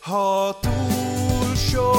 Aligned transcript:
Ha 0.00 0.58
túl 0.60 1.54
sok 1.54 1.97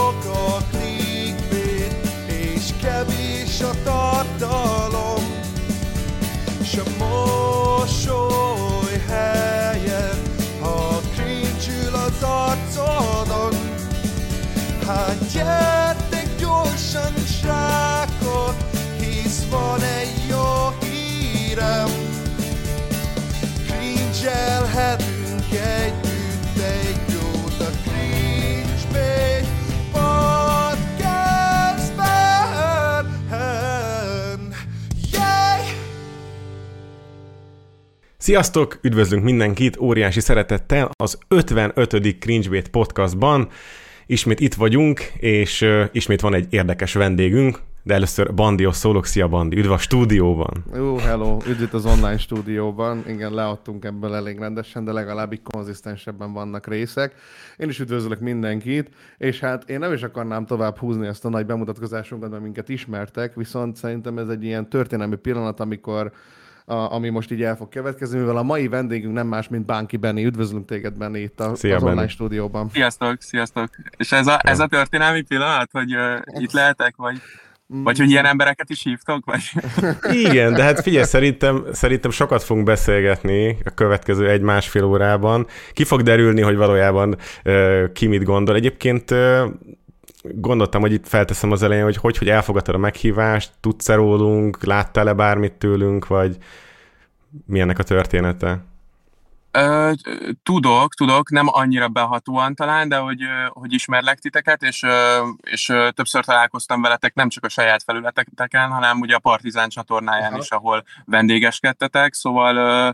Sziasztok! 38.29 38.79
Üdvözlünk 38.81 39.23
mindenkit 39.23 39.77
óriási 39.79 40.19
szeretettel 40.19 40.89
az 40.99 41.17
55. 41.27 42.19
Cringebait 42.19 42.67
podcastban. 42.67 43.49
Ismét 44.05 44.39
itt 44.39 44.53
vagyunk, 44.53 44.99
és 45.17 45.61
uh, 45.61 45.83
ismét 45.91 46.21
van 46.21 46.33
egy 46.33 46.47
érdekes 46.49 46.93
vendégünk, 46.93 47.59
de 47.83 47.93
először 47.93 48.33
Bandios 48.33 48.75
szólok. 48.75 49.05
Szia 49.05 49.27
Bandi, 49.27 49.57
üdv 49.57 49.71
a 49.71 49.77
stúdióban! 49.77 50.65
Jó, 50.75 50.97
hello, 50.97 51.37
üdv 51.47 51.75
az 51.75 51.85
online 51.85 52.17
stúdióban. 52.17 53.03
Igen, 53.07 53.33
leadtunk 53.33 53.85
ebből 53.85 54.15
elég 54.15 54.39
rendesen, 54.39 54.83
de 54.83 54.91
legalább 54.91 55.33
így 55.33 55.41
konzisztensebben 55.43 56.33
vannak 56.33 56.67
részek. 56.67 57.13
Én 57.57 57.69
is 57.69 57.79
üdvözlök 57.79 58.19
mindenkit, 58.19 58.89
és 59.17 59.39
hát 59.39 59.69
én 59.69 59.79
nem 59.79 59.93
is 59.93 60.03
akarnám 60.03 60.45
tovább 60.45 60.77
húzni 60.77 61.07
ezt 61.07 61.25
a 61.25 61.29
nagy 61.29 61.45
bemutatkozásunkat, 61.45 62.29
mert 62.29 62.43
minket 62.43 62.69
ismertek, 62.69 63.35
viszont 63.35 63.75
szerintem 63.75 64.17
ez 64.17 64.27
egy 64.27 64.43
ilyen 64.43 64.69
történelmi 64.69 65.15
pillanat, 65.15 65.59
amikor 65.59 66.11
a, 66.69 66.93
ami 66.93 67.09
most 67.09 67.31
így 67.31 67.41
el 67.41 67.55
fog 67.55 67.69
következni, 67.69 68.19
mivel 68.19 68.37
a 68.37 68.43
mai 68.43 68.67
vendégünk 68.67 69.13
nem 69.13 69.27
más, 69.27 69.47
mint 69.47 69.65
Bánki 69.65 69.97
Benni. 69.97 70.25
Üdvözlünk 70.25 70.65
téged, 70.65 70.93
Benni, 70.93 71.19
itt 71.19 71.39
a, 71.39 71.55
Szia, 71.55 71.75
az 71.75 71.81
online 71.81 71.99
Benni. 71.99 72.09
stúdióban. 72.09 72.69
Sziasztok, 72.73 73.21
sziasztok. 73.21 73.69
És 73.97 74.11
ez 74.11 74.27
a, 74.27 74.39
ez 74.43 74.59
a 74.59 74.67
történelmi 74.67 75.21
pillanat, 75.21 75.69
hogy 75.71 75.95
uh, 75.95 76.41
itt 76.41 76.51
lehetek, 76.51 76.93
vagy, 76.95 77.17
vagy 77.67 77.97
hogy 77.97 78.09
ilyen 78.09 78.25
embereket 78.25 78.69
is 78.69 78.83
hívtok, 78.83 79.25
vagy? 79.25 79.41
Igen, 80.11 80.53
de 80.53 80.63
hát 80.63 80.81
figyelj, 80.81 81.05
szerintem, 81.05 81.65
szerintem 81.71 82.11
sokat 82.11 82.43
fogunk 82.43 82.65
beszélgetni 82.65 83.57
a 83.65 83.69
következő 83.69 84.29
egy-másfél 84.29 84.83
órában. 84.83 85.47
Ki 85.73 85.83
fog 85.83 86.01
derülni, 86.01 86.41
hogy 86.41 86.55
valójában 86.55 87.15
uh, 87.45 87.91
ki 87.91 88.07
mit 88.07 88.23
gondol. 88.23 88.55
Egyébként 88.55 89.11
uh, 89.11 89.43
gondoltam, 90.23 90.81
hogy 90.81 90.91
itt 90.91 91.07
felteszem 91.07 91.51
az 91.51 91.63
elején, 91.63 91.83
hogy 91.83 91.97
hogy, 91.97 92.17
hogy 92.17 92.29
elfogadtad 92.29 92.75
a 92.75 92.77
meghívást, 92.77 93.51
tudsz-e 93.59 93.95
rólunk, 93.95 94.63
láttál-e 94.63 95.13
bármit 95.13 95.53
tőlünk, 95.53 96.07
vagy 96.07 96.37
mi 97.45 97.59
ennek 97.59 97.79
a 97.79 97.83
története? 97.83 98.63
Ö, 99.51 99.91
tudok, 100.43 100.93
tudok, 100.93 101.29
nem 101.29 101.45
annyira 101.47 101.87
behatóan 101.87 102.55
talán, 102.55 102.89
de 102.89 102.97
hogy, 102.97 103.21
hogy 103.49 103.73
ismerlek 103.73 104.19
titeket, 104.19 104.63
és, 104.63 104.85
és 105.41 105.65
többször 105.93 106.25
találkoztam 106.25 106.81
veletek 106.81 107.13
nem 107.13 107.29
csak 107.29 107.43
a 107.43 107.49
saját 107.49 107.83
felületeteken, 107.83 108.69
hanem 108.69 108.99
ugye 108.99 109.15
a 109.15 109.19
Partizán 109.19 109.69
csatornáján 109.69 110.31
Aha. 110.31 110.41
is, 110.41 110.49
ahol 110.49 110.83
vendégeskedtetek, 111.05 112.13
szóval 112.13 112.55
ö, 112.55 112.89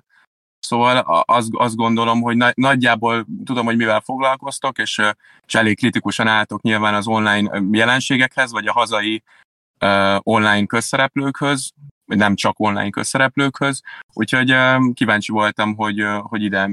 Szóval 0.66 0.98
a- 0.98 1.24
azt, 1.28 1.50
azt 1.52 1.76
gondolom, 1.76 2.22
hogy 2.22 2.38
na, 2.38 2.52
nagyjából 2.54 3.26
tudom, 3.46 3.66
hogy 3.66 3.78
mivel 3.78 4.00
foglalkoztok, 4.00 4.78
és, 4.78 5.02
és 5.48 5.56
elég 5.56 5.78
kritikusan 5.78 6.28
álltok 6.28 6.62
nyilván 6.62 6.94
az 6.94 7.08
online 7.08 7.62
jelenségekhez, 7.72 8.52
vagy 8.52 8.68
a 8.68 8.72
hazai 8.72 9.24
uh, 9.82 10.16
online 10.24 10.66
közszereplőkhöz, 10.66 11.72
nem 12.06 12.36
csak 12.36 12.60
online 12.60 12.90
közszereplőkhöz, 12.90 13.82
úgyhogy 14.14 14.52
uh, 14.52 14.94
kíváncsi 14.94 15.32
voltam, 15.32 15.76
hogy, 15.76 16.02
uh, 16.02 16.18
hogy 16.22 16.44
ide, 16.44 16.70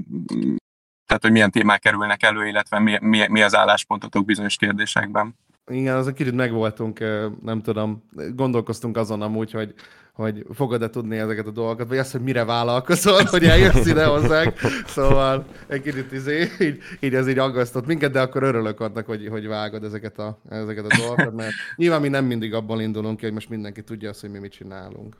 tehát 1.06 1.22
hogy 1.22 1.32
milyen 1.32 1.50
témák 1.50 1.80
kerülnek 1.80 2.22
elő, 2.22 2.46
illetve 2.46 2.78
mi, 2.78 2.98
mi, 3.00 3.26
mi 3.28 3.42
az 3.42 3.56
álláspontotok 3.56 4.24
bizonyos 4.24 4.56
kérdésekben. 4.56 5.34
Igen, 5.70 5.96
azon 5.96 6.14
kicsit 6.14 6.34
megvoltunk, 6.34 6.98
nem 7.42 7.62
tudom, 7.62 8.02
gondolkoztunk 8.34 8.96
azon 8.96 9.22
amúgy, 9.22 9.50
hogy, 9.50 9.74
hogy 10.12 10.44
fogod-e 10.54 10.90
tudni 10.90 11.18
ezeket 11.18 11.46
a 11.46 11.50
dolgokat, 11.50 11.88
vagy 11.88 11.98
azt, 11.98 12.12
hogy 12.12 12.20
mire 12.20 12.44
vállalkozol, 12.44 13.22
hogy 13.24 13.44
eljössz 13.44 13.86
ide 13.86 14.04
hozzánk. 14.04 14.54
Szóval 14.86 15.44
egy 15.66 15.82
kicsit 15.82 16.12
izé, 16.12 16.48
így, 16.60 16.78
így 17.00 17.14
ez 17.14 17.28
így 17.28 17.38
aggasztott 17.38 17.86
minket, 17.86 18.12
de 18.12 18.20
akkor 18.20 18.42
örülök 18.42 18.80
annak, 18.80 19.06
hogy, 19.06 19.28
hogy 19.28 19.46
vágod 19.46 19.84
ezeket 19.84 20.18
a, 20.18 20.40
ezeket 20.48 20.84
a 20.88 20.96
dolgokat, 20.96 21.34
mert 21.34 21.52
nyilván 21.76 22.00
mi 22.00 22.08
nem 22.08 22.24
mindig 22.24 22.54
abból 22.54 22.80
indulunk 22.80 23.16
ki, 23.16 23.24
hogy 23.24 23.34
most 23.34 23.48
mindenki 23.48 23.82
tudja 23.82 24.08
azt, 24.08 24.20
hogy 24.20 24.30
mi 24.30 24.38
mit 24.38 24.52
csinálunk. 24.52 25.16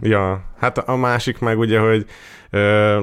Ja, 0.00 0.44
hát 0.58 0.78
a 0.78 0.96
másik 0.96 1.38
meg 1.38 1.58
ugye, 1.58 1.78
hogy 1.78 2.06
ö, 2.50 3.02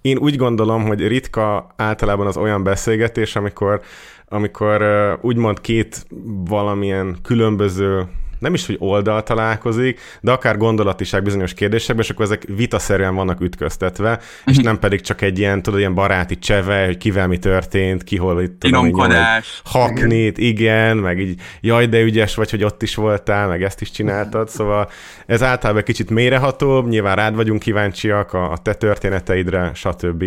én 0.00 0.18
úgy 0.18 0.36
gondolom, 0.36 0.84
hogy 0.84 1.06
ritka 1.06 1.72
általában 1.76 2.26
az 2.26 2.36
olyan 2.36 2.62
beszélgetés, 2.62 3.36
amikor, 3.36 3.80
amikor 4.28 4.82
úgymond 5.22 5.60
két 5.60 6.06
valamilyen 6.44 7.16
különböző 7.22 8.08
nem 8.42 8.54
is, 8.54 8.66
hogy 8.66 8.76
oldal 8.78 9.22
találkozik, 9.22 10.00
de 10.20 10.32
akár 10.32 10.56
gondolatiság 10.56 11.22
bizonyos 11.22 11.54
kérdésekben, 11.54 12.04
és 12.04 12.10
akkor 12.10 12.24
ezek 12.24 12.44
vitaszerűen 12.56 13.14
vannak 13.14 13.40
ütköztetve, 13.40 14.20
és 14.44 14.56
nem 14.56 14.78
pedig 14.78 15.00
csak 15.00 15.20
egy 15.20 15.38
ilyen, 15.38 15.62
tudod, 15.62 15.78
ilyen 15.78 15.94
baráti 15.94 16.38
cseve, 16.38 16.84
hogy 16.84 16.96
kivel 16.96 17.26
mi 17.26 17.38
történt, 17.38 18.04
ki 18.04 18.16
hol 18.16 18.42
itt 18.42 18.56
Finomkodás. 18.60 19.60
haknit, 19.64 20.38
igen, 20.38 20.96
meg 20.96 21.20
így 21.20 21.40
jaj, 21.60 21.86
de 21.86 22.00
ügyes 22.00 22.34
vagy, 22.34 22.50
hogy 22.50 22.64
ott 22.64 22.82
is 22.82 22.94
voltál, 22.94 23.48
meg 23.48 23.62
ezt 23.62 23.80
is 23.80 23.90
csináltad, 23.90 24.48
szóval 24.48 24.90
ez 25.26 25.42
általában 25.42 25.82
kicsit 25.82 26.10
mélyrehatóbb, 26.10 26.88
nyilván 26.88 27.16
rád 27.16 27.34
vagyunk 27.34 27.60
kíváncsiak 27.60 28.32
a, 28.32 28.52
a 28.52 28.56
te 28.56 28.74
történeteidre, 28.74 29.70
stb. 29.74 30.24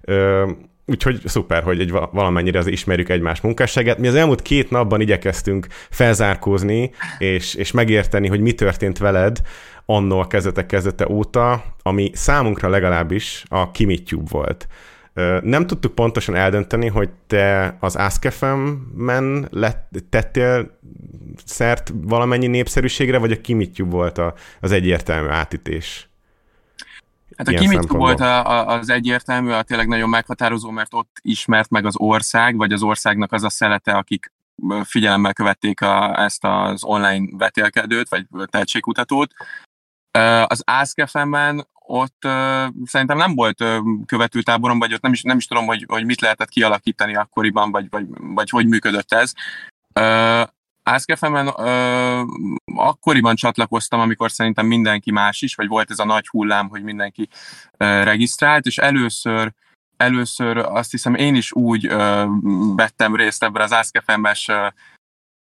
Ö, 0.00 0.50
Úgyhogy 0.90 1.20
szuper, 1.24 1.62
hogy 1.62 1.80
egy 1.80 1.90
va- 1.90 2.12
valamennyire 2.12 2.58
az 2.58 2.66
ismerjük 2.66 3.08
egymás 3.08 3.40
munkásságát. 3.40 3.98
Mi 3.98 4.08
az 4.08 4.14
elmúlt 4.14 4.42
két 4.42 4.70
napban 4.70 5.00
igyekeztünk 5.00 5.66
felzárkózni, 5.90 6.90
és, 7.18 7.54
és 7.54 7.70
megérteni, 7.70 8.28
hogy 8.28 8.40
mi 8.40 8.52
történt 8.52 8.98
veled 8.98 9.38
annó 9.86 10.18
a 10.18 10.26
kezdetek 10.26 10.66
kezdete 10.66 11.08
óta, 11.08 11.64
ami 11.82 12.10
számunkra 12.14 12.68
legalábbis 12.68 13.44
a 13.48 13.70
Kimitube 13.70 14.28
volt. 14.30 14.68
Nem 15.42 15.66
tudtuk 15.66 15.94
pontosan 15.94 16.34
eldönteni, 16.34 16.86
hogy 16.86 17.10
te 17.26 17.76
az 17.80 17.96
Ask.fm-men 17.96 19.48
lett, 19.50 19.90
tettél 20.10 20.78
szert 21.44 21.92
valamennyi 22.02 22.46
népszerűségre, 22.46 23.18
vagy 23.18 23.32
a 23.32 23.40
Kimitube 23.40 23.90
volt 23.90 24.18
a, 24.18 24.34
az 24.60 24.72
egyértelmű 24.72 25.28
átütés. 25.28 26.07
Hát 27.38 27.48
a 27.48 27.58
szempontból. 27.58 27.98
volt 27.98 28.20
a, 28.20 28.46
a, 28.46 28.78
az 28.78 28.88
egyértelmű, 28.88 29.50
a 29.50 29.62
tényleg 29.62 29.88
nagyon 29.88 30.08
meghatározó, 30.08 30.70
mert 30.70 30.94
ott 30.94 31.18
ismert 31.22 31.70
meg 31.70 31.84
az 31.84 31.96
ország, 31.96 32.56
vagy 32.56 32.72
az 32.72 32.82
országnak 32.82 33.32
az 33.32 33.42
a 33.42 33.50
szelete, 33.50 33.92
akik 33.92 34.32
figyelemmel 34.84 35.32
követték 35.32 35.80
a, 35.80 36.22
ezt 36.22 36.44
az 36.44 36.84
online 36.84 37.26
vetélkedőt, 37.36 38.08
vagy 38.08 38.26
tehetségkutatót. 38.50 39.32
Az 40.46 40.62
AskFM-ben 40.66 41.66
ott 41.88 42.24
ö, 42.24 42.66
szerintem 42.84 43.16
nem 43.16 43.34
volt 43.34 43.60
ö, 43.60 43.78
követőtáborom, 44.06 44.78
vagy 44.78 44.94
ott 44.94 45.00
nem 45.00 45.12
is, 45.12 45.22
nem 45.22 45.36
is 45.36 45.46
tudom, 45.46 45.66
hogy, 45.66 45.84
hogy 45.88 46.04
mit 46.04 46.20
lehetett 46.20 46.48
kialakítani 46.48 47.16
akkoriban, 47.16 47.70
vagy, 47.70 47.86
vagy, 47.90 48.06
vagy 48.18 48.50
hogy 48.50 48.66
működött 48.66 49.12
ez. 49.12 49.32
Ö, 49.92 50.42
AskFM-en 50.92 51.52
ö, 51.56 52.22
akkoriban 52.74 53.36
csatlakoztam, 53.36 54.00
amikor 54.00 54.30
szerintem 54.30 54.66
mindenki 54.66 55.10
más 55.10 55.42
is, 55.42 55.54
vagy 55.54 55.68
volt 55.68 55.90
ez 55.90 55.98
a 55.98 56.04
nagy 56.04 56.28
hullám, 56.28 56.68
hogy 56.68 56.82
mindenki 56.82 57.28
ö, 57.76 58.02
regisztrált, 58.02 58.66
és 58.66 58.78
először 58.78 59.52
először 59.96 60.56
azt 60.56 60.90
hiszem 60.90 61.14
én 61.14 61.34
is 61.34 61.52
úgy 61.52 61.86
ö, 61.86 62.24
vettem 62.76 63.16
részt 63.16 63.42
ebben 63.44 63.62
az 63.62 63.72
AskFM-es 63.72 64.48
ö, 64.48 64.66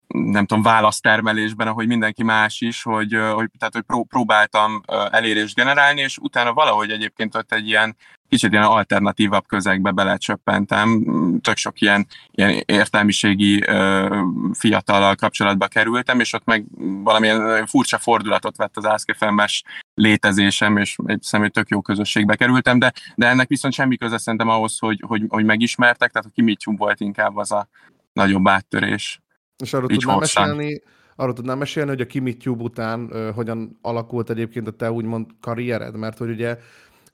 nem 0.07 0.45
tudom, 0.45 0.63
választermelésben, 0.63 1.67
ahogy 1.67 1.87
mindenki 1.87 2.23
más 2.23 2.61
is, 2.61 2.83
hogy, 2.83 3.13
hogy, 3.33 3.49
tehát, 3.57 3.73
hogy 3.73 3.81
pró- 3.81 4.03
próbáltam 4.03 4.81
elérést 5.11 5.55
generálni, 5.55 6.01
és 6.01 6.17
utána 6.17 6.53
valahogy 6.53 6.91
egyébként 6.91 7.35
ott 7.35 7.51
egy 7.51 7.67
ilyen 7.67 7.95
kicsit 8.29 8.51
ilyen 8.51 8.63
alternatívabb 8.63 9.47
közegbe 9.47 9.91
belecsöppentem, 9.91 11.03
tök 11.41 11.57
sok 11.57 11.81
ilyen, 11.81 12.07
ilyen 12.31 12.63
értelmiségi 12.65 13.63
ö, 13.67 14.19
fiatallal 14.53 15.15
kapcsolatba 15.15 15.67
kerültem, 15.67 16.19
és 16.19 16.33
ott 16.33 16.45
meg 16.45 16.65
valamilyen 17.03 17.65
furcsa 17.65 17.97
fordulatot 17.97 18.57
vett 18.57 18.77
az 18.77 18.85
AskFM-es 18.85 19.63
létezésem, 19.93 20.77
és 20.77 20.95
egy 21.05 21.17
hiszem, 21.19 21.41
hogy 21.41 21.51
tök 21.51 21.69
jó 21.69 21.81
közösségbe 21.81 22.35
kerültem, 22.35 22.79
de, 22.79 22.93
de 23.15 23.27
ennek 23.27 23.47
viszont 23.47 23.73
semmi 23.73 23.97
köze 23.97 24.17
szerintem 24.17 24.49
ahhoz, 24.49 24.79
hogy, 24.79 25.03
hogy, 25.07 25.23
hogy 25.27 25.45
megismertek, 25.45 26.11
tehát 26.11 26.27
a 26.27 26.33
Kimitjum 26.33 26.75
volt 26.75 26.99
inkább 26.99 27.37
az 27.37 27.51
a 27.51 27.67
nagyobb 28.13 28.47
áttörés. 28.47 29.21
És 29.63 29.73
arról 29.73 29.87
tudnám 29.87 30.19
mesélni, 30.19 30.81
arról 31.15 31.33
tudnám 31.33 31.57
mesélni, 31.57 31.89
hogy 31.89 32.01
a 32.01 32.05
Kimitube 32.05 32.63
után 32.63 33.01
uh, 33.01 33.29
hogyan 33.29 33.77
alakult 33.81 34.29
egyébként 34.29 34.67
a 34.67 34.71
te 34.71 34.91
úgymond 34.91 35.25
karriered, 35.41 35.97
mert 35.97 36.17
hogy 36.17 36.29
ugye 36.29 36.57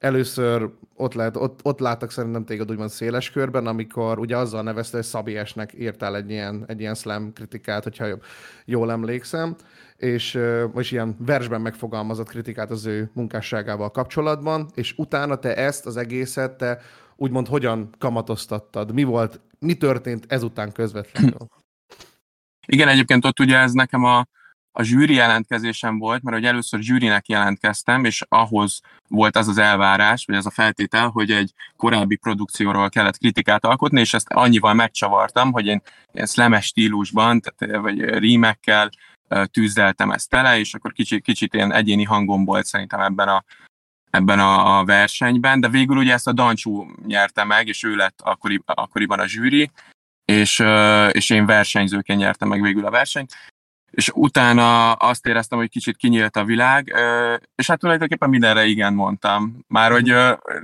először 0.03 0.69
ott, 0.95 1.13
lehet, 1.13 1.35
ott, 1.35 1.59
ott 1.63 1.79
láttak 1.79 2.11
szerintem 2.11 2.45
téged 2.45 2.71
úgymond 2.71 2.89
széles 2.89 3.31
körben, 3.31 3.67
amikor 3.67 4.19
ugye 4.19 4.37
azzal 4.37 4.63
nevezte, 4.63 4.97
hogy 4.97 5.05
Szabi 5.05 5.37
esnek 5.37 5.73
írtál 5.77 6.15
egy 6.15 6.29
ilyen, 6.29 6.63
egy 6.67 6.79
ilyen 6.79 6.95
slam 6.95 7.33
kritikát, 7.33 7.83
hogyha 7.83 8.07
jól 8.65 8.91
emlékszem, 8.91 9.55
és 9.97 10.39
most 10.73 10.91
ilyen 10.91 11.15
versben 11.19 11.61
megfogalmazott 11.61 12.27
kritikát 12.27 12.71
az 12.71 12.85
ő 12.85 13.09
munkásságával 13.13 13.91
kapcsolatban, 13.91 14.69
és 14.73 14.93
utána 14.97 15.35
te 15.35 15.55
ezt 15.55 15.85
az 15.85 15.97
egészet, 15.97 16.57
te 16.57 16.79
úgymond 17.15 17.47
hogyan 17.47 17.89
kamatoztattad? 17.99 18.93
Mi 18.93 19.03
volt, 19.03 19.39
mi 19.59 19.73
történt 19.73 20.25
ezután 20.27 20.71
közvetlenül? 20.71 21.47
Igen, 22.65 22.87
egyébként 22.87 23.25
ott 23.25 23.39
ugye 23.39 23.57
ez 23.57 23.71
nekem 23.71 24.03
a, 24.03 24.27
a 24.75 24.83
zsűri 24.83 25.13
jelentkezésem 25.13 25.97
volt, 25.97 26.23
mert 26.23 26.35
hogy 26.37 26.45
először 26.45 26.79
zsűrinek 26.79 27.27
jelentkeztem, 27.27 28.05
és 28.05 28.23
ahhoz 28.29 28.81
volt 29.07 29.35
az 29.35 29.47
az 29.47 29.57
elvárás, 29.57 30.25
vagy 30.25 30.35
az 30.35 30.45
a 30.45 30.51
feltétel, 30.51 31.07
hogy 31.09 31.31
egy 31.31 31.53
korábbi 31.77 32.15
produkcióról 32.15 32.89
kellett 32.89 33.17
kritikát 33.17 33.65
alkotni, 33.65 33.99
és 33.99 34.13
ezt 34.13 34.31
annyival 34.31 34.73
megcsavartam, 34.73 35.51
hogy 35.51 35.65
én 35.65 35.81
ilyen 36.11 36.27
szlemes 36.27 36.65
stílusban, 36.65 37.41
tehát, 37.41 37.81
vagy 37.81 37.99
rímekkel 37.99 38.89
tűzdeltem 39.45 40.11
ezt 40.11 40.29
tele, 40.29 40.59
és 40.59 40.73
akkor 40.73 40.93
kicsit, 40.93 41.23
kicsit 41.23 41.53
ilyen 41.53 41.73
egyéni 41.73 42.03
hangom 42.03 42.45
volt 42.45 42.65
szerintem 42.65 42.99
ebben 42.99 43.27
a, 43.27 43.43
ebben 44.09 44.39
a, 44.39 44.79
a 44.79 44.85
versenyben, 44.85 45.59
de 45.59 45.69
végül 45.69 45.97
ugye 45.97 46.13
ezt 46.13 46.27
a 46.27 46.33
Dancsú 46.33 46.85
nyerte 47.05 47.43
meg, 47.43 47.67
és 47.67 47.83
ő 47.83 47.95
lett 47.95 48.21
akkori, 48.21 48.61
akkoriban 48.65 49.19
a 49.19 49.27
zsűri, 49.27 49.71
és, 50.25 50.63
és 51.11 51.29
én 51.29 51.45
versenyzőként 51.45 52.19
nyertem 52.19 52.47
meg 52.47 52.61
végül 52.61 52.85
a 52.85 52.89
versenyt, 52.89 53.33
és 53.93 54.11
utána 54.13 54.91
azt 54.91 55.25
éreztem, 55.25 55.57
hogy 55.57 55.69
kicsit 55.69 55.97
kinyílt 55.97 56.35
a 56.35 56.43
világ, 56.43 56.93
és 57.55 57.67
hát 57.67 57.79
tulajdonképpen 57.79 58.29
mindenre 58.29 58.65
igen 58.65 58.93
mondtam. 58.93 59.63
Már, 59.67 59.91
hogy 59.91 60.13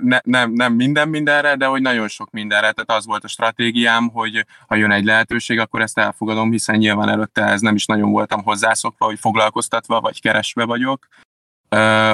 ne, 0.02 0.20
nem, 0.24 0.52
nem 0.52 0.74
minden 0.74 1.10
mindenre, 1.10 1.56
de 1.56 1.66
hogy 1.66 1.82
nagyon 1.82 2.08
sok 2.08 2.30
mindenre. 2.32 2.72
Tehát 2.72 3.02
az 3.02 3.06
volt 3.06 3.24
a 3.24 3.28
stratégiám, 3.28 4.10
hogy 4.10 4.46
ha 4.68 4.76
jön 4.76 4.92
egy 4.92 5.04
lehetőség, 5.04 5.60
akkor 5.60 5.82
ezt 5.82 5.98
elfogadom, 5.98 6.52
hiszen 6.52 6.78
nyilván 6.78 7.10
előtte 7.10 7.44
ez 7.44 7.62
nem 7.62 7.76
is 7.76 7.86
nagyon 7.86 8.12
voltam 8.12 8.44
hozzászokva, 8.44 9.06
hogy 9.06 9.20
foglalkoztatva 9.20 10.02
vagy 10.02 10.22
keresve 10.22 10.66
vagyok. 10.66 11.08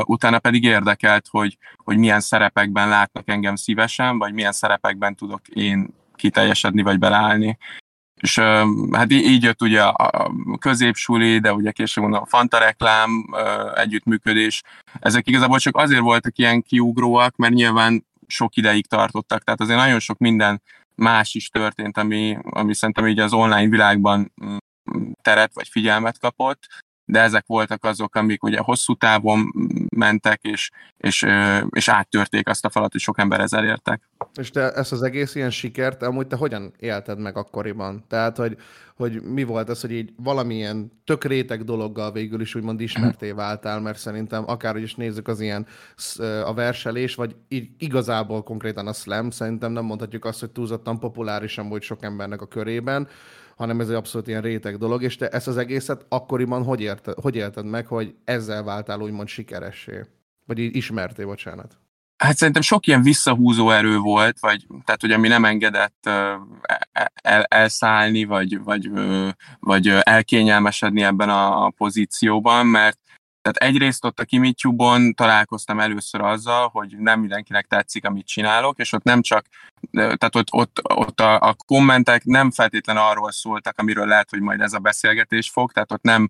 Utána 0.01 0.39
pedig 0.39 0.63
érdekelt, 0.63 1.27
hogy, 1.29 1.57
hogy 1.83 1.97
milyen 1.97 2.19
szerepekben 2.19 2.89
látnak 2.89 3.29
engem 3.29 3.55
szívesen, 3.55 4.17
vagy 4.17 4.33
milyen 4.33 4.51
szerepekben 4.51 5.15
tudok 5.15 5.47
én 5.47 5.93
kiteljesedni, 6.15 6.81
vagy 6.81 6.99
beleállni. 6.99 7.57
És 8.25 8.39
hát 8.91 9.11
így 9.11 9.43
jött 9.43 9.61
ugye 9.61 9.81
a 9.81 10.31
középsuli, 10.59 11.39
de 11.39 11.53
ugye 11.53 11.71
később 11.71 12.03
mondom 12.03 12.21
a 12.21 12.25
Fanta 12.25 12.57
reklám, 12.57 13.25
együttműködés. 13.75 14.63
Ezek 14.99 15.27
igazából 15.27 15.59
csak 15.59 15.77
azért 15.77 16.01
voltak 16.01 16.37
ilyen 16.37 16.61
kiugróak, 16.61 17.35
mert 17.35 17.53
nyilván 17.53 18.05
sok 18.27 18.55
ideig 18.55 18.87
tartottak. 18.87 19.43
Tehát 19.43 19.61
azért 19.61 19.79
nagyon 19.79 19.99
sok 19.99 20.17
minden 20.17 20.61
más 20.95 21.35
is 21.35 21.49
történt, 21.49 21.97
ami, 21.97 22.37
ami 22.41 22.75
szerintem 22.75 23.07
így 23.07 23.19
az 23.19 23.33
online 23.33 23.69
világban 23.69 24.33
mm, 24.45 24.57
teret 25.21 25.53
vagy 25.53 25.67
figyelmet 25.67 26.19
kapott 26.19 26.67
de 27.05 27.19
ezek 27.19 27.43
voltak 27.47 27.83
azok, 27.83 28.15
amik 28.15 28.43
ugye 28.43 28.59
hosszú 28.59 28.93
távon 28.93 29.51
mentek, 29.95 30.39
és, 30.41 30.71
és, 30.97 31.25
és 31.69 31.89
áttörték 31.89 32.47
azt 32.47 32.65
a 32.65 32.69
falat, 32.69 32.91
hogy 32.91 33.01
sok 33.01 33.19
ember 33.19 33.39
ezzel 33.39 33.65
értek. 33.65 34.09
És 34.33 34.49
te 34.49 34.71
ezt 34.71 34.91
az 34.91 35.01
egész 35.01 35.35
ilyen 35.35 35.49
sikert, 35.49 36.03
amúgy 36.03 36.27
te 36.27 36.35
hogyan 36.35 36.73
élted 36.79 37.19
meg 37.19 37.37
akkoriban? 37.37 38.03
Tehát, 38.07 38.37
hogy, 38.37 38.57
hogy 38.95 39.21
mi 39.21 39.43
volt 39.43 39.69
az, 39.69 39.81
hogy 39.81 39.91
így 39.91 40.13
valamilyen 40.17 40.91
tök 41.03 41.23
réteg 41.23 41.63
dologgal 41.63 42.11
végül 42.11 42.41
is 42.41 42.55
úgymond 42.55 42.81
ismerté 42.81 43.31
váltál, 43.31 43.79
mert 43.79 43.97
szerintem 43.97 44.43
akárhogy 44.47 44.83
is 44.83 44.95
nézzük 44.95 45.27
az 45.27 45.39
ilyen 45.39 45.67
a 46.45 46.53
verselés, 46.53 47.15
vagy 47.15 47.35
így 47.47 47.69
igazából 47.77 48.43
konkrétan 48.43 48.87
a 48.87 48.93
slam, 48.93 49.29
szerintem 49.29 49.71
nem 49.71 49.85
mondhatjuk 49.85 50.25
azt, 50.25 50.39
hogy 50.39 50.51
túlzottan 50.51 50.99
populáris 50.99 51.57
amúgy 51.57 51.81
sok 51.81 52.03
embernek 52.03 52.41
a 52.41 52.47
körében, 52.47 53.07
hanem 53.55 53.79
ez 53.79 53.89
egy 53.89 53.95
abszolút 53.95 54.27
ilyen 54.27 54.41
réteg 54.41 54.77
dolog, 54.77 55.03
és 55.03 55.15
te 55.15 55.27
ezt 55.27 55.47
az 55.47 55.57
egészet 55.57 56.05
akkoriban 56.09 56.63
hogy, 56.63 56.81
érte, 56.81 57.13
hogy 57.21 57.35
élted 57.35 57.65
meg, 57.65 57.87
hogy 57.87 58.15
ezzel 58.23 58.63
váltál 58.63 59.01
úgymond 59.01 59.27
sikeressé? 59.27 60.01
Vagy 60.45 60.59
így 60.59 60.75
ismerté, 60.75 61.23
bocsánat. 61.23 61.77
Hát 62.17 62.37
szerintem 62.37 62.61
sok 62.61 62.87
ilyen 62.87 63.01
visszahúzó 63.01 63.69
erő 63.69 63.97
volt, 63.97 64.39
vagy 64.39 64.65
tehát, 64.85 65.01
hogy 65.01 65.11
ami 65.11 65.27
nem 65.27 65.45
engedett 65.45 66.05
el, 67.21 67.43
elszállni, 67.43 68.23
vagy, 68.23 68.63
vagy, 68.63 68.91
vagy 69.59 69.87
elkényelmesedni 69.87 71.03
ebben 71.03 71.29
a 71.29 71.69
pozícióban, 71.69 72.67
mert 72.67 72.99
tehát 73.45 73.73
egyrészt 73.73 74.05
ott 74.05 74.19
a 74.19 74.23
Kimitube-on 74.23 75.13
találkoztam 75.13 75.79
először 75.79 76.21
azzal, 76.21 76.69
hogy 76.73 76.95
nem 76.97 77.19
mindenkinek 77.19 77.65
tetszik, 77.65 78.05
amit 78.05 78.27
csinálok, 78.27 78.79
és 78.79 78.93
ott 78.93 79.03
nem 79.03 79.21
csak, 79.21 79.45
tehát 79.91 80.35
ott, 80.35 80.53
ott, 80.53 80.79
ott 80.83 81.19
a, 81.19 81.39
a 81.39 81.55
kommentek 81.65 82.23
nem 82.23 82.51
feltétlen 82.51 82.97
arról 82.97 83.31
szóltak, 83.31 83.77
amiről 83.77 84.05
lehet, 84.05 84.29
hogy 84.29 84.41
majd 84.41 84.61
ez 84.61 84.73
a 84.73 84.79
beszélgetés 84.79 85.49
fog, 85.49 85.71
tehát 85.71 85.91
ott 85.91 86.01
nem, 86.01 86.29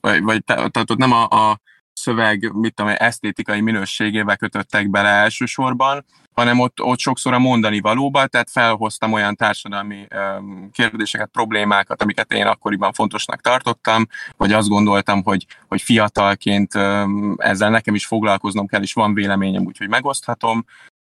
vagy, 0.00 0.22
vagy 0.22 0.44
tehát 0.44 0.90
ott 0.90 0.96
nem 0.96 1.12
a, 1.12 1.28
a 1.28 1.60
szöveg, 1.96 2.52
mit 2.52 2.74
tudom, 2.74 2.92
esztétikai 2.96 3.60
minőségébe 3.60 4.36
kötöttek 4.36 4.90
bele 4.90 5.08
elsősorban, 5.08 6.04
hanem 6.32 6.60
ott, 6.60 6.82
ott 6.82 6.98
sokszor 6.98 7.32
a 7.32 7.38
mondani 7.38 7.80
valóba, 7.80 8.26
tehát 8.26 8.50
felhoztam 8.50 9.12
olyan 9.12 9.36
társadalmi 9.36 10.06
um, 10.14 10.70
kérdéseket, 10.72 11.28
problémákat, 11.32 12.02
amiket 12.02 12.32
én 12.32 12.46
akkoriban 12.46 12.92
fontosnak 12.92 13.40
tartottam, 13.40 14.06
vagy 14.36 14.52
azt 14.52 14.68
gondoltam, 14.68 15.22
hogy, 15.22 15.46
hogy 15.68 15.82
fiatalként 15.82 16.74
um, 16.74 17.34
ezzel 17.36 17.70
nekem 17.70 17.94
is 17.94 18.06
foglalkoznom 18.06 18.66
kell, 18.66 18.82
és 18.82 18.92
van 18.92 19.14
véleményem, 19.14 19.64
úgyhogy 19.64 19.88
megoszthatom. 19.88 20.64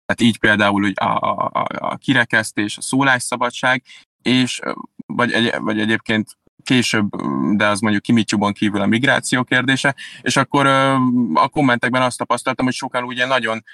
Tehát 0.06 0.32
így 0.32 0.38
például 0.38 0.92
a, 0.94 1.04
a, 1.04 1.50
a, 1.52 1.66
a 1.78 1.96
kirekesztés, 1.96 2.76
a 2.76 2.80
szólásszabadság, 2.80 3.82
és 4.22 4.60
vagy, 5.06 5.32
egy, 5.32 5.54
vagy 5.58 5.80
egyébként 5.80 6.36
később, 6.68 7.16
de 7.56 7.66
az 7.66 7.80
mondjuk 7.80 8.02
Kimityubon 8.02 8.52
kívül 8.52 8.80
a 8.80 8.86
migráció 8.86 9.44
kérdése, 9.44 9.94
és 10.20 10.36
akkor 10.36 10.66
a 11.34 11.48
kommentekben 11.48 12.02
azt 12.02 12.18
tapasztaltam, 12.18 12.64
hogy 12.64 12.74
sokan 12.74 13.04
ugye 13.04 13.26
nagyon, 13.26 13.64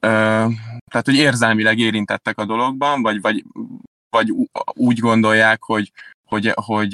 tehát 0.00 1.04
hogy 1.04 1.14
érzelmileg 1.14 1.78
érintettek 1.78 2.38
a 2.38 2.44
dologban, 2.44 3.02
vagy, 3.02 3.20
vagy, 3.20 3.44
vagy 4.10 4.32
úgy 4.72 4.98
gondolják, 4.98 5.62
hogy, 5.62 5.92
hogy, 6.24 6.52
hogy 6.54 6.90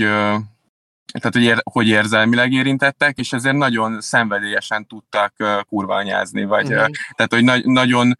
tehát, 1.13 1.33
hogy, 1.33 1.43
ér, 1.43 1.61
hogy 1.73 1.89
érzelmileg 1.89 2.53
érintettek, 2.53 3.19
és 3.19 3.33
ezért 3.33 3.57
nagyon 3.57 4.01
szenvedélyesen 4.01 4.87
tudtak 4.87 5.35
kurványázni, 5.69 6.45
vagy 6.45 6.73
uh-huh. 6.73 6.89
tehát, 7.15 7.33
hogy 7.33 7.45
na- 7.45 7.73
nagyon 7.73 8.19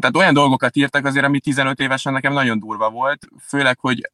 tehát 0.00 0.16
olyan 0.16 0.34
dolgokat 0.34 0.76
írtak 0.76 1.04
azért, 1.04 1.24
ami 1.24 1.40
15 1.40 1.80
évesen 1.80 2.12
nekem 2.12 2.32
nagyon 2.32 2.58
durva 2.58 2.90
volt, 2.90 3.28
főleg, 3.40 3.78
hogy 3.78 4.10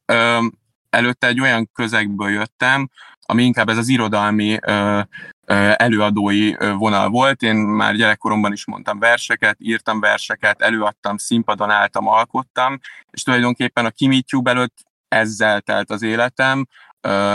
előtte 0.93 1.27
egy 1.27 1.41
olyan 1.41 1.71
közegből 1.75 2.31
jöttem, 2.31 2.91
ami 3.27 3.45
inkább 3.45 3.69
ez 3.69 3.77
az 3.77 3.89
irodalmi 3.89 4.57
ö, 4.67 5.01
ö, 5.47 5.73
előadói 5.77 6.55
vonal 6.77 7.09
volt. 7.09 7.43
Én 7.43 7.57
már 7.57 7.95
gyerekkoromban 7.95 8.53
is 8.53 8.67
mondtam 8.67 8.99
verseket, 8.99 9.57
írtam 9.59 10.01
verseket, 10.01 10.61
előadtam, 10.61 11.17
színpadon 11.17 11.71
álltam, 11.71 12.07
alkottam, 12.07 12.79
és 13.11 13.23
tulajdonképpen 13.23 13.85
a 13.85 13.91
Kimitube 13.91 14.51
előtt 14.51 14.77
ezzel 15.09 15.61
telt 15.61 15.91
az 15.91 16.03
életem, 16.03 16.67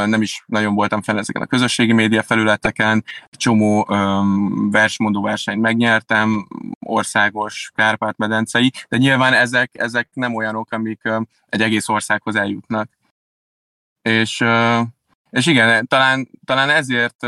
nem 0.06 0.22
is 0.22 0.44
nagyon 0.46 0.76
voltam 0.76 1.02
fel 1.02 1.18
ezeken 1.18 1.42
a 1.42 1.46
közösségi 1.46 1.94
média 1.94 2.24
felületeken, 2.24 3.04
csomó 3.32 3.88
versmondó 4.72 5.22
versenyt 5.22 5.62
megnyertem, 5.62 6.48
országos, 6.80 7.72
Kárpát-medencei, 7.76 8.72
de 8.90 8.98
nyilván 8.98 9.34
ezek, 9.34 9.72
ezek 9.74 10.10
nem 10.14 10.36
olyanok, 10.36 10.72
amik 10.72 11.02
egy 11.50 11.62
egész 11.62 11.90
országhoz 11.90 12.36
eljutnak. 12.36 12.90
És, 14.08 14.44
és 15.30 15.46
igen, 15.46 15.88
talán, 15.88 16.30
talán 16.46 16.70
ezért 16.70 17.28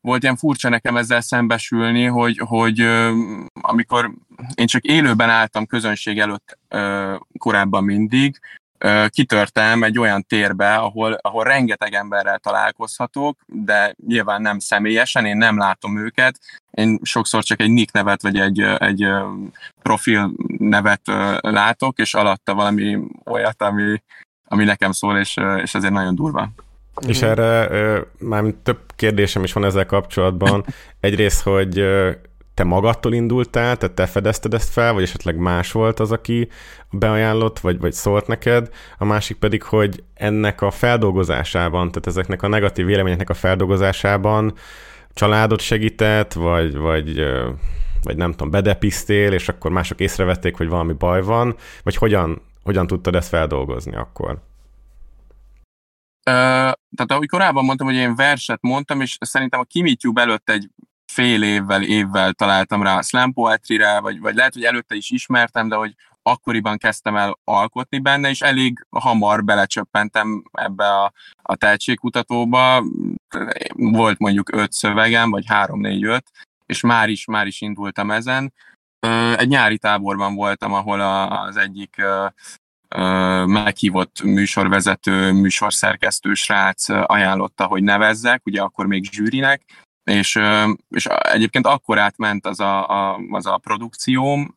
volt 0.00 0.22
ilyen 0.22 0.36
furcsa 0.36 0.68
nekem 0.68 0.96
ezzel 0.96 1.20
szembesülni, 1.20 2.04
hogy, 2.04 2.40
hogy 2.44 2.80
amikor 3.60 4.10
én 4.54 4.66
csak 4.66 4.82
élőben 4.82 5.30
álltam 5.30 5.66
közönség 5.66 6.18
előtt 6.18 6.58
korábban 7.38 7.84
mindig, 7.84 8.40
kitörtem 9.08 9.82
egy 9.82 9.98
olyan 9.98 10.24
térbe, 10.24 10.74
ahol, 10.74 11.12
ahol 11.12 11.44
rengeteg 11.44 11.94
emberrel 11.94 12.38
találkozhatok, 12.38 13.40
de 13.46 13.94
nyilván 14.06 14.42
nem 14.42 14.58
személyesen, 14.58 15.24
én 15.24 15.36
nem 15.36 15.58
látom 15.58 15.98
őket. 15.98 16.38
Én 16.70 16.98
sokszor 17.02 17.42
csak 17.42 17.60
egy 17.60 17.70
nick 17.70 17.92
nevet, 17.92 18.22
vagy 18.22 18.38
egy, 18.38 18.60
egy 18.60 19.06
profil 19.82 20.32
nevet 20.58 21.00
látok, 21.40 21.98
és 21.98 22.14
alatta 22.14 22.54
valami 22.54 22.98
olyat, 23.24 23.62
ami, 23.62 24.02
ami 24.52 24.64
nekem 24.64 24.92
szól, 24.92 25.18
és, 25.18 25.36
és 25.62 25.74
ezért 25.74 25.92
nagyon 25.92 26.14
durva. 26.14 26.48
És 27.06 27.22
erre 27.22 27.68
már 28.18 28.44
több 28.62 28.78
kérdésem 28.96 29.44
is 29.44 29.52
van 29.52 29.64
ezzel 29.64 29.86
kapcsolatban. 29.86 30.64
Egyrészt, 31.00 31.42
hogy 31.42 31.84
te 32.54 32.64
magadtól 32.64 33.12
indultál, 33.12 33.76
tehát 33.76 33.94
te 33.94 34.06
fedezted 34.06 34.54
ezt 34.54 34.72
fel, 34.72 34.92
vagy 34.92 35.02
esetleg 35.02 35.36
más 35.36 35.72
volt 35.72 36.00
az, 36.00 36.12
aki 36.12 36.48
beajánlott, 36.90 37.58
vagy, 37.58 37.80
vagy 37.80 37.92
szólt 37.92 38.26
neked. 38.26 38.68
A 38.98 39.04
másik 39.04 39.36
pedig, 39.36 39.62
hogy 39.62 40.02
ennek 40.14 40.62
a 40.62 40.70
feldolgozásában, 40.70 41.88
tehát 41.88 42.06
ezeknek 42.06 42.42
a 42.42 42.48
negatív 42.48 42.86
véleményeknek 42.86 43.30
a 43.30 43.34
feldolgozásában 43.34 44.54
családot 45.14 45.60
segített, 45.60 46.32
vagy, 46.32 46.76
vagy 46.76 47.24
vagy 48.02 48.16
nem 48.16 48.30
tudom, 48.30 48.50
bedepisztél, 48.50 49.32
és 49.32 49.48
akkor 49.48 49.70
mások 49.70 50.00
észrevették, 50.00 50.56
hogy 50.56 50.68
valami 50.68 50.92
baj 50.92 51.22
van, 51.22 51.56
vagy 51.82 51.96
hogyan, 51.96 52.42
hogyan 52.70 52.86
tudtad 52.86 53.14
ezt 53.14 53.28
feldolgozni 53.28 53.96
akkor? 53.96 54.30
Uh, 56.30 56.72
tehát 56.96 57.10
ahogy 57.10 57.28
korábban 57.28 57.64
mondtam, 57.64 57.86
hogy 57.86 57.96
én 57.96 58.14
verset 58.14 58.58
mondtam, 58.62 59.00
és 59.00 59.16
szerintem 59.20 59.60
a 59.60 59.64
Kimitube 59.64 60.20
előtt 60.20 60.50
egy 60.50 60.70
fél 61.12 61.42
évvel, 61.42 61.82
évvel 61.82 62.32
találtam 62.32 62.82
rá 62.82 62.96
a 62.98 63.02
slam 63.02 63.32
poetry-re, 63.32 64.00
vagy, 64.00 64.20
vagy 64.20 64.34
lehet, 64.34 64.52
hogy 64.52 64.64
előtte 64.64 64.94
is 64.94 65.10
ismertem, 65.10 65.68
de 65.68 65.76
hogy 65.76 65.94
akkoriban 66.22 66.78
kezdtem 66.78 67.16
el 67.16 67.38
alkotni 67.44 67.98
benne, 67.98 68.28
és 68.28 68.40
elég 68.40 68.86
hamar 68.90 69.44
belecsöppentem 69.44 70.42
ebbe 70.52 70.84
a, 70.84 71.12
a 71.42 71.56
tehetségkutatóba. 71.56 72.84
Volt 73.74 74.18
mondjuk 74.18 74.52
öt 74.52 74.72
szövegem, 74.72 75.30
vagy 75.30 75.44
három-négy-öt, 75.46 76.30
és 76.66 76.80
már 76.80 77.08
is, 77.08 77.24
már 77.24 77.46
is 77.46 77.60
indultam 77.60 78.10
ezen. 78.10 78.52
Egy 79.36 79.48
nyári 79.48 79.78
táborban 79.78 80.34
voltam, 80.34 80.72
ahol 80.72 81.00
az 81.30 81.56
egyik 81.56 82.02
meghívott 83.46 84.22
műsorvezető, 84.22 85.32
műsorszerkesztő 85.32 86.34
srác 86.34 86.88
ajánlotta, 86.88 87.64
hogy 87.64 87.82
nevezzek, 87.82 88.42
ugye 88.44 88.60
akkor 88.60 88.86
még 88.86 89.10
zsűrinek, 89.12 89.62
és, 90.04 90.38
és 90.88 91.06
egyébként 91.06 91.66
akkor 91.66 91.98
átment 91.98 92.46
az 92.46 92.60
a, 92.60 92.88
a, 92.88 93.20
az 93.30 93.46
a 93.46 93.58
produkcióm, 93.58 94.56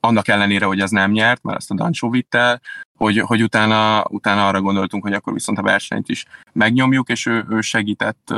annak 0.00 0.28
ellenére, 0.28 0.64
hogy 0.64 0.80
ez 0.80 0.90
nem 0.90 1.10
nyert, 1.10 1.42
mert 1.42 1.58
ezt 1.58 1.70
a 1.70 1.74
Dancsó 1.74 2.10
vitt 2.10 2.34
el, 2.34 2.60
hogy, 2.98 3.18
hogy 3.18 3.42
utána, 3.42 4.04
utána 4.08 4.48
arra 4.48 4.60
gondoltunk, 4.60 5.02
hogy 5.02 5.12
akkor 5.12 5.32
viszont 5.32 5.58
a 5.58 5.62
versenyt 5.62 6.08
is 6.08 6.24
megnyomjuk, 6.52 7.08
és 7.08 7.26
ő, 7.26 7.46
ő 7.48 7.60
segített, 7.60 8.34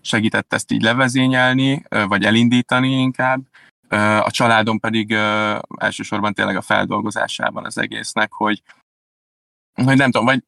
segített 0.00 0.52
ezt 0.52 0.72
így 0.72 0.82
levezényelni, 0.82 1.82
vagy 2.08 2.24
elindítani 2.24 2.90
inkább. 2.90 3.40
A 3.98 4.30
családom 4.30 4.78
pedig 4.78 5.12
elsősorban 5.76 6.34
tényleg 6.34 6.56
a 6.56 6.62
feldolgozásában 6.62 7.64
az 7.64 7.78
egésznek, 7.78 8.32
hogy, 8.32 8.62
hogy 9.84 9.96
nem 9.96 10.10
tudom, 10.10 10.26
vagy 10.26 10.42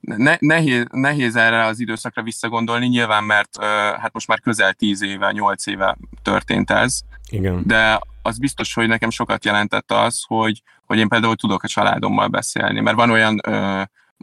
ne, 0.00 0.36
nehéz, 0.38 0.86
nehéz 0.90 1.36
erre 1.36 1.64
az 1.64 1.80
időszakra 1.80 2.22
visszagondolni, 2.22 2.86
nyilván, 2.86 3.24
mert 3.24 3.64
hát 4.00 4.12
most 4.12 4.28
már 4.28 4.40
közel 4.40 4.72
10 4.72 5.02
éve, 5.02 5.32
8 5.32 5.66
éve 5.66 5.96
történt 6.22 6.70
ez. 6.70 7.00
Igen. 7.30 7.62
De 7.66 8.00
az 8.22 8.38
biztos, 8.38 8.74
hogy 8.74 8.88
nekem 8.88 9.10
sokat 9.10 9.44
jelentett 9.44 9.92
az, 9.92 10.24
hogy, 10.26 10.62
hogy 10.86 10.98
én 10.98 11.08
például 11.08 11.36
tudok 11.36 11.62
a 11.62 11.68
családommal 11.68 12.28
beszélni, 12.28 12.80
mert 12.80 12.96
van 12.96 13.10
olyan 13.10 13.40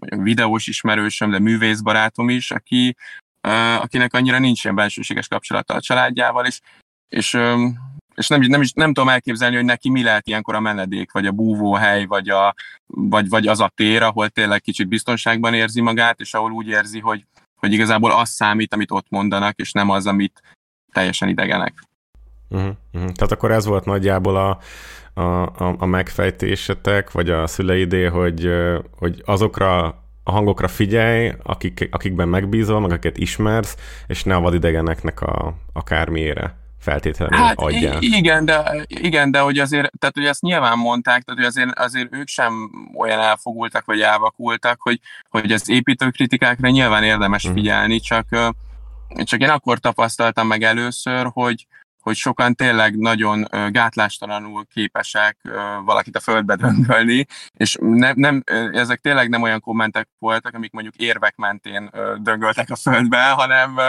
videós 0.09 0.67
ismerősöm, 0.67 1.31
de 1.31 1.39
művészbarátom 1.39 2.29
is, 2.29 2.51
aki, 2.51 2.95
uh, 3.47 3.81
akinek 3.81 4.13
annyira 4.13 4.39
nincs 4.39 4.63
ilyen 4.63 4.75
bensőséges 4.75 5.27
kapcsolata 5.27 5.73
a 5.73 5.81
családjával, 5.81 6.45
és, 6.45 6.59
és 7.09 7.37
és 8.15 8.27
nem, 8.27 8.41
nem, 8.41 8.61
is, 8.61 8.73
nem 8.73 8.93
tudom 8.93 9.09
elképzelni, 9.09 9.55
hogy 9.55 9.65
neki 9.65 9.89
mi 9.89 10.03
lehet 10.03 10.27
ilyenkor 10.27 10.55
a 10.55 10.59
menedék, 10.59 11.11
vagy 11.11 11.25
a 11.25 11.31
búvóhely, 11.31 12.05
vagy, 12.05 12.29
a, 12.29 12.55
vagy, 12.87 13.29
vagy 13.29 13.47
az 13.47 13.59
a 13.59 13.71
tér, 13.75 14.03
ahol 14.03 14.29
tényleg 14.29 14.61
kicsit 14.61 14.87
biztonságban 14.87 15.53
érzi 15.53 15.81
magát, 15.81 16.19
és 16.19 16.33
ahol 16.33 16.51
úgy 16.51 16.67
érzi, 16.67 16.99
hogy, 16.99 17.25
hogy 17.55 17.73
igazából 17.73 18.11
az 18.11 18.29
számít, 18.29 18.73
amit 18.73 18.91
ott 18.91 19.05
mondanak, 19.09 19.59
és 19.59 19.71
nem 19.71 19.89
az, 19.89 20.07
amit 20.07 20.41
teljesen 20.91 21.29
idegenek. 21.29 21.73
Uh-huh, 22.49 22.71
uh-huh. 22.93 23.11
Tehát 23.11 23.31
akkor 23.31 23.51
ez 23.51 23.65
volt 23.65 23.85
nagyjából 23.85 24.35
a, 24.35 24.57
a, 25.13 25.41
a, 25.41 25.75
a 25.77 25.85
megfejtésetek, 25.85 27.11
vagy 27.11 27.29
a 27.29 27.47
szüleidé, 27.47 28.05
hogy, 28.05 28.49
hogy 28.97 29.21
azokra 29.25 29.85
a 30.23 30.31
hangokra 30.31 30.67
figyelj, 30.67 31.31
akik, 31.43 31.87
akikben 31.91 32.27
megbízol, 32.27 32.79
meg 32.79 32.91
akiket 32.91 33.17
ismersz, 33.17 33.75
és 34.07 34.23
ne 34.23 34.35
a 34.35 34.39
vadidegeneknek 34.39 35.21
a 35.21 35.55
akármiére 35.73 36.60
feltétlenül 36.81 37.37
hát 37.37 37.59
adják. 37.59 37.97
Igen, 37.99 38.45
de, 38.45 38.85
igen, 38.87 39.31
de 39.31 39.39
hogy 39.39 39.59
azért, 39.59 39.91
tehát 39.99 40.15
hogy 40.15 40.25
ezt 40.25 40.41
nyilván 40.41 40.77
mondták, 40.77 41.23
tehát 41.23 41.39
hogy 41.39 41.49
azért, 41.49 41.79
azért 41.79 42.15
ők 42.15 42.27
sem 42.27 42.71
olyan 42.97 43.19
elfogultak, 43.19 43.85
vagy 43.85 44.01
elvakultak, 44.01 44.81
hogy, 44.81 44.99
hogy 45.29 45.51
az 45.51 45.69
építőkritikákra 45.69 46.69
nyilván 46.69 47.03
érdemes 47.03 47.43
mhm. 47.43 47.53
figyelni, 47.53 47.99
csak, 47.99 48.25
csak 49.23 49.41
én 49.41 49.49
akkor 49.49 49.79
tapasztaltam 49.79 50.47
meg 50.47 50.63
először, 50.63 51.29
hogy, 51.33 51.67
hogy 52.01 52.15
sokan 52.15 52.55
tényleg 52.55 52.97
nagyon 52.97 53.45
gátlástalanul 53.69 54.65
képesek 54.73 55.37
valakit 55.85 56.15
a 56.15 56.19
földbe 56.19 56.55
döngölni, 56.55 57.25
és 57.53 57.77
ne, 57.79 58.11
nem, 58.13 58.43
ezek 58.71 58.99
tényleg 58.99 59.29
nem 59.29 59.41
olyan 59.41 59.59
kommentek 59.59 60.07
voltak, 60.19 60.53
amik 60.53 60.71
mondjuk 60.71 60.95
érvek 60.95 61.35
mentén 61.35 61.89
döngöltek 62.17 62.69
a 62.69 62.75
földbe, 62.75 63.29
hanem, 63.29 63.79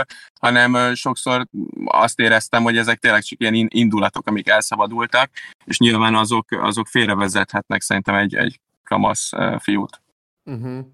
hanem 0.40 0.94
sokszor 0.94 1.46
azt 1.84 2.18
éreztem, 2.18 2.62
hogy 2.62 2.76
ezek 2.76 2.98
tényleg 2.98 3.22
csak 3.22 3.40
ilyen 3.40 3.68
indulatok, 3.68 4.26
amik 4.26 4.48
elszabadultak, 4.48 5.30
és 5.64 5.78
nyilván 5.78 6.14
azok, 6.14 6.46
azok 6.50 6.86
félrevezethetnek 6.86 7.80
szerintem 7.80 8.14
egy, 8.14 8.34
egy 8.34 8.60
kamasz 8.84 9.30
fiút. 9.58 10.02
Uh-huh. 10.44 10.86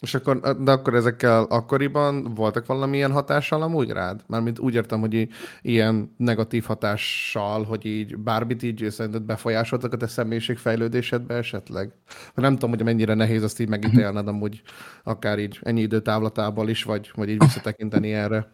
És 0.00 0.14
akkor, 0.14 0.40
de 0.58 0.70
akkor 0.70 0.94
ezekkel 0.94 1.42
akkoriban 1.42 2.34
voltak 2.34 2.66
valamilyen 2.66 3.12
hatással 3.12 3.62
amúgy 3.62 3.90
rád? 3.90 4.24
Mármint 4.26 4.58
úgy 4.58 4.74
értem, 4.74 5.00
hogy 5.00 5.28
ilyen 5.62 6.14
negatív 6.16 6.64
hatással, 6.64 7.64
hogy 7.64 7.84
így 7.84 8.16
bármit 8.16 8.62
így 8.62 8.86
szerinted 8.90 9.22
befolyásoltak 9.22 9.92
a 9.92 9.96
te 9.96 10.06
személyiségfejlődésedbe 10.06 11.34
esetleg? 11.34 11.92
Nem 12.34 12.52
tudom, 12.52 12.70
hogy 12.70 12.84
mennyire 12.84 13.14
nehéz 13.14 13.42
azt 13.42 13.60
így 13.60 13.68
megítélned 13.68 14.28
amúgy, 14.28 14.62
akár 15.02 15.38
így 15.38 15.58
ennyi 15.62 15.80
időtávlatából 15.80 16.68
is, 16.68 16.82
vagy, 16.82 17.10
vagy 17.14 17.28
így 17.28 17.38
visszatekinteni 17.38 18.12
erre. 18.12 18.52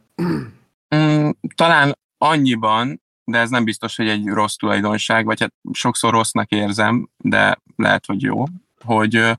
Mm, 0.95 1.29
talán 1.55 1.99
annyiban, 2.19 3.03
de 3.25 3.39
ez 3.39 3.51
nem 3.51 3.65
biztos, 3.65 3.97
hogy 3.97 4.09
egy 4.09 4.27
rossz 4.27 4.55
tulajdonság, 4.55 5.25
vagy 5.25 5.41
hát 5.41 5.53
sokszor 5.73 6.13
rossznak 6.13 6.51
érzem, 6.51 7.09
de 7.17 7.59
lehet, 7.77 8.07
hogy 8.07 8.23
jó 8.23 8.45
hogy, 8.85 9.31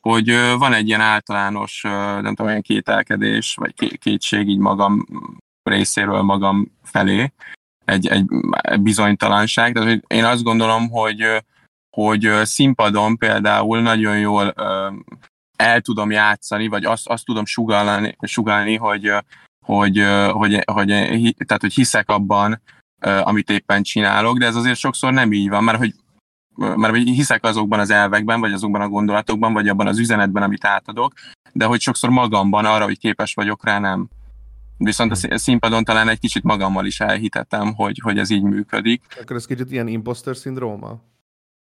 hogy 0.00 0.30
van 0.58 0.72
egy 0.72 0.86
ilyen 0.86 1.00
általános, 1.00 1.80
nem 1.82 2.34
tudom, 2.34 2.46
olyan 2.46 2.60
kételkedés, 2.60 3.54
vagy 3.54 3.98
kétség 3.98 4.48
így 4.48 4.58
magam 4.58 5.06
részéről 5.62 6.22
magam 6.22 6.72
felé, 6.82 7.32
egy, 7.84 8.06
egy 8.06 8.26
bizonytalanság. 8.80 9.72
Tehát 9.72 10.02
én 10.06 10.24
azt 10.24 10.42
gondolom, 10.42 10.90
hogy, 10.90 11.44
hogy 11.96 12.30
színpadon 12.42 13.16
például 13.16 13.80
nagyon 13.80 14.18
jól 14.18 14.54
el 15.56 15.80
tudom 15.80 16.10
játszani, 16.10 16.68
vagy 16.68 16.84
azt, 16.84 17.08
azt 17.08 17.24
tudom 17.24 17.44
sugalni, 17.44 18.16
sugalni 18.20 18.76
hogy, 18.76 19.12
hogy, 19.66 20.04
hogy, 20.30 20.62
hogy, 20.64 20.88
tehát, 21.46 21.60
hogy 21.60 21.74
hiszek 21.74 22.08
abban, 22.08 22.62
amit 23.00 23.50
éppen 23.50 23.82
csinálok, 23.82 24.38
de 24.38 24.46
ez 24.46 24.56
azért 24.56 24.78
sokszor 24.78 25.12
nem 25.12 25.32
így 25.32 25.48
van, 25.48 25.64
mert 25.64 25.78
hogy 25.78 25.94
mert 26.60 26.96
hiszek 26.96 27.44
azokban 27.44 27.78
az 27.78 27.90
elvekben, 27.90 28.40
vagy 28.40 28.52
azokban 28.52 28.80
a 28.80 28.88
gondolatokban, 28.88 29.52
vagy 29.52 29.68
abban 29.68 29.86
az 29.86 29.98
üzenetben, 29.98 30.42
amit 30.42 30.64
átadok, 30.64 31.12
de 31.52 31.64
hogy 31.64 31.80
sokszor 31.80 32.10
magamban 32.10 32.64
arra, 32.64 32.84
hogy 32.84 32.98
képes 32.98 33.34
vagyok 33.34 33.64
rá, 33.64 33.78
nem. 33.78 34.08
Viszont 34.76 35.12
a 35.12 35.38
színpadon 35.38 35.84
talán 35.84 36.08
egy 36.08 36.18
kicsit 36.18 36.42
magammal 36.42 36.86
is 36.86 37.00
elhitetem, 37.00 37.74
hogy, 37.74 38.00
hogy 38.02 38.18
ez 38.18 38.30
így 38.30 38.42
működik. 38.42 39.02
Akkor 39.20 39.36
ez 39.36 39.46
kicsit 39.46 39.70
ilyen 39.70 39.88
imposter 39.88 40.36
szindróma? 40.36 41.00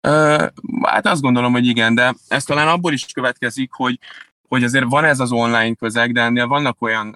Ö, 0.02 0.46
hát 0.84 1.08
azt 1.08 1.22
gondolom, 1.22 1.52
hogy 1.52 1.66
igen, 1.66 1.96
de 1.96 2.16
ez 2.28 2.44
talán 2.44 2.68
abból 2.68 2.94
is 2.94 3.06
következik, 3.06 3.72
hogy, 3.72 4.00
hogy 4.48 4.64
azért 4.64 4.86
van 4.90 5.04
ez 5.04 5.20
az 5.20 5.32
online 5.32 5.74
közeg, 5.74 6.14
de 6.14 6.22
ennél 6.22 6.48
vannak 6.48 6.82
olyan, 6.82 7.16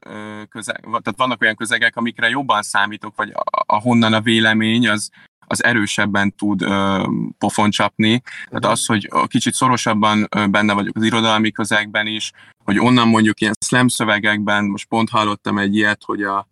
közeg, 0.49 0.79
tehát 0.81 1.13
vannak 1.17 1.41
olyan 1.41 1.55
közegek, 1.55 1.95
amikre 1.95 2.29
jobban 2.29 2.61
számítok, 2.61 3.15
vagy 3.15 3.33
ahonnan 3.65 4.13
a 4.13 4.21
vélemény 4.21 4.89
az, 4.89 5.11
az 5.47 5.63
erősebben 5.63 6.35
tud 6.35 6.61
ö, 6.61 7.03
pofon 7.37 7.69
csapni. 7.69 8.21
Tehát 8.49 8.65
az, 8.65 8.85
hogy 8.85 9.09
kicsit 9.27 9.53
szorosabban 9.53 10.27
benne 10.49 10.73
vagyok 10.73 10.95
az 10.95 11.03
irodalmi 11.03 11.51
közegben 11.51 12.07
is, 12.07 12.31
hogy 12.63 12.79
onnan 12.79 13.07
mondjuk 13.07 13.41
ilyen 13.41 13.53
slam 13.65 13.87
szövegekben, 13.87 14.65
most 14.65 14.87
pont 14.87 15.09
hallottam 15.09 15.57
egy 15.57 15.75
ilyet, 15.75 16.01
hogy 16.05 16.23
a 16.23 16.47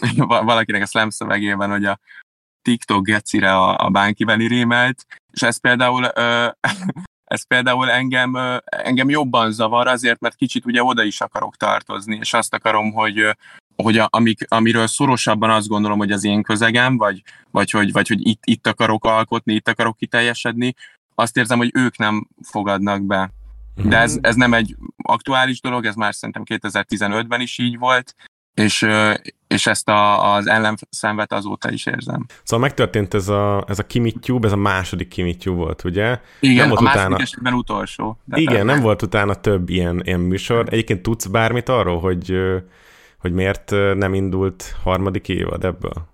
valakinek 0.26 0.82
a 0.82 0.86
slam 0.86 1.10
szövegében, 1.10 1.70
hogy 1.70 1.84
a 1.84 1.98
TikTok 2.62 3.04
gecire 3.04 3.54
a, 3.54 3.76
a 3.78 3.88
bánkibeli 3.88 4.46
rémelt, 4.46 5.06
és 5.32 5.42
ez 5.42 5.60
például 5.60 6.10
ö, 6.14 6.48
ez 7.34 7.46
például 7.46 7.90
engem, 7.90 8.36
engem 8.64 9.08
jobban 9.08 9.52
zavar 9.52 9.86
azért, 9.86 10.20
mert 10.20 10.34
kicsit 10.34 10.66
ugye 10.66 10.82
oda 10.82 11.02
is 11.02 11.20
akarok 11.20 11.56
tartozni, 11.56 12.16
és 12.16 12.32
azt 12.34 12.54
akarom, 12.54 12.92
hogy, 12.92 13.36
hogy 13.76 13.98
a, 13.98 14.08
amik, 14.10 14.44
amiről 14.48 14.86
szorosabban 14.86 15.50
azt 15.50 15.68
gondolom, 15.68 15.98
hogy 15.98 16.12
az 16.12 16.24
én 16.24 16.42
közegem, 16.42 16.96
vagy, 16.96 17.22
vagy, 17.50 17.70
hogy, 17.70 17.92
vagy 17.92 18.08
hogy 18.08 18.26
itt, 18.28 18.42
itt 18.44 18.66
akarok 18.66 19.04
alkotni, 19.04 19.54
itt 19.54 19.68
akarok 19.68 19.96
kiteljesedni, 19.96 20.74
azt 21.14 21.36
érzem, 21.36 21.58
hogy 21.58 21.70
ők 21.74 21.98
nem 21.98 22.28
fogadnak 22.42 23.02
be. 23.02 23.30
De 23.84 23.98
ez, 23.98 24.18
ez 24.20 24.34
nem 24.34 24.54
egy 24.54 24.76
aktuális 25.02 25.60
dolog, 25.60 25.84
ez 25.84 25.94
már 25.94 26.14
szerintem 26.14 26.42
2015-ben 26.46 27.40
is 27.40 27.58
így 27.58 27.78
volt, 27.78 28.14
és, 28.54 28.86
és 29.48 29.66
ezt 29.66 29.88
a, 29.88 30.32
az 30.34 30.46
ellenszenvet 30.46 31.32
azóta 31.32 31.70
is 31.70 31.86
érzem. 31.86 32.26
Szóval 32.42 32.66
megtörtént 32.66 33.14
ez 33.14 33.28
a, 33.28 33.64
ez 33.68 33.78
a 33.78 33.86
Kimitube, 33.86 34.46
ez 34.46 34.52
a 34.52 34.56
második 34.56 35.08
Kimitube 35.08 35.56
volt, 35.56 35.84
ugye? 35.84 36.20
Igen, 36.40 36.56
nem 36.56 36.68
volt 36.68 36.80
a 36.80 36.90
utána... 36.90 37.16
esetben 37.16 37.52
utolsó. 37.52 38.18
De 38.24 38.40
Igen, 38.40 38.66
nem 38.66 38.80
volt 38.80 39.02
utána 39.02 39.34
több 39.34 39.68
ilyen, 39.68 40.02
ilyen 40.04 40.20
műsor. 40.20 40.66
Egyébként 40.70 41.02
tudsz 41.02 41.26
bármit 41.26 41.68
arról, 41.68 42.00
hogy 42.00 42.38
hogy 43.24 43.32
miért 43.32 43.70
nem 43.94 44.14
indult 44.14 44.74
harmadik 44.82 45.28
évad 45.28 45.64
ebből? 45.64 46.08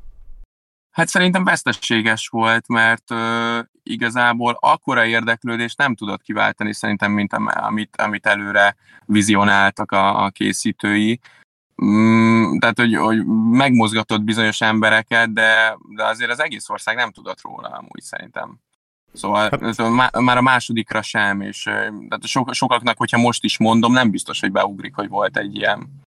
Hát 0.91 1.09
szerintem 1.09 1.45
veszteséges 1.45 2.29
volt, 2.29 2.69
mert 2.69 3.11
uh, 3.11 3.59
igazából 3.83 4.57
akkora 4.61 5.05
érdeklődést 5.05 5.79
nem 5.79 5.95
tudott 5.95 6.23
kiváltani 6.23 6.75
szerintem, 6.75 7.13
mint 7.13 7.33
amit, 7.33 7.97
amit 7.97 8.27
előre 8.27 8.77
vizionáltak 9.07 9.93
a, 9.93 10.25
a 10.25 10.31
készítői. 10.31 11.21
Mm, 11.85 12.59
tehát, 12.59 12.79
hogy, 12.79 12.95
hogy 12.95 13.27
megmozgatott 13.51 14.23
bizonyos 14.23 14.61
embereket, 14.61 15.33
de, 15.33 15.79
de 15.97 16.05
azért 16.05 16.31
az 16.31 16.41
egész 16.41 16.69
ország 16.69 16.97
nem 16.97 17.11
tudott 17.11 17.41
róla 17.43 17.69
amúgy 17.69 18.03
szerintem. 18.03 18.59
Szóval 19.13 19.49
hát. 19.51 20.21
már 20.21 20.37
a 20.37 20.43
másodikra 20.43 21.03
sem, 21.03 21.41
és 21.41 21.63
tehát 21.63 22.27
sok, 22.27 22.55
sokaknak, 22.55 22.99
hogyha 22.99 23.19
most 23.19 23.45
is 23.45 23.59
mondom, 23.59 23.93
nem 23.93 24.11
biztos, 24.11 24.41
hogy 24.41 24.53
beugrik, 24.53 24.95
hogy 24.95 25.09
volt 25.09 25.37
egy 25.37 25.57
ilyen. 25.57 26.00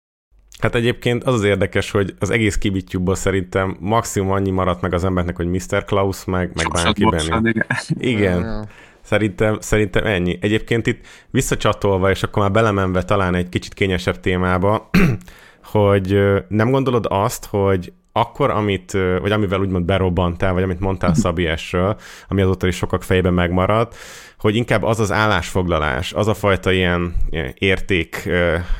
Hát 0.62 0.75
egyébként 0.75 1.25
az 1.25 1.35
az 1.35 1.45
érdekes, 1.45 1.90
hogy 1.90 2.14
az 2.19 2.31
egész 2.31 2.59
kibitjúból 2.59 3.14
szerintem 3.14 3.76
maximum 3.81 4.31
annyi 4.31 4.50
maradt 4.50 4.81
meg 4.81 4.95
az 4.95 5.04
embernek, 5.04 5.37
hogy 5.37 5.47
Mr. 5.47 5.85
Klaus 5.85 6.25
meg, 6.25 6.50
meg 6.54 6.69
bárki 6.73 7.04
Benni. 7.04 7.52
Igen. 7.99 8.38
igen. 8.38 8.69
Szerintem, 9.00 9.57
szerintem 9.61 10.07
ennyi. 10.07 10.38
Egyébként 10.40 10.87
itt 10.87 11.07
visszacsatolva, 11.31 12.11
és 12.11 12.23
akkor 12.23 12.42
már 12.42 12.52
belemenve 12.52 13.02
talán 13.02 13.35
egy 13.35 13.49
kicsit 13.49 13.75
kényesebb 13.75 14.21
témába, 14.21 14.90
hogy 15.73 16.21
nem 16.49 16.71
gondolod 16.71 17.07
azt, 17.09 17.45
hogy 17.45 17.92
akkor, 18.12 18.50
amit, 18.50 18.92
vagy 18.92 19.33
amivel 19.33 19.61
úgymond 19.61 19.85
berobbantál, 19.85 20.52
vagy 20.52 20.62
amit 20.62 20.81
mondtál 20.81 21.14
Szabi 21.14 21.47
esről, 21.47 21.97
ami 22.28 22.42
azóta 22.42 22.66
is 22.66 22.76
sokak 22.76 23.02
fejében 23.02 23.35
megmaradt, 23.35 23.97
hogy 24.42 24.56
inkább 24.56 24.82
az 24.82 25.00
az 25.00 25.12
állásfoglalás, 25.12 26.12
az 26.12 26.28
a 26.28 26.34
fajta 26.34 26.72
ilyen, 26.72 27.14
érték 27.54 28.28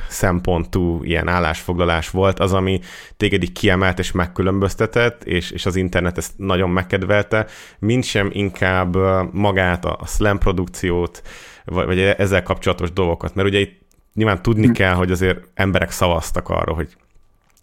szempontú 0.07 1.03
ilyen 1.03 1.27
állásfoglalás 1.27 2.09
volt, 2.09 2.39
az, 2.39 2.53
ami 2.53 2.79
téged 3.17 3.43
így 3.43 3.51
kiemelt 3.51 3.99
és 3.99 4.11
megkülönböztetett, 4.11 5.23
és, 5.23 5.51
és 5.51 5.65
az 5.65 5.75
internet 5.75 6.17
ezt 6.17 6.31
nagyon 6.37 6.69
megkedvelte, 6.69 7.45
mint 7.79 8.03
sem 8.03 8.29
inkább 8.31 8.95
magát, 9.33 9.85
a, 9.85 9.97
a 9.99 10.07
slam 10.07 10.37
produkciót, 10.37 11.21
vagy, 11.65 11.85
vagy 11.85 11.99
ezzel 11.99 12.43
kapcsolatos 12.43 12.91
dolgokat. 12.91 13.35
Mert 13.35 13.47
ugye 13.47 13.59
itt 13.59 13.81
nyilván 14.13 14.41
tudni 14.41 14.65
hm. 14.65 14.71
kell, 14.71 14.93
hogy 14.93 15.11
azért 15.11 15.39
emberek 15.53 15.91
szavaztak 15.91 16.49
arról, 16.49 16.75
hogy 16.75 16.95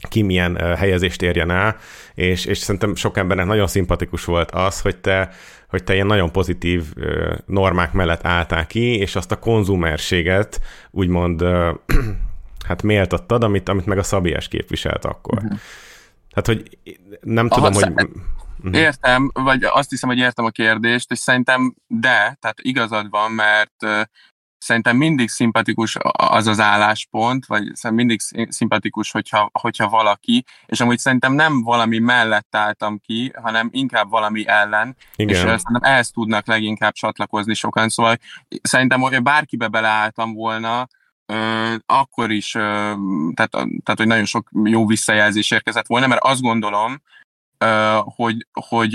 ki 0.08 0.22
milyen 0.22 0.76
helyezést 0.76 1.22
érjen 1.22 1.50
el, 1.50 1.76
és, 2.14 2.44
és 2.44 2.58
szerintem 2.58 2.94
sok 2.94 3.16
embernek 3.16 3.46
nagyon 3.46 3.66
szimpatikus 3.66 4.24
volt 4.24 4.50
az, 4.50 4.80
hogy 4.80 4.96
te, 4.96 5.30
hogy 5.68 5.84
te 5.84 5.94
ilyen 5.94 6.06
nagyon 6.06 6.32
pozitív 6.32 6.84
normák 7.46 7.92
mellett 7.92 8.26
álltál 8.26 8.66
ki, 8.66 8.98
és 8.98 9.16
azt 9.16 9.32
a 9.32 9.38
konzumerséget 9.38 10.60
úgymond 10.90 11.44
hát 12.68 12.82
méltattad, 12.82 13.44
amit, 13.44 13.68
amit 13.68 13.86
meg 13.86 13.98
a 13.98 14.02
Szabiás 14.02 14.48
képviselt 14.48 15.04
akkor. 15.04 15.38
Uh-huh. 15.38 15.58
Hát, 16.34 16.46
hogy 16.46 16.78
nem 17.20 17.46
Aha, 17.50 17.70
tudom, 17.70 17.72
hogy... 17.72 18.08
Uh-huh. 18.62 18.80
Értem, 18.80 19.30
vagy 19.32 19.64
azt 19.64 19.90
hiszem, 19.90 20.08
hogy 20.08 20.18
értem 20.18 20.44
a 20.44 20.50
kérdést, 20.50 21.10
és 21.10 21.18
szerintem 21.18 21.74
de, 21.86 22.36
tehát 22.40 22.60
igazad 22.62 23.10
van, 23.10 23.30
mert 23.30 24.08
szerintem 24.60 24.96
mindig 24.96 25.28
szimpatikus 25.28 25.96
az 26.12 26.46
az 26.46 26.60
álláspont, 26.60 27.46
vagy 27.46 27.62
szerintem 27.62 27.94
mindig 27.94 28.20
szimpatikus, 28.48 29.10
hogyha, 29.10 29.50
hogyha 29.52 29.88
valaki, 29.88 30.44
és 30.66 30.80
amúgy 30.80 30.98
szerintem 30.98 31.32
nem 31.32 31.62
valami 31.62 31.98
mellett 31.98 32.56
álltam 32.56 32.98
ki, 32.98 33.32
hanem 33.42 33.68
inkább 33.72 34.10
valami 34.10 34.46
ellen, 34.46 34.96
Igen. 35.16 35.34
és 35.34 35.38
szerintem 35.38 35.92
ehhez 35.92 36.10
tudnak 36.10 36.46
leginkább 36.46 36.92
csatlakozni 36.92 37.54
sokan, 37.54 37.88
szóval 37.88 38.16
szerintem, 38.62 39.00
hogy 39.00 39.22
bárkibe 39.22 39.68
beleálltam 39.68 40.32
volna, 40.32 40.88
akkor 41.86 42.30
is, 42.30 42.50
tehát, 42.50 43.50
tehát, 43.50 43.94
hogy 43.96 44.06
nagyon 44.06 44.24
sok 44.24 44.48
jó 44.64 44.86
visszajelzés 44.86 45.50
érkezett 45.50 45.86
volna, 45.86 46.06
mert 46.06 46.24
azt 46.24 46.40
gondolom, 46.40 47.02
hogy, 48.16 48.46
hogy 48.52 48.90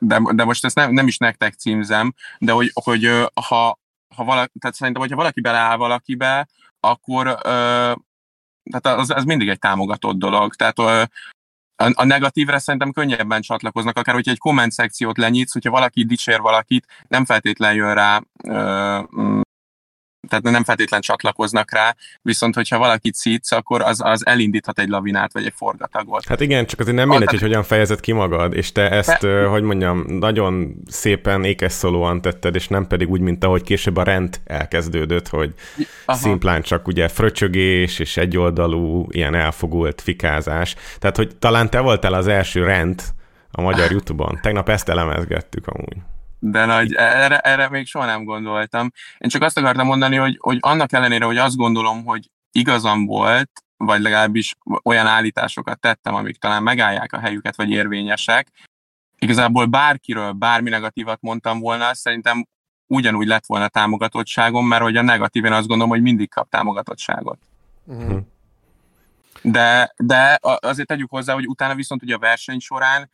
de, 0.00 0.20
de 0.32 0.44
most 0.44 0.64
ezt 0.64 0.74
nem, 0.74 0.92
nem 0.92 1.06
is 1.06 1.18
nektek 1.18 1.54
címzem, 1.54 2.14
de 2.38 2.52
hogy, 2.52 2.70
hogy 2.72 3.10
ha, 3.34 3.78
ha 4.16 4.24
valaki, 4.24 4.58
tehát 4.58 4.76
szerintem, 4.76 5.02
hogyha 5.02 5.16
valaki 5.16 5.40
beleáll 5.40 5.76
valakibe, 5.76 6.48
akkor 6.80 7.26
ö, 7.26 7.92
tehát 8.70 8.98
az, 8.98 9.10
az 9.10 9.24
mindig 9.24 9.48
egy 9.48 9.58
támogatott 9.58 10.16
dolog. 10.16 10.54
Tehát 10.54 10.78
ö, 10.78 11.02
a, 11.76 11.90
a 11.94 12.04
negatívre 12.04 12.58
szerintem 12.58 12.92
könnyebben 12.92 13.40
csatlakoznak, 13.40 13.96
akár 13.96 14.14
hogyha 14.14 14.30
egy 14.30 14.38
komment 14.38 14.72
szekciót 14.72 15.18
lenyitsz, 15.18 15.52
hogyha 15.52 15.70
valaki 15.70 16.04
dicsér 16.04 16.40
valakit, 16.40 16.86
nem 17.08 17.24
feltétlenül 17.24 17.76
jön 17.76 17.94
rá 17.94 18.22
ö, 18.44 19.00
tehát 20.28 20.44
nem 20.44 20.64
feltétlen 20.64 21.00
csatlakoznak 21.00 21.72
rá, 21.72 21.96
viszont 22.22 22.54
hogyha 22.54 22.78
valaki 22.78 23.10
cic, 23.10 23.52
akkor 23.52 23.82
az, 23.82 24.00
az 24.04 24.26
elindíthat 24.26 24.78
egy 24.78 24.88
lavinát, 24.88 25.32
vagy 25.32 25.46
egy 25.46 25.52
forgatagot. 25.56 26.24
Hát 26.28 26.40
igen, 26.40 26.66
csak 26.66 26.80
azért 26.80 26.96
nem 26.96 27.08
mindegy, 27.08 27.28
hogy 27.28 27.40
hogyan 27.40 27.62
fejezed 27.62 28.00
ki 28.00 28.12
magad, 28.12 28.54
és 28.54 28.72
te 28.72 28.90
ezt, 28.90 29.18
te... 29.18 29.44
hogy 29.44 29.62
mondjam, 29.62 30.04
nagyon 30.08 30.74
szépen 30.86 31.44
ékeszolóan 31.44 32.20
tetted, 32.20 32.54
és 32.54 32.68
nem 32.68 32.86
pedig 32.86 33.10
úgy, 33.10 33.20
mint 33.20 33.44
ahogy 33.44 33.62
később 33.62 33.96
a 33.96 34.02
rend 34.02 34.40
elkezdődött, 34.44 35.28
hogy 35.28 35.54
Aha. 36.04 36.18
szimplán 36.18 36.62
csak 36.62 36.86
ugye 36.86 37.08
fröcsögés, 37.08 37.98
és 37.98 38.16
egyoldalú, 38.16 39.06
ilyen 39.10 39.34
elfogult 39.34 40.00
fikázás. 40.00 40.74
Tehát, 40.98 41.16
hogy 41.16 41.36
talán 41.36 41.70
te 41.70 41.80
voltál 41.80 42.14
az 42.14 42.26
első 42.26 42.64
rend 42.64 43.02
a 43.50 43.60
magyar 43.60 43.90
YouTube-on. 43.92 44.38
Tegnap 44.42 44.68
ezt 44.68 44.88
elemezgettük 44.88 45.66
amúgy 45.66 45.96
de 46.44 46.64
nagy, 46.64 46.94
erre, 46.94 47.38
erre 47.38 47.68
még 47.68 47.86
soha 47.86 48.04
nem 48.04 48.24
gondoltam. 48.24 48.90
Én 49.18 49.28
csak 49.28 49.42
azt 49.42 49.58
akartam 49.58 49.86
mondani, 49.86 50.16
hogy, 50.16 50.36
hogy 50.40 50.58
annak 50.60 50.92
ellenére, 50.92 51.24
hogy 51.24 51.36
azt 51.36 51.56
gondolom, 51.56 52.04
hogy 52.04 52.30
igazam 52.52 53.06
volt, 53.06 53.50
vagy 53.76 54.00
legalábbis 54.00 54.54
olyan 54.82 55.06
állításokat 55.06 55.80
tettem, 55.80 56.14
amik 56.14 56.36
talán 56.36 56.62
megállják 56.62 57.12
a 57.12 57.18
helyüket, 57.18 57.56
vagy 57.56 57.70
érvényesek, 57.70 58.48
igazából 59.18 59.66
bárkiről 59.66 60.32
bármi 60.32 60.70
negatívat 60.70 61.20
mondtam 61.20 61.60
volna, 61.60 61.94
szerintem 61.94 62.46
ugyanúgy 62.86 63.26
lett 63.26 63.46
volna 63.46 63.68
támogatottságom, 63.68 64.66
mert 64.66 64.82
hogy 64.82 64.96
a 64.96 65.02
negatív, 65.02 65.44
én 65.44 65.52
azt 65.52 65.66
gondolom, 65.66 65.90
hogy 65.90 66.02
mindig 66.02 66.30
kap 66.30 66.50
támogatottságot. 66.50 67.38
Uh-huh. 67.84 68.20
De, 69.42 69.92
de 69.96 70.38
azért 70.42 70.88
tegyük 70.88 71.10
hozzá, 71.10 71.34
hogy 71.34 71.46
utána 71.46 71.74
viszont 71.74 72.02
ugye 72.02 72.14
a 72.14 72.18
verseny 72.18 72.58
során 72.58 73.10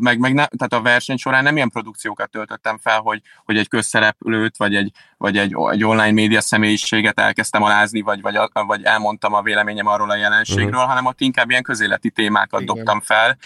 meg, 0.00 0.18
meg 0.18 0.34
ne, 0.34 0.46
tehát 0.46 0.72
a 0.72 0.82
verseny 0.82 1.16
során 1.16 1.42
nem 1.42 1.56
ilyen 1.56 1.70
produkciókat 1.70 2.30
töltöttem 2.30 2.78
fel, 2.78 3.00
hogy, 3.00 3.22
hogy 3.44 3.56
egy 3.56 3.68
közszereplőt, 3.68 4.56
vagy 4.56 4.74
egy, 4.74 4.92
vagy 5.16 5.36
egy, 5.36 5.54
egy 5.70 5.84
online 5.84 6.12
média 6.12 6.40
személyiséget 6.40 7.20
elkezdtem 7.20 7.62
alázni, 7.62 8.00
vagy, 8.00 8.20
vagy, 8.20 8.38
vagy 8.52 8.82
elmondtam 8.82 9.34
a 9.34 9.42
véleményem 9.42 9.86
arról 9.86 10.10
a 10.10 10.16
jelenségről, 10.16 10.68
uh-huh. 10.68 10.88
hanem 10.88 11.06
ott 11.06 11.20
inkább 11.20 11.50
ilyen 11.50 11.62
közéleti 11.62 12.10
témákat 12.10 12.60
Igen. 12.60 12.74
dobtam 12.74 13.00
fel, 13.00 13.38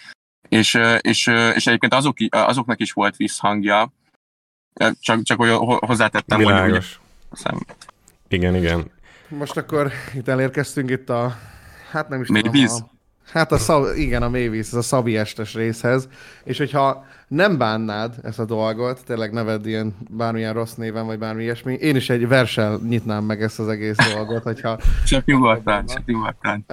és, 0.49 0.79
és, 1.01 1.27
és 1.27 1.67
egyébként 1.67 1.95
azok, 1.95 2.17
azoknak 2.29 2.81
is 2.81 2.93
volt 2.93 3.17
visszhangja, 3.17 3.93
csak, 5.01 5.23
csak 5.23 5.38
hogy 5.38 5.51
hozzátettem, 5.79 6.38
Világos. 6.38 7.01
hogy... 7.31 7.55
Ugye, 7.55 7.65
igen, 8.29 8.55
igen. 8.55 8.91
Most 9.29 9.57
akkor 9.57 9.93
itt 10.15 10.29
elérkeztünk 10.29 10.91
itt 10.91 11.09
a, 11.09 11.37
hát 11.91 12.09
nem 12.09 12.21
is 12.21 12.29
Még 12.29 12.43
tudom, 12.43 12.61
víz. 12.61 12.85
Hát 13.24 13.52
a 13.52 13.58
szab, 13.58 13.96
igen, 13.96 14.22
a 14.22 14.28
mélyvíz, 14.28 14.66
ez 14.66 14.74
a 14.74 14.82
Szabi 14.82 15.16
estes 15.16 15.54
részhez. 15.54 16.08
És 16.44 16.58
hogyha 16.58 17.04
nem 17.28 17.58
bánnád 17.58 18.14
ezt 18.22 18.38
a 18.38 18.44
dolgot, 18.44 19.04
tényleg 19.06 19.32
neved 19.32 19.66
ilyen 19.66 19.96
bármilyen 20.11 20.52
rossz 20.52 20.74
néven, 20.74 21.06
vagy 21.06 21.18
bármi 21.18 21.42
ilyesmi, 21.42 21.74
én 21.74 21.96
is 21.96 22.11
egy 22.11 22.28
versel 22.28 22.80
nyitnám 22.88 23.24
meg 23.24 23.42
ezt 23.42 23.58
az 23.58 23.68
egész 23.68 23.96
dolgot, 24.14 24.42
hogyha... 24.42 24.78
Csak 25.06 25.24
nyugodtan, 25.24 25.87
csak 25.87 26.04
nyugodtan. 26.04 26.64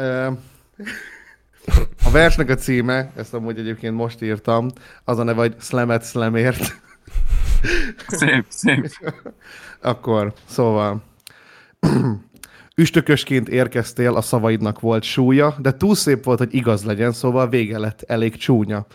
A 2.06 2.12
versnek 2.12 2.50
a 2.50 2.56
címe, 2.56 3.12
ezt 3.16 3.34
amúgy 3.34 3.60
egyébként 3.60 3.96
most 3.96 4.22
írtam, 4.22 4.70
az 5.04 5.18
a 5.18 5.24
neve, 5.24 5.40
hogy 5.40 5.56
Slamet 5.60 6.06
Slamért. 6.06 6.82
Szép, 8.08 8.46
szép. 8.48 8.90
Akkor, 9.82 10.34
szóval... 10.46 11.04
Üstökösként 12.80 13.50
érkeztél, 13.50 14.16
a 14.16 14.22
szavaidnak 14.22 14.80
volt 14.80 15.04
súlya, 15.04 15.56
de 15.58 15.72
túl 15.72 15.96
szép 15.96 16.24
volt, 16.24 16.38
hogy 16.38 16.54
igaz 16.54 16.84
legyen, 16.84 17.12
szóval 17.12 17.50
vége 17.50 17.78
lett 17.78 18.04
elég 18.08 18.38
csúnya. 18.38 18.86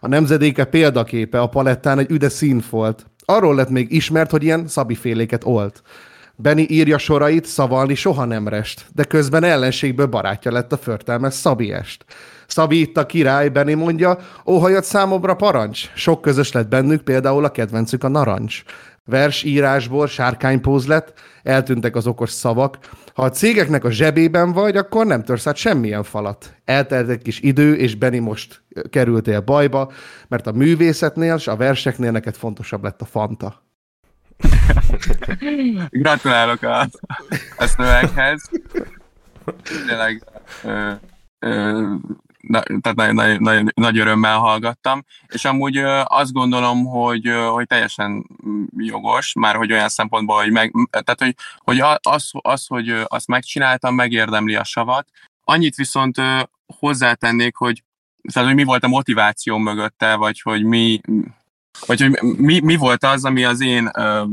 A 0.00 0.08
nemzedéke 0.08 0.64
példaképe 0.64 1.40
a 1.40 1.46
palettán 1.46 1.98
egy 1.98 2.10
üde 2.10 2.28
színfolt. 2.28 3.06
Arról 3.24 3.54
lett 3.54 3.68
még 3.68 3.92
ismert, 3.92 4.30
hogy 4.30 4.42
ilyen 4.42 4.68
szabiféléket 4.68 5.44
olt. 5.44 5.82
Benny 6.36 6.64
írja 6.68 6.98
sorait, 6.98 7.44
szavalni 7.44 7.94
soha 7.94 8.24
nem 8.24 8.48
rest, 8.48 8.86
de 8.94 9.04
közben 9.04 9.44
ellenségből 9.44 10.06
barátja 10.06 10.52
lett 10.52 10.72
a 10.72 10.76
förtelmes 10.76 11.34
Szabiest. 11.34 12.04
Szabi 12.46 12.80
itt 12.80 12.96
a 12.96 13.06
király, 13.06 13.48
Benny 13.48 13.74
mondja, 13.76 14.18
óhajat 14.46 14.84
számomra 14.84 15.34
parancs. 15.34 15.90
Sok 15.94 16.20
közös 16.20 16.52
lett 16.52 16.68
bennük, 16.68 17.02
például 17.02 17.44
a 17.44 17.50
kedvencük 17.50 18.04
a 18.04 18.08
narancs 18.08 18.62
versírásból 19.04 20.06
sárkánypóz 20.06 20.86
lett, 20.86 21.12
eltűntek 21.42 21.96
az 21.96 22.06
okos 22.06 22.30
szavak. 22.30 22.78
Ha 23.14 23.22
a 23.22 23.30
cégeknek 23.30 23.84
a 23.84 23.90
zsebében 23.90 24.52
vagy, 24.52 24.76
akkor 24.76 25.06
nem 25.06 25.24
törsz 25.24 25.46
át 25.46 25.56
semmilyen 25.56 26.02
falat. 26.02 26.54
Eltelt 26.64 27.08
egy 27.08 27.22
kis 27.22 27.40
idő, 27.40 27.74
és 27.76 27.94
Beni 27.94 28.18
most 28.18 28.62
kerültél 28.90 29.40
bajba, 29.40 29.92
mert 30.28 30.46
a 30.46 30.52
művészetnél 30.52 31.34
és 31.34 31.46
a 31.46 31.56
verseknél 31.56 32.10
neked 32.10 32.34
fontosabb 32.34 32.82
lett 32.82 33.00
a 33.00 33.04
fanta. 33.04 33.62
Gratulálok 35.90 36.62
a, 36.62 36.80
a 37.56 37.66
szöveghez. 37.66 38.50
Tényleg 39.86 40.24
na, 42.40 42.62
tehát 42.80 42.94
nagy, 42.94 43.14
nagy, 43.14 43.40
nagy, 43.40 43.72
nagy 43.74 43.98
örömmel 43.98 44.38
hallgattam, 44.38 45.04
és 45.26 45.44
amúgy 45.44 45.76
azt 46.04 46.32
gondolom, 46.32 46.84
hogy, 46.84 47.32
hogy 47.50 47.66
teljesen 47.66 48.26
jogos, 48.76 49.32
már 49.32 49.56
hogy 49.56 49.72
olyan 49.72 49.88
szempontból, 49.88 50.40
hogy, 50.40 50.50
meg, 50.50 50.72
tehát, 50.90 51.20
hogy, 51.22 51.34
hogy 51.56 51.80
az, 52.02 52.30
az, 52.32 52.66
hogy 52.66 52.94
azt 53.04 53.26
megcsináltam, 53.26 53.94
megérdemli 53.94 54.54
a 54.54 54.64
savat. 54.64 55.08
Annyit 55.44 55.74
viszont 55.74 56.16
hozzátennék, 56.78 57.56
hogy, 57.56 57.82
tehát, 58.32 58.48
hogy 58.48 58.56
mi 58.56 58.64
volt 58.64 58.84
a 58.84 58.88
motiváció 58.88 59.56
mögötte, 59.56 60.14
vagy 60.14 60.40
hogy 60.40 60.64
mi, 60.64 61.00
vagy 61.86 62.00
hogy 62.00 62.22
mi, 62.22 62.60
mi 62.60 62.76
volt 62.76 63.04
az, 63.04 63.24
ami 63.24 63.44
az 63.44 63.60
én 63.60 63.90
ö, 63.96 64.24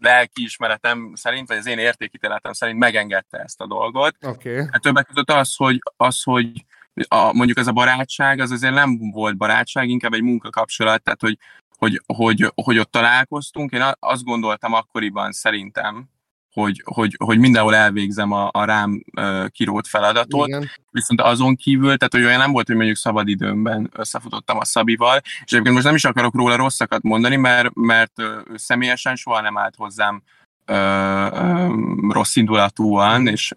lelkiismeretem 0.00 1.12
szerint, 1.14 1.48
vagy 1.48 1.56
az 1.56 1.66
én 1.66 1.78
értékítéletem 1.78 2.52
szerint 2.52 2.78
megengedte 2.78 3.38
ezt 3.38 3.60
a 3.60 3.66
dolgot. 3.66 4.16
Okay. 4.22 4.56
Hát 4.56 4.80
többek 4.80 5.06
között 5.06 5.30
az, 5.30 5.54
hogy, 5.56 5.78
az, 5.96 6.22
hogy 6.22 6.64
a, 7.08 7.32
mondjuk 7.32 7.58
ez 7.58 7.66
a 7.66 7.72
barátság, 7.72 8.40
az 8.40 8.50
azért 8.50 8.74
nem 8.74 8.98
volt 9.10 9.36
barátság, 9.36 9.88
inkább 9.88 10.12
egy 10.12 10.22
munkakapcsolat, 10.22 11.02
tehát 11.02 11.20
hogy, 11.20 11.38
hogy, 11.78 12.02
hogy, 12.06 12.52
hogy 12.54 12.78
ott 12.78 12.90
találkoztunk. 12.90 13.72
Én 13.72 13.84
azt 13.98 14.24
gondoltam 14.24 14.72
akkoriban 14.72 15.32
szerintem, 15.32 16.08
hogy, 16.60 16.82
hogy, 16.84 17.16
hogy 17.24 17.38
mindenhol 17.38 17.74
elvégzem 17.74 18.32
a, 18.32 18.48
a 18.52 18.64
rám 18.64 19.02
uh, 19.16 19.48
kirót 19.48 19.86
feladatot, 19.86 20.46
Igen. 20.46 20.70
viszont 20.90 21.20
azon 21.20 21.56
kívül, 21.56 21.96
tehát 21.96 22.12
hogy 22.12 22.24
olyan 22.24 22.38
nem 22.38 22.52
volt, 22.52 22.66
hogy 22.66 22.76
mondjuk 22.76 22.96
szabadidőmben 22.96 23.90
összefutottam 23.92 24.58
a 24.58 24.64
Szabival, 24.64 25.20
és 25.22 25.52
egyébként 25.52 25.74
most 25.74 25.86
nem 25.86 25.94
is 25.94 26.04
akarok 26.04 26.34
róla 26.34 26.56
rosszakat 26.56 27.02
mondani, 27.02 27.36
mert, 27.36 27.74
mert 27.74 28.12
ő 28.18 28.42
személyesen 28.54 29.16
soha 29.16 29.40
nem 29.40 29.58
állt 29.58 29.74
hozzám 29.74 30.22
uh, 30.66 30.76
uh, 30.76 32.12
rossz 32.12 32.36
indulatúan, 32.36 33.26
és 33.26 33.52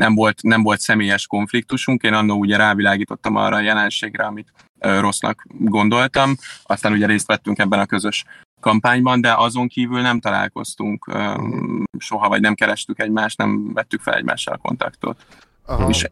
nem 0.00 0.14
volt, 0.14 0.42
nem 0.42 0.62
volt 0.62 0.80
személyes 0.80 1.26
konfliktusunk, 1.26 2.02
én 2.02 2.12
annó 2.12 2.38
ugye 2.38 2.56
rávilágítottam 2.56 3.36
arra 3.36 3.56
a 3.56 3.60
jelenségre, 3.60 4.24
amit 4.24 4.52
rossznak 4.78 5.46
gondoltam, 5.48 6.34
aztán 6.62 6.92
ugye 6.92 7.06
részt 7.06 7.26
vettünk 7.26 7.58
ebben 7.58 7.78
a 7.78 7.86
közös 7.86 8.24
kampányban, 8.60 9.20
de 9.20 9.34
azon 9.34 9.68
kívül 9.68 10.00
nem 10.00 10.20
találkoztunk 10.20 11.06
um, 11.06 11.82
soha, 11.98 12.28
vagy 12.28 12.40
nem 12.40 12.54
kerestük 12.54 13.00
egymást, 13.00 13.38
nem 13.38 13.72
vettük 13.72 14.00
fel 14.00 14.14
egymással 14.14 14.54
a 14.54 14.66
kontaktot. 14.68 15.26
Aha. 15.66 15.88
És 15.88 16.06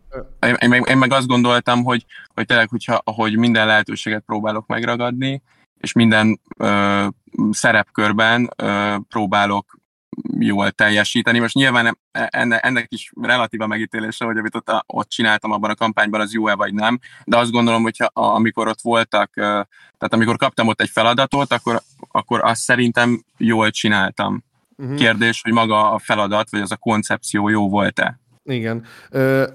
én, 0.61 0.69
meg, 0.69 0.89
én 0.89 0.99
meg 0.99 1.13
azt 1.13 1.27
gondoltam, 1.27 1.85
hogy, 1.85 2.05
hogy 2.35 2.47
tényleg, 2.47 2.69
hogyha, 2.69 3.03
hogy 3.05 3.37
minden 3.37 3.67
lehetőséget 3.67 4.23
próbálok 4.27 4.67
megragadni, 4.67 5.43
és 5.81 5.93
minden 5.93 6.41
ö, 6.57 7.07
szerepkörben 7.51 8.51
ö, 8.57 8.97
próbálok 9.09 9.78
jól 10.39 10.71
teljesíteni. 10.71 11.39
Most 11.39 11.55
nyilván 11.55 11.99
enne, 12.13 12.59
ennek 12.59 12.87
is 12.89 13.13
relatíva 13.21 13.67
megítélése, 13.67 14.25
hogy 14.25 14.37
amit 14.37 14.55
ott, 14.55 14.71
ott 14.87 15.09
csináltam 15.09 15.53
abban 15.53 15.71
a 15.71 15.75
kampányban, 15.75 16.21
az 16.21 16.33
jó-e 16.33 16.55
vagy 16.55 16.75
nem, 16.75 16.99
de 17.25 17.37
azt 17.37 17.51
gondolom, 17.51 17.83
hogy 17.83 17.97
amikor 18.13 18.69
ott 18.69 18.81
voltak, 18.81 19.31
tehát 19.35 20.13
amikor 20.13 20.37
kaptam 20.37 20.67
ott 20.69 20.81
egy 20.81 20.91
feladatot, 20.91 21.53
akkor, 21.53 21.81
akkor 22.11 22.41
azt 22.45 22.61
szerintem 22.61 23.25
jól 23.37 23.71
csináltam. 23.71 24.45
Uh-huh. 24.77 24.97
Kérdés, 24.97 25.41
hogy 25.43 25.53
maga 25.53 25.93
a 25.93 25.99
feladat, 25.99 26.51
vagy 26.51 26.61
az 26.61 26.73
a 26.73 26.77
koncepció 26.77 27.49
jó 27.49 27.69
volt-e? 27.69 28.21
Igen. 28.45 28.85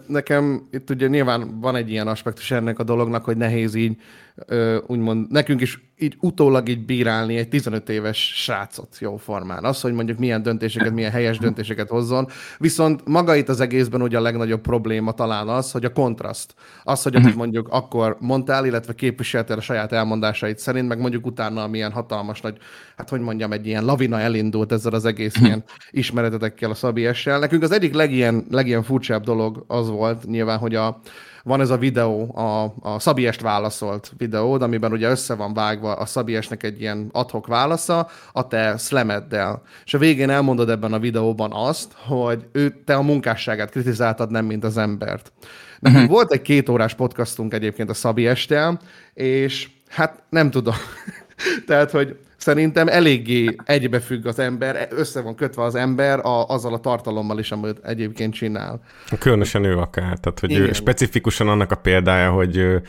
Nekem 0.07 0.67
itt 0.71 0.89
ugye 0.89 1.07
nyilván 1.07 1.59
van 1.59 1.75
egy 1.75 1.89
ilyen 1.89 2.07
aspektus 2.07 2.51
ennek 2.51 2.79
a 2.79 2.83
dolognak, 2.83 3.23
hogy 3.23 3.37
nehéz 3.37 3.75
így 3.75 4.01
ö, 4.35 4.77
úgymond 4.87 5.31
nekünk 5.31 5.61
is 5.61 5.93
így 5.97 6.17
utólag 6.19 6.69
így 6.69 6.85
bírálni 6.85 7.37
egy 7.37 7.49
15 7.49 7.89
éves 7.89 8.33
srácot 8.35 8.97
jó 8.99 9.17
formán. 9.17 9.63
Az, 9.63 9.81
hogy 9.81 9.93
mondjuk 9.93 10.17
milyen 10.17 10.43
döntéseket, 10.43 10.93
milyen 10.93 11.11
helyes 11.11 11.37
döntéseket 11.37 11.89
hozzon. 11.89 12.27
Viszont 12.57 13.07
maga 13.07 13.35
itt 13.35 13.49
az 13.49 13.59
egészben 13.59 14.01
ugye 14.01 14.17
a 14.17 14.21
legnagyobb 14.21 14.61
probléma 14.61 15.11
talán 15.11 15.47
az, 15.47 15.71
hogy 15.71 15.85
a 15.85 15.91
kontraszt. 15.91 16.53
Az, 16.83 17.03
hogy 17.03 17.15
amit 17.15 17.29
mhm. 17.29 17.37
mondjuk 17.37 17.67
akkor 17.67 18.17
mondtál, 18.19 18.65
illetve 18.65 18.93
képviseltél 18.93 19.57
a 19.57 19.61
saját 19.61 19.91
elmondásait 19.91 20.57
szerint, 20.57 20.87
meg 20.87 20.99
mondjuk 20.99 21.25
utána 21.25 21.67
milyen 21.67 21.91
hatalmas 21.91 22.41
nagy, 22.41 22.57
hát 22.97 23.09
hogy 23.09 23.21
mondjam, 23.21 23.51
egy 23.51 23.67
ilyen 23.67 23.85
lavina 23.85 24.19
elindult 24.19 24.71
ezzel 24.71 24.93
az 24.93 25.05
egész 25.05 25.35
mhm. 25.35 25.45
ilyen 25.45 25.63
ismeretetekkel 25.91 26.69
a 26.69 26.73
Szabi 26.73 27.09
Nekünk 27.25 27.63
az 27.63 27.71
egyik 27.71 27.93
legilyen, 27.93 28.45
legilyen 28.49 28.83
furcsább 28.83 29.23
dolog 29.23 29.63
az 29.67 29.89
volt 29.89 30.25
nyilván, 30.25 30.57
hogy 30.57 30.75
a, 30.75 31.01
van 31.43 31.61
ez 31.61 31.69
a 31.69 31.77
videó, 31.77 32.35
a, 32.37 32.73
a 32.79 32.99
Szabiest 32.99 33.41
válaszolt 33.41 34.11
videó, 34.17 34.53
amiben 34.53 34.91
ugye 34.91 35.09
össze 35.09 35.35
van 35.35 35.53
vágva 35.53 35.93
a 35.93 36.05
Szabiesnek 36.05 36.63
egy 36.63 36.81
ilyen 36.81 37.09
adhok 37.11 37.47
válasza 37.47 38.07
a 38.31 38.47
te 38.47 38.77
szlemeddel. 38.77 39.61
És 39.85 39.93
a 39.93 39.97
végén 39.97 40.29
elmondod 40.29 40.69
ebben 40.69 40.93
a 40.93 40.99
videóban 40.99 41.51
azt, 41.53 41.91
hogy 42.07 42.45
ő, 42.51 42.81
te 42.85 42.95
a 42.95 43.01
munkásságát 43.01 43.69
kritizáltad, 43.69 44.31
nem 44.31 44.45
mint 44.45 44.63
az 44.63 44.77
embert. 44.77 45.31
Nekünk 45.79 46.01
uh-huh. 46.03 46.15
volt 46.17 46.31
egy 46.31 46.41
két 46.41 46.69
órás 46.69 46.93
podcastunk 46.93 47.53
egyébként 47.53 47.89
a 47.89 47.93
Szabiestel, 47.93 48.79
és 49.13 49.69
hát 49.89 50.23
nem 50.29 50.49
tudom. 50.51 50.75
Tehát, 51.67 51.91
hogy 51.91 52.17
szerintem 52.43 52.87
eléggé 52.87 53.55
egybefügg 53.65 54.25
az 54.25 54.39
ember, 54.39 54.87
össze 54.91 55.21
van 55.21 55.35
kötve 55.35 55.63
az 55.63 55.75
ember 55.75 56.19
a, 56.19 56.47
azzal 56.47 56.73
a 56.73 56.79
tartalommal 56.79 57.39
is, 57.39 57.51
amit 57.51 57.79
egyébként 57.83 58.33
csinál. 58.33 58.81
Különösen 59.19 59.63
ő 59.63 59.77
akár, 59.77 60.17
tehát 60.17 60.39
hogy 60.39 60.53
ő 60.53 60.73
specifikusan 60.73 61.47
annak 61.47 61.71
a 61.71 61.75
példája, 61.75 62.31
hogy 62.31 62.57
ő 62.57 62.81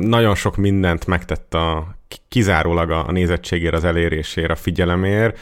nagyon 0.00 0.34
sok 0.34 0.56
mindent 0.56 1.06
megtett 1.06 1.54
a 1.54 1.96
kizárólag 2.28 2.90
a 2.90 3.12
nézettségért, 3.12 3.74
az 3.74 3.84
elérésért, 3.84 4.50
a 4.50 4.56
figyelemért, 4.56 5.38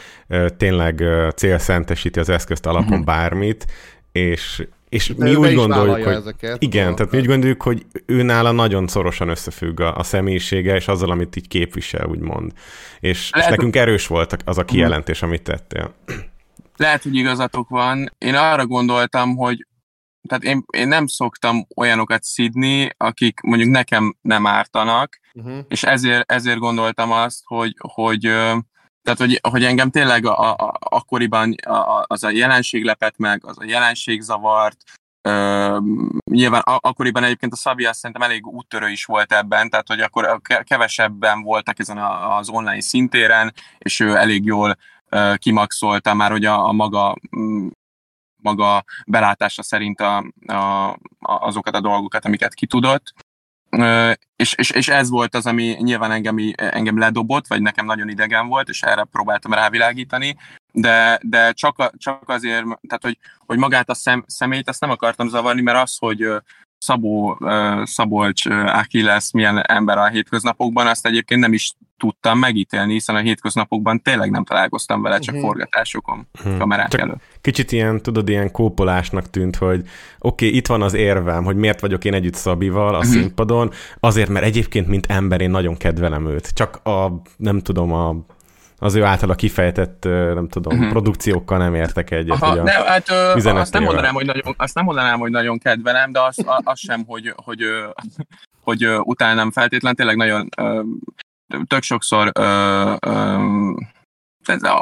tényleg 0.57 1.03
célszentesíti 1.35 2.19
az 2.19 2.29
eszközt 2.29 2.65
alapon 2.65 2.89
uh-huh. 2.89 3.05
bármit, 3.05 3.65
és 4.11 4.67
és 4.89 5.13
De 5.15 5.23
mi 5.23 5.35
úgy 5.35 5.53
gondoljuk, 5.53 6.03
hogy 6.03 6.13
ezeket, 6.13 6.61
igen, 6.61 6.95
tehát 6.95 7.11
mi 7.11 7.17
úgy 7.17 7.25
gondoljuk, 7.25 7.61
hogy 7.61 7.85
ő 8.05 8.21
nála 8.21 8.51
nagyon 8.51 8.87
szorosan 8.87 9.29
összefügg 9.29 9.79
a, 9.79 9.95
a 9.95 10.03
személyisége, 10.03 10.75
és 10.75 10.87
azzal, 10.87 11.11
amit 11.11 11.35
így 11.35 11.47
képvisel, 11.47 12.07
úgymond. 12.07 12.51
És, 12.99 13.29
Lehet, 13.31 13.49
és 13.49 13.55
nekünk 13.55 13.75
erős 13.75 14.07
volt 14.07 14.37
az 14.45 14.57
a 14.57 14.61
mhm. 14.61 14.71
kijelentés, 14.71 15.21
amit 15.21 15.41
tettél. 15.41 15.93
Lehet, 16.77 17.03
hogy 17.03 17.15
igazatok 17.15 17.69
van. 17.69 18.13
Én 18.17 18.35
arra 18.35 18.65
gondoltam, 18.65 19.35
hogy 19.35 19.67
tehát 20.27 20.43
én, 20.43 20.63
én 20.77 20.87
nem 20.87 21.07
szoktam 21.07 21.67
olyanokat 21.75 22.23
szidni, 22.23 22.89
akik 22.97 23.39
mondjuk 23.39 23.69
nekem 23.69 24.15
nem 24.21 24.47
ártanak, 24.47 25.19
uh-huh. 25.33 25.57
és 25.67 25.83
ezért, 25.83 26.31
ezért 26.31 26.59
gondoltam 26.59 27.11
azt, 27.11 27.41
hogy, 27.43 27.75
hogy 27.77 28.33
tehát, 29.07 29.21
hogy, 29.21 29.39
hogy 29.51 29.63
engem 29.63 29.89
tényleg 29.89 30.25
a, 30.25 30.51
a, 30.51 30.73
akkoriban 30.79 31.53
a, 31.53 32.03
az 32.07 32.23
a 32.23 32.29
jelenség 32.29 32.83
lepett 32.83 33.17
meg, 33.17 33.45
az 33.45 33.59
a 33.59 33.63
jelenség 33.63 34.21
zavart, 34.21 34.83
Ö, 35.21 35.77
nyilván 36.31 36.61
akkoriban 36.65 37.23
egyébként 37.23 37.53
a 37.53 37.55
Szabia 37.55 37.93
szerintem 37.93 38.29
elég 38.29 38.47
úttörő 38.47 38.89
is 38.89 39.05
volt 39.05 39.33
ebben, 39.33 39.69
tehát 39.69 39.87
hogy 39.87 39.99
akkor 39.99 40.41
kevesebben 40.63 41.41
voltak 41.41 41.79
ezen 41.79 41.97
a, 41.97 42.37
az 42.37 42.49
online 42.49 42.81
szintéren, 42.81 43.53
és 43.77 43.99
ő 43.99 44.15
elég 44.15 44.45
jól 44.45 44.77
ö, 45.09 45.33
kimaxolta 45.37 46.13
már, 46.13 46.31
hogy 46.31 46.45
a, 46.45 46.67
a 46.67 46.71
maga 46.71 47.15
maga 48.41 48.83
belátása 49.05 49.63
szerint 49.63 50.01
a, 50.01 50.17
a, 50.47 50.97
azokat 51.19 51.75
a 51.75 51.81
dolgokat, 51.81 52.25
amiket 52.25 52.53
ki 52.53 52.65
tudott. 52.65 53.13
És, 54.35 54.53
és, 54.53 54.69
és 54.69 54.87
ez 54.87 55.09
volt 55.09 55.35
az, 55.35 55.45
ami 55.45 55.75
nyilván 55.79 56.11
engem, 56.11 56.37
engem 56.55 56.97
ledobott, 56.97 57.47
vagy 57.47 57.61
nekem 57.61 57.85
nagyon 57.85 58.09
idegen 58.09 58.47
volt, 58.47 58.69
és 58.69 58.81
erre 58.81 59.03
próbáltam 59.03 59.53
rávilágítani, 59.53 60.37
de, 60.71 61.19
de 61.21 61.51
csak, 61.51 61.91
csak 61.97 62.29
azért, 62.29 62.63
tehát 62.63 63.03
hogy, 63.03 63.17
hogy 63.45 63.57
magát 63.57 63.89
a 63.89 63.93
szem, 63.93 64.23
személyt 64.27 64.69
azt 64.69 64.81
nem 64.81 64.89
akartam 64.89 65.27
zavarni, 65.27 65.61
mert 65.61 65.81
az, 65.81 65.97
hogy 65.97 66.27
Szabó, 66.77 67.39
Szabolcs 67.83 68.45
lesz 68.91 69.31
milyen 69.31 69.61
ember 69.61 69.97
a 69.97 70.07
hétköznapokban, 70.07 70.87
azt 70.87 71.05
egyébként 71.05 71.41
nem 71.41 71.53
is 71.53 71.73
tudtam 71.97 72.39
megítélni, 72.39 72.93
hiszen 72.93 73.15
a 73.15 73.19
hétköznapokban 73.19 74.01
tényleg 74.01 74.31
nem 74.31 74.43
találkoztam 74.43 75.01
vele, 75.01 75.19
csak 75.19 75.35
uh-huh. 75.35 75.49
forgatásokon, 75.49 76.27
uh-huh. 76.39 76.57
kamerák 76.57 76.87
csak 76.87 77.01
előtt. 77.01 77.21
Kicsit 77.41 77.71
ilyen, 77.71 78.01
tudod, 78.01 78.29
ilyen 78.29 78.51
kópolásnak 78.51 79.29
tűnt, 79.29 79.55
hogy 79.55 79.79
oké, 80.19 80.45
okay, 80.45 80.57
itt 80.57 80.67
van 80.67 80.81
az 80.81 80.93
érvem, 80.93 81.43
hogy 81.43 81.55
miért 81.55 81.79
vagyok 81.79 82.05
én 82.05 82.13
együtt 82.13 82.35
Szabival 82.35 82.95
a 82.95 82.97
uh-huh. 82.97 83.11
színpadon, 83.11 83.71
azért, 83.99 84.29
mert 84.29 84.45
egyébként, 84.45 84.87
mint 84.87 85.05
ember, 85.05 85.41
én 85.41 85.49
nagyon 85.49 85.77
kedvelem 85.77 86.27
őt. 86.27 86.53
Csak 86.53 86.85
a, 86.85 87.21
nem 87.37 87.59
tudom, 87.59 87.93
a 87.93 88.15
az 88.79 88.95
ő 88.95 89.03
általa 89.03 89.35
kifejtett, 89.35 90.03
nem 90.33 90.47
tudom, 90.47 90.73
uh-huh. 90.73 90.91
produkciókkal 90.91 91.57
nem 91.57 91.75
értek 91.75 92.11
egyet. 92.11 92.41
Aha, 92.41 92.63
ne, 92.63 92.71
hát, 92.71 93.09
azt, 93.09 93.73
nem 93.73 93.83
mondanám, 93.83 94.13
hogy 94.13 94.25
nagyon, 94.25 94.53
azt 94.57 94.75
nem 94.75 94.83
mondanám, 94.83 95.19
hogy 95.19 95.31
nagyon 95.31 95.57
kedvelem, 95.57 96.11
de 96.11 96.21
az, 96.21 96.45
az 96.63 96.79
sem, 96.79 97.03
hogy, 97.07 97.33
hogy, 97.35 97.63
hogy, 98.63 98.85
hogy 98.85 98.99
utálnám 99.03 99.51
feltétlen, 99.51 99.95
tényleg 99.95 100.15
nagyon 100.15 100.49
tök 101.67 101.83
sokszor 101.83 102.31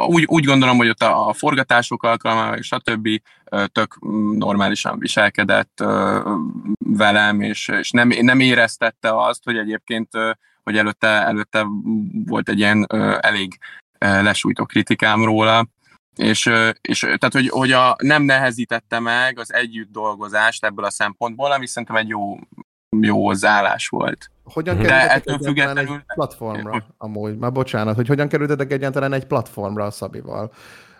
úgy, 0.07 0.23
úgy 0.25 0.45
gondolom, 0.45 0.77
hogy 0.77 0.89
ott 0.89 1.01
a, 1.01 1.27
a 1.27 1.33
forgatások 1.33 2.03
alkalmával, 2.03 2.57
és 2.57 2.65
stb. 2.65 3.09
tök 3.71 3.97
normálisan 4.37 4.99
viselkedett 4.99 5.83
velem, 6.77 7.41
és, 7.41 7.67
és 7.67 7.91
nem, 7.91 8.07
nem 8.07 8.39
éreztette 8.39 9.17
azt, 9.25 9.43
hogy 9.43 9.57
egyébként 9.57 10.09
hogy 10.63 10.77
előtte, 10.77 11.07
előtte 11.07 11.65
volt 12.25 12.49
egy 12.49 12.57
ilyen 12.57 12.85
elég 13.19 13.57
lesújtó 13.99 14.65
kritikám 14.65 15.23
róla, 15.23 15.67
és, 16.15 16.51
és 16.81 16.99
tehát, 16.99 17.33
hogy, 17.33 17.49
hogy 17.49 17.71
a, 17.71 17.95
nem 18.01 18.23
nehezítette 18.23 18.99
meg 18.99 19.39
az 19.39 19.53
együtt 19.53 19.91
dolgozást 19.91 20.65
ebből 20.65 20.85
a 20.85 20.89
szempontból, 20.89 21.51
ami 21.51 21.67
szerintem 21.67 21.95
egy 21.95 22.07
jó 22.07 22.39
jó 23.03 23.25
hozzáállás 23.25 23.87
volt. 23.87 24.31
Hogyan 24.43 24.75
De 24.77 24.81
kerültetek 24.83 25.11
egyáltalán 25.15 25.39
függetlenül- 25.43 26.03
egy 26.07 26.15
platformra? 26.15 26.85
Amúgy, 26.97 27.37
már 27.37 27.51
bocsánat, 27.51 27.95
hogy 27.95 28.07
hogyan 28.07 28.27
kerültetek 28.27 28.71
egyáltalán 28.71 29.13
egy 29.13 29.25
platformra 29.25 29.85
a 29.85 29.91
Szabival? 29.91 30.51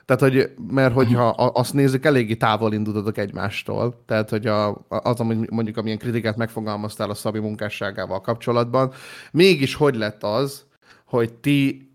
Tehát, 0.06 0.22
hogy, 0.22 0.54
mert 0.72 0.94
hogyha 0.94 1.28
a- 1.28 1.52
azt 1.54 1.74
nézzük, 1.74 2.06
eléggé 2.06 2.36
távol 2.36 2.74
indultatok 2.74 3.18
egymástól. 3.18 4.04
Tehát, 4.06 4.30
hogy 4.30 4.48
a, 4.48 4.86
az, 4.88 5.20
ami 5.20 5.46
mondjuk 5.50 5.78
amilyen 5.78 5.98
kritikát 5.98 6.38
megfogalmaztál 6.38 7.10
a 7.10 7.14
Szabi 7.14 7.40
munkásságával 7.40 8.22
kapcsolatban, 8.22 8.94
mégis 9.32 9.76
hogy 9.76 9.96
lett 9.96 10.24
az, 10.24 10.66
hogy 11.06 11.34
ti 11.34 11.90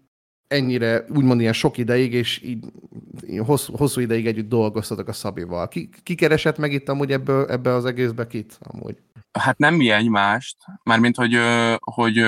ennyire, 0.49 1.05
úgymond 1.15 1.41
ilyen 1.41 1.53
sok 1.53 1.79
ideig, 1.79 2.13
és 2.15 2.43
így 2.43 2.65
így 3.29 3.39
hosszú, 3.47 3.77
hosszú 3.77 4.01
ideig 4.01 4.27
együtt 4.27 4.49
dolgoztatok 4.49 5.09
a 5.09 5.13
Szabival. 5.13 5.69
Ki, 5.69 5.89
ki 6.03 6.15
keresett 6.15 6.59
meg 6.59 6.73
itt 6.73 6.89
amúgy 6.89 7.13
ebből, 7.13 7.47
ebbe 7.51 7.75
az 7.75 7.85
egészbe 7.85 8.27
kit? 8.27 8.59
Amúgy. 8.63 8.97
Hát 9.39 9.59
nem 9.59 9.75
mi 9.75 9.91
egymást, 9.91 10.57
mármint, 10.83 11.17
hogy, 11.17 11.39
hogy 11.79 12.25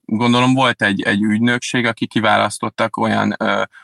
gondolom 0.00 0.54
volt 0.54 0.82
egy, 0.82 1.02
egy 1.02 1.22
ügynökség, 1.22 1.86
aki 1.86 2.06
kiválasztottak 2.06 2.96
olyan 2.96 3.36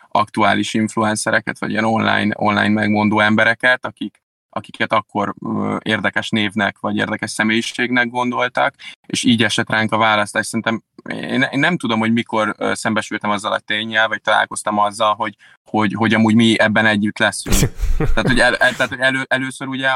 aktuális 0.09 0.75
influencereket, 0.75 1.59
vagy 1.59 1.71
ilyen 1.71 1.85
online, 1.85 2.35
online 2.39 2.69
megmondó 2.69 3.21
embereket, 3.21 3.85
akik, 3.85 4.22
akiket 4.55 4.93
akkor 4.93 5.35
érdekes 5.83 6.29
névnek, 6.29 6.79
vagy 6.79 6.97
érdekes 6.97 7.31
személyiségnek 7.31 8.09
gondoltak, 8.09 8.75
és 9.07 9.25
így 9.25 9.43
esett 9.43 9.71
ránk 9.71 9.93
a 9.93 9.97
választás. 9.97 10.47
Szerintem 10.47 10.83
én, 11.09 11.49
nem 11.51 11.77
tudom, 11.77 11.99
hogy 11.99 12.13
mikor 12.13 12.57
szembesültem 12.73 13.31
azzal 13.31 13.53
a 13.53 13.59
tényel, 13.59 14.09
vagy 14.09 14.21
találkoztam 14.21 14.79
azzal, 14.79 15.15
hogy, 15.15 15.37
hogy, 15.65 15.93
hogy 15.93 16.15
amúgy 16.15 16.35
mi 16.35 16.59
ebben 16.59 16.87
együtt 16.87 17.19
leszünk. 17.19 17.57
Tehát, 17.97 18.29
hogy, 18.29 18.41
el, 18.41 18.57
tehát, 18.57 18.89
hogy 18.89 19.01
elő, 19.01 19.25
először 19.29 19.69
ugye 19.69 19.89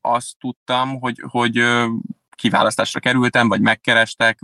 azt 0.00 0.36
tudtam, 0.40 1.00
hogy, 1.00 1.22
hogy 1.28 1.64
kiválasztásra 2.36 3.00
kerültem, 3.00 3.48
vagy 3.48 3.60
megkerestek, 3.60 4.38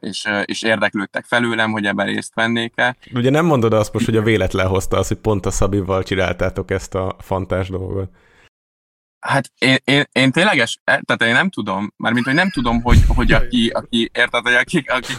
és, 0.00 0.28
és 0.44 0.62
érdeklődtek 0.62 1.24
felőlem, 1.24 1.70
hogy 1.72 1.86
ebben 1.86 2.06
részt 2.06 2.34
vennék-e. 2.34 2.96
Ugye 3.14 3.30
nem 3.30 3.44
mondod 3.44 3.72
azt 3.72 3.92
most, 3.92 4.04
hogy 4.04 4.16
a 4.16 4.22
véletlen 4.22 4.66
hozta 4.66 4.96
az, 4.96 5.08
hogy 5.08 5.16
pont 5.16 5.46
a 5.46 5.50
Szabival 5.50 6.02
csináltátok 6.02 6.70
ezt 6.70 6.94
a 6.94 7.16
fantás 7.18 7.68
dolgot. 7.68 8.10
Hát 9.22 9.52
én, 9.58 9.76
én, 9.84 10.04
én 10.12 10.32
tényleges, 10.32 10.78
eh, 10.84 10.98
tehát 11.04 11.22
én 11.22 11.32
nem 11.32 11.50
tudom, 11.50 11.92
mármint, 11.96 12.24
hogy 12.24 12.34
nem 12.34 12.50
tudom, 12.50 12.82
hogy, 12.82 12.98
hogy 13.06 13.32
aki, 13.32 13.68
aki 13.68 14.10
érted, 14.12 14.42
hogy 14.42 14.54
akik, 14.54 14.90
akik, 14.90 15.16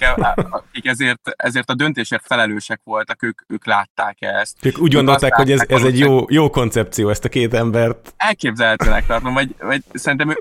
akik 0.49 0.85
ezért, 0.85 1.29
ezért 1.35 1.69
a 1.69 1.73
döntésért 1.73 2.25
felelősek 2.25 2.81
voltak, 2.83 3.23
ők, 3.23 3.41
ők 3.47 3.65
látták 3.65 4.17
ezt. 4.19 4.65
Ők 4.65 4.79
úgy 4.79 4.93
gondolták, 4.93 5.33
hogy 5.33 5.51
ez, 5.51 5.63
ez 5.67 5.83
egy 5.83 5.99
jó, 5.99 6.25
jó 6.29 6.49
koncepció, 6.49 7.09
ezt 7.09 7.25
a 7.25 7.29
két 7.29 7.53
embert. 7.53 8.13
Elképzelhetőnek 8.17 9.05
tartom, 9.05 9.33
vagy, 9.33 9.55
vagy 9.59 9.83
szerintem, 9.93 10.37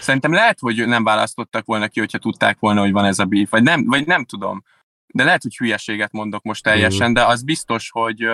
szerintem 0.00 0.32
lehet, 0.32 0.58
hogy 0.60 0.86
nem 0.86 1.04
választottak 1.04 1.64
volna 1.64 1.88
ki, 1.88 2.00
hogyha 2.00 2.18
tudták 2.18 2.56
volna, 2.58 2.80
hogy 2.80 2.92
van 2.92 3.04
ez 3.04 3.18
a 3.18 3.24
beef, 3.24 3.50
vagy 3.50 3.62
nem, 3.62 3.84
vagy 3.84 4.06
nem 4.06 4.24
tudom. 4.24 4.62
De 5.06 5.24
lehet, 5.24 5.42
hogy 5.42 5.56
hülyeséget 5.56 6.12
mondok 6.12 6.42
most 6.42 6.62
teljesen, 6.62 7.12
de 7.12 7.24
az 7.24 7.42
biztos, 7.42 7.90
hogy 7.90 8.28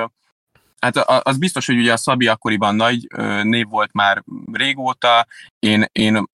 Hát 0.80 0.96
az 0.96 1.38
biztos, 1.38 1.66
hogy 1.66 1.78
ugye 1.78 1.92
a 1.92 1.96
Szabi 1.96 2.26
akkoriban 2.26 2.74
nagy 2.74 3.06
név 3.42 3.66
volt 3.68 3.92
már 3.92 4.22
régóta, 4.52 5.26
én, 5.58 5.84
én 5.92 6.24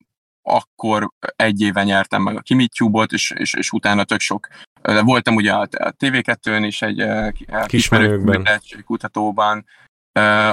akkor 0.49 1.11
egy 1.37 1.61
éve 1.61 1.85
nyertem 1.85 2.23
meg 2.23 2.37
a 2.37 2.41
Kimitube-ot, 2.41 3.13
és, 3.13 3.31
és, 3.31 3.55
és 3.55 3.71
utána 3.71 4.05
tök 4.05 4.21
sok. 4.21 4.49
ö, 4.83 5.03
Voltam 5.03 5.35
ugye 5.35 5.53
a, 5.53 5.61
a 5.61 5.93
TV2-n 5.99 6.63
is 6.67 6.83
egy 6.83 7.01
Kismerőkben. 7.67 8.47
kutatóban, 8.85 9.67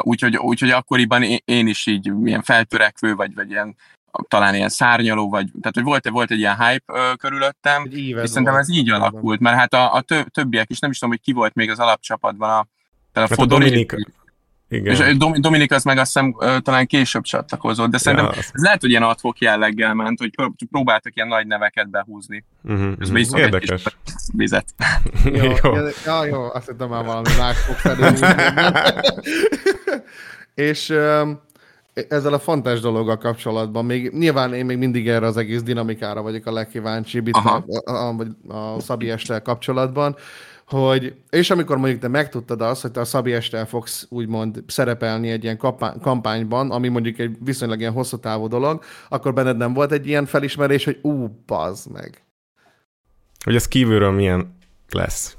úgyhogy, 0.01 0.37
úgyhogy 0.37 0.69
akkoriban 0.69 1.23
én, 1.45 1.67
is 1.67 1.85
így 1.85 2.11
ilyen 2.23 2.41
feltörekvő, 2.41 3.15
vagy, 3.15 3.33
vagy 3.33 3.49
ilyen 3.49 3.75
talán 4.27 4.55
ilyen 4.55 4.69
szárnyaló, 4.69 5.29
vagy 5.29 5.51
tehát 5.59 5.75
hogy 5.75 5.83
volt, 5.83 6.09
volt 6.09 6.31
egy 6.31 6.39
ilyen 6.39 6.57
hype 6.57 6.93
ö, 6.93 7.13
körülöttem, 7.17 7.85
és 8.23 8.29
szerintem 8.29 8.55
ez 8.55 8.69
így 8.69 8.89
alakult, 8.89 9.39
mert 9.39 9.57
hát 9.57 9.73
a, 9.73 9.93
a 9.93 10.01
tö- 10.01 10.31
többiek 10.31 10.69
is, 10.69 10.79
nem 10.79 10.89
is 10.91 10.97
tudom, 10.97 11.13
hogy 11.13 11.23
ki 11.23 11.31
volt 11.31 11.53
még 11.53 11.69
az 11.69 11.79
alapcsapatban, 11.79 12.49
a, 12.49 12.67
talán 13.13 13.29
Hát 13.29 13.37
a 13.37 13.41
Fodor 13.41 13.59
Dominik, 13.59 13.95
és 14.67 14.99
igen. 14.99 15.17
Dom- 15.17 15.39
Dominik 15.39 15.71
az 15.71 15.83
meg 15.83 15.97
azt 15.97 16.13
hiszem 16.13 16.35
talán 16.61 16.87
később 16.87 17.23
csatlakozott, 17.23 17.89
de 17.91 17.97
szerintem 17.97 18.29
Ja, 18.33 18.37
ez 18.37 18.49
lehet, 18.53 18.81
hogy 18.81 18.89
ilyen 18.89 19.03
adhok 19.03 19.39
jelleggel 19.39 19.93
ment, 19.93 20.19
hogy 20.19 20.35
pró- 20.35 20.55
próbáltak 20.71 21.15
ilyen 21.15 21.27
nagy 21.27 21.47
neveket 21.47 21.89
behúzni. 21.89 22.43
Mhm, 22.61 22.91
Ez 22.99 23.11
kis 23.11 23.27
Érdekes. 23.33 23.83
vizet. 24.33 24.65
Jó, 25.33 25.43
Jó. 25.63 25.73
Ja, 26.05 26.25
jó, 26.25 26.41
azt 26.53 26.67
hittem 26.69 26.89
már 26.89 27.05
valami 27.05 27.29
más 27.37 27.57
fog 27.57 27.75
felül. 27.75 28.17
És 30.55 30.89
öm, 30.89 31.39
ezzel 32.09 32.33
a 32.33 32.39
fontos 32.39 32.79
dologgal 32.79 33.17
kapcsolatban, 33.17 33.85
még 33.85 34.11
nyilván 34.11 34.53
én 34.53 34.65
még 34.65 34.77
mindig 34.77 35.07
erre 35.07 35.25
az 35.25 35.37
egész 35.37 35.61
dinamikára 35.63 36.21
vagyok 36.21 36.45
a 36.45 36.51
legkíváncsibb 36.51 37.27
itt 37.27 37.33
Aha. 37.35 37.63
a, 37.85 37.91
a, 37.91 38.15
a, 38.47 38.75
a 38.75 38.79
Szabi 38.79 39.09
Estel 39.09 39.41
kapcsolatban, 39.41 40.15
hogy, 40.67 41.15
és 41.29 41.49
amikor 41.49 41.77
mondjuk 41.77 42.01
te 42.01 42.07
megtudtad 42.07 42.61
azt, 42.61 42.81
hogy 42.81 42.91
te 42.91 42.99
a 42.99 43.05
Szabi 43.05 43.33
Estel 43.33 43.65
fogsz 43.65 44.05
úgymond 44.09 44.63
szerepelni 44.67 45.29
egy 45.29 45.43
ilyen 45.43 45.57
kapá- 45.57 45.99
kampányban, 46.01 46.71
ami 46.71 46.87
mondjuk 46.87 47.19
egy 47.19 47.35
viszonylag 47.39 47.79
ilyen 47.79 47.91
hosszú 47.93 48.17
távú 48.17 48.47
dolog, 48.47 48.83
akkor 49.09 49.33
benned 49.33 49.57
nem 49.57 49.73
volt 49.73 49.91
egy 49.91 50.07
ilyen 50.07 50.25
felismerés, 50.25 50.83
hogy 50.85 50.99
ú, 51.01 51.27
bazd 51.45 51.91
meg. 51.91 52.23
Hogy 53.43 53.55
ez 53.55 53.67
kívülről 53.67 54.11
milyen 54.11 54.57
lesz. 54.89 55.37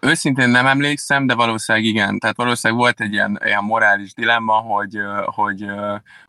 Őszintén 0.00 0.48
nem 0.48 0.66
emlékszem, 0.66 1.26
de 1.26 1.34
valószínűleg 1.34 1.88
igen. 1.88 2.18
Tehát 2.18 2.36
valószínűleg 2.36 2.82
volt 2.82 3.00
egy 3.00 3.12
ilyen, 3.12 3.40
ilyen 3.44 3.64
morális 3.64 4.14
dilemma, 4.14 4.52
hogy, 4.52 4.98
hogy, 5.24 5.66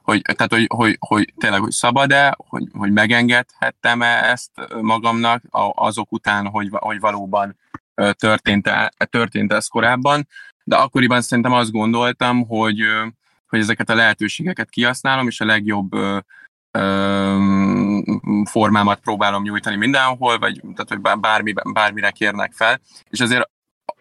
hogy, 0.01 0.21
tehát, 0.21 0.53
hogy, 0.53 0.65
hogy, 0.75 0.97
hogy 0.99 1.33
tényleg, 1.37 1.61
hogy 1.61 1.71
szabad-e, 1.71 2.35
hogy, 2.37 2.63
hogy 2.73 2.91
megengedhettem-e 2.91 4.31
ezt 4.31 4.51
magamnak 4.81 5.43
azok 5.73 6.11
után, 6.11 6.47
hogy, 6.47 6.67
hogy 6.71 6.99
valóban 6.99 7.57
történt, 8.11 8.69
történt 9.09 9.53
ez 9.53 9.67
korábban. 9.67 10.27
De 10.63 10.75
akkoriban 10.75 11.21
szerintem 11.21 11.53
azt 11.53 11.71
gondoltam, 11.71 12.47
hogy, 12.47 12.79
hogy 13.47 13.59
ezeket 13.59 13.89
a 13.89 13.95
lehetőségeket 13.95 14.69
kihasználom, 14.69 15.27
és 15.27 15.41
a 15.41 15.45
legjobb 15.45 15.91
formámat 18.49 18.99
próbálom 18.99 19.43
nyújtani 19.43 19.75
mindenhol, 19.75 20.39
vagy 20.39 20.61
tehát, 20.61 20.89
hogy 20.89 20.99
bár- 20.99 21.19
bármi, 21.19 21.53
bármire 21.73 22.11
kérnek 22.11 22.53
fel. 22.53 22.81
És 23.09 23.19
azért 23.19 23.49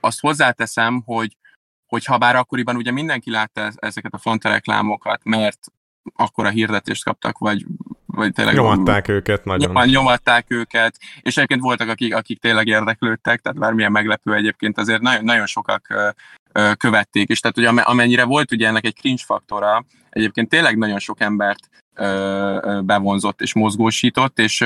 azt 0.00 0.20
hozzáteszem, 0.20 1.02
hogy, 1.04 1.36
hogy 1.86 2.04
ha 2.04 2.18
bár 2.18 2.36
akkoriban 2.36 2.76
ugye 2.76 2.90
mindenki 2.90 3.30
látta 3.30 3.60
ez- 3.60 3.76
ezeket 3.78 4.14
a 4.14 4.18
fontareklámokat, 4.18 5.24
mert 5.24 5.58
akkor 6.16 6.46
a 6.46 6.50
hirdetést 6.50 7.04
kaptak, 7.04 7.38
vagy, 7.38 7.66
vagy 8.12 8.32
tényleg 8.32 8.54
Nyomatták 8.54 9.08
őket 9.08 9.44
nagyon. 9.44 9.66
Nyoma, 9.68 9.84
nyomatták 9.84 10.44
őket, 10.48 10.96
és 11.20 11.36
egyébként 11.36 11.60
voltak, 11.60 11.88
akik, 11.88 12.14
akik 12.14 12.40
tényleg 12.40 12.66
érdeklődtek, 12.66 13.40
tehát 13.40 13.58
bármilyen 13.58 13.92
meglepő 13.92 14.34
egyébként 14.34 14.78
azért 14.78 15.00
nagyon, 15.00 15.24
nagyon 15.24 15.46
sokak 15.46 16.12
követték, 16.76 17.28
és 17.28 17.40
tehát 17.40 17.70
ame- 17.70 17.86
amennyire 17.86 18.24
volt 18.24 18.52
ugye 18.52 18.66
ennek 18.66 18.84
egy 18.84 18.94
cringe 18.94 19.22
faktora, 19.24 19.84
egyébként 20.10 20.48
tényleg 20.48 20.78
nagyon 20.78 20.98
sok 20.98 21.20
embert 21.20 21.68
bevonzott 22.84 23.40
és 23.40 23.54
mozgósított, 23.54 24.38
és, 24.38 24.64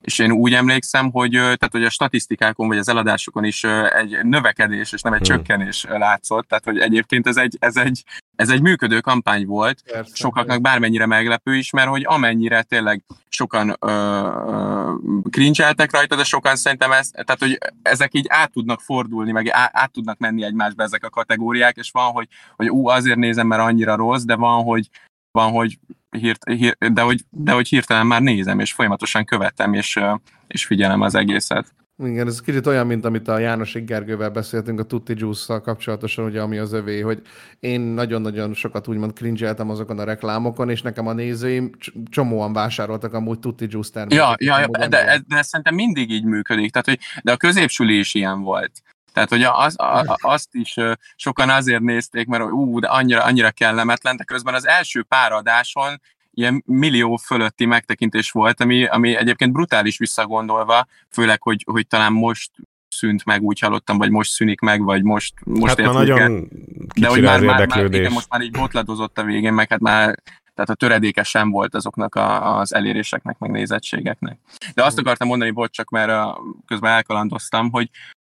és 0.00 0.18
én 0.18 0.32
úgy 0.32 0.54
emlékszem, 0.54 1.10
hogy, 1.10 1.30
tehát, 1.30 1.68
hogy 1.70 1.84
a 1.84 1.90
statisztikákon 1.90 2.68
vagy 2.68 2.78
az 2.78 2.88
eladásokon 2.88 3.44
is 3.44 3.64
egy 3.64 4.18
növekedés 4.22 4.92
és 4.92 5.02
nem 5.02 5.12
egy 5.12 5.26
Hmm. 5.26 5.36
csökkenés 5.36 5.86
látszott, 5.88 6.48
tehát 6.48 6.64
hogy 6.64 6.78
egyébként 6.78 7.26
ez 7.26 7.36
egy, 7.36 7.56
ez 7.58 7.76
egy, 7.76 8.04
ez 8.36 8.50
egy 8.50 8.60
működő 8.60 9.00
kampány 9.00 9.46
volt, 9.46 9.82
Persze. 9.92 10.14
sokaknak 10.14 10.60
bármennyire 10.60 11.06
meglepő 11.06 11.54
is, 11.54 11.70
mert 11.70 11.88
hogy 11.88 12.04
amennyire 12.06 12.62
tényleg 12.62 13.02
sokan 13.28 13.76
ö, 13.80 13.88
ö, 13.88 14.92
krincseltek 15.30 15.92
rajta, 15.92 16.16
de 16.16 16.24
sokan 16.24 16.56
szerintem 16.56 16.92
ez, 16.92 17.10
tehát 17.10 17.38
hogy 17.38 17.58
ezek 17.82 18.14
így 18.14 18.26
át 18.28 18.52
tudnak 18.52 18.80
fordulni, 18.80 19.32
meg 19.32 19.48
át, 19.48 19.70
át 19.72 19.92
tudnak 19.92 20.18
menni 20.18 20.44
egymásba 20.44 20.82
ezek 20.82 21.04
a 21.04 21.10
kategóriák, 21.10 21.76
és 21.76 21.90
van, 21.90 22.12
hogy, 22.12 22.28
hogy 22.56 22.68
ú, 22.68 22.88
azért 22.88 23.18
nézem, 23.18 23.46
mert 23.46 23.62
annyira 23.62 23.96
rossz, 23.96 24.22
de 24.22 24.36
van, 24.36 24.62
hogy 24.62 24.88
van, 25.30 25.50
hogy 25.50 25.78
hírt, 26.10 26.50
hír, 26.50 26.76
de, 26.92 27.02
hogy, 27.02 27.24
de 27.30 27.52
hogy 27.52 27.68
hirtelen 27.68 28.06
már 28.06 28.20
nézem, 28.20 28.60
és 28.60 28.72
folyamatosan 28.72 29.24
követem, 29.24 29.74
és, 29.74 30.00
és 30.46 30.64
figyelem 30.64 31.00
az 31.00 31.14
egészet. 31.14 31.74
Igen, 32.04 32.26
ez 32.26 32.40
kicsit 32.40 32.66
olyan, 32.66 32.86
mint 32.86 33.04
amit 33.04 33.28
a 33.28 33.38
János 33.38 33.72
Gergővel 33.72 34.30
beszéltünk 34.30 34.80
a 34.80 34.82
Tutti 34.82 35.14
Juice-szal 35.16 35.60
kapcsolatosan, 35.60 36.24
ugye, 36.24 36.40
ami 36.40 36.58
az 36.58 36.72
övé, 36.72 37.00
hogy 37.00 37.22
én 37.60 37.80
nagyon-nagyon 37.80 38.54
sokat 38.54 38.88
úgymond 38.88 39.12
cringeltem 39.12 39.70
azokon 39.70 39.98
a 39.98 40.04
reklámokon, 40.04 40.70
és 40.70 40.82
nekem 40.82 41.06
a 41.06 41.12
nézőim 41.12 41.72
cs- 41.78 41.92
csomóan 42.10 42.52
vásároltak 42.52 43.12
amúgy 43.12 43.38
Tutti 43.38 43.66
Juice 43.68 44.00
Ja, 44.00 44.06
termékeket. 44.06 44.40
ja, 44.40 44.58
ja 44.58 44.64
amúgy 44.64 44.88
de, 44.88 45.20
de 45.28 45.42
szerintem 45.42 45.74
mindig 45.74 46.10
így 46.10 46.24
működik, 46.24 46.72
tehát, 46.72 46.86
hogy, 46.86 46.98
de 47.22 47.32
a 47.32 47.36
középsüli 47.36 47.98
is 47.98 48.14
ilyen 48.14 48.40
volt. 48.40 48.82
Tehát, 49.12 49.28
hogy 49.28 49.42
az, 49.42 49.80
a, 49.80 50.16
azt 50.20 50.48
is 50.52 50.74
sokan 51.16 51.50
azért 51.50 51.82
nézték, 51.82 52.26
mert 52.26 52.42
ú, 52.42 52.78
de 52.80 52.86
annyira, 52.86 53.22
annyira 53.22 53.50
kellemetlen, 53.50 54.16
de 54.16 54.24
közben 54.24 54.54
az 54.54 54.66
első 54.66 55.02
pár 55.02 55.32
adáson 55.32 56.00
ilyen 56.36 56.62
millió 56.66 57.16
fölötti 57.16 57.64
megtekintés 57.64 58.30
volt, 58.30 58.60
ami, 58.60 58.84
ami 58.84 59.16
egyébként 59.16 59.52
brutális 59.52 59.98
visszagondolva, 59.98 60.86
főleg, 61.10 61.42
hogy, 61.42 61.64
hogy 61.70 61.86
talán 61.86 62.12
most 62.12 62.50
szűnt 62.88 63.24
meg, 63.24 63.42
úgy 63.42 63.58
hallottam, 63.58 63.98
vagy 63.98 64.10
most 64.10 64.30
szűnik 64.30 64.60
meg, 64.60 64.82
vagy 64.82 65.02
most, 65.02 65.34
most 65.44 65.66
hát 65.66 65.86
már 65.86 65.86
értünk 65.86 66.18
el. 66.18 66.28
nagyon 66.28 66.48
de 66.94 67.08
hogy 67.08 67.22
már, 67.22 67.40
már, 67.40 67.66
már, 67.66 67.94
igen, 67.94 68.12
most 68.12 68.28
már 68.28 68.40
így 68.40 68.50
botladozott 68.50 69.18
a 69.18 69.22
végén, 69.24 69.52
meg 69.52 69.68
hát 69.68 69.80
már 69.80 70.14
tehát 70.54 70.70
a 70.70 70.74
töredéke 70.74 71.22
sem 71.22 71.50
volt 71.50 71.74
azoknak 71.74 72.14
a, 72.14 72.58
az 72.58 72.74
eléréseknek, 72.74 73.38
meg 73.38 73.50
nézettségeknek. 73.50 74.38
De 74.74 74.84
azt 74.84 74.98
akartam 74.98 75.28
mondani, 75.28 75.50
bocs, 75.50 75.70
csak 75.70 75.90
mert 75.90 76.10
a, 76.10 76.40
közben 76.66 76.92
elkalandoztam, 76.92 77.70
hogy 77.70 77.90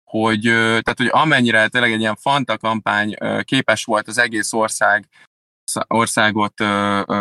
hogy, 0.04 0.40
tehát, 0.42 0.94
hogy 0.96 1.08
amennyire 1.10 1.68
tényleg 1.68 1.92
egy 1.92 2.00
ilyen 2.00 2.16
fanta 2.16 2.58
kampány 2.58 3.16
képes 3.42 3.84
volt 3.84 4.08
az 4.08 4.18
egész 4.18 4.52
ország 4.52 5.08
országot 5.86 6.60
ö, 6.60 7.02
ö, 7.06 7.16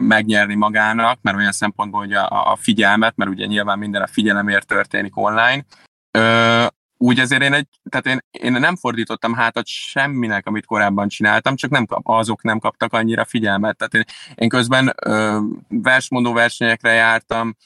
megnyerni 0.00 0.54
magának, 0.54 1.18
mert 1.22 1.36
olyan 1.36 1.52
szempontból, 1.52 2.00
hogy 2.00 2.12
a, 2.12 2.50
a 2.52 2.56
figyelmet, 2.56 3.16
mert 3.16 3.30
ugye 3.30 3.46
nyilván 3.46 3.78
minden 3.78 4.02
a 4.02 4.06
figyelemért 4.06 4.66
történik 4.66 5.16
online, 5.16 5.64
ö, 6.10 6.66
úgy 7.02 7.18
ezért 7.18 7.42
én, 7.42 7.52
egy, 7.52 7.66
tehát 7.90 8.06
én, 8.06 8.18
én 8.30 8.52
nem 8.52 8.76
fordítottam 8.76 9.34
hátat 9.34 9.66
semminek, 9.66 10.46
amit 10.46 10.66
korábban 10.66 11.08
csináltam, 11.08 11.56
csak 11.56 11.70
nem 11.70 11.86
kap, 11.86 12.00
azok 12.04 12.42
nem 12.42 12.58
kaptak 12.58 12.92
annyira 12.92 13.24
figyelmet. 13.24 13.76
Tehát 13.76 13.94
én, 13.94 14.04
én 14.34 14.48
közben 14.48 14.92
ö, 15.04 15.40
versmondó 15.68 16.32
versenyekre 16.32 16.92
jártam, 16.92 17.56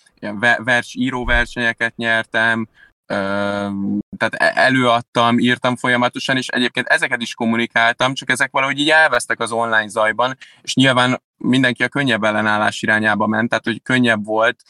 versíró 0.58 1.24
versenyeket 1.24 1.96
nyertem, 1.96 2.68
tehát 3.06 4.34
e-, 4.34 4.52
előadtam, 4.54 5.38
írtam 5.38 5.76
folyamatosan, 5.76 6.36
és 6.36 6.48
egyébként 6.48 6.86
ezeket 6.86 7.22
is 7.22 7.34
kommunikáltam, 7.34 8.14
csak 8.14 8.30
ezek 8.30 8.50
valahogy 8.50 8.78
így 8.78 8.90
elvesztek 8.90 9.40
az 9.40 9.52
online 9.52 9.88
zajban, 9.88 10.36
és 10.62 10.74
nyilván 10.74 11.22
mindenki 11.36 11.82
a 11.82 11.88
könnyebb 11.88 12.24
ellenállás 12.24 12.82
irányába 12.82 13.26
ment, 13.26 13.48
tehát 13.48 13.64
hogy 13.64 13.82
könnyebb 13.82 14.24
volt 14.24 14.62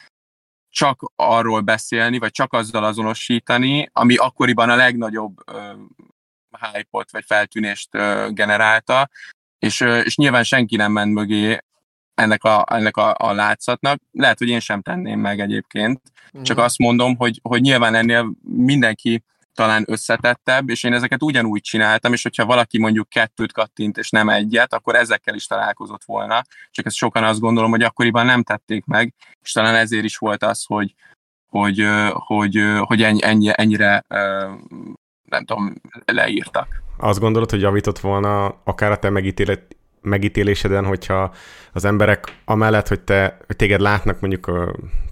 csak 0.71 1.13
arról 1.17 1.61
beszélni, 1.61 2.19
vagy 2.19 2.31
csak 2.31 2.53
azzal 2.53 2.85
azonosítani, 2.85 3.89
ami 3.93 4.17
akkoriban 4.17 4.71
a 4.71 4.77
legnagyobb 4.77 5.37
hype-ot, 6.73 7.11
vagy 7.11 7.25
feltűnést 7.27 7.91
generálta, 8.29 9.09
és, 9.59 9.81
és 9.81 10.17
nyilván 10.17 10.43
senki 10.43 10.77
nem 10.77 10.93
ment 10.93 11.15
mögé 11.15 11.59
ennek 12.15 12.45
a, 12.45 12.65
ennek 12.71 12.97
a, 12.97 13.15
a 13.19 13.33
látszatnak. 13.33 14.01
Lehet, 14.13 14.39
hogy 14.39 14.49
én 14.49 14.61
sem 14.61 14.83
tenném 14.83 15.21
meg 15.21 15.41
egyébként, 15.41 16.01
csak 16.43 16.57
mhm. 16.57 16.65
azt 16.65 16.79
mondom, 16.79 17.17
hogy, 17.17 17.41
hogy 17.43 17.61
nyilván 17.61 17.95
ennél 17.95 18.33
mindenki 18.43 19.25
talán 19.55 19.85
összetettebb, 19.87 20.69
és 20.69 20.83
én 20.83 20.93
ezeket 20.93 21.23
ugyanúgy 21.23 21.61
csináltam, 21.61 22.13
és 22.13 22.23
hogyha 22.23 22.45
valaki 22.45 22.79
mondjuk 22.79 23.09
kettőt 23.09 23.53
kattint, 23.53 23.99
és 23.99 24.11
nem 24.11 24.29
egyet, 24.29 24.75
akkor 24.75 24.95
ezekkel 24.95 25.35
is 25.35 25.47
találkozott 25.47 26.05
volna, 26.05 26.43
csak 26.71 26.87
ezt 26.87 26.97
sokan 26.97 27.25
azt 27.25 27.41
gondolom, 27.41 27.71
hogy 27.71 27.83
akkoriban 27.83 28.27
nem 28.27 28.43
tették 28.43 28.85
meg, 28.85 29.15
és 29.43 29.53
talán 29.53 29.75
ezért 29.75 30.05
is 30.05 30.17
volt 30.17 30.43
az, 30.43 30.65
hogy, 30.65 30.95
hogy, 31.51 31.87
hogy, 32.13 32.63
hogy 32.79 33.03
ennyi, 33.03 33.51
ennyire 33.55 34.05
nem 35.25 35.45
tudom, 35.45 35.75
leírtak. 36.05 36.83
Azt 36.97 37.21
gondolod, 37.21 37.51
hogy 37.51 37.61
javított 37.61 37.99
volna 37.99 38.47
akár 38.65 38.91
a 38.91 38.99
te 38.99 39.11
megítélet, 39.11 39.74
megítéléseden, 40.05 40.85
hogyha 40.85 41.35
az 41.73 41.85
emberek 41.85 42.37
amellett, 42.45 42.89
hogy 42.89 43.01
te, 43.01 43.37
hogy 43.47 43.57
téged 43.57 43.81
látnak 43.81 44.21
mondjuk 44.21 44.51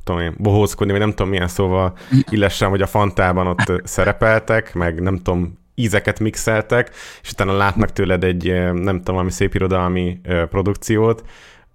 tudom 0.05 0.20
én, 0.20 0.35
bohózkodni, 0.38 0.92
vagy 0.92 1.00
nem 1.00 1.11
tudom 1.11 1.31
milyen 1.31 1.48
szóval 1.48 1.96
illessem, 2.31 2.70
hogy 2.70 2.83
a 2.83 2.87
Fantában 2.87 3.46
ott 3.46 3.72
szerepeltek, 3.85 4.74
meg 4.74 5.00
nem 5.00 5.16
tudom, 5.16 5.59
ízeket 5.74 6.20
mixeltek, 6.20 6.90
és 7.22 7.31
utána 7.31 7.57
látnak 7.57 7.92
tőled 7.92 8.24
egy, 8.24 8.44
nem 8.72 8.96
tudom, 8.96 9.14
valami 9.14 9.31
szép 9.31 9.55
irodalmi 9.55 10.20
produkciót, 10.50 11.24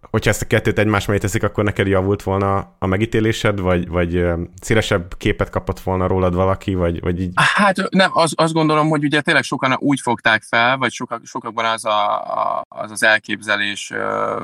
hogyha 0.02 0.30
ezt 0.30 0.42
a 0.42 0.48
kettőt 0.48 0.80
egymás 0.80 1.06
mellé 1.06 1.20
teszik, 1.20 1.44
akkor 1.44 1.64
neked 1.64 1.88
javult 1.88 2.24
volna 2.24 2.76
a 2.80 2.86
megítélésed, 2.86 3.60
vagy, 3.60 3.88
vagy 3.88 4.26
szélesebb 4.62 5.18
képet 5.18 5.50
kapott 5.50 5.80
volna 5.80 6.08
rólad 6.08 6.36
valaki, 6.36 6.74
vagy, 6.74 7.02
vagy 7.02 7.22
így? 7.22 7.32
Hát 7.36 7.90
nem, 7.90 8.10
az, 8.14 8.34
azt 8.36 8.54
gondolom, 8.54 8.90
hogy 8.90 9.04
ugye 9.04 9.22
tényleg 9.22 9.44
sokan 9.44 9.76
úgy 9.80 10.00
fogták 10.00 10.44
fel, 10.44 10.78
vagy 10.78 10.92
sokak, 10.92 11.26
sokakban 11.26 11.66
az 11.66 11.86
a, 11.86 12.22
a, 12.22 12.64
az, 12.68 12.92
az 12.92 13.04
elképzelés 13.04 13.90
uh, 13.90 14.42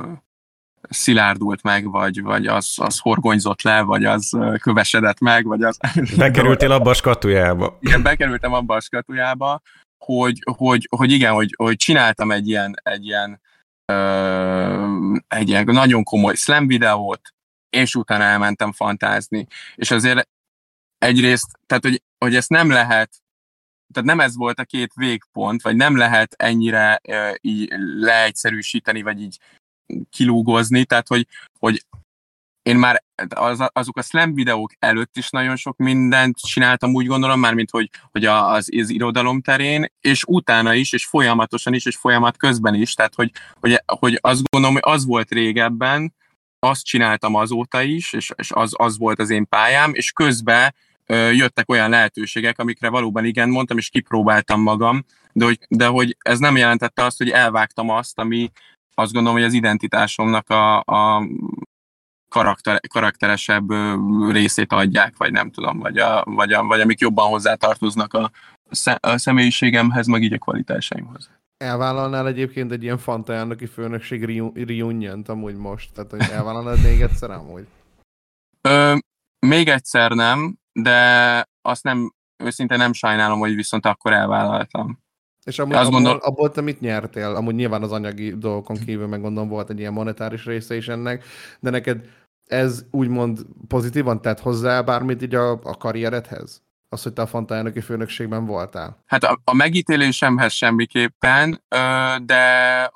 szilárdult 0.89 1.63
meg, 1.63 1.91
vagy, 1.91 2.21
vagy 2.21 2.47
az, 2.47 2.73
az 2.75 2.99
horgonyzott 2.99 3.61
le, 3.61 3.81
vagy 3.81 4.05
az 4.05 4.37
kövesedett 4.61 5.19
meg, 5.19 5.45
vagy 5.45 5.63
az... 5.63 5.77
Bekerültél 6.17 6.71
abba 6.71 6.89
a 6.89 6.93
skatujába. 6.93 7.77
Igen, 7.81 8.01
bekerültem 8.01 8.53
abba 8.53 8.75
a 8.75 8.81
skatujába, 8.81 9.61
hogy, 9.97 10.39
hogy, 10.57 10.87
hogy 10.97 11.11
igen, 11.11 11.33
hogy, 11.33 11.53
hogy 11.57 11.75
csináltam 11.75 12.31
egy 12.31 12.47
ilyen, 12.47 12.73
egy 12.83 13.05
ilyen 13.05 13.41
egy 15.28 15.50
ilyen 15.50 15.63
nagyon 15.65 16.04
komoly 16.04 16.36
slam 16.36 16.67
videót, 16.67 17.22
és 17.69 17.96
utána 17.96 18.24
elmentem 18.24 18.72
fantázni. 18.72 19.48
És 19.76 19.91
azért 19.91 20.30
egyrészt, 20.98 21.60
tehát 21.65 21.84
hogy, 21.84 22.02
hogy 22.17 22.36
ezt 22.36 22.50
nem 22.50 22.69
lehet, 22.69 23.22
tehát 23.93 24.10
nem 24.10 24.19
ez 24.19 24.36
volt 24.36 24.60
a 24.60 24.63
két 24.65 24.91
végpont, 24.93 25.62
vagy 25.62 25.76
nem 25.76 25.98
lehet 25.98 26.34
ennyire 26.38 27.02
uh, 27.08 27.34
így 27.41 27.74
leegyszerűsíteni, 28.00 29.02
vagy 29.02 29.22
így 29.22 29.39
kilúgozni, 30.10 30.86
tehát 30.86 31.08
hogy, 31.08 31.28
hogy 31.60 31.86
én 32.63 32.76
már 32.76 33.04
az, 33.36 33.69
azok 33.73 33.97
a 33.97 34.02
slam 34.02 34.34
videók 34.34 34.71
előtt 34.80 35.17
is 35.17 35.30
nagyon 35.30 35.56
sok 35.56 35.78
mindent 35.78 36.38
csináltam, 36.38 36.93
úgy 36.93 37.06
gondolom, 37.06 37.39
már 37.39 37.54
mint 37.54 37.71
hogy, 37.71 37.89
hogy 38.12 38.26
az, 38.26 38.69
az 38.78 38.89
irodalom 38.89 39.41
terén, 39.41 39.91
és 39.99 40.23
utána 40.28 40.73
is, 40.73 40.93
és 40.93 41.06
folyamatosan 41.06 41.73
is, 41.73 41.86
és 41.86 41.95
folyamat 41.95 42.38
közben 42.38 42.73
is, 42.73 42.93
tehát 42.93 43.15
hogy, 43.15 43.32
hogy, 43.60 43.82
hogy 43.99 44.19
azt 44.21 44.41
gondolom, 44.49 44.76
hogy 44.82 44.93
az 44.93 45.06
volt 45.06 45.32
régebben, 45.32 46.13
azt 46.60 46.86
csináltam 46.86 47.36
azóta 47.36 47.82
is, 47.82 48.13
és, 48.13 48.32
és 48.36 48.52
az, 48.52 48.71
az 48.78 48.97
volt 48.97 49.19
az 49.19 49.30
én 49.30 49.47
pályám, 49.47 49.93
és 49.93 50.12
közben 50.12 50.76
ö, 51.06 51.32
jöttek 51.32 51.69
olyan 51.69 51.89
lehetőségek, 51.89 52.60
amikre 52.60 52.89
valóban 52.89 53.26
igen 53.26 53.49
mondtam, 53.49 53.78
és 53.78 53.89
kipróbáltam 53.89 54.62
magam, 54.62 55.06
de 55.32 55.45
hogy, 55.45 55.60
de 55.69 55.88
hogy 55.88 56.17
ez 56.19 56.39
nem 56.39 56.58
jelentette 56.58 57.04
azt, 57.04 57.17
hogy 57.17 57.30
elvágtam 57.30 57.89
azt, 57.89 58.19
ami 58.19 58.52
azt 58.93 59.13
gondolom, 59.13 59.38
hogy 59.38 59.47
az 59.47 59.54
identitásomnak 59.54 60.49
a, 60.49 60.80
a 60.80 61.28
karakter, 62.34 62.80
karakteresebb 62.89 63.69
részét 64.32 64.72
adják, 64.72 65.17
vagy 65.17 65.32
nem 65.32 65.52
tudom, 65.52 65.80
vagy, 65.80 65.98
a, 65.98 66.24
vagy, 66.26 66.54
a, 66.54 66.63
vagy 66.63 66.82
amik 66.82 67.00
jobban 67.00 67.30
hozzátartoznak 67.30 68.13
a, 68.13 68.32
a 69.00 69.17
személyiségemhez, 69.17 70.08
meg 70.08 70.24
így 70.24 70.34
a 70.34 70.38
kvalitásaimhoz. 70.38 71.30
Elvállalnál 71.58 72.28
egyébként 72.28 72.72
egy 72.72 72.84
ilyen 72.84 72.98
Fanta 72.98 73.34
elnöki 73.34 73.65
főnökség 73.65 74.24
reunion 74.54 75.24
amúgy 75.28 75.56
most? 75.56 75.93
Tehát, 75.93 76.12
hogy 76.12 76.22
elvállalnád 76.32 76.82
még 76.84 77.02
egyszer 77.02 77.32
amúgy? 77.32 77.67
Ö, 78.62 78.96
még 79.39 79.67
egyszer 79.67 80.12
nem, 80.12 80.58
de 80.72 80.98
azt 81.62 81.84
nem, 81.84 82.13
őszintén 82.43 82.78
nem 82.78 82.93
sajnálom, 82.93 83.39
hogy 83.39 83.56
viszont 83.56 83.86
akkor 83.86 84.13
elvállaltam. 84.13 85.02
És 85.46 85.60
amúgy 85.60 85.76
azt 85.76 85.86
abból, 85.86 86.02
gondol... 86.02 86.19
abból 86.22 86.52
te 86.52 86.62
mit 86.62 86.80
nyertél? 86.80 87.36
Amúgy 87.36 87.56
nyilván 87.56 87.84
az 87.84 87.91
anyagi 87.91 88.38
dolgokon 88.38 88.78
kívül 88.86 89.08
meg 89.08 89.22
gondolom 89.22 89.50
volt 89.50 89.69
egy 89.69 89.80
ilyen 89.80 89.93
monetáris 89.93 90.46
része 90.46 90.76
is 90.76 90.88
ennek, 90.88 91.24
de 91.60 91.69
neked 91.69 92.06
ez 92.53 92.85
úgymond 92.91 93.39
pozitívan 93.67 94.21
tett 94.21 94.39
hozzá 94.39 94.81
bármit 94.81 95.21
így 95.21 95.35
a, 95.35 95.51
a 95.51 95.77
karrieredhez? 95.77 96.61
Az, 96.89 97.03
hogy 97.03 97.13
te 97.13 97.21
a 97.21 97.27
Fanta 97.27 97.55
elnöki 97.55 97.81
főnökségben 97.81 98.45
voltál? 98.45 99.03
Hát 99.05 99.23
a, 99.23 99.39
a 99.43 99.53
megítélésemhez 99.53 100.53
semmiképpen, 100.53 101.63
de 102.23 102.43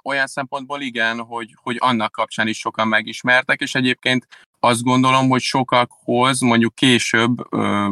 olyan 0.03 0.27
szempontból 0.27 0.81
igen, 0.81 1.19
hogy, 1.19 1.55
hogy 1.61 1.77
annak 1.79 2.11
kapcsán 2.11 2.47
is 2.47 2.59
sokan 2.59 2.87
megismertek, 2.87 3.61
és 3.61 3.75
egyébként 3.75 4.27
azt 4.59 4.83
gondolom, 4.83 5.29
hogy 5.29 5.41
sokakhoz 5.41 6.39
mondjuk 6.39 6.75
később 6.75 7.53
ö, 7.53 7.89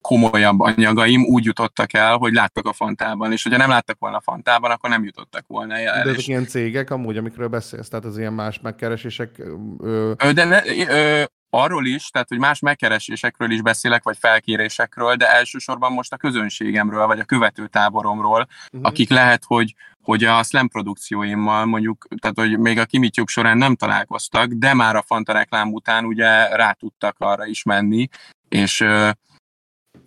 komolyabb 0.00 0.60
anyagaim 0.60 1.24
úgy 1.24 1.44
jutottak 1.44 1.92
el, 1.92 2.16
hogy 2.16 2.32
láttak 2.32 2.66
a 2.66 2.72
Fantában, 2.72 3.32
és 3.32 3.42
hogyha 3.42 3.58
nem 3.58 3.68
láttak 3.68 3.98
volna 3.98 4.16
a 4.16 4.20
Fantában, 4.20 4.70
akkor 4.70 4.90
nem 4.90 5.04
jutottak 5.04 5.44
volna 5.46 5.76
el. 5.76 6.04
De 6.04 6.10
ezek 6.10 6.26
ilyen 6.26 6.46
cégek 6.46 6.90
amúgy, 6.90 7.16
amikről 7.16 7.48
beszélsz, 7.48 7.88
tehát 7.88 8.04
az 8.04 8.18
ilyen 8.18 8.32
más 8.32 8.60
megkeresések... 8.60 9.42
Ö... 9.78 10.12
De 10.34 10.44
ne, 10.44 10.60
ö, 10.88 11.22
arról 11.54 11.86
is, 11.86 12.10
tehát 12.10 12.28
hogy 12.28 12.38
más 12.38 12.60
megkeresésekről 12.60 13.50
is 13.50 13.62
beszélek, 13.62 14.02
vagy 14.02 14.16
felkérésekről, 14.18 15.14
de 15.14 15.30
elsősorban 15.30 15.92
most 15.92 16.12
a 16.12 16.16
közönségemről, 16.16 17.06
vagy 17.06 17.20
a 17.20 17.24
követőtáboromról, 17.24 18.46
uh-huh. 18.72 18.88
akik 18.88 19.10
lehet, 19.10 19.44
hogy, 19.44 19.74
hogy 20.02 20.24
a 20.24 20.42
slam 20.42 20.68
produkcióimmal 20.68 21.64
mondjuk, 21.64 22.06
tehát 22.20 22.38
hogy 22.38 22.58
még 22.58 22.78
a 22.78 22.84
Kimitjuk 22.84 23.28
során 23.28 23.58
nem 23.58 23.76
találkoztak, 23.76 24.46
de 24.46 24.74
már 24.74 24.96
a 24.96 25.02
Fanta 25.02 25.32
reklám 25.32 25.72
után 25.72 26.04
ugye 26.04 26.56
rá 26.56 26.72
tudtak 26.72 27.16
arra 27.18 27.46
is 27.46 27.62
menni, 27.62 28.08
és, 28.48 28.84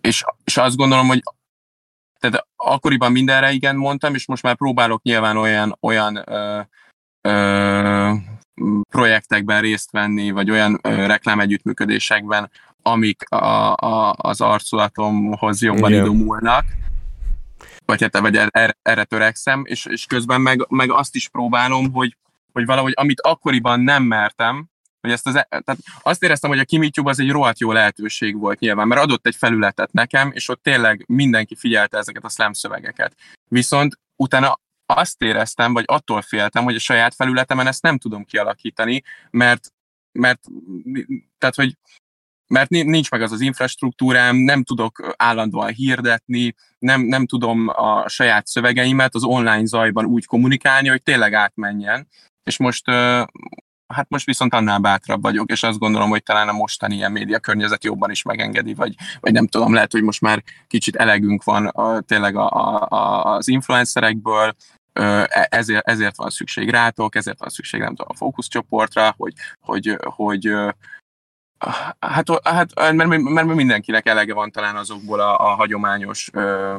és, 0.01 0.23
és 0.43 0.57
azt 0.57 0.75
gondolom, 0.75 1.07
hogy 1.07 1.21
tehát 2.19 2.47
akkoriban 2.55 3.11
mindenre 3.11 3.51
igen 3.51 3.75
mondtam, 3.75 4.13
és 4.13 4.27
most 4.27 4.43
már 4.43 4.55
próbálok 4.55 5.01
nyilván 5.01 5.37
olyan, 5.37 5.77
olyan 5.79 6.23
ö, 6.25 6.61
ö, 7.21 8.13
projektekben 8.89 9.61
részt 9.61 9.91
venni, 9.91 10.31
vagy 10.31 10.51
olyan 10.51 10.79
reklámegyüttműködésekben, 10.81 12.51
amik 12.81 13.29
a, 13.29 13.73
a, 13.73 14.15
az 14.17 14.41
arculatomhoz 14.41 15.61
jobban 15.61 15.91
Igen. 15.91 16.03
idomulnak, 16.03 16.65
vagy, 17.85 18.01
hát, 18.01 18.19
vagy 18.19 18.35
erre, 18.35 18.77
erre 18.81 19.03
törekszem, 19.03 19.63
és, 19.65 19.85
és 19.85 20.05
közben 20.05 20.41
meg, 20.41 20.65
meg 20.69 20.91
azt 20.91 21.15
is 21.15 21.29
próbálom, 21.29 21.91
hogy, 21.91 22.17
hogy 22.53 22.65
valahogy 22.65 22.93
amit 22.95 23.21
akkoriban 23.21 23.79
nem 23.79 24.03
mertem, 24.03 24.69
hogy 25.01 25.11
ezt 25.11 25.27
az, 25.27 25.35
e, 25.35 25.47
tehát 25.49 25.77
azt 26.01 26.23
éreztem, 26.23 26.49
hogy 26.49 26.59
a 26.59 26.65
Kimitube 26.65 27.09
az 27.09 27.19
egy 27.19 27.31
rohadt 27.31 27.59
jó 27.59 27.71
lehetőség 27.71 28.37
volt 28.37 28.59
nyilván, 28.59 28.87
mert 28.87 29.01
adott 29.01 29.27
egy 29.27 29.35
felületet 29.35 29.91
nekem, 29.93 30.31
és 30.33 30.49
ott 30.49 30.63
tényleg 30.63 31.03
mindenki 31.07 31.55
figyelte 31.55 31.97
ezeket 31.97 32.23
a 32.23 32.29
slam 32.29 32.53
szövegeket. 32.53 33.15
Viszont 33.47 33.99
utána 34.15 34.59
azt 34.85 35.21
éreztem, 35.21 35.73
vagy 35.73 35.83
attól 35.87 36.21
féltem, 36.21 36.63
hogy 36.63 36.75
a 36.75 36.79
saját 36.79 37.15
felületemen 37.15 37.67
ezt 37.67 37.81
nem 37.81 37.97
tudom 37.97 38.23
kialakítani, 38.23 39.03
mert, 39.31 39.73
mert 40.11 40.39
tehát, 41.37 41.55
hogy 41.55 41.77
mert 42.47 42.69
nincs 42.69 43.11
meg 43.11 43.21
az 43.21 43.31
az 43.31 43.41
infrastruktúrám, 43.41 44.35
nem 44.35 44.63
tudok 44.63 45.13
állandóan 45.17 45.73
hirdetni, 45.73 46.55
nem, 46.79 47.01
nem 47.01 47.25
tudom 47.25 47.67
a 47.67 48.09
saját 48.09 48.47
szövegeimet 48.47 49.15
az 49.15 49.23
online 49.23 49.65
zajban 49.65 50.05
úgy 50.05 50.25
kommunikálni, 50.25 50.87
hogy 50.87 51.03
tényleg 51.03 51.33
átmenjen. 51.33 52.07
És 52.43 52.57
most 52.57 52.89
hát 53.87 54.09
most 54.09 54.25
viszont 54.25 54.53
annál 54.53 54.79
bátrabb 54.79 55.21
vagyok, 55.21 55.51
és 55.51 55.63
azt 55.63 55.79
gondolom, 55.79 56.09
hogy 56.09 56.23
talán 56.23 56.47
a 56.47 56.53
mostani 56.53 56.95
ilyen 56.95 57.11
média 57.11 57.39
környezet 57.39 57.83
jobban 57.83 58.11
is 58.11 58.23
megengedi, 58.23 58.73
vagy, 58.73 58.95
vagy 59.19 59.31
nem 59.31 59.47
tudom, 59.47 59.73
lehet, 59.73 59.91
hogy 59.91 60.03
most 60.03 60.21
már 60.21 60.43
kicsit 60.67 60.95
elegünk 60.95 61.43
van 61.43 61.65
a, 61.67 62.01
tényleg 62.01 62.35
a, 62.35 62.49
a, 62.49 63.35
az 63.35 63.47
influencerekből, 63.47 64.55
ezért, 65.49 65.87
ezért 65.87 66.17
van 66.17 66.29
szükség 66.29 66.69
rátok, 66.69 67.15
ezért 67.15 67.39
van 67.39 67.49
szükség, 67.49 67.79
nem 67.79 67.95
tudom, 67.95 68.07
a 68.09 68.15
fókuszcsoportra, 68.15 69.13
hogy, 69.17 69.33
hogy, 69.61 69.97
hogy 70.03 70.55
Hát, 71.99 72.29
hát 72.43 72.93
mert, 72.93 73.19
mert 73.19 73.47
mindenkinek 73.47 74.07
elege 74.07 74.33
van 74.33 74.51
talán 74.51 74.75
azokból 74.75 75.19
a, 75.19 75.39
a 75.39 75.55
hagyományos 75.55 76.29
ö, 76.33 76.75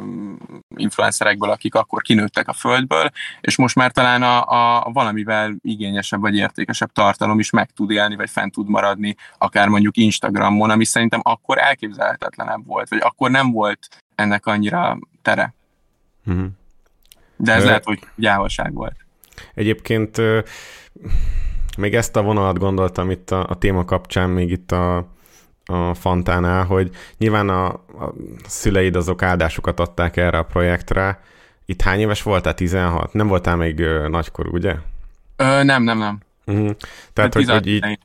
influencerekből, 0.76 1.50
akik 1.50 1.74
akkor 1.74 2.02
kinőttek 2.02 2.48
a 2.48 2.52
földből, 2.52 3.10
és 3.40 3.56
most 3.56 3.74
már 3.74 3.90
talán 3.92 4.22
a, 4.22 4.42
a 4.86 4.90
valamivel 4.92 5.54
igényesebb 5.62 6.20
vagy 6.20 6.36
értékesebb 6.36 6.92
tartalom 6.92 7.38
is 7.38 7.50
meg 7.50 7.70
tud 7.70 7.90
élni, 7.90 8.16
vagy 8.16 8.30
fent 8.30 8.52
tud 8.52 8.68
maradni, 8.68 9.16
akár 9.38 9.68
mondjuk 9.68 9.96
Instagramon, 9.96 10.70
ami 10.70 10.84
szerintem 10.84 11.20
akkor 11.22 11.58
elképzelhetetlenebb 11.58 12.66
volt, 12.66 12.88
vagy 12.88 13.00
akkor 13.02 13.30
nem 13.30 13.52
volt 13.52 13.88
ennek 14.14 14.46
annyira 14.46 14.98
tere. 15.22 15.54
Mm-hmm. 16.30 16.46
De 17.36 17.52
ez 17.52 17.62
Ö... 17.62 17.66
lehet, 17.66 17.84
hogy 17.84 17.98
gyávaság 18.14 18.72
volt. 18.72 18.96
Egyébként 19.54 20.20
még 21.78 21.94
ezt 21.94 22.16
a 22.16 22.22
vonalat 22.22 22.58
gondoltam 22.58 23.10
itt 23.10 23.30
a, 23.30 23.46
a 23.48 23.58
téma 23.58 23.84
kapcsán, 23.84 24.30
még 24.30 24.50
itt 24.50 24.72
a, 24.72 24.96
a 25.64 25.94
Fantánál, 25.94 26.64
hogy 26.64 26.90
nyilván 27.18 27.48
a, 27.48 27.66
a 27.66 28.14
szüleid 28.46 28.96
azok 28.96 29.22
áldásokat 29.22 29.80
adták 29.80 30.16
erre 30.16 30.38
a 30.38 30.42
projektre. 30.42 31.20
Itt 31.64 31.82
hány 31.82 32.00
éves 32.00 32.22
voltál? 32.22 32.54
16? 32.54 33.12
Nem 33.12 33.26
voltál 33.26 33.56
még 33.56 33.80
ö, 33.80 34.08
nagykorú, 34.08 34.50
ugye? 34.52 34.74
Ö, 35.36 35.62
nem, 35.62 35.82
nem, 35.82 35.98
nem. 35.98 36.20
Uh-huh. 36.46 36.70
Tehát, 37.12 37.34
hogy, 37.34 37.50
hogy 37.50 37.66
így, 37.66 37.98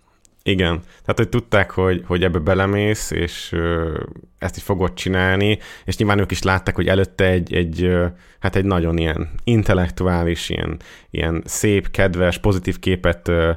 igen, 0.43 0.79
tehát 0.79 1.17
hogy 1.17 1.29
tudták, 1.29 1.71
hogy, 1.71 2.03
hogy 2.07 2.23
ebbe 2.23 2.39
belemész, 2.39 3.11
és 3.11 3.51
ö, 3.51 3.97
ezt 4.37 4.55
is 4.55 4.63
fogod 4.63 4.93
csinálni, 4.93 5.59
és 5.85 5.97
nyilván 5.97 6.19
ők 6.19 6.31
is 6.31 6.41
látták, 6.41 6.75
hogy 6.75 6.87
előtte 6.87 7.25
egy, 7.25 7.53
egy 7.53 7.83
ö, 7.83 8.05
hát 8.39 8.55
egy 8.55 8.65
nagyon 8.65 8.97
ilyen 8.97 9.29
intellektuális, 9.43 10.49
ilyen, 10.49 10.79
ilyen 11.09 11.41
szép, 11.45 11.91
kedves, 11.91 12.37
pozitív 12.37 12.79
képet 12.79 13.27
ö, 13.27 13.51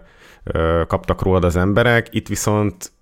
ö, 0.45 0.83
kaptak 0.87 1.23
rólad 1.23 1.45
az 1.45 1.57
emberek, 1.57 2.07
itt 2.11 2.29
viszont 2.29 2.93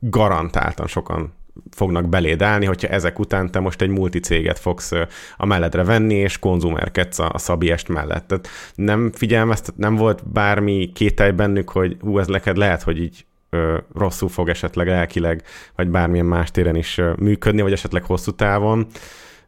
garantáltan 0.00 0.86
sokan 0.86 1.34
fognak 1.70 2.08
beléd 2.08 2.42
állni, 2.42 2.66
hogyha 2.66 2.88
ezek 2.88 3.18
után 3.18 3.50
te 3.50 3.60
most 3.60 3.82
egy 3.82 3.88
multicéget 3.88 4.58
fogsz 4.58 4.92
a 5.36 5.46
melledre 5.46 5.84
venni, 5.84 6.14
és 6.14 6.38
konzumerkedsz 6.38 7.18
a, 7.18 7.30
a 7.32 7.38
Szabiest 7.38 7.88
mellett. 7.88 8.26
Tehát 8.26 8.48
nem 8.74 9.10
figyelmeztet, 9.12 9.76
nem 9.76 9.96
volt 9.96 10.30
bármi 10.32 10.92
kételj 10.94 11.30
bennük, 11.30 11.70
hogy 11.70 11.96
hú, 12.00 12.18
ez 12.18 12.26
neked 12.26 12.56
lehet, 12.56 12.82
hogy 12.82 13.02
így 13.02 13.26
ö, 13.50 13.78
rosszul 13.94 14.28
fog 14.28 14.48
esetleg 14.48 14.88
elkileg, 14.88 15.42
vagy 15.76 15.88
bármilyen 15.88 16.26
más 16.26 16.50
téren 16.50 16.76
is 16.76 16.98
ö, 16.98 17.12
működni, 17.18 17.62
vagy 17.62 17.72
esetleg 17.72 18.04
hosszú 18.04 18.30
távon. 18.30 18.86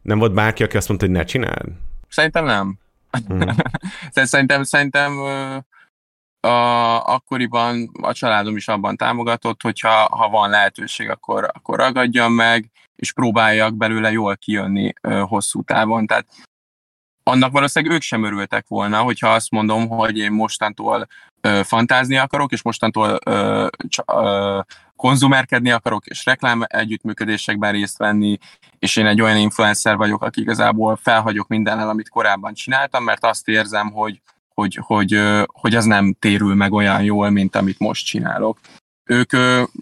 Nem 0.03 0.19
volt 0.19 0.35
bárki, 0.35 0.63
aki 0.63 0.77
azt 0.77 0.89
mondta, 0.89 1.07
hogy 1.07 1.15
ne 1.15 1.25
csináld? 1.25 1.69
Szerintem 2.09 2.45
nem. 2.45 2.79
Hmm. 3.29 3.55
szerintem, 4.11 4.63
szerintem 4.63 5.13
a, 6.47 7.07
akkoriban 7.07 7.91
a 8.03 8.13
családom 8.13 8.57
is 8.57 8.69
abban 8.69 8.97
támogatott, 8.97 9.63
hogyha 9.63 9.91
ha 9.91 10.29
van 10.29 10.51
lehetőség, 10.51 11.11
akkor, 11.11 11.51
akkor 11.53 11.79
ragadjam 11.79 12.33
meg, 12.33 12.71
és 12.97 13.13
próbáljak 13.13 13.75
belőle 13.75 14.11
jól 14.11 14.37
kijönni 14.37 14.93
ö, 15.01 15.21
hosszú 15.21 15.63
távon. 15.63 16.07
Tehát 16.07 16.27
annak 17.23 17.53
valószínűleg 17.53 17.95
ők 17.95 18.03
sem 18.03 18.25
örültek 18.25 18.69
volna, 18.69 19.03
hogyha 19.03 19.29
azt 19.29 19.51
mondom, 19.51 19.89
hogy 19.89 20.19
én 20.19 20.33
mostantól 20.33 21.07
ö, 21.41 21.61
fantázni 21.65 22.17
akarok, 22.17 22.53
és 22.53 22.63
mostantól 22.63 23.19
ö, 23.25 23.67
cs- 23.89 24.03
ö, 24.07 24.61
konzumerkedni 24.97 25.71
akarok, 25.71 26.07
és 26.07 26.25
reklám 26.25 26.63
együttműködésekben 26.67 27.73
részt 27.73 27.99
venni, 27.99 28.39
és 28.79 28.97
én 28.97 29.07
egy 29.07 29.21
olyan 29.21 29.37
influencer 29.37 29.97
vagyok, 29.97 30.23
aki 30.23 30.41
igazából 30.41 30.97
felhagyok 30.97 31.49
mindennel, 31.49 31.89
amit 31.89 32.09
korábban 32.09 32.55
csináltam, 32.55 33.05
mert 33.05 33.25
azt 33.25 33.49
érzem, 33.49 33.91
hogy 33.91 34.21
hogy, 34.55 34.79
hogy, 34.81 35.21
hogy 35.47 35.75
az 35.75 35.85
nem 35.85 36.13
térül 36.19 36.55
meg 36.55 36.73
olyan 36.73 37.03
jól, 37.03 37.31
mint 37.31 37.57
amit 37.57 37.79
most 37.79 38.07
csinálok. 38.07 38.59
Ők 39.05 39.31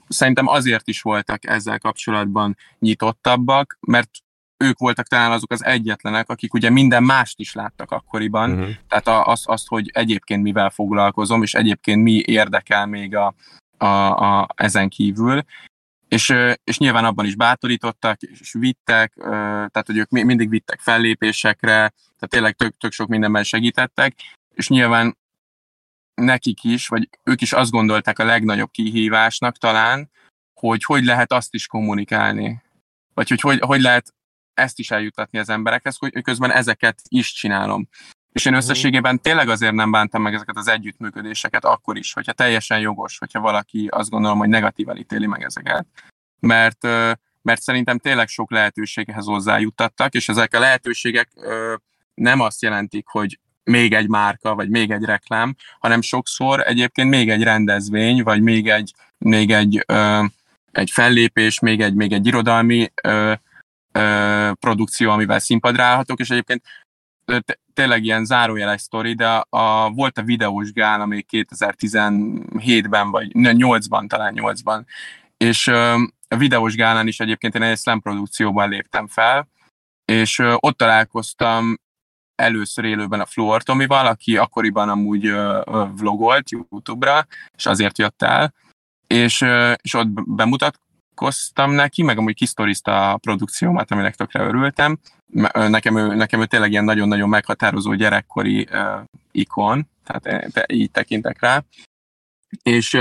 szerintem 0.09 0.47
azért 0.47 0.89
is 0.89 1.03
voltak 1.03 1.47
ezzel 1.47 1.79
kapcsolatban 1.79 2.57
nyitottabbak, 2.79 3.79
mert 3.81 4.11
ők 4.57 4.79
voltak 4.79 5.07
talán 5.07 5.33
azok 5.33 5.53
az 5.53 5.64
egyetlenek, 5.64 6.29
akik 6.29 6.55
ugye 6.55 6.71
minden 6.71 7.03
mást 7.03 7.41
is 7.41 7.53
láttak 7.53 7.91
akkoriban, 7.91 8.51
uh-huh. 8.51 8.71
tehát 8.89 9.27
azt, 9.29 9.49
azt, 9.49 9.68
hogy 9.68 9.91
egyébként 9.93 10.43
mivel 10.43 10.71
foglalkozom, 10.71 11.43
és 11.43 11.55
egyébként 11.55 12.03
mi 12.03 12.23
érdekel 12.27 12.87
még 12.87 13.16
a, 13.16 13.35
a, 13.77 13.87
a, 13.87 14.49
ezen 14.55 14.89
kívül, 14.89 15.43
és, 16.09 16.35
és 16.64 16.79
nyilván 16.79 17.05
abban 17.05 17.27
is 17.27 17.35
bátorítottak, 17.35 18.21
és 18.21 18.53
vittek, 18.53 19.12
tehát 19.16 19.87
hogy 19.87 19.97
ők 19.97 20.11
mindig 20.11 20.49
vittek 20.49 20.81
fellépésekre, 20.81 21.68
tehát 21.68 22.29
tényleg 22.29 22.55
tök, 22.55 22.77
tök 22.77 22.93
sok 22.93 23.09
mindenben 23.09 23.43
segítettek, 23.43 24.14
és 24.61 24.69
nyilván 24.69 25.19
nekik 26.15 26.65
is, 26.65 26.89
vagy 26.89 27.09
ők 27.25 27.41
is 27.41 27.53
azt 27.53 27.71
gondolták 27.71 28.19
a 28.19 28.25
legnagyobb 28.25 28.71
kihívásnak 28.71 29.57
talán, 29.57 30.11
hogy 30.55 30.85
hogy 30.85 31.05
lehet 31.05 31.33
azt 31.33 31.55
is 31.55 31.67
kommunikálni, 31.67 32.63
vagy 33.15 33.29
hogy 33.29 33.41
hogy, 33.41 33.61
hogy 33.61 33.81
lehet 33.81 34.15
ezt 34.55 34.79
is 34.79 34.91
eljutatni 34.91 35.39
az 35.39 35.49
emberekhez, 35.49 35.97
hogy 35.97 36.23
közben 36.23 36.51
ezeket 36.51 37.01
is 37.09 37.33
csinálom. 37.33 37.89
És 38.33 38.45
én 38.45 38.53
mhm. 38.53 38.61
összességében 38.61 39.21
tényleg 39.21 39.49
azért 39.49 39.75
nem 39.75 39.91
bántam 39.91 40.23
meg 40.23 40.35
ezeket 40.35 40.57
az 40.57 40.69
együttműködéseket 40.69 41.65
akkor 41.65 41.97
is, 41.97 42.13
hogyha 42.13 42.33
teljesen 42.33 42.81
jogos, 42.81 43.19
hogyha 43.19 43.41
valaki 43.41 43.89
azt 43.91 44.11
gondolom, 44.11 44.39
hogy 44.39 44.49
negatívan 44.49 44.97
ítéli 44.97 45.27
meg 45.27 45.43
ezeket. 45.43 45.87
Mert, 46.41 46.83
mert 47.43 47.63
szerintem 47.63 47.99
tényleg 47.99 48.29
sok 48.29 48.51
lehetőséghez 48.51 49.25
hozzájuttattak, 49.25 50.15
és 50.15 50.29
ezek 50.29 50.55
a 50.55 50.59
lehetőségek 50.59 51.31
nem 52.15 52.41
azt 52.41 52.63
jelentik, 52.63 53.07
hogy 53.07 53.39
még 53.71 53.95
egy 53.95 54.09
márka, 54.09 54.55
vagy 54.55 54.68
még 54.68 54.91
egy 54.91 55.05
reklám, 55.05 55.55
hanem 55.79 56.01
sokszor 56.01 56.61
egyébként 56.66 57.11
még 57.11 57.31
egy 57.31 57.43
rendezvény, 57.43 58.23
vagy 58.23 58.43
még 58.43 58.68
egy, 58.68 58.93
még 59.18 59.51
egy, 59.51 59.85
ö, 59.87 60.25
egy 60.73 60.91
fellépés, 60.91 61.59
még 61.59 61.81
egy, 61.81 61.95
még 61.95 62.12
egy 62.12 62.27
irodalmi 62.27 62.93
ö, 63.03 63.33
ö, 63.93 64.51
produkció, 64.61 65.11
amivel 65.11 65.39
színpadra 65.39 65.83
állhatok, 65.83 66.18
és 66.18 66.31
egyébként 66.31 66.62
tényleg 67.75 68.05
ilyen 68.05 68.25
zárójeles 68.25 68.81
sztori, 68.81 69.14
de 69.14 69.27
a, 69.29 69.47
a, 69.49 69.91
volt 69.91 70.18
a 70.18 70.23
videós 70.23 70.73
gál, 70.73 71.01
ami 71.01 71.25
2017-ben, 71.31 73.11
vagy 73.11 73.31
8-ban, 73.33 74.07
talán 74.09 74.35
8-ban, 74.37 74.83
és 75.37 75.66
ö, 75.66 76.03
a 76.29 76.37
videós 76.37 76.75
gálán 76.75 77.07
is 77.07 77.21
egyébként 77.21 77.55
én 77.55 77.62
egy 77.62 77.79
slam 77.79 78.01
produkcióban 78.01 78.68
léptem 78.68 79.07
fel, 79.07 79.49
és 80.05 80.39
ott 80.39 80.77
találkoztam 80.77 81.80
először 82.41 82.84
élőben 82.84 83.20
a 83.20 83.26
Fluor 83.26 83.62
Tomival, 83.62 84.07
aki 84.07 84.36
akkoriban 84.36 84.88
amúgy 84.88 85.32
vlogolt 85.97 86.51
YouTube-ra, 86.51 87.26
és 87.57 87.66
azért 87.66 87.99
jött 87.99 88.22
el, 88.22 88.55
és, 89.07 89.45
és 89.82 89.95
ott 89.95 90.09
bemutatkoztam 90.30 91.70
neki, 91.70 92.03
meg 92.03 92.18
amúgy 92.18 92.34
kisztorizta 92.34 93.11
a 93.11 93.16
produkciómat, 93.16 93.91
aminek 93.91 94.14
tökre 94.14 94.45
örültem. 94.45 94.99
Nekem 95.53 95.97
ő, 95.97 96.14
nekem 96.14 96.41
ő 96.41 96.47
tényleg 96.47 96.70
ilyen 96.70 96.84
nagyon-nagyon 96.84 97.28
meghatározó 97.28 97.95
gyerekkori 97.95 98.68
uh, 98.72 99.03
ikon, 99.30 99.88
tehát 100.05 100.53
te, 100.53 100.64
így 100.68 100.91
tekintek 100.91 101.41
rá. 101.41 101.64
És 102.62 102.99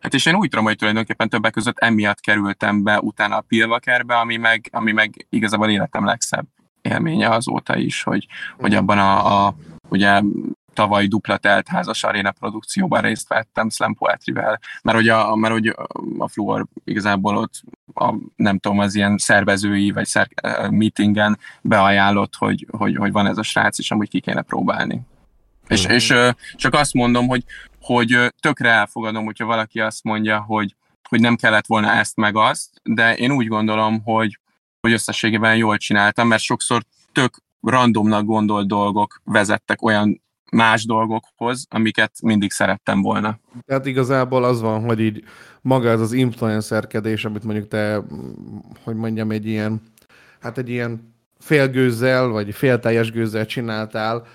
Hát 0.00 0.14
és 0.14 0.26
én 0.26 0.34
úgy 0.34 0.48
tudom, 0.48 0.64
hogy 0.64 0.76
tulajdonképpen 0.76 1.28
többek 1.28 1.52
között 1.52 1.78
emiatt 1.78 2.20
kerültem 2.20 2.82
be 2.82 3.00
utána 3.00 3.36
a 3.36 3.40
Pilvakerbe, 3.40 4.18
ami 4.18 4.36
meg, 4.36 4.68
ami 4.72 4.92
meg 4.92 5.26
igazából 5.28 5.70
életem 5.70 6.04
legszebb 6.04 6.46
élménye 6.90 7.28
azóta 7.28 7.76
is, 7.76 8.02
hogy, 8.02 8.26
hogy 8.58 8.74
abban 8.74 8.98
a, 8.98 9.46
a 9.46 9.54
ugye 9.88 10.22
tavaly 10.72 11.06
dupla 11.06 11.36
telt 11.36 11.68
házas 11.68 12.04
aréna 12.04 12.30
produkcióban 12.30 13.00
részt 13.00 13.28
vettem 13.28 13.70
Slam 13.70 13.94
Poetry-vel, 13.94 14.60
mert 14.82 14.96
hogy 14.96 15.08
a, 15.08 15.36
mert 15.36 15.52
hogy 15.52 15.74
a 16.18 16.28
Fluor 16.28 16.66
igazából 16.84 17.36
ott 17.36 17.62
a, 17.94 18.14
nem 18.36 18.58
tudom, 18.58 18.78
az 18.78 18.94
ilyen 18.94 19.18
szervezői 19.18 19.90
vagy 19.90 20.06
szer, 20.06 20.28
meetingen 20.70 21.38
beajánlott, 21.62 22.34
hogy, 22.34 22.66
hogy, 22.70 22.96
hogy 22.96 23.12
van 23.12 23.26
ez 23.26 23.38
a 23.38 23.42
srác, 23.42 23.78
és 23.78 23.90
amúgy 23.90 24.08
ki 24.08 24.20
kéne 24.20 24.42
próbálni. 24.42 24.94
Mm. 24.94 25.00
És, 25.68 25.84
és 25.84 26.14
csak 26.54 26.74
azt 26.74 26.94
mondom, 26.94 27.28
hogy, 27.28 27.44
hogy 27.80 28.32
tökre 28.40 28.70
elfogadom, 28.70 29.24
hogyha 29.24 29.44
valaki 29.44 29.80
azt 29.80 30.04
mondja, 30.04 30.40
hogy, 30.40 30.74
hogy 31.08 31.20
nem 31.20 31.36
kellett 31.36 31.66
volna 31.66 31.92
ezt 31.92 32.16
meg 32.16 32.36
azt, 32.36 32.70
de 32.82 33.16
én 33.16 33.30
úgy 33.30 33.46
gondolom, 33.46 34.02
hogy, 34.02 34.38
hogy 34.80 34.92
összességében 34.92 35.56
jól 35.56 35.76
csináltam, 35.76 36.28
mert 36.28 36.42
sokszor 36.42 36.82
tök 37.12 37.34
randomnak 37.62 38.24
gondolt 38.24 38.68
dolgok 38.68 39.20
vezettek 39.24 39.82
olyan 39.82 40.22
más 40.52 40.84
dolgokhoz, 40.84 41.66
amiket 41.70 42.12
mindig 42.22 42.50
szerettem 42.50 43.02
volna. 43.02 43.38
Tehát 43.66 43.86
igazából 43.86 44.44
az 44.44 44.60
van, 44.60 44.84
hogy 44.84 45.00
így 45.00 45.24
maga 45.62 45.88
ez 45.88 46.00
az 46.00 46.12
influencerkedés, 46.12 47.24
amit 47.24 47.44
mondjuk 47.44 47.68
te, 47.68 48.02
hogy 48.84 48.94
mondjam, 48.94 49.30
egy 49.30 49.46
ilyen, 49.46 49.82
hát 50.40 50.58
egy 50.58 50.68
ilyen 50.68 51.14
félgőzzel, 51.38 52.28
vagy 52.28 52.54
félteljes 52.54 53.10
gőzzel 53.10 53.46
csináltál, 53.46 54.26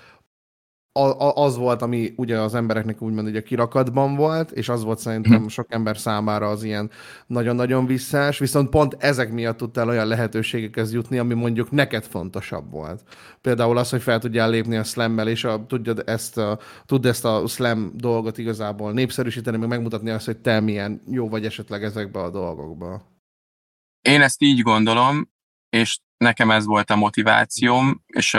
az 1.34 1.56
volt, 1.56 1.82
ami 1.82 2.12
ugye 2.16 2.40
az 2.40 2.54
embereknek 2.54 3.02
úgymond 3.02 3.26
ugye 3.26 3.42
kirakatban 3.42 4.14
volt, 4.14 4.50
és 4.50 4.68
az 4.68 4.84
volt 4.84 4.98
szerintem 4.98 5.40
mhm. 5.40 5.46
sok 5.46 5.66
ember 5.68 5.98
számára 5.98 6.48
az 6.48 6.62
ilyen 6.62 6.90
nagyon-nagyon 7.26 7.86
visszás, 7.86 8.38
viszont 8.38 8.70
pont 8.70 8.96
ezek 8.98 9.32
miatt 9.32 9.56
tudtál 9.56 9.88
olyan 9.88 10.06
lehetőségekhez 10.06 10.92
jutni, 10.92 11.18
ami 11.18 11.34
mondjuk 11.34 11.70
neked 11.70 12.04
fontosabb 12.04 12.70
volt. 12.70 13.02
Például 13.40 13.78
az, 13.78 13.90
hogy 13.90 14.02
fel 14.02 14.18
tudjál 14.18 14.50
lépni 14.50 14.76
a 14.76 14.84
slammel, 14.84 15.28
és 15.28 15.44
a, 15.44 15.66
tudjad 15.66 16.02
ezt 16.06 16.38
a, 16.38 16.58
tudd 16.86 17.06
ezt 17.06 17.24
a 17.24 17.46
slam 17.46 17.90
dolgot 17.94 18.38
igazából 18.38 18.92
népszerűsíteni, 18.92 19.56
meg 19.56 19.68
megmutatni 19.68 20.10
azt, 20.10 20.26
hogy 20.26 20.38
te 20.38 20.60
milyen 20.60 21.02
jó 21.10 21.28
vagy 21.28 21.44
esetleg 21.44 21.84
ezekbe 21.84 22.20
a 22.20 22.30
dolgokba. 22.30 23.14
Én 24.00 24.20
ezt 24.20 24.42
így 24.42 24.60
gondolom, 24.60 25.30
és 25.68 25.98
nekem 26.16 26.50
ez 26.50 26.64
volt 26.64 26.90
a 26.90 26.96
motivációm, 26.96 28.02
és 28.06 28.36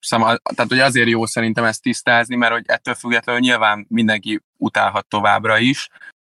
szóval, 0.00 0.40
tehát 0.54 0.70
hogy 0.70 0.78
azért 0.78 1.08
jó 1.08 1.26
szerintem 1.26 1.64
ezt 1.64 1.82
tisztázni, 1.82 2.36
mert 2.36 2.52
hogy 2.52 2.64
ettől 2.66 2.94
függetlenül 2.94 3.40
nyilván 3.40 3.86
mindenki 3.88 4.40
utálhat 4.56 5.06
továbbra 5.06 5.58
is, 5.58 5.88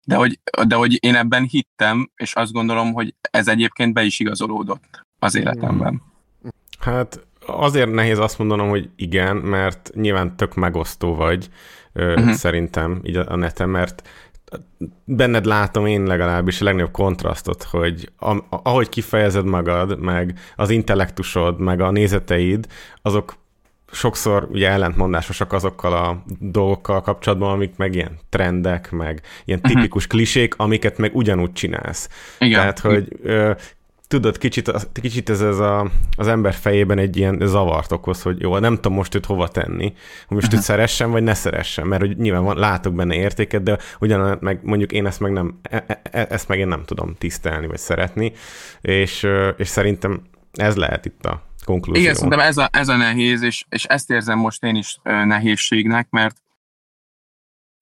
de 0.06 0.16
hogy, 0.16 0.40
de 0.68 0.76
hogy 0.76 1.04
én 1.04 1.16
ebben 1.16 1.44
hittem, 1.44 2.12
és 2.16 2.34
azt 2.34 2.52
gondolom, 2.52 2.94
hogy 2.94 3.16
ez 3.32 3.48
egyébként 3.48 3.94
be 3.94 4.04
is 4.04 4.20
igazolódott 4.20 5.06
az 5.20 5.36
életemben. 5.36 6.02
Hát 6.80 7.28
azért 7.46 7.92
nehéz 7.92 8.20
azt 8.20 8.38
mondanom, 8.38 8.70
hogy 8.70 8.90
igen, 8.96 9.36
mert 9.36 9.92
nyilván 9.94 10.36
tök 10.36 10.56
megosztó 10.56 11.16
vagy, 11.16 11.50
uh-huh. 11.94 12.32
szerintem 12.32 13.00
így 13.04 13.16
a 13.16 13.36
neten, 13.36 13.70
mert 13.70 14.08
benned 15.06 15.46
látom 15.46 15.86
én 15.86 16.04
legalábbis 16.04 16.62
a 16.62 16.64
legnagyobb 16.64 16.91
kontrasztot, 16.91 17.64
hogy 17.64 18.12
ahogy 18.50 18.89
kifejezed 18.89 19.46
magad, 19.46 20.00
meg 20.00 20.39
az 20.56 20.70
intellektusod, 20.70 21.60
meg 21.60 21.82
a 21.82 21.91
nézeteid, 21.91 22.68
azok 23.02 23.36
sokszor 23.91 24.48
ugye 24.52 24.70
ellentmondásosak 24.70 25.54
azokkal 25.54 25.93
a 25.93 26.24
dolgokkal 26.39 27.02
kapcsolatban, 27.02 27.52
amik 27.52 27.78
meg 27.78 27.96
ilyen 27.96 28.20
trendek, 28.30 28.91
meg 28.91 29.22
ilyen 29.46 29.60
mhm. 29.64 29.68
tipikus 29.74 30.04
uh-huh. 30.04 30.20
klisék, 30.20 30.56
amiket 30.58 30.98
meg 30.98 31.16
ugyanúgy 31.16 31.52
csinálsz. 31.52 32.10
Igen. 32.39 32.60
Tehát, 32.60 32.80
hogy 32.80 33.08
ö, 33.24 33.52
tudod, 34.16 34.38
kicsit, 34.38 34.72
kicsit 35.01 35.30
ez, 35.30 35.41
ez 35.41 35.59
a, 35.59 35.91
az 36.18 36.28
ember 36.28 36.53
fejében 36.53 36.97
egy 36.97 37.18
ilyen 37.18 37.39
zavart 37.41 37.91
okoz, 37.91 38.22
hogy 38.22 38.41
jó, 38.41 38.57
nem 38.57 38.76
tudom 38.76 38.93
most 38.93 39.16
őt 39.16 39.26
hova 39.26 39.47
tenni, 39.47 39.93
hogy 40.28 40.38
most 40.38 40.53
őt 40.53 40.61
szeressen, 40.61 41.11
vagy 41.11 41.24
ne 41.24 41.34
szeressen, 41.34 41.88
mert 41.88 42.01
hogy 42.01 42.18
nyilván 42.18 42.43
van, 42.43 42.57
látok 42.57 42.93
benne 42.93 43.16
értéket, 43.16 43.63
de 43.63 43.78
ugyan 43.99 44.38
meg 44.41 44.59
mondjuk 44.63 44.91
én 44.91 45.05
ezt 45.05 45.20
meg 45.20 45.32
nem, 45.32 45.59
e, 45.61 45.84
e, 45.88 46.01
e, 46.11 46.28
ezt 46.30 46.47
meg 46.47 46.59
én 46.59 46.68
nem 46.68 46.84
tudom 46.86 47.16
tisztelni, 47.18 47.68
vagy 47.68 47.78
szeretni, 47.78 48.32
és, 48.82 49.28
és 49.57 49.68
szerintem 49.68 50.22
ez 50.53 50.76
lehet 50.76 51.05
itt 51.05 51.26
a 51.26 51.41
konklúzió. 51.66 52.01
Igen, 52.01 52.13
szerintem 52.13 52.39
ez 52.39 52.57
a, 52.57 52.70
ez 52.72 52.88
a 52.88 52.95
nehéz, 52.95 53.41
és, 53.41 53.66
és 53.70 53.84
ezt 53.84 54.09
érzem 54.09 54.38
most 54.38 54.63
én 54.63 54.76
is 54.76 54.97
nehézségnek, 55.03 56.07
mert 56.09 56.43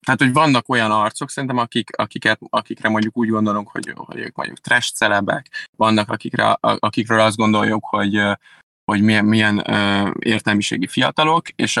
tehát, 0.04 0.20
hogy 0.20 0.32
vannak 0.32 0.68
olyan 0.68 0.90
arcok, 0.90 1.30
szerintem, 1.30 1.58
akik, 1.58 1.96
akiket, 1.96 2.40
akikre 2.48 2.88
mondjuk 2.88 3.16
úgy 3.16 3.28
gondolunk, 3.28 3.68
hogy, 3.68 3.92
hogy 3.94 4.18
ők 4.18 4.36
mondjuk 4.36 4.58
trash 4.58 4.92
celebek, 4.92 5.70
vannak, 5.76 6.10
akikre, 6.10 6.56
akikről 6.60 7.20
azt 7.20 7.36
gondoljuk, 7.36 7.84
hogy, 7.84 8.20
hogy 8.84 9.02
milyen, 9.02 9.24
milyen 9.24 9.58
uh, 9.58 10.10
értelmiségi 10.18 10.86
fiatalok, 10.86 11.48
és, 11.48 11.80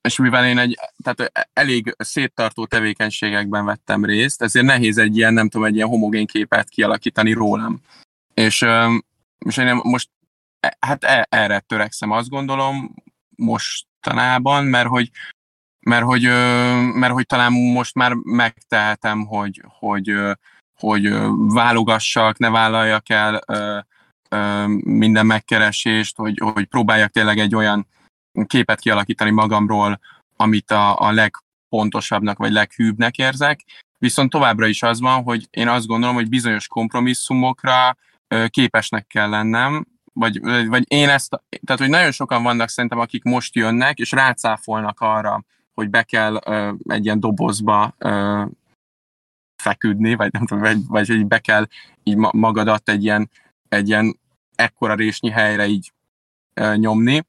és 0.00 0.16
mivel 0.16 0.46
én 0.46 0.58
egy, 0.58 0.78
tehát 1.02 1.48
elég 1.52 1.94
széttartó 1.98 2.66
tevékenységekben 2.66 3.64
vettem 3.64 4.04
részt, 4.04 4.42
ezért 4.42 4.66
nehéz 4.66 4.98
egy 4.98 5.16
ilyen, 5.16 5.32
nem 5.32 5.48
tudom, 5.48 5.66
egy 5.66 5.74
ilyen 5.74 5.88
homogén 5.88 6.26
képet 6.26 6.68
kialakítani 6.68 7.32
rólam. 7.32 7.80
És, 8.34 8.62
uh, 8.62 8.92
és 9.38 9.56
én 9.56 9.80
most 9.82 10.08
e, 10.60 10.76
hát 10.80 11.04
e, 11.04 11.26
erre 11.30 11.60
törekszem, 11.60 12.10
azt 12.10 12.28
gondolom, 12.28 12.94
mostanában, 13.36 14.64
mert 14.64 14.88
hogy 14.88 15.10
mert 15.80 16.04
hogy, 16.04 16.22
mert 16.94 17.12
hogy 17.12 17.26
talán 17.26 17.52
most 17.52 17.94
már 17.94 18.12
megtehetem, 18.12 19.26
hogy, 19.26 19.62
hogy, 19.78 20.14
hogy 20.80 21.12
válogassak, 21.36 22.38
ne 22.38 22.50
vállaljak 22.50 23.08
el 23.08 23.44
minden 24.84 25.26
megkeresést, 25.26 26.16
hogy, 26.16 26.40
hogy 26.54 26.64
próbáljak 26.64 27.10
tényleg 27.10 27.38
egy 27.38 27.54
olyan 27.54 27.86
képet 28.46 28.80
kialakítani 28.80 29.30
magamról, 29.30 30.00
amit 30.36 30.70
a, 30.70 31.00
a 31.00 31.12
legpontosabbnak 31.12 32.38
vagy 32.38 32.52
leghűbbnek 32.52 33.16
érzek. 33.18 33.60
Viszont 33.98 34.30
továbbra 34.30 34.66
is 34.66 34.82
az 34.82 35.00
van, 35.00 35.22
hogy 35.22 35.46
én 35.50 35.68
azt 35.68 35.86
gondolom, 35.86 36.14
hogy 36.14 36.28
bizonyos 36.28 36.66
kompromisszumokra 36.66 37.96
képesnek 38.48 39.06
kell 39.06 39.28
lennem, 39.28 39.86
vagy, 40.12 40.40
vagy 40.66 40.84
én 40.86 41.08
ezt, 41.08 41.28
tehát 41.64 41.80
hogy 41.80 41.88
nagyon 41.88 42.12
sokan 42.12 42.42
vannak 42.42 42.68
szerintem, 42.68 42.98
akik 42.98 43.22
most 43.22 43.54
jönnek, 43.54 43.98
és 43.98 44.12
rácáfolnak 44.12 45.00
arra, 45.00 45.44
hogy 45.80 45.90
be 45.90 46.02
kell 46.02 46.34
uh, 46.34 46.74
egy 46.84 47.04
ilyen 47.04 47.20
dobozba 47.20 47.94
uh, 47.98 48.48
feküdni, 49.62 50.14
vagy 50.14 50.32
nem 50.32 50.46
tudom, 50.46 50.62
vagy, 50.62 50.78
vagy 50.86 51.08
hogy 51.08 51.26
be 51.26 51.38
kell 51.38 51.66
így 52.02 52.16
magadat 52.16 52.88
egy 52.88 53.02
ilyen, 53.02 53.30
egy 53.68 53.88
ilyen 53.88 54.18
ekkora 54.54 54.94
résnyi 54.94 55.30
helyre 55.30 55.66
így 55.66 55.92
uh, 56.60 56.76
nyomni. 56.76 57.26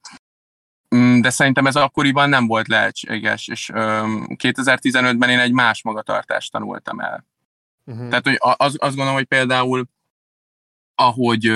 Mm, 0.96 1.22
de 1.22 1.30
szerintem 1.30 1.68
ez 1.68 1.76
akkoriban 1.76 2.30
nem 2.30 2.48
volt 2.48 2.68
lehetséges, 2.68 3.48
és 3.48 3.70
um, 3.70 4.26
2015-ben 4.30 5.30
én 5.30 5.40
egy 5.40 5.52
más 5.52 5.84
magatartást 5.84 6.52
tanultam 6.52 7.00
el. 7.00 7.26
Uh-huh. 7.86 8.08
Tehát, 8.08 8.28
hogy 8.28 8.38
az, 8.40 8.76
azt 8.80 8.96
gondolom, 8.96 9.14
hogy 9.14 9.26
például 9.26 9.88
ahogy, 10.96 11.52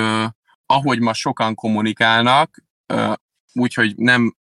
ahogy 0.65 0.99
ma 0.99 1.13
sokan 1.13 1.55
kommunikálnak, 1.55 2.63
úgyhogy 3.53 3.95
nem 3.95 4.35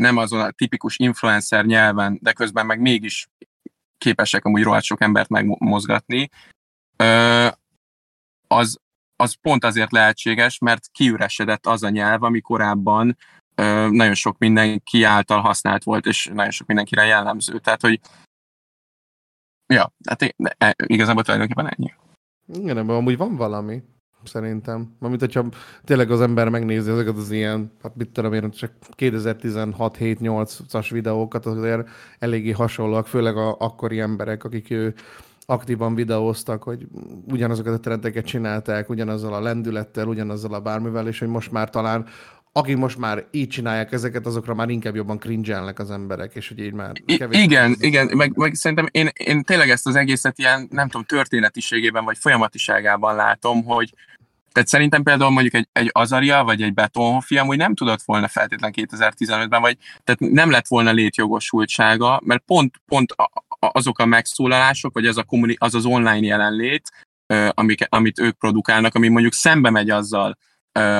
nem 0.00 0.16
azon 0.16 0.40
a 0.40 0.50
tipikus 0.50 0.98
influencer 0.98 1.64
nyelven, 1.64 2.18
de 2.22 2.32
közben 2.32 2.66
meg 2.66 2.80
mégis 2.80 3.28
képesek 3.98 4.44
amúgy 4.44 4.62
rohadt 4.62 4.84
sok 4.84 5.00
embert 5.00 5.28
megmozgatni, 5.28 6.30
az, 8.46 8.78
az 9.16 9.32
pont 9.40 9.64
azért 9.64 9.92
lehetséges, 9.92 10.58
mert 10.58 10.88
kiüresedett 10.92 11.66
az 11.66 11.82
a 11.82 11.88
nyelv, 11.88 12.22
ami 12.22 12.40
korábban 12.40 13.16
nagyon 13.90 14.14
sok 14.14 14.38
mindenki 14.38 15.02
által 15.02 15.40
használt 15.40 15.82
volt, 15.82 16.06
és 16.06 16.30
nagyon 16.32 16.50
sok 16.50 16.66
mindenkire 16.66 17.04
jellemző. 17.04 17.58
Tehát, 17.58 17.80
hogy 17.80 18.00
ja, 19.66 19.92
hát 20.08 20.34
e, 20.58 20.74
igazából 20.86 21.22
tulajdonképpen 21.22 21.74
ennyi. 21.76 21.92
Igen, 22.62 22.78
ebben 22.78 22.96
amúgy 22.96 23.16
van 23.16 23.36
valami 23.36 23.82
szerintem. 24.24 24.96
Mint 24.98 25.20
hogyha 25.20 25.46
tényleg 25.84 26.10
az 26.10 26.20
ember 26.20 26.48
megnézi 26.48 26.90
ezeket 26.90 27.16
az 27.16 27.30
ilyen, 27.30 27.72
hát 27.82 27.96
mit 27.96 28.08
tudom 28.08 28.32
én, 28.32 28.50
csak 28.50 28.72
2016-7-8-as 28.96 30.86
videókat, 30.90 31.46
azért 31.46 31.88
eléggé 32.18 32.50
hasonlóak, 32.50 33.06
főleg 33.06 33.36
a 33.36 33.56
akkori 33.58 34.00
emberek, 34.00 34.44
akik 34.44 34.70
ő 34.70 34.94
aktívan 35.46 35.94
videóztak, 35.94 36.62
hogy 36.62 36.86
ugyanazokat 37.30 37.74
a 37.74 37.80
trendeket 37.80 38.24
csinálták, 38.24 38.88
ugyanazzal 38.88 39.34
a 39.34 39.40
lendülettel, 39.40 40.06
ugyanazzal 40.06 40.54
a 40.54 40.60
bármivel, 40.60 41.08
és 41.08 41.18
hogy 41.18 41.28
most 41.28 41.52
már 41.52 41.70
talán 41.70 42.06
akik 42.52 42.76
most 42.76 42.98
már 42.98 43.24
így 43.30 43.48
csinálják 43.48 43.92
ezeket, 43.92 44.26
azokra 44.26 44.54
már 44.54 44.68
inkább 44.68 44.94
jobban 44.94 45.18
cringe 45.18 45.72
az 45.76 45.90
emberek, 45.90 46.34
és 46.34 46.48
hogy 46.48 46.58
így 46.58 46.72
már 46.72 46.92
kevés... 47.18 47.42
Igen, 47.42 47.76
igen, 47.78 48.10
meg, 48.16 48.36
meg 48.36 48.54
szerintem 48.54 48.86
én, 48.90 49.08
én 49.14 49.42
tényleg 49.42 49.70
ezt 49.70 49.86
az 49.86 49.96
egészet 49.96 50.38
ilyen, 50.38 50.68
nem 50.70 50.88
tudom, 50.88 51.06
történetiségében 51.06 52.04
vagy 52.04 52.18
folyamatiságában 52.18 53.14
látom, 53.14 53.64
hogy 53.64 53.94
tehát 54.52 54.68
szerintem 54.68 55.02
például 55.02 55.30
mondjuk 55.30 55.54
egy, 55.54 55.68
egy 55.72 55.90
Azaria 55.92 56.44
vagy 56.44 56.62
egy 56.62 56.74
Betonhoffi 56.74 57.38
amúgy 57.38 57.56
nem 57.56 57.74
tudott 57.74 58.02
volna 58.02 58.28
feltétlen 58.28 58.72
2015-ben, 58.76 59.60
vagy 59.60 59.76
tehát 60.04 60.32
nem 60.34 60.50
lett 60.50 60.66
volna 60.66 60.90
létjogosultsága, 60.90 62.20
mert 62.24 62.42
pont, 62.46 62.74
pont 62.86 63.14
azok 63.58 63.98
a 63.98 64.06
megszólalások, 64.06 64.94
vagy 64.94 65.06
az 65.06 65.16
a 65.16 65.22
kommuni- 65.22 65.56
az, 65.58 65.74
az 65.74 65.84
online 65.84 66.26
jelenlét, 66.26 66.90
amik, 67.50 67.86
amit 67.88 68.18
ők 68.18 68.38
produkálnak, 68.38 68.94
ami 68.94 69.08
mondjuk 69.08 69.32
szembe 69.32 69.70
megy 69.70 69.90
azzal, 69.90 70.38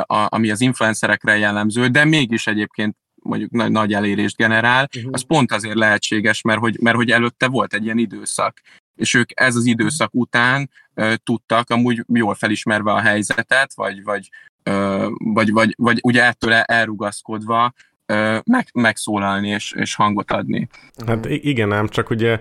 ami 0.09 0.51
az 0.51 0.61
influencerekre 0.61 1.37
jellemző, 1.37 1.87
de 1.87 2.05
mégis 2.05 2.47
egyébként 2.47 2.97
mondjuk 3.23 3.51
nagy, 3.51 3.71
nagy 3.71 3.93
elérést 3.93 4.37
generál, 4.37 4.89
uh-huh. 4.97 5.11
az 5.13 5.27
pont 5.27 5.53
azért 5.53 5.75
lehetséges, 5.75 6.43
mert 6.43 6.61
hogy, 6.61 6.77
mert 6.81 6.97
hogy 6.97 7.11
előtte 7.11 7.49
volt 7.49 7.75
egy 7.75 7.85
ilyen 7.85 7.99
időszak, 7.99 8.61
és 9.01 9.15
ők 9.15 9.31
ez 9.35 9.57
az 9.57 9.65
időszak 9.65 10.11
után 10.13 10.71
uh, 10.95 11.15
tudtak 11.25 11.71
amúgy 11.71 12.05
jól 12.13 12.35
felismerve 12.35 12.93
a 12.93 13.01
helyzetet, 13.01 13.75
vagy, 13.75 14.03
vagy, 14.03 14.29
uh, 14.71 15.07
vagy, 15.19 15.53
vagy, 15.53 15.75
vagy 15.79 15.99
ugye 16.03 16.25
ettől 16.25 16.53
elrugaszkodva 16.53 17.73
uh, 18.13 18.39
meg, 18.45 18.69
megszólalni 18.73 19.49
és, 19.49 19.73
és 19.73 19.95
hangot 19.95 20.31
adni. 20.31 20.69
Hát 21.07 21.27
igen, 21.27 21.73
ám 21.73 21.89
csak 21.89 22.11
ugye 22.11 22.41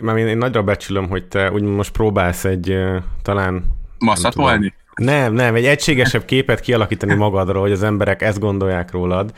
mert 0.00 0.18
én, 0.18 0.26
én 0.26 0.38
nagyra 0.38 0.62
becsülöm, 0.62 1.08
hogy 1.08 1.28
te 1.28 1.52
úgy 1.52 1.62
most 1.62 1.92
próbálsz 1.92 2.44
egy 2.44 2.70
uh, 2.70 2.96
talán... 3.22 3.64
Masszatolni? 3.98 4.74
Nem, 4.94 5.32
nem, 5.32 5.54
egy 5.54 5.64
egységesebb 5.64 6.24
képet 6.24 6.60
kialakítani 6.60 7.14
magadról, 7.14 7.62
hogy 7.62 7.72
az 7.72 7.82
emberek 7.82 8.22
ezt 8.22 8.38
gondolják 8.38 8.90
rólad. 8.90 9.32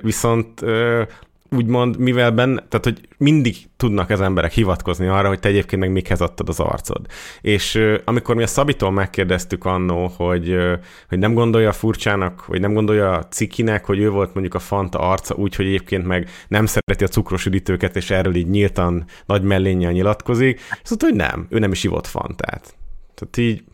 Viszont 0.00 0.60
úgymond, 1.54 1.98
mivel 1.98 2.30
benne, 2.30 2.64
tehát 2.68 2.84
hogy 2.84 3.00
mindig 3.18 3.56
tudnak 3.76 4.10
az 4.10 4.20
emberek 4.20 4.52
hivatkozni 4.52 5.06
arra, 5.06 5.28
hogy 5.28 5.40
te 5.40 5.48
egyébként 5.48 5.82
meg 5.82 5.92
mikhez 5.92 6.20
adtad 6.20 6.48
az 6.48 6.60
arcod. 6.60 7.06
És 7.40 7.80
amikor 8.04 8.34
mi 8.34 8.42
a 8.42 8.46
Szabitól 8.46 8.90
megkérdeztük 8.90 9.64
annó, 9.64 10.12
hogy, 10.16 10.56
hogy 11.08 11.18
nem 11.18 11.34
gondolja 11.34 11.72
furcsának, 11.72 12.46
vagy 12.46 12.60
nem 12.60 12.74
gondolja 12.74 13.22
cikinek, 13.30 13.84
hogy 13.84 13.98
ő 13.98 14.10
volt 14.10 14.34
mondjuk 14.34 14.54
a 14.54 14.58
Fanta 14.58 14.98
arca, 14.98 15.34
úgyhogy 15.34 15.66
egyébként 15.66 16.06
meg 16.06 16.28
nem 16.48 16.66
szereti 16.66 17.04
a 17.04 17.08
cukros 17.08 17.46
üdítőket, 17.46 17.96
és 17.96 18.10
erről 18.10 18.34
így 18.34 18.48
nyíltan 18.48 19.04
nagy 19.26 19.42
mellénnyel 19.42 19.92
nyilatkozik, 19.92 20.60
és 20.82 20.88
mondta, 20.88 21.06
hogy 21.06 21.16
nem, 21.16 21.46
ő 21.50 21.58
nem 21.58 21.72
is 21.72 21.84
ivott 21.84 22.06
Fantát. 22.06 22.76
Tehát 23.14 23.36
így 23.36 23.64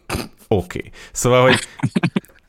oké. 0.49 0.79
Okay. 0.79 0.91
Szóval, 1.13 1.43
hogy 1.43 1.59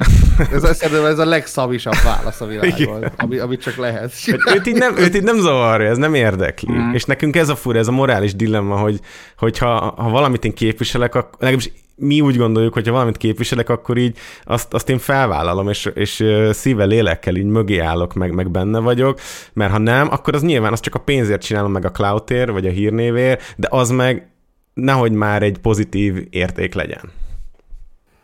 ez, 0.54 0.78
szerintem 0.78 1.06
ez 1.06 1.20
a 1.20 1.26
legszavisabb 1.26 2.02
válasz 2.04 2.41
a 2.41 2.45
világon, 2.45 3.04
ami, 3.18 3.38
amit 3.38 3.62
csak 3.62 3.76
lehet. 3.76 4.14
őt, 4.56 4.68
így 4.68 4.76
nem, 4.76 4.97
őt 4.97 5.16
így 5.16 5.24
nem 5.24 5.39
zavarja, 5.39 5.89
ez 5.89 5.97
nem 5.97 6.14
érdekli. 6.14 6.74
Mm. 6.74 6.93
És 6.93 7.04
nekünk 7.04 7.36
ez 7.36 7.49
a 7.49 7.56
fura, 7.56 7.80
ez 7.80 7.88
a 7.88 7.91
morális 7.91 8.36
dilemma, 8.36 8.76
hogy, 8.78 8.99
hogyha 9.38 9.93
ha 9.97 10.10
valamit 10.10 10.45
én 10.45 10.54
képviselek, 10.54 11.16
akkor 11.16 11.38
legalábbis 11.39 11.72
mi 11.95 12.22
úgy 12.22 12.38
gondoljuk, 12.38 12.74
hogy 12.74 12.86
ha 12.86 12.93
valamit 12.93 13.18
képviselek, 13.18 13.70
akkor 13.70 13.97
így 13.97 14.18
azt, 14.43 14.74
azt 14.74 14.89
én 14.89 14.97
felvállalom, 14.97 15.70
és, 15.70 15.89
és 15.93 16.26
szíve 16.52 16.86
lélekkel 16.86 17.36
így 17.36 17.45
mögé 17.45 17.78
állok, 17.78 18.14
meg, 18.14 18.34
meg 18.34 18.52
benne 18.52 18.80
vagyok, 18.80 19.20
mert 19.54 19.72
ha 19.72 19.78
nem, 19.78 20.08
akkor 20.12 20.36
az 20.36 20.41
nyilván 20.41 20.72
az 20.72 20.80
csak 20.80 20.95
a 20.95 20.99
pénzért 20.99 21.41
csinálom 21.41 21.72
meg 21.72 21.86
a 21.86 21.91
cloudért, 21.91 22.52
vagy 22.52 22.68
a 22.68 22.72
hírnévért, 22.72 23.54
de 23.58 23.68
az 23.72 23.89
meg 23.89 24.30
nehogy 24.74 25.12
már 25.12 25.43
egy 25.43 25.58
pozitív 25.58 26.28
érték 26.30 26.74
legyen. 26.74 27.12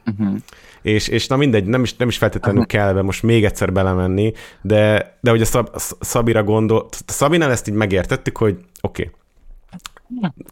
Uh-huh 0.05 0.38
és, 0.88 1.07
és 1.07 1.27
na 1.27 1.35
mindegy, 1.35 1.65
nem 1.65 1.83
is, 1.83 1.95
nem 1.95 2.07
is 2.07 2.17
feltétlenül 2.17 2.65
kell 2.65 2.93
be 2.93 3.01
most 3.01 3.23
még 3.23 3.45
egyszer 3.45 3.71
belemenni, 3.71 4.33
de, 4.61 5.17
de 5.21 5.29
hogy 5.29 5.41
a 5.41 5.45
Szab, 5.45 5.69
Szabira 5.99 6.43
gondol, 6.43 6.88
Szabinál 7.05 7.51
ezt 7.51 7.67
így 7.67 7.73
megértettük, 7.73 8.38
hogy 8.38 8.57
oké, 8.81 9.11
okay, 9.11 9.15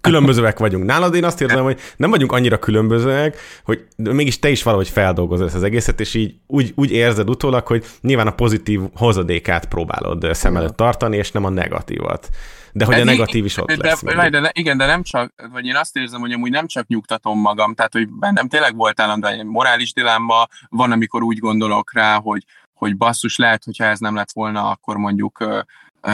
különbözőek 0.02 0.60
vagyunk. 0.60 0.86
Nálad 0.86 1.16
én 1.16 1.24
azt 1.24 1.42
érzem, 1.42 1.64
hogy 1.64 1.80
nem 1.98 2.10
vagyunk 2.10 2.32
annyira 2.32 2.60
különbözőek, 2.60 3.38
hogy 3.64 3.86
mégis 3.96 4.40
te 4.40 4.50
is 4.50 4.64
valahogy 4.64 4.90
feldolgozod 4.90 5.46
ezt 5.46 5.56
az 5.56 5.64
egészet, 5.64 6.00
és 6.00 6.14
így 6.14 6.36
úgy, 6.48 6.74
úgy 6.76 6.92
érzed 6.92 7.30
utólag, 7.30 7.68
hogy 7.68 7.86
nyilván 8.02 8.28
a 8.28 8.36
pozitív 8.36 8.82
hozadékát 8.96 9.66
próbálod 9.66 10.28
szem 10.34 10.56
előtt 10.56 10.76
tartani, 10.76 11.18
és 11.18 11.32
nem 11.32 11.46
a 11.46 11.50
negatívat 11.50 12.30
de 12.76 12.86
hogy 12.86 12.94
Ez 12.94 13.02
a 13.02 13.04
negatív 13.04 13.46
is 13.46 13.58
ott 13.58 13.72
de, 13.72 13.88
lesz. 13.88 14.04
De, 14.04 14.30
de, 14.30 14.50
igen, 14.54 14.78
de 14.78 14.86
nem 14.86 15.04
csak, 15.04 15.34
vagy 15.52 15.66
én 15.66 15.76
azt 15.76 15.96
érzem, 15.96 16.20
hogy 16.20 16.32
amúgy 16.32 16.52
nem 16.52 16.68
csak 16.68 16.88
nyugtatom 16.88 17.40
magam, 17.40 17.74
tehát 17.74 17.94
hogy 17.94 18.10
bennem 18.10 18.48
tényleg 18.48 18.76
volt 18.76 19.00
állandóan 19.00 19.34
egy 19.34 19.46
morális 19.46 19.94
dilemma, 19.94 20.48
van, 20.70 20.92
amikor 20.92 21.24
úgy 21.24 21.38
gondolok 21.38 21.94
rá, 21.94 22.20
hogy, 22.20 22.44
hogy 22.74 22.98
basszus, 22.98 23.38
lehet, 23.38 23.64
hogyha 23.64 23.84
ez 23.84 24.00
nem 24.00 24.16
lett 24.16 24.32
volna, 24.32 24.70
akkor 24.70 24.98
mondjuk 24.98 25.40
ö, 25.40 25.60
ö, 26.02 26.12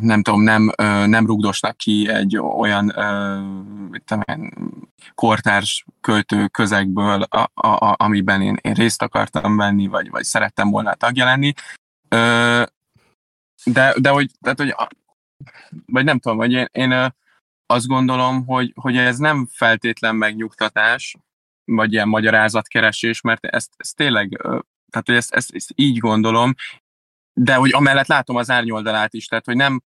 nem 0.00 0.22
tudom, 0.22 0.42
nem, 0.42 0.72
ö, 0.76 1.06
nem 1.06 1.26
rugdosnak 1.26 1.76
ki 1.76 2.08
egy 2.08 2.38
olyan 2.38 2.92
ö, 2.98 3.38
tudom, 4.04 4.50
kortárs 5.14 5.84
költő 6.00 6.46
közegből, 6.46 7.22
a, 7.22 7.50
a, 7.54 7.68
a, 7.68 7.94
amiben 7.98 8.42
én, 8.42 8.56
én 8.60 8.72
részt 8.72 9.02
akartam 9.02 9.56
venni, 9.56 9.86
vagy, 9.86 10.10
vagy 10.10 10.24
szerettem 10.24 10.70
volna 10.70 10.94
tagja 10.94 11.24
lenni. 11.24 11.52
Ö, 12.08 12.62
de, 13.64 13.94
de 14.00 14.08
hogy, 14.08 14.30
tehát, 14.40 14.58
hogy, 14.58 14.74
vagy 15.86 16.04
nem 16.04 16.18
tudom, 16.18 16.36
vagy 16.36 16.52
én, 16.52 16.68
én 16.72 17.14
azt 17.66 17.86
gondolom, 17.86 18.46
hogy, 18.46 18.72
hogy 18.74 18.96
ez 18.96 19.18
nem 19.18 19.48
feltétlen 19.52 20.16
megnyugtatás, 20.16 21.16
vagy 21.64 21.92
ilyen 21.92 22.08
magyarázatkeresés, 22.08 23.20
mert 23.20 23.44
ezt, 23.44 23.72
ezt 23.76 23.96
tényleg, 23.96 24.36
tehát 24.90 25.06
hogy 25.06 25.14
ezt, 25.14 25.34
ezt, 25.34 25.54
ezt 25.54 25.72
így 25.74 25.98
gondolom, 25.98 26.54
de 27.32 27.54
hogy 27.54 27.72
amellett 27.72 28.06
látom 28.06 28.36
az 28.36 28.50
árnyoldalát 28.50 29.14
is, 29.14 29.26
tehát 29.26 29.44
hogy 29.44 29.56
nem, 29.56 29.82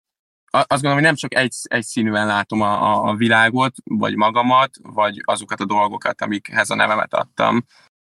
azt 0.51 0.69
gondolom, 0.69 0.97
hogy 0.97 1.07
nem 1.07 1.15
csak 1.15 1.35
egy, 1.35 1.55
egy 1.63 1.85
színűen 1.85 2.27
látom 2.27 2.61
a, 2.61 3.05
a 3.09 3.15
világot, 3.15 3.75
vagy 3.85 4.17
magamat, 4.17 4.71
vagy 4.83 5.21
azokat 5.25 5.61
a 5.61 5.65
dolgokat, 5.65 6.23
amikhez 6.23 6.71
a 6.71 6.75
nevemet 6.75 7.15
adtam, 7.15 7.65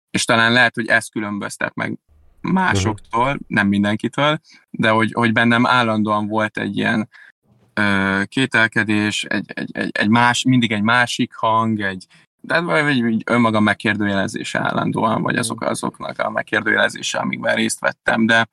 és 0.10 0.26
talán 0.26 0.52
lehet, 0.52 0.76
hogy 0.76 0.88
ez 0.88 1.08
különböztet 1.08 1.76
meg 1.76 1.98
másoktól, 2.44 3.28
uh-huh. 3.28 3.42
nem 3.48 3.68
mindenkitől, 3.68 4.40
de 4.70 4.90
hogy, 4.90 5.12
hogy 5.14 5.32
bennem 5.32 5.66
állandóan 5.66 6.28
volt 6.28 6.58
egy 6.58 6.78
ilyen 6.78 7.10
ö, 7.74 8.22
kételkedés, 8.26 9.24
egy, 9.24 9.52
egy, 9.54 9.70
egy, 9.74 9.90
egy 9.92 10.10
más, 10.10 10.44
mindig 10.44 10.72
egy 10.72 10.82
másik 10.82 11.34
hang, 11.36 11.82
egy, 11.82 12.06
de 12.42 12.60
vagy 12.60 13.00
egy 13.00 13.24
önmagam 13.26 13.64
megkérdőjelezése 13.64 14.60
állandóan, 14.60 15.22
vagy 15.22 15.36
azok 15.36 15.62
azoknak 15.62 16.20
a 16.20 16.30
megkérdőjelezése, 16.30 17.18
amikben 17.18 17.56
részt 17.56 17.80
vettem, 17.80 18.26
de, 18.26 18.48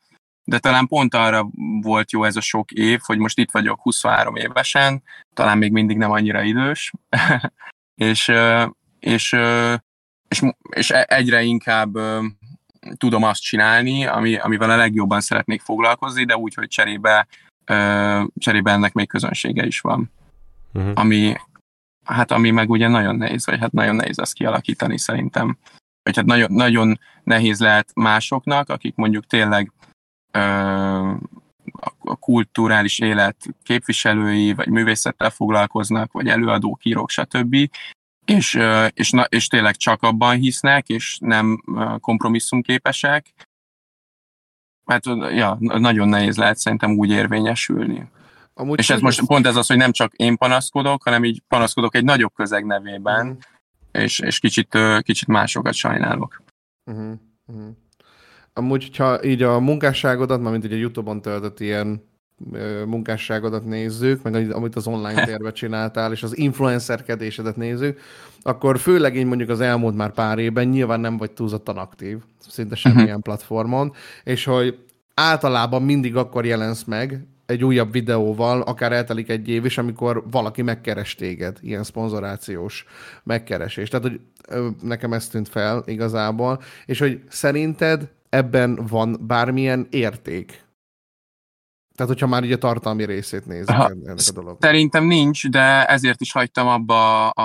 de 0.45 0.59
talán 0.59 0.87
pont 0.87 1.15
arra 1.15 1.49
volt 1.81 2.13
jó 2.13 2.25
ez 2.25 2.37
a 2.37 2.41
sok 2.41 2.71
év, 2.71 3.01
hogy 3.03 3.19
most 3.19 3.39
itt 3.39 3.51
vagyok 3.51 3.81
23 3.83 4.37
évesen, 4.37 5.03
talán 5.35 5.59
még 5.59 5.73
mindig 5.73 5.97
nem 5.97 6.11
annyira 6.11 6.43
idős, 6.43 6.93
és, 7.95 8.33
és, 8.99 9.37
és, 10.29 10.43
és 10.71 10.91
egyre 10.91 11.43
inkább 11.43 11.99
tudom 12.97 13.23
azt 13.23 13.43
csinálni, 13.43 14.07
ami, 14.07 14.37
amivel 14.37 14.71
a 14.71 14.77
legjobban 14.77 15.21
szeretnék 15.21 15.61
foglalkozni, 15.61 16.25
de 16.25 16.37
úgy, 16.37 16.55
hogy 16.55 16.69
cserébe, 16.69 17.27
ö, 17.65 18.25
cserébe 18.39 18.71
ennek 18.71 18.93
még 18.93 19.09
közönsége 19.09 19.67
is 19.67 19.81
van. 19.81 20.11
Uh-huh. 20.73 20.93
Ami, 20.95 21.35
hát 22.05 22.31
ami 22.31 22.51
meg 22.51 22.71
ugye 22.71 22.89
nagyon 22.89 23.17
nehéz, 23.17 23.47
vagy 23.47 23.59
hát 23.61 23.73
nagyon 23.73 23.95
nehéz 23.95 24.19
azt 24.19 24.33
kialakítani 24.33 24.99
szerintem. 24.99 25.59
Vagy 26.03 26.17
hát 26.17 26.25
nagyon, 26.25 26.53
nagyon 26.53 27.01
nehéz 27.23 27.61
lehet 27.61 27.91
másoknak, 27.95 28.69
akik 28.69 28.95
mondjuk 28.95 29.27
tényleg 29.27 29.73
ö, 30.31 30.41
a 31.99 32.17
kulturális 32.17 32.99
élet 32.99 33.37
képviselői, 33.63 34.53
vagy 34.55 34.69
művészettel 34.69 35.31
foglalkoznak, 35.31 36.13
vagy 36.13 36.29
előadók, 36.29 36.85
írók, 36.85 37.11
stb 37.11 37.69
és, 38.31 38.59
és, 38.95 39.11
na, 39.11 39.25
és 39.25 39.47
tényleg 39.47 39.77
csak 39.77 40.03
abban 40.03 40.37
hisznek, 40.37 40.89
és 40.89 41.19
nem 41.21 41.63
kompromisszumképesek. 42.01 43.33
Hát 44.87 45.05
ja, 45.33 45.57
nagyon 45.59 46.09
nehéz 46.09 46.37
lehet 46.37 46.57
szerintem 46.57 46.97
úgy 46.97 47.11
érvényesülni. 47.11 48.09
Amúgy 48.55 48.79
és 48.79 48.91
ez 48.91 49.01
most 49.01 49.27
pont 49.27 49.47
ez 49.47 49.57
az, 49.57 49.67
hogy 49.67 49.77
nem 49.77 49.93
csak 49.93 50.13
én 50.15 50.37
panaszkodok, 50.37 51.03
hanem 51.03 51.25
így 51.25 51.43
panaszkodok 51.49 51.95
egy 51.95 52.05
nagyobb 52.05 52.33
közeg 52.35 52.65
nevében, 52.67 53.27
uh-huh. 53.27 54.03
és, 54.05 54.19
és 54.19 54.39
kicsit, 54.39 54.79
kicsit 55.01 55.29
másokat 55.29 55.75
sajnálok. 55.75 56.43
Uh-huh. 56.85 57.13
Uh-huh. 57.47 57.77
Amúgy, 58.53 58.97
ha 58.97 59.25
így 59.25 59.43
a 59.43 59.61
munkásságodat, 59.61 60.41
mint 60.41 60.65
ugye 60.65 60.77
Youtube-on 60.77 61.23
töltött 61.23 61.61
ilyen 61.61 62.10
munkásságodat 62.87 63.65
nézzük, 63.65 64.23
meg 64.23 64.51
amit 64.51 64.77
az 64.77 64.87
online 64.87 65.25
térbe 65.31 65.53
csináltál, 65.53 66.13
és 66.13 66.23
az 66.23 66.39
influencerkedésedet 66.39 67.57
nézzük, 67.57 68.01
akkor 68.43 68.79
főleg 68.79 69.17
én 69.17 69.27
mondjuk 69.27 69.49
az 69.49 69.61
elmúlt 69.61 69.97
már 69.97 70.13
pár 70.13 70.39
évben 70.39 70.69
nyilván 70.69 71.01
nem 71.01 71.17
vagy 71.17 71.31
túlzottan 71.31 71.77
aktív, 71.77 72.19
szinte 72.49 72.75
mhm. 72.75 72.81
semmilyen 72.81 73.07
uh-huh. 73.07 73.23
platformon, 73.23 73.93
és 74.25 74.45
hogy 74.45 74.79
általában 75.15 75.83
mindig 75.83 76.17
akkor 76.17 76.47
jelensz 76.47 76.85
meg 76.85 77.25
egy 77.47 77.65
újabb 77.65 77.93
videóval, 77.93 78.61
akár 78.61 78.93
eltelik 78.93 79.29
egy 79.29 79.49
év 79.49 79.65
is, 79.65 79.79
amikor 79.79 80.25
valaki 80.31 80.63
megkeres 80.63 81.15
téged, 81.15 81.59
ilyen 81.61 81.83
szponzorációs 81.83 82.85
megkeresés. 83.23 83.89
Tehát, 83.89 84.07
hogy 84.07 84.21
nekem 84.83 85.13
ez 85.13 85.29
tűnt 85.29 85.49
fel 85.49 85.83
igazából, 85.87 86.63
és 86.87 86.99
hogy 86.99 87.23
szerinted 87.29 88.09
ebben 88.29 88.87
van 88.89 89.17
bármilyen 89.27 89.87
érték, 89.91 90.65
tehát, 92.01 92.15
hogyha 92.15 92.35
már 92.35 92.45
így 92.45 92.53
a 92.53 92.59
tartalmi 92.59 93.05
részét 93.05 93.47
nézzük 93.47 93.71
ha, 93.71 93.89
ennek 93.89 94.19
a 94.29 94.33
dolognak. 94.35 94.63
Szerintem 94.63 95.05
nincs, 95.05 95.49
de 95.49 95.85
ezért 95.85 96.21
is 96.21 96.33
hagytam 96.33 96.67
abba 96.67 97.29
a, 97.29 97.45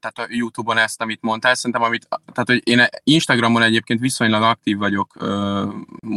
tehát 0.00 0.18
a 0.18 0.26
YouTube-on 0.28 0.78
ezt, 0.78 1.02
amit 1.02 1.22
mondtál. 1.22 1.54
Szerintem, 1.54 1.82
amit, 1.82 2.08
tehát, 2.08 2.48
hogy 2.48 2.60
én 2.64 2.86
Instagramon 3.04 3.62
egyébként 3.62 4.00
viszonylag 4.00 4.42
aktív 4.42 4.78
vagyok 4.78 5.12
ö, 5.18 5.64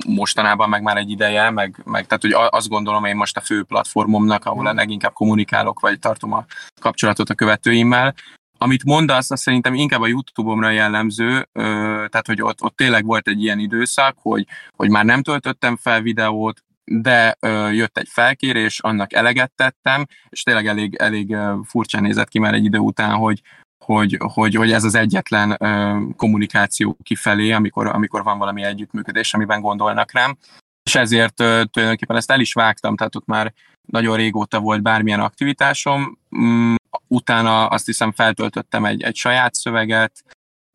mostanában, 0.07 0.69
meg 0.69 0.81
már 0.81 0.97
egy 0.97 1.09
ideje, 1.09 1.49
meg, 1.49 1.81
meg 1.85 2.07
tehát, 2.07 2.21
hogy 2.21 2.33
azt 2.49 2.69
gondolom 2.69 3.05
én 3.05 3.15
most 3.15 3.37
a 3.37 3.41
fő 3.41 3.63
platformomnak, 3.63 4.45
ahol 4.45 4.67
a 4.67 4.73
leginkább 4.73 5.13
kommunikálok, 5.13 5.79
vagy 5.79 5.99
tartom 5.99 6.33
a 6.33 6.45
kapcsolatot 6.81 7.29
a 7.29 7.35
követőimmel. 7.35 8.13
Amit 8.57 8.83
mondasz, 8.83 9.31
az 9.31 9.39
szerintem 9.39 9.73
inkább 9.73 10.01
a 10.01 10.07
YouTube-omra 10.07 10.69
jellemző, 10.69 11.47
ö, 11.51 11.61
tehát 12.09 12.27
hogy 12.27 12.41
ott, 12.41 12.63
ott 12.63 12.75
tényleg 12.75 13.05
volt 13.05 13.27
egy 13.27 13.43
ilyen 13.43 13.59
időszak, 13.59 14.15
hogy, 14.21 14.45
hogy 14.75 14.89
már 14.89 15.05
nem 15.05 15.23
töltöttem 15.23 15.77
fel 15.77 16.01
videót, 16.01 16.63
de 16.91 17.35
ö, 17.39 17.69
jött 17.71 17.97
egy 17.97 18.07
felkérés, 18.07 18.79
annak 18.79 19.13
eleget 19.13 19.51
tettem, 19.55 20.05
és 20.29 20.43
tényleg 20.43 20.67
elég, 20.67 20.95
elég 20.95 21.35
furcsa 21.63 21.99
nézett 21.99 22.27
ki 22.27 22.39
már 22.39 22.53
egy 22.53 22.65
idő 22.65 22.77
után, 22.77 23.15
hogy, 23.15 23.41
hogy, 23.85 24.17
hogy, 24.33 24.55
hogy 24.55 24.71
ez 24.71 24.83
az 24.83 24.95
egyetlen 24.95 25.55
ö, 25.59 25.99
kommunikáció 26.15 26.97
kifelé, 27.03 27.51
amikor, 27.51 27.87
amikor 27.87 28.23
van 28.23 28.37
valami 28.37 28.63
együttműködés, 28.63 29.33
amiben 29.33 29.61
gondolnak 29.61 30.11
rám. 30.11 30.37
És 30.83 30.95
ezért 30.95 31.39
ö, 31.39 31.63
tulajdonképpen 31.71 32.15
ezt 32.15 32.31
el 32.31 32.39
is 32.39 32.53
vágtam, 32.53 32.95
tehát 32.95 33.15
ott 33.15 33.25
már 33.25 33.53
nagyon 33.87 34.15
régóta 34.15 34.59
volt 34.59 34.81
bármilyen 34.81 35.19
aktivitásom. 35.19 36.19
Mm, 36.37 36.75
utána 37.07 37.67
azt 37.67 37.85
hiszem 37.85 38.11
feltöltöttem 38.11 38.85
egy, 38.85 39.01
egy 39.01 39.15
saját 39.15 39.53
szöveget, 39.53 40.23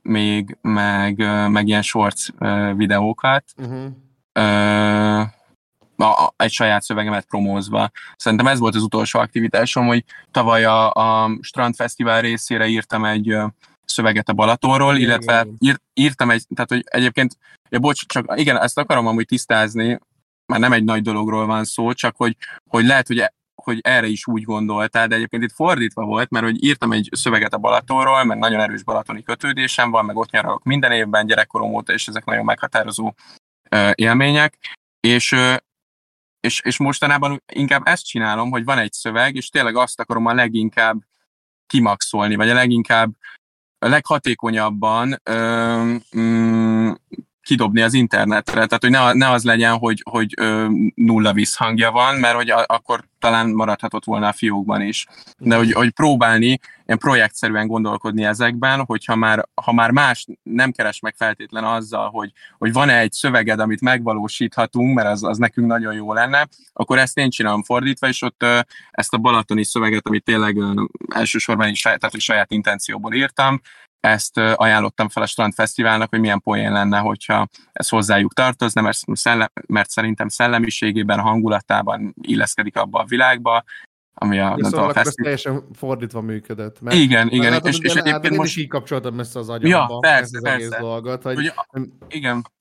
még, 0.03 0.57
meg, 0.61 1.17
meg 1.51 1.69
ilyen 1.69 1.83
shorts 1.83 2.29
videókat. 2.77 3.45
Uh-huh. 3.57 3.93
A, 5.97 6.33
egy 6.37 6.51
saját 6.51 6.83
szövegemet 6.83 7.25
promózva. 7.25 7.91
Szerintem 8.17 8.47
ez 8.47 8.59
volt 8.59 8.75
az 8.75 8.83
utolsó 8.83 9.19
aktivitásom, 9.19 9.87
hogy 9.87 10.05
tavaly 10.31 10.65
a, 10.65 10.93
a 10.93 11.31
Strandfesztivál 11.41 12.21
részére 12.21 12.67
írtam 12.67 13.05
egy 13.05 13.37
szöveget 13.85 14.29
a 14.29 14.33
Balatonról, 14.33 14.97
illetve 14.97 15.47
ír, 15.59 15.81
írtam 15.95 16.31
egy, 16.31 16.45
tehát 16.55 16.71
hogy 16.71 16.85
egyébként, 16.85 17.37
ja 17.69 17.79
bocs, 17.79 18.07
csak 18.07 18.33
igen, 18.37 18.61
ezt 18.61 18.79
akarom 18.79 19.07
amúgy 19.07 19.27
tisztázni, 19.27 19.99
már 20.47 20.61
nem 20.61 20.73
egy 20.73 20.85
nagy 20.85 21.03
dologról 21.03 21.47
van 21.47 21.65
szó, 21.65 21.93
csak 21.93 22.17
hogy, 22.17 22.37
hogy 22.71 22.87
lehet, 22.87 23.07
hogy 23.07 23.33
hogy 23.65 23.79
erre 23.83 24.07
is 24.07 24.27
úgy 24.27 24.43
gondoltál, 24.43 25.07
de 25.07 25.15
egyébként 25.15 25.43
itt 25.43 25.53
fordítva 25.53 26.05
volt, 26.05 26.31
mert 26.31 26.45
hogy 26.45 26.65
írtam 26.65 26.93
egy 26.93 27.09
szöveget 27.13 27.55
a 27.55 27.59
Balatonról, 27.59 28.25
mert 28.25 28.41
nagyon 28.41 28.61
erős 28.61 28.83
balatoni 28.83 29.23
kötődésem 29.23 29.91
van, 29.91 30.05
meg 30.05 30.17
ott 30.17 30.31
nyaralok 30.31 30.65
minden 30.65 30.93
évben, 30.93 31.27
gyerekkorom 31.27 31.75
óta, 31.75 31.93
és 31.93 32.09
ezek 32.09 32.25
nagyon 32.25 32.45
meghatározó 32.45 33.15
élmények, 33.95 34.59
és, 35.01 35.35
és, 36.45 36.61
és 36.65 36.79
mostanában 36.79 37.43
inkább 37.53 37.87
ezt 37.87 38.07
csinálom, 38.07 38.51
hogy 38.51 38.65
van 38.65 38.79
egy 38.79 38.93
szöveg, 38.93 39.35
és 39.35 39.49
tényleg 39.49 39.77
azt 39.77 40.01
akarom 40.01 40.27
a 40.27 40.35
leginkább 40.35 41.03
kimaxolni, 41.67 42.35
vagy 42.35 42.51
a 42.51 42.55
leginkább 42.55 43.13
a 43.79 43.89
leghatékonyabban 43.89 45.21
ö, 45.23 45.95
mm, 46.19 46.91
kidobni 47.45 47.81
az 47.81 47.95
internetre. 47.95 48.53
Tehát, 48.53 48.79
hogy 48.81 48.91
ne, 48.91 49.13
ne 49.13 49.31
az 49.31 49.45
legyen, 49.45 49.77
hogy, 49.77 50.03
hogy 50.11 50.35
ö, 50.37 50.67
nulla 50.95 51.33
visszhangja 51.33 51.91
van, 51.91 52.15
mert 52.15 52.35
hogy 52.35 52.51
a, 52.51 52.65
akkor 52.67 53.05
talán 53.19 53.51
maradhatott 53.51 54.05
volna 54.05 54.29
a 54.29 54.33
fiókban 54.33 54.81
is. 54.81 55.07
De 55.39 55.57
hogy, 55.57 55.73
hogy 55.73 55.91
próbálni 55.91 56.59
ilyen 56.87 56.99
projektszerűen 56.99 57.67
gondolkodni 57.67 58.25
ezekben, 58.25 58.85
hogyha 58.85 59.17
már, 59.17 59.49
ha 59.55 59.73
már 59.73 59.91
más 59.91 60.27
nem 60.43 60.73
keres 60.73 61.01
meg 61.01 61.15
feltétlen 61.17 61.65
azzal, 61.65 62.11
hogy, 62.11 62.33
hogy 62.59 62.73
van-e 62.73 62.99
egy 62.99 63.13
szöveged, 63.13 63.61
amit 63.61 63.81
megvalósíthatunk, 63.81 64.95
mert 64.95 65.09
az, 65.09 65.23
az 65.23 65.39
nekünk 65.39 65.67
nagyon 65.67 65.95
jó 65.95 66.13
lenne, 66.13 66.49
akkor 66.73 66.99
ezt 66.99 67.19
én 67.19 67.31
csinálom 67.31 67.63
fordítva, 67.63 68.09
és 68.09 68.23
ott 68.23 68.43
ö, 68.43 68.59
ezt 68.91 69.15
a 69.15 69.19
balatoni 69.19 69.65
szöveget, 69.65 70.07
amit 70.07 70.25
tényleg 70.25 70.57
ö, 70.57 70.85
elsősorban 71.15 71.69
is 71.69 71.83
tehát, 71.83 72.21
saját 72.21 72.51
intencióból 72.51 73.15
írtam, 73.15 73.61
ezt 74.05 74.39
ajánlottam 74.39 75.09
fel 75.09 75.23
a 75.23 75.27
Strand 75.27 75.55
Fesztiválnak, 75.55 76.09
hogy 76.11 76.21
milyen 76.21 76.41
poén 76.41 76.73
lenne, 76.73 76.99
hogyha 76.99 77.49
ez 77.73 77.89
hozzájuk 77.89 78.35
tartozna, 78.35 78.81
mert, 78.81 78.99
szellem, 79.13 79.49
mert 79.67 79.91
szerintem 79.91 80.29
szellemiségében, 80.29 81.21
hangulatában 81.21 82.15
illeszkedik 82.21 82.77
abba 82.77 83.01
a 83.01 83.05
világba, 83.05 83.65
ami 84.15 84.39
a, 84.39 84.55
ja, 84.59 84.65
szóval 84.65 84.89
a 84.89 84.93
fesztivál... 84.93 85.15
teljesen 85.37 85.69
fordítva 85.75 86.21
működött. 86.21 86.81
Mert, 86.81 86.97
igen, 86.97 87.29
igen. 87.29 87.51
Mert 87.51 87.67
és, 87.67 87.79
és 87.79 87.95
egyébként 87.95 88.33
én 88.33 88.39
most... 88.39 88.51
is 88.51 88.57
így 88.57 88.69
kapcsoltam 88.69 89.21
ezt 89.21 89.37
az 89.37 89.49
agyamba, 89.49 89.95
ja, 89.95 89.99
persze, 89.99 90.21
ezt 90.21 90.43
persze. 90.43 90.57
egész 90.57 90.79
dolgot. 90.79 91.23
Hogy... 91.23 91.53
Hogy, 91.67 91.83
igen. 92.09 92.53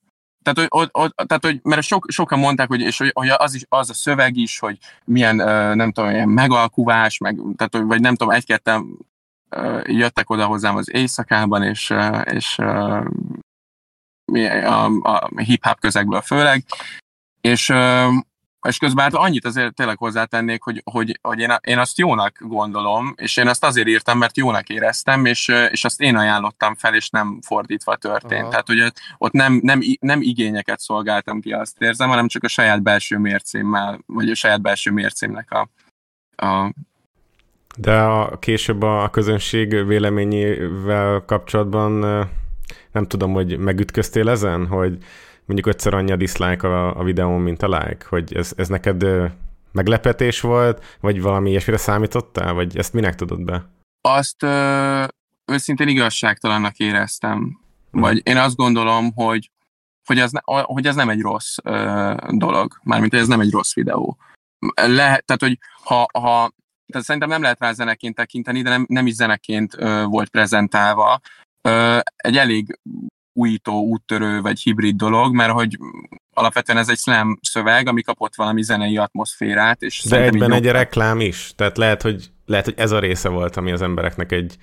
Tehát, 0.42 0.60
hogy, 0.60 0.82
ott, 0.82 0.90
ott, 0.96 1.28
tehát, 1.28 1.46
hogy 1.46 1.60
mert 1.64 1.82
sok, 1.82 2.06
sokan 2.10 2.40
mondták, 2.40 2.68
hogy, 2.68 2.82
és 2.82 2.98
hogy 2.98 3.30
az, 3.38 3.54
is, 3.54 3.66
az 3.70 3.90
a 3.90 3.94
szöveg 3.94 4.36
is, 4.36 4.60
hogy 4.60 4.78
milyen, 5.06 5.36
nem 5.76 5.92
tudom, 5.92 6.10
ilyen 6.10 6.30
megalkuvás, 6.30 7.18
meg, 7.18 7.40
tehát, 7.56 7.76
hogy, 7.76 7.86
vagy 7.86 8.02
nem 8.02 8.16
tudom, 8.16 8.34
egy-ketten 8.34 8.98
jöttek 9.86 10.30
oda 10.30 10.46
hozzám 10.46 10.76
az 10.76 10.94
éjszakában, 10.94 11.64
és, 11.64 11.94
és 12.24 12.58
a, 14.64 14.86
a 15.02 15.42
hip-hop 15.42 15.80
közegből 15.80 16.22
főleg, 16.22 16.64
és, 17.42 17.74
és 18.68 18.78
közben 18.78 19.04
hát 19.04 19.14
annyit 19.14 19.46
azért 19.46 19.74
tényleg 19.74 19.98
hozzátennék, 19.98 20.64
hogy, 20.64 20.82
hogy, 20.92 21.20
hogy 21.22 21.40
én, 21.40 21.56
én 21.62 21.78
azt 21.78 21.98
jónak 21.98 22.38
gondolom, 22.40 23.14
és 23.18 23.38
én 23.38 23.48
azt 23.48 23.64
azért 23.64 23.88
írtam, 23.88 24.18
mert 24.18 24.38
jónak 24.38 24.70
éreztem, 24.70 25.26
és, 25.26 25.48
és 25.70 25.86
azt 25.86 26.02
én 26.02 26.16
ajánlottam 26.16 26.76
fel, 26.76 26.96
és 26.96 27.10
nem 27.10 27.40
fordítva 27.42 27.96
történt. 27.96 28.42
Aha. 28.42 28.50
Tehát, 28.50 28.68
hogy 28.68 28.94
ott 29.18 29.32
nem, 29.32 29.60
nem, 29.64 29.82
nem 30.00 30.22
igényeket 30.22 30.80
szolgáltam 30.80 31.42
ki, 31.42 31.52
azt 31.52 31.82
érzem, 31.82 32.10
hanem 32.10 32.28
csak 32.28 32.44
a 32.44 32.48
saját 32.48 32.82
belső 32.82 33.18
mércémmel, 33.18 34.00
vagy 34.06 34.30
a 34.30 34.36
saját 34.36 34.62
belső 34.62 34.92
mércémnek 34.92 35.52
a, 35.52 35.70
a 36.46 36.74
de 37.78 38.02
a, 38.02 38.40
később 38.40 38.82
a 38.82 39.10
közönség 39.10 39.86
véleményével 39.86 41.24
kapcsolatban 41.26 41.92
nem 42.92 43.08
tudom, 43.08 43.34
hogy 43.34 43.58
megütköztél 43.58 44.30
ezen, 44.30 44.68
hogy 44.68 44.98
mondjuk 45.46 45.68
ötször 45.68 45.94
annyi 45.94 46.12
a 46.12 46.16
dislike 46.16 46.68
a, 46.68 47.00
a 47.00 47.04
videón, 47.04 47.42
mint 47.42 47.62
a 47.62 47.68
like, 47.68 48.06
hogy 48.10 48.36
ez, 48.36 48.54
ez 48.56 48.68
neked 48.68 49.06
meglepetés 49.72 50.42
volt, 50.42 50.98
vagy 51.00 51.22
valami 51.22 51.50
ilyesmire 51.50 51.78
számítottál, 51.78 52.54
vagy 52.54 52.78
ezt 52.78 52.94
minek 52.94 53.16
tudod 53.16 53.44
be? 53.44 53.70
Azt 54.02 54.44
ö, 54.44 55.04
őszintén 55.46 55.88
igazságtalannak 55.88 56.78
éreztem. 56.78 57.60
Vagy 57.92 58.22
én 58.24 58.38
azt 58.38 58.56
gondolom, 58.56 59.14
hogy, 59.14 59.52
hogy, 60.06 60.20
ez, 60.20 60.32
ne, 60.32 60.40
hogy 60.64 60.88
ez 60.88 60.96
nem 60.96 61.10
egy 61.10 61.22
rossz 61.22 61.58
ö, 61.64 62.14
dolog, 62.30 62.80
mármint, 62.84 63.12
hogy 63.12 63.22
ez 63.22 63.28
nem 63.28 63.40
egy 63.40 63.52
rossz 63.52 63.74
videó. 63.74 64.18
Lehet, 64.76 65.26
tehát, 65.26 65.42
hogy 65.42 65.58
ha, 65.84 66.06
ha 66.20 66.52
tehát 66.94 67.08
szerintem 67.08 67.30
nem 67.30 67.42
lehet 67.42 67.60
rá 67.60 67.72
zeneként 67.72 68.16
tekinteni, 68.16 68.62
de 68.62 68.70
nem, 68.70 68.86
nem 68.90 69.08
is 69.08 69.14
zeneként 69.14 69.74
ö, 69.78 70.04
volt 70.04 70.30
prezentálva. 70.30 71.20
Ö, 71.62 72.00
egy 72.16 72.38
elég 72.38 72.80
újító, 73.34 73.82
úttörő 73.82 74.42
vagy 74.42 74.60
hibrid 74.60 74.96
dolog, 74.96 75.36
mert 75.36 75.52
hogy 75.52 75.78
alapvetően 76.34 76.78
ez 76.78 76.90
egy 76.90 76.98
slam 76.98 77.40
szöveg, 77.42 77.88
ami 77.88 78.02
kapott 78.02 78.36
valami 78.36 78.62
zenei 78.62 78.98
atmoszférát. 78.98 79.82
És 79.82 80.04
de 80.04 80.22
egyben 80.22 80.52
egy 80.52 80.66
reklám 80.66 81.20
is, 81.20 81.52
tehát 81.56 81.78
lehet 81.78 82.02
hogy, 82.02 82.32
lehet, 82.46 82.66
hogy 82.66 82.74
ez 82.78 82.92
a 82.92 83.00
része 83.00 83.30
volt, 83.30 83.58
ami 83.58 83.72
az 83.72 83.82
embereknek 83.82 84.32
egy 84.32 84.58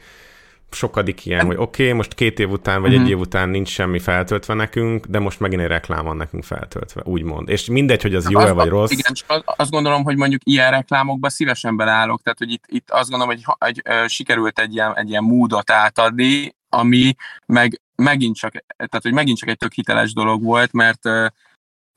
sokadik 0.70 1.26
ilyen, 1.26 1.46
hogy 1.46 1.56
oké, 1.56 1.82
okay, 1.82 1.96
most 1.96 2.14
két 2.14 2.38
év 2.38 2.50
után, 2.50 2.80
vagy 2.80 2.90
uh-huh. 2.90 3.04
egy 3.04 3.10
év 3.10 3.18
után 3.18 3.48
nincs 3.48 3.68
semmi 3.68 3.98
feltöltve 3.98 4.54
nekünk, 4.54 5.06
de 5.06 5.18
most 5.18 5.40
megint 5.40 5.60
egy 5.62 5.68
reklám 5.68 6.04
van 6.04 6.16
nekünk 6.16 6.44
feltöltve, 6.44 7.02
úgymond. 7.04 7.48
És 7.48 7.66
mindegy, 7.66 8.02
hogy 8.02 8.14
az 8.14 8.30
jó-e 8.30 8.52
vagy 8.52 8.68
rossz. 8.68 8.90
Igen, 8.90 9.12
csak 9.12 9.52
azt 9.56 9.70
gondolom, 9.70 10.02
hogy 10.02 10.16
mondjuk 10.16 10.40
ilyen 10.44 10.70
reklámokba 10.70 11.28
szívesen 11.28 11.76
beleállok, 11.76 12.22
tehát 12.22 12.38
hogy 12.38 12.50
itt, 12.50 12.64
itt 12.66 12.90
azt 12.90 13.10
gondolom, 13.10 13.34
hogy 13.34 13.68
egy, 13.68 13.82
egy, 13.84 14.08
sikerült 14.08 14.58
egy 14.58 14.74
ilyen, 14.74 14.96
egy 14.96 15.08
ilyen 15.08 15.24
módot 15.24 15.70
átadni, 15.70 16.54
ami 16.68 17.14
meg 17.46 17.80
megint 17.96 18.36
csak, 18.36 18.52
tehát 18.76 19.02
hogy 19.02 19.12
megint 19.12 19.38
csak 19.38 19.48
egy 19.48 19.56
tök 19.56 19.72
hiteles 19.72 20.12
dolog 20.12 20.42
volt, 20.42 20.72
mert 20.72 21.06
ö, 21.06 21.26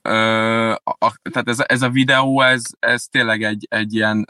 ö, 0.02 0.70
a, 0.72 1.12
tehát 1.30 1.48
ez, 1.48 1.62
ez 1.66 1.82
a 1.82 1.88
videó, 1.88 2.40
ez, 2.40 2.62
ez 2.78 3.04
tényleg 3.04 3.42
egy, 3.42 3.66
egy 3.70 3.94
ilyen 3.94 4.26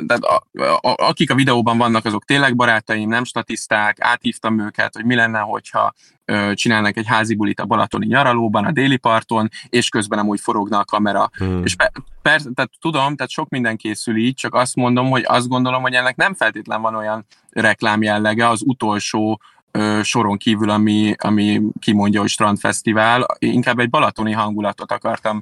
de 0.00 0.14
a, 0.14 0.42
a, 0.64 0.94
akik 0.96 1.30
a 1.30 1.34
videóban 1.34 1.78
vannak, 1.78 2.04
azok 2.04 2.24
tényleg 2.24 2.56
barátaim, 2.56 3.08
nem 3.08 3.24
statiszták, 3.24 3.96
áthívtam 4.00 4.60
őket, 4.60 4.94
hogy 4.94 5.04
mi 5.04 5.14
lenne, 5.14 5.38
hogyha 5.38 5.92
ö, 6.24 6.50
csinálnak 6.54 6.96
egy 6.96 7.06
házi 7.06 7.34
bulit 7.34 7.60
a 7.60 7.64
Balatoni 7.64 8.06
nyaralóban, 8.06 8.64
a 8.64 8.72
déli 8.72 8.96
parton, 8.96 9.48
és 9.68 9.88
közben 9.88 10.18
amúgy 10.18 10.40
forogna 10.40 10.78
a 10.78 10.84
kamera. 10.84 11.30
Hmm. 11.36 11.64
És 11.64 11.74
per, 11.74 11.90
per, 12.22 12.40
tehát 12.54 12.70
tudom, 12.80 13.16
tehát 13.16 13.32
sok 13.32 13.48
minden 13.48 13.76
készül 13.76 14.16
így, 14.16 14.34
csak 14.34 14.54
azt 14.54 14.76
mondom, 14.76 15.10
hogy 15.10 15.24
azt 15.26 15.48
gondolom, 15.48 15.82
hogy 15.82 15.94
ennek 15.94 16.16
nem 16.16 16.34
feltétlen 16.34 16.80
van 16.80 16.94
olyan 16.94 17.26
reklám 17.50 18.02
jellege 18.02 18.48
az 18.48 18.62
utolsó 18.64 19.40
ö, 19.70 20.00
soron 20.02 20.36
kívül, 20.36 20.70
ami, 20.70 21.14
ami 21.18 21.62
kimondja, 21.80 22.20
hogy 22.20 22.28
Strandfesztivál, 22.28 23.26
inkább 23.38 23.78
egy 23.78 23.90
balatoni 23.90 24.32
hangulatot 24.32 24.92
akartam 24.92 25.40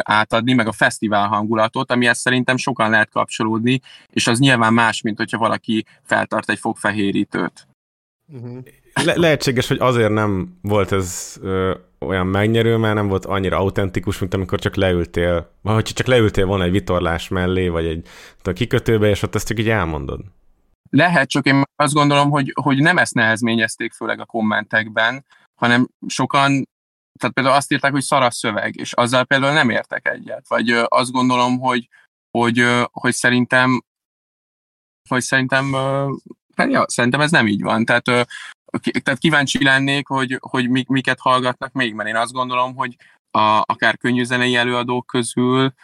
átadni, 0.00 0.52
meg 0.52 0.66
a 0.66 0.72
fesztivál 0.72 1.28
hangulatot, 1.28 1.90
amihez 1.90 2.18
szerintem 2.18 2.56
sokan 2.56 2.90
lehet 2.90 3.10
kapcsolódni, 3.10 3.80
és 4.12 4.26
az 4.26 4.38
nyilván 4.38 4.72
más, 4.72 5.00
mint 5.00 5.16
hogyha 5.16 5.38
valaki 5.38 5.84
feltart 6.02 6.50
egy 6.50 6.58
fogfehérítőt. 6.58 7.66
Uh-huh. 8.32 8.58
Le- 9.04 9.16
lehetséges, 9.16 9.68
hogy 9.68 9.78
azért 9.80 10.12
nem 10.12 10.58
volt 10.62 10.92
ez 10.92 11.36
ö, 11.42 11.74
olyan 11.98 12.26
megnyerő, 12.26 12.76
mert 12.76 12.94
nem 12.94 13.08
volt 13.08 13.24
annyira 13.24 13.58
autentikus, 13.58 14.18
mint 14.18 14.34
amikor 14.34 14.58
csak 14.58 14.74
leültél, 14.74 15.50
vagy 15.62 15.74
hogyha 15.74 15.94
csak 15.94 16.06
leültél 16.06 16.46
volna 16.46 16.64
egy 16.64 16.70
vitorlás 16.70 17.28
mellé, 17.28 17.68
vagy 17.68 17.86
egy 17.86 18.06
a 18.42 18.52
kikötőbe, 18.52 19.08
és 19.08 19.22
ott 19.22 19.34
ezt 19.34 19.46
csak 19.46 19.58
így 19.58 19.68
elmondod. 19.68 20.20
Lehet, 20.90 21.28
csak 21.28 21.46
én 21.46 21.62
azt 21.76 21.94
gondolom, 21.94 22.30
hogy, 22.30 22.52
hogy 22.62 22.78
nem 22.78 22.98
ezt 22.98 23.14
nehezményezték, 23.14 23.92
főleg 23.92 24.20
a 24.20 24.24
kommentekben, 24.24 25.24
hanem 25.54 25.88
sokan 26.06 26.68
tehát 27.18 27.34
például 27.34 27.56
azt 27.56 27.72
írták, 27.72 27.92
hogy 27.92 28.02
szar 28.02 28.34
szöveg, 28.34 28.76
és 28.76 28.92
azzal 28.92 29.24
például 29.24 29.52
nem 29.52 29.70
értek 29.70 30.08
egyet. 30.08 30.48
Vagy 30.48 30.70
ö, 30.70 30.84
azt 30.88 31.12
gondolom, 31.12 31.58
hogy, 31.58 31.88
hogy, 32.30 32.58
ö, 32.58 32.82
hogy 32.92 33.12
szerintem 33.12 33.82
hogy 35.08 35.22
szerintem 35.22 35.72
hát 36.56 36.70
ja, 36.70 36.84
szerintem 36.88 37.20
ez 37.20 37.30
nem 37.30 37.46
így 37.46 37.62
van. 37.62 37.84
Tehát, 37.84 38.08
ö, 38.08 38.22
tehát 39.02 39.20
kíváncsi 39.20 39.64
lennék, 39.64 40.06
hogy, 40.06 40.38
hogy 40.40 40.68
mik, 40.68 40.88
miket 40.88 41.20
hallgatnak 41.20 41.72
még, 41.72 41.94
mert 41.94 42.08
én 42.08 42.16
azt 42.16 42.32
gondolom, 42.32 42.74
hogy 42.74 42.96
a, 43.30 43.62
akár 43.66 43.96
könnyűzenei 43.96 44.56
előadók 44.56 45.06
közül 45.06 45.74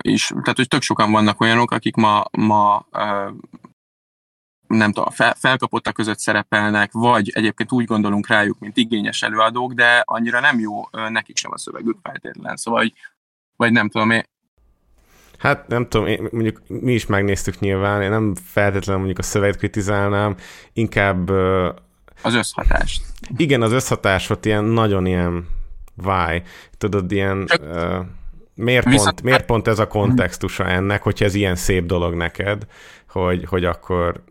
és 0.00 0.26
tehát, 0.26 0.56
hogy 0.56 0.68
tök 0.68 0.82
sokan 0.82 1.12
vannak 1.12 1.40
olyanok, 1.40 1.70
akik 1.70 1.94
ma, 1.94 2.24
ma 2.30 2.86
nem 4.68 4.92
tudom, 4.92 5.10
fel, 5.10 5.34
felkapottak 5.34 5.94
között 5.94 6.18
szerepelnek, 6.18 6.92
vagy 6.92 7.30
egyébként 7.34 7.72
úgy 7.72 7.84
gondolunk 7.84 8.26
rájuk, 8.26 8.58
mint 8.58 8.76
igényes 8.76 9.22
előadók, 9.22 9.72
de 9.72 10.02
annyira 10.04 10.40
nem 10.40 10.58
jó 10.58 10.88
nekik 10.90 11.36
sem 11.36 11.50
a 11.52 11.58
szövegük 11.58 11.98
feltétlen. 12.02 12.56
Szóval, 12.56 12.80
vagy, 12.80 12.92
vagy 13.56 13.72
nem 13.72 13.88
tudom, 13.88 14.10
én, 14.10 14.24
Hát 15.38 15.68
nem 15.68 15.88
tudom, 15.88 16.06
én, 16.06 16.28
mondjuk 16.32 16.62
mi 16.66 16.92
is 16.92 17.06
megnéztük 17.06 17.58
nyilván, 17.58 18.02
én 18.02 18.10
nem 18.10 18.34
feltétlenül 18.44 18.96
mondjuk 18.96 19.18
a 19.18 19.22
szöveget 19.22 19.56
kritizálnám, 19.56 20.36
inkább 20.72 21.30
Az 22.22 22.34
összhatást. 22.34 23.02
Igen, 23.36 23.62
az 23.62 23.72
összhatásot 23.72 24.44
ilyen 24.44 24.64
nagyon 24.64 25.06
ilyen 25.06 25.46
why. 26.04 26.42
Tudod, 26.78 27.12
ilyen... 27.12 27.48
Uh, 27.60 28.06
miért, 28.54 28.84
Viszont... 28.84 29.04
pont, 29.04 29.22
miért 29.22 29.44
pont 29.44 29.68
ez 29.68 29.78
a 29.78 29.86
kontextusa 29.86 30.66
ennek, 30.66 31.02
hogyha 31.02 31.24
ez 31.24 31.34
ilyen 31.34 31.56
szép 31.56 31.86
dolog 31.86 32.14
neked, 32.14 32.66
hogy, 33.08 33.44
hogy 33.44 33.64
akkor... 33.64 34.22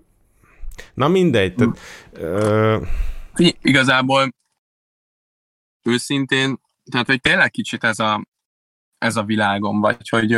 Na 0.93 1.07
mindegy. 1.07 1.55
Tehát, 1.55 1.80
uh... 2.13 2.88
Igazából 3.61 4.34
őszintén, 5.84 6.59
tehát 6.91 7.07
hogy 7.07 7.21
tényleg 7.21 7.51
kicsit 7.51 7.84
ez 7.84 7.99
a, 7.99 8.28
ez 8.97 9.15
a 9.15 9.23
világom, 9.23 9.80
vagy 9.80 10.09
hogy, 10.09 10.32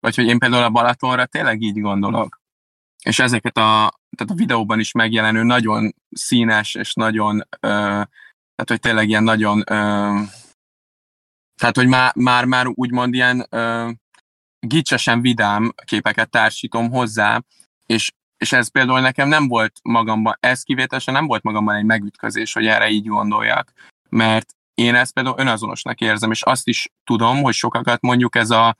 vagy 0.00 0.14
hogy 0.14 0.26
én 0.26 0.38
például 0.38 0.62
a 0.62 0.70
Balatonra 0.70 1.26
tényleg 1.26 1.60
így 1.60 1.80
gondolok. 1.80 2.40
És 3.04 3.18
ezeket 3.18 3.56
a, 3.56 3.92
tehát 4.16 4.32
a 4.32 4.34
videóban 4.34 4.78
is 4.78 4.92
megjelenő 4.92 5.42
nagyon 5.42 5.94
színes, 6.10 6.74
és 6.74 6.94
nagyon, 6.94 7.48
tehát 7.60 8.68
hogy 8.68 8.80
tényleg 8.80 9.08
ilyen 9.08 9.22
nagyon, 9.22 9.62
tehát 11.54 11.76
hogy 11.76 11.86
már, 11.86 12.12
már, 12.14 12.44
már 12.44 12.66
úgymond 12.66 13.14
ilyen 13.14 13.48
gicsesen 14.60 15.20
vidám 15.20 15.72
képeket 15.84 16.30
társítom 16.30 16.90
hozzá, 16.90 17.42
és, 17.86 18.12
és 18.38 18.52
ez 18.52 18.68
például 18.68 19.00
nekem 19.00 19.28
nem 19.28 19.48
volt 19.48 19.72
magamban, 19.82 20.36
ez 20.40 20.62
kivételesen 20.62 21.14
nem 21.14 21.26
volt 21.26 21.42
magamban 21.42 21.74
egy 21.74 21.84
megütközés, 21.84 22.52
hogy 22.52 22.66
erre 22.66 22.88
így 22.88 23.06
gondoljak, 23.06 23.72
mert 24.08 24.54
én 24.74 24.94
ezt 24.94 25.12
például 25.12 25.38
önazonosnak 25.38 26.00
érzem, 26.00 26.30
és 26.30 26.42
azt 26.42 26.68
is 26.68 26.92
tudom, 27.04 27.42
hogy 27.42 27.54
sokakat 27.54 28.00
mondjuk 28.00 28.36
ez 28.36 28.50
a, 28.50 28.76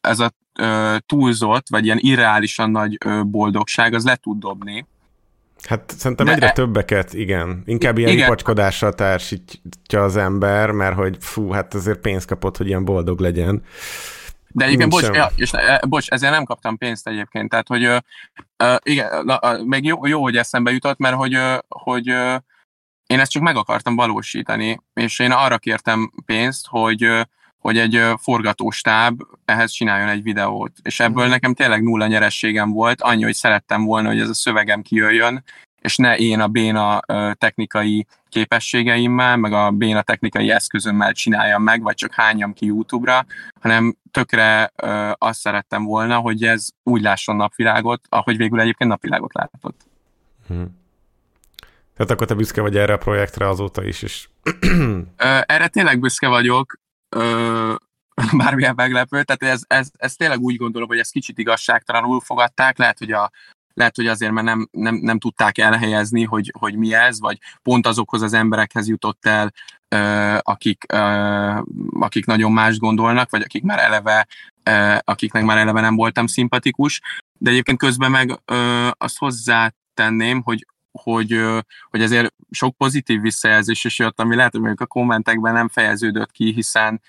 ez 0.00 0.20
a 0.20 0.32
ö, 0.58 0.96
túlzott, 1.06 1.68
vagy 1.68 1.84
ilyen 1.84 1.98
irreálisan 2.00 2.70
nagy 2.70 2.96
ö, 3.04 3.22
boldogság, 3.22 3.94
az 3.94 4.04
le 4.04 4.16
tud 4.16 4.38
dobni. 4.38 4.86
Hát 5.68 5.94
szerintem 5.96 6.26
De 6.26 6.32
egyre 6.32 6.48
e... 6.48 6.52
többeket, 6.52 7.12
igen. 7.12 7.62
Inkább 7.66 7.98
ilyen 7.98 8.10
igen. 8.10 8.26
ipacskodással 8.26 8.92
társítja 8.92 10.02
az 10.02 10.16
ember, 10.16 10.70
mert 10.70 10.96
hogy 10.96 11.16
fú, 11.20 11.50
hát 11.50 11.74
azért 11.74 12.00
pénzt 12.00 12.26
kapott, 12.26 12.56
hogy 12.56 12.66
ilyen 12.66 12.84
boldog 12.84 13.20
legyen. 13.20 13.62
De 14.48 14.64
egyébként, 14.64 14.90
bocs, 14.90 15.08
ja, 15.12 15.30
és, 15.36 15.52
e, 15.52 15.82
bocs, 15.88 16.08
ezért 16.08 16.32
nem 16.32 16.44
kaptam 16.44 16.76
pénzt 16.76 17.08
egyébként, 17.08 17.50
tehát, 17.50 17.68
hogy 17.68 18.02
igen, 18.82 19.24
na, 19.24 19.40
meg 19.64 19.84
jó, 19.84 20.06
jó, 20.06 20.22
hogy 20.22 20.36
eszembe 20.36 20.70
jutott, 20.70 20.98
mert 20.98 21.16
hogy, 21.16 21.38
hogy 21.68 22.06
én 23.06 23.20
ezt 23.20 23.30
csak 23.30 23.42
meg 23.42 23.56
akartam 23.56 23.96
valósítani, 23.96 24.80
és 24.94 25.18
én 25.18 25.30
arra 25.30 25.58
kértem 25.58 26.12
pénzt, 26.26 26.66
hogy, 26.66 27.26
hogy 27.58 27.78
egy 27.78 28.02
forgatóstáb 28.16 29.22
ehhez 29.44 29.70
csináljon 29.70 30.08
egy 30.08 30.22
videót. 30.22 30.72
És 30.82 31.00
ebből 31.00 31.22
mhm. 31.22 31.32
nekem 31.32 31.54
tényleg 31.54 31.82
nulla 31.82 32.06
nyerességem 32.06 32.72
volt, 32.72 33.02
annyi, 33.02 33.22
hogy 33.22 33.34
szerettem 33.34 33.84
volna, 33.84 34.08
hogy 34.08 34.20
ez 34.20 34.28
a 34.28 34.34
szövegem 34.34 34.82
kijöjjön, 34.82 35.44
és 35.84 35.96
ne 35.96 36.16
én 36.16 36.40
a 36.40 36.48
béna 36.48 37.00
technikai 37.34 38.06
képességeimmel, 38.28 39.36
meg 39.36 39.52
a 39.52 39.70
béna 39.70 40.02
technikai 40.02 40.50
eszközömmel 40.50 41.12
csináljam 41.12 41.62
meg, 41.62 41.82
vagy 41.82 41.94
csak 41.94 42.14
hányam 42.14 42.52
ki 42.52 42.66
YouTube-ra, 42.66 43.26
hanem 43.60 43.96
tökre 44.10 44.72
azt 45.18 45.40
szerettem 45.40 45.84
volna, 45.84 46.18
hogy 46.18 46.42
ez 46.42 46.68
úgy 46.82 47.02
lásson 47.02 47.36
napvilágot, 47.36 48.04
ahogy 48.08 48.36
végül 48.36 48.60
egyébként 48.60 48.90
napvilágot 48.90 49.34
látott. 49.34 49.80
Hmm. 50.46 50.82
Tehát 51.96 52.12
akkor 52.12 52.26
te 52.26 52.34
büszke 52.34 52.60
vagy 52.60 52.76
erre 52.76 52.92
a 52.92 52.98
projektre 52.98 53.48
azóta 53.48 53.84
is, 53.84 54.02
és... 54.02 54.28
erre 55.46 55.68
tényleg 55.68 56.00
büszke 56.00 56.28
vagyok, 56.28 56.78
bármilyen 58.42 58.74
meglepő, 58.76 59.22
tehát 59.22 59.54
ez, 59.54 59.62
ez, 59.66 59.90
ez 59.96 60.14
tényleg 60.14 60.40
úgy 60.40 60.56
gondolom, 60.56 60.88
hogy 60.88 60.98
ezt 60.98 61.12
kicsit 61.12 61.38
igazságtalanul 61.38 62.20
fogadták, 62.20 62.78
lehet, 62.78 62.98
hogy 62.98 63.12
a, 63.12 63.30
lehet, 63.74 63.96
hogy 63.96 64.06
azért, 64.06 64.32
mert 64.32 64.46
nem, 64.46 64.68
nem, 64.70 64.94
nem 64.94 65.18
tudták 65.18 65.58
elhelyezni, 65.58 66.24
hogy, 66.24 66.52
hogy 66.58 66.76
mi 66.76 66.94
ez, 66.94 67.20
vagy 67.20 67.38
pont 67.62 67.86
azokhoz 67.86 68.22
az 68.22 68.32
emberekhez 68.32 68.88
jutott 68.88 69.26
el, 69.26 69.52
akik, 70.38 70.84
akik 72.00 72.26
nagyon 72.26 72.52
más 72.52 72.78
gondolnak, 72.78 73.30
vagy 73.30 73.42
akik 73.42 73.62
már 73.62 73.78
eleve, 73.78 74.26
akiknek 75.00 75.44
már 75.44 75.58
eleve 75.58 75.80
nem 75.80 75.96
voltam 75.96 76.26
szimpatikus, 76.26 77.00
de 77.38 77.50
egyébként 77.50 77.78
közben 77.78 78.10
meg 78.10 78.40
azt 78.98 79.18
hozzátenném, 79.18 80.42
hogy 80.42 80.66
hogy, 81.02 81.40
hogy 81.90 82.02
ezért 82.02 82.34
sok 82.50 82.76
pozitív 82.76 83.20
visszajelzés 83.20 83.84
is 83.84 83.98
jött, 83.98 84.20
ami 84.20 84.36
lehet, 84.36 84.56
hogy 84.56 84.72
a 84.76 84.86
kommentekben 84.86 85.52
nem 85.52 85.68
fejeződött 85.68 86.30
ki, 86.30 86.52
hiszen 86.52 87.00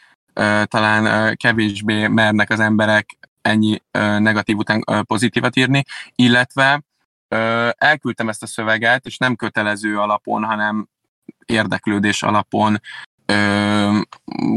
talán 0.64 1.36
kevésbé 1.36 2.08
mernek 2.08 2.50
az 2.50 2.60
emberek 2.60 3.18
ennyi 3.46 3.82
negatív 4.18 4.58
után 4.58 4.84
pozitívat 5.08 5.56
írni, 5.56 5.84
illetve 6.16 6.84
elküldtem 7.78 8.30
ezt 8.30 8.44
a 8.44 8.48
szöveget, 8.48 9.06
és 9.06 9.18
nem 9.18 9.36
kötelező 9.36 10.00
alapon, 10.00 10.44
hanem 10.44 10.88
érdeklődés 11.46 12.24
alapon 12.24 12.82
ö, 13.26 14.00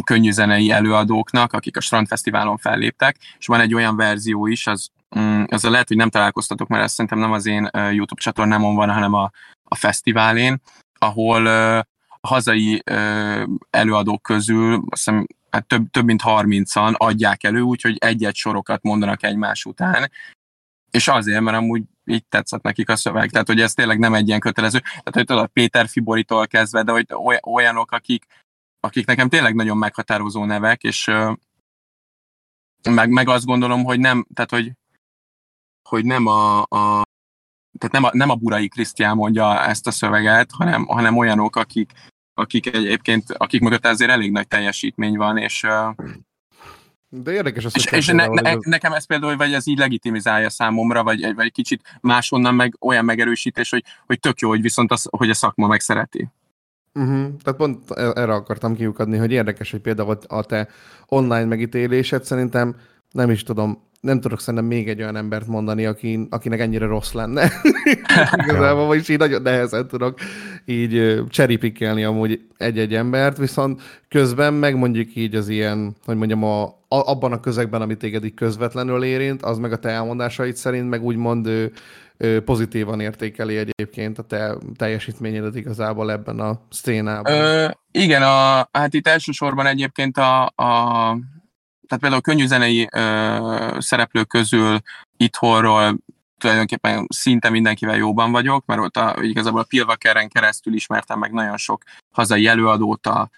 könnyű 0.05 0.31
zenei 0.31 0.71
előadóknak, 0.71 1.53
akik 1.53 1.77
a 1.77 1.81
Strandfesztiválon 1.81 2.57
felléptek, 2.57 3.17
és 3.39 3.47
van 3.47 3.61
egy 3.61 3.75
olyan 3.75 3.97
verzió 3.97 4.47
is, 4.47 4.67
az 4.67 4.91
Mm, 5.19 5.43
ezzel 5.47 5.71
lehet, 5.71 5.89
hogy 5.89 5.97
nem 5.97 6.11
találkoztatok, 6.11 6.69
mert 6.69 6.83
ez 6.83 6.93
szerintem 6.93 7.19
nem 7.19 7.33
az 7.33 7.47
én 7.47 7.69
YouTube 7.73 8.21
csatornámon 8.21 8.75
van, 8.75 8.91
hanem 8.91 9.15
a, 9.15 9.31
a 9.65 9.75
fesztiválén, 9.75 10.61
ahol 10.99 11.47
a 11.47 12.29
hazai 12.29 12.83
előadók 13.71 14.23
közül 14.23 14.75
azt 14.75 15.05
hiszem, 15.05 15.27
hát 15.51 15.67
több, 15.67 15.91
több 15.91 16.05
mint 16.05 16.23
30-an 16.25 16.97
adják 16.97 17.45
elő, 17.45 17.61
úgyhogy 17.61 17.97
egy-egy 17.99 18.35
sorokat 18.35 18.83
mondanak 18.83 19.23
egymás 19.23 19.65
után, 19.65 20.11
és 20.91 21.09
azért, 21.09 21.41
mert 21.41 21.57
amúgy 21.57 21.83
így 22.05 22.27
tetszett 22.27 22.63
nekik 22.63 22.89
a 22.89 22.97
szöveg. 22.97 23.31
Tehát, 23.31 23.47
hogy 23.47 23.61
ez 23.61 23.75
tényleg 23.75 23.99
nem 23.99 24.15
egy 24.15 24.29
ilyen 24.29 24.41
kötelező. 24.41 24.79
Tehát, 24.79 25.11
hogy 25.13 25.25
tudod, 25.25 25.49
Péter 25.49 25.89
Fiboritól 25.89 26.47
kezdve, 26.47 26.83
de 26.83 26.93
hogy 26.93 27.07
olyanok, 27.43 27.93
akik, 27.93 28.27
akik 28.81 29.07
nekem 29.07 29.29
tényleg 29.29 29.55
nagyon 29.55 29.77
meghatározó 29.77 30.45
nevek, 30.45 30.83
és 30.83 31.11
meg, 32.91 33.11
meg 33.11 33.29
azt 33.29 33.45
gondolom, 33.45 33.85
hogy 33.85 33.99
nem, 33.99 34.27
tehát, 34.35 34.51
hogy 34.51 34.73
hogy 35.89 36.05
nem 36.05 36.27
a, 36.27 36.61
a 36.61 37.03
tehát 37.79 37.93
nem 37.93 38.05
a, 38.05 38.11
nem 38.13 38.31
a 38.31 38.35
Burai 38.35 38.69
Krisztián 38.69 39.17
mondja 39.17 39.65
ezt 39.65 39.87
a 39.87 39.91
szöveget, 39.91 40.51
hanem, 40.53 40.87
hanem 40.87 41.17
olyanok, 41.17 41.57
akik, 41.57 41.93
akik 42.39 42.75
egyébként, 42.75 43.25
akik 43.33 43.61
mögött 43.61 43.87
ezért 43.87 44.11
elég 44.11 44.31
nagy 44.31 44.49
teljesítmény 44.49 45.17
van, 45.17 45.37
és 45.37 45.67
de 47.11 47.33
érdekes 47.33 47.65
az, 47.65 47.77
és, 47.77 47.85
és 47.85 48.07
ne, 48.07 48.27
ne, 48.27 48.53
az... 48.53 48.65
nekem 48.65 48.93
ez 48.93 49.07
például, 49.07 49.37
vagy 49.37 49.53
ez 49.53 49.67
így 49.67 49.79
legitimizálja 49.79 50.51
számomra, 50.51 51.03
vagy, 51.03 51.35
vagy 51.35 51.53
kicsit 51.53 51.99
máshonnan 52.01 52.55
meg 52.55 52.77
olyan 52.81 53.05
megerősítés, 53.05 53.71
hogy, 53.71 53.85
hogy 54.07 54.21
tök 54.21 54.39
jó, 54.39 54.49
hogy 54.49 54.61
viszont 54.61 54.93
az, 54.93 55.07
hogy 55.11 55.31
a 55.31 55.35
szakma 55.35 55.67
megszereti. 55.67 56.29
Uh-huh. 56.95 57.37
Tehát 57.43 57.59
pont 57.59 57.91
e- 57.91 58.13
erre 58.15 58.33
akartam 58.33 58.75
kiukadni, 58.75 59.17
hogy 59.17 59.33
érdekes, 59.33 59.71
hogy 59.71 59.81
például 59.81 60.19
a 60.27 60.45
te 60.45 60.69
online 61.07 61.45
megítélésed 61.45 62.25
szerintem 62.25 62.77
nem 63.11 63.31
is 63.31 63.43
tudom, 63.43 63.83
nem 64.01 64.21
tudok 64.21 64.41
szerintem 64.41 64.69
még 64.69 64.89
egy 64.89 65.01
olyan 65.01 65.17
embert 65.17 65.47
mondani, 65.47 65.87
aki, 65.87 66.27
akinek 66.31 66.61
ennyire 66.61 66.87
rossz 66.87 67.13
lenne. 67.13 67.51
Igazából, 68.45 68.87
vagyis 68.87 69.09
így 69.09 69.19
nagyon 69.19 69.43
nehezen 69.43 69.89
tudok 69.89 70.19
így 70.65 71.23
cseripikkelni 71.29 72.05
amúgy 72.05 72.41
egy-egy 72.57 72.95
embert, 72.95 73.37
viszont 73.39 73.83
közben 74.09 74.55
meg 74.55 74.77
mondjuk 74.77 75.15
így 75.15 75.35
az 75.35 75.49
ilyen, 75.49 75.97
hogy 76.05 76.17
mondjam, 76.17 76.45
a, 76.45 76.77
abban 76.89 77.33
a 77.33 77.41
közegben, 77.41 77.83
amit 77.83 77.99
téged 77.99 78.25
így 78.25 78.35
közvetlenül 78.35 79.05
érint, 79.05 79.43
az 79.43 79.59
meg 79.59 79.73
a 79.73 79.79
te 79.79 79.89
elmondásait 79.89 80.57
szerint 80.57 80.89
meg 80.89 81.05
úgymond 81.05 81.47
ő, 81.47 81.73
ő 82.17 82.43
pozitívan 82.43 83.01
értékeli 83.01 83.57
egyébként 83.57 84.19
a 84.19 84.23
te 84.23 84.57
teljesítményedet 84.77 85.57
igazából 85.57 86.11
ebben 86.11 86.41
a 86.41 86.61
szténában. 86.71 87.33
Ö, 87.33 87.69
igen, 87.93 88.23
a, 88.23 88.69
hát 88.73 88.95
itt 88.95 89.07
elsősorban 89.07 89.67
egyébként 89.67 90.17
a, 90.17 90.45
a 90.45 91.19
tehát 91.89 92.03
például 92.03 92.15
a 92.15 92.21
könnyűzenei 92.21 92.89
ö, 92.93 93.77
szereplők 93.79 94.29
közül 94.29 94.79
itthonról 95.17 95.99
tulajdonképpen 96.39 97.07
szinte 97.09 97.51
mindenkivel 97.51 97.97
jóban 97.97 98.33
vagyok, 98.33 98.67
mert 98.67 98.81
ott 98.81 98.97
a, 98.97 99.17
igazából 99.21 99.61
a 99.61 99.67
Pilvakeren 99.69 100.29
keresztül 100.29 100.75
ismertem 100.75 101.19
meg 101.19 101.33
nagyon 101.33 101.57
sok 101.57 101.83
hazai 102.15 102.47
előadót, 102.47 103.07
a, 103.07 103.31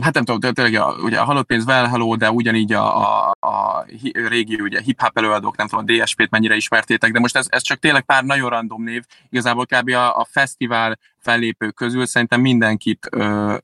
hát 0.00 0.14
nem 0.14 0.24
tudom, 0.24 0.52
tényleg 0.52 0.74
a, 0.74 0.94
ugye 1.02 1.20
a 1.20 1.24
Halott 1.24 1.46
Pénz 1.46 1.64
Well 1.64 1.88
Hello, 1.88 2.16
de 2.16 2.30
ugyanígy 2.30 2.72
a, 2.72 2.96
a, 2.96 3.32
a 3.40 3.84
régi 4.12 4.60
ugye 4.60 4.80
hip-hop 4.80 5.18
előadók, 5.18 5.56
nem 5.56 5.66
tudom, 5.68 5.84
a 5.88 5.92
DSP-t 5.92 6.30
mennyire 6.30 6.54
ismertétek, 6.54 7.12
de 7.12 7.18
most 7.18 7.36
ez, 7.36 7.46
ez 7.48 7.62
csak 7.62 7.78
tényleg 7.78 8.02
pár 8.02 8.24
nagyon 8.24 8.50
random 8.50 8.82
név, 8.82 9.04
igazából 9.30 9.66
kb. 9.66 9.88
a, 9.88 10.18
a 10.18 10.26
fesztivál 10.30 10.98
fellépők 11.18 11.74
közül 11.74 12.06
szerintem 12.06 12.40
mindenkit 12.40 13.08
ö, 13.10 13.56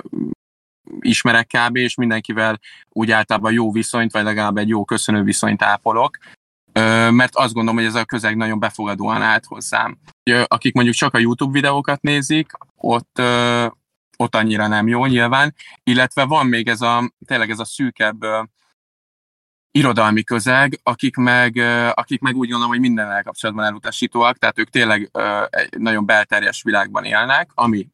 ismerek 1.01 1.47
kb. 1.47 1.76
és 1.76 1.95
mindenkivel 1.95 2.61
úgy 2.89 3.11
általában 3.11 3.53
jó 3.53 3.72
viszonyt, 3.72 4.12
vagy 4.12 4.24
legalább 4.24 4.57
egy 4.57 4.68
jó 4.68 4.84
köszönő 4.84 5.22
viszonyt 5.22 5.62
ápolok, 5.62 6.18
mert 7.11 7.36
azt 7.36 7.53
gondolom, 7.53 7.78
hogy 7.78 7.89
ez 7.89 7.95
a 7.95 8.05
közeg 8.05 8.36
nagyon 8.36 8.59
befogadóan 8.59 9.22
állt 9.22 9.45
hozzám. 9.45 9.99
Akik 10.45 10.74
mondjuk 10.74 10.97
csak 10.97 11.14
a 11.14 11.18
YouTube 11.18 11.53
videókat 11.53 12.01
nézik, 12.01 12.51
ott, 12.76 13.20
ott 14.16 14.34
annyira 14.34 14.66
nem 14.66 14.89
jó 14.89 15.07
nyilván, 15.07 15.55
illetve 15.82 16.24
van 16.24 16.47
még 16.47 16.68
ez 16.68 16.80
a, 16.80 17.12
tényleg 17.26 17.51
ez 17.51 17.59
a 17.59 17.64
szűkebb 17.64 18.24
irodalmi 19.70 20.22
közeg, 20.24 20.80
akik 20.82 21.16
meg, 21.16 21.57
akik 21.95 22.20
meg 22.20 22.36
úgy 22.36 22.49
gondolom, 22.49 22.70
hogy 22.70 22.80
minden 22.80 23.22
kapcsolatban 23.22 23.64
elutasítóak, 23.64 24.39
tehát 24.39 24.59
ők 24.59 24.70
tényleg 24.70 25.11
egy 25.51 25.78
nagyon 25.78 26.07
belterjes 26.07 26.62
világban 26.62 27.05
élnek, 27.05 27.51
ami 27.55 27.89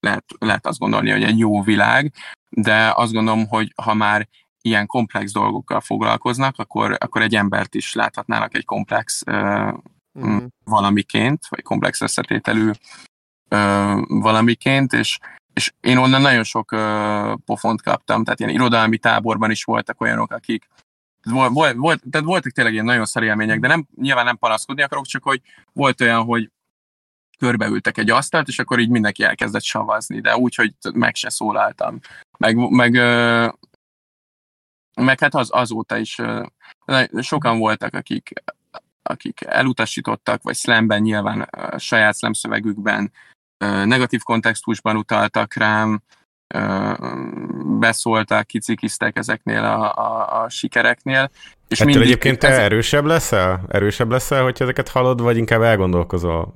lehet, 0.00 0.24
lehet 0.38 0.66
azt 0.66 0.78
gondolni, 0.78 1.10
hogy 1.10 1.22
egy 1.22 1.38
jó 1.38 1.62
világ, 1.62 2.12
de 2.50 2.92
azt 2.96 3.12
gondolom, 3.12 3.46
hogy 3.46 3.72
ha 3.82 3.94
már 3.94 4.28
ilyen 4.60 4.86
komplex 4.86 5.32
dolgokkal 5.32 5.80
foglalkoznak, 5.80 6.58
akkor, 6.58 6.96
akkor 6.98 7.22
egy 7.22 7.34
embert 7.34 7.74
is 7.74 7.94
láthatnának 7.94 8.56
egy 8.56 8.64
komplex 8.64 9.22
uh, 9.26 9.72
mm. 10.26 10.38
valamiként, 10.64 11.46
vagy 11.48 11.62
komplex 11.62 12.00
összetételű 12.00 12.70
uh, 13.50 14.00
valamiként, 14.06 14.92
és, 14.92 15.18
és 15.52 15.72
én 15.80 15.96
onnan 15.96 16.20
nagyon 16.20 16.44
sok 16.44 16.72
uh, 16.72 17.34
pofont 17.44 17.82
kaptam, 17.82 18.24
tehát 18.24 18.40
ilyen 18.40 18.52
irodalmi 18.52 18.98
táborban 18.98 19.50
is 19.50 19.64
voltak 19.64 20.00
olyanok, 20.00 20.32
akik 20.32 20.68
volt, 21.30 21.76
volt, 21.76 22.02
tehát 22.10 22.26
voltak 22.26 22.52
tényleg 22.52 22.72
ilyen 22.72 22.84
nagyon 22.84 23.04
szerélmények, 23.04 23.60
de 23.60 23.68
nem, 23.68 23.86
nyilván 23.96 24.24
nem 24.24 24.38
panaszkodni 24.38 24.82
akarok, 24.82 25.06
csak 25.06 25.22
hogy 25.22 25.40
volt 25.72 26.00
olyan, 26.00 26.24
hogy 26.24 26.50
körbeültek 27.38 27.98
egy 27.98 28.10
asztalt, 28.10 28.48
és 28.48 28.58
akkor 28.58 28.78
így 28.78 28.88
mindenki 28.88 29.22
elkezdett 29.22 29.62
savazni, 29.62 30.20
de 30.20 30.36
úgy, 30.36 30.54
hogy 30.54 30.74
meg 30.94 31.14
se 31.14 31.28
szólaltam. 31.28 31.98
Meg, 32.38 32.56
meg, 32.56 32.92
meg 34.94 35.20
hát 35.20 35.34
az, 35.34 35.48
azóta 35.52 35.96
is 35.96 36.20
sokan 37.20 37.58
voltak, 37.58 37.94
akik, 37.94 38.32
akik 39.02 39.40
elutasítottak, 39.46 40.42
vagy 40.42 40.56
slamben 40.56 41.00
nyilván 41.00 41.40
a 41.40 41.78
saját 41.78 42.16
slam 42.16 42.32
szövegükben 42.32 43.12
negatív 43.84 44.22
kontextusban 44.22 44.96
utaltak 44.96 45.54
rám, 45.54 46.02
beszóltak, 47.78 48.46
kicikiztek 48.46 49.16
ezeknél 49.16 49.64
a, 49.64 49.94
a, 49.94 50.42
a 50.42 50.48
sikereknél. 50.48 51.30
És 51.68 51.80
Ettől 51.80 52.02
egyébként 52.02 52.38
te 52.38 52.48
ezek... 52.48 52.62
erősebb 52.62 53.04
leszel? 53.04 53.64
Erősebb 53.68 54.10
leszel, 54.10 54.42
hogyha 54.42 54.64
ezeket 54.64 54.88
hallod, 54.88 55.20
vagy 55.20 55.36
inkább 55.36 55.62
elgondolkozol? 55.62 56.54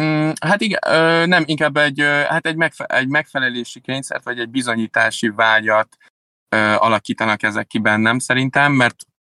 Mm, 0.00 0.30
hát 0.40 0.60
igen, 0.60 0.80
nem, 1.28 1.42
inkább 1.46 1.76
egy, 1.76 2.00
hát 2.28 2.46
egy, 2.46 2.56
megfe- 2.56 2.92
egy 2.92 3.08
megfelelési 3.08 3.80
kényszert, 3.80 4.24
vagy 4.24 4.38
egy 4.38 4.48
bizonyítási 4.48 5.28
vágyat 5.28 5.96
alakítanak 6.76 7.42
ezek 7.42 7.66
ki 7.66 7.78
bennem 7.78 8.18
szerintem, 8.18 8.72
mert, 8.72 8.96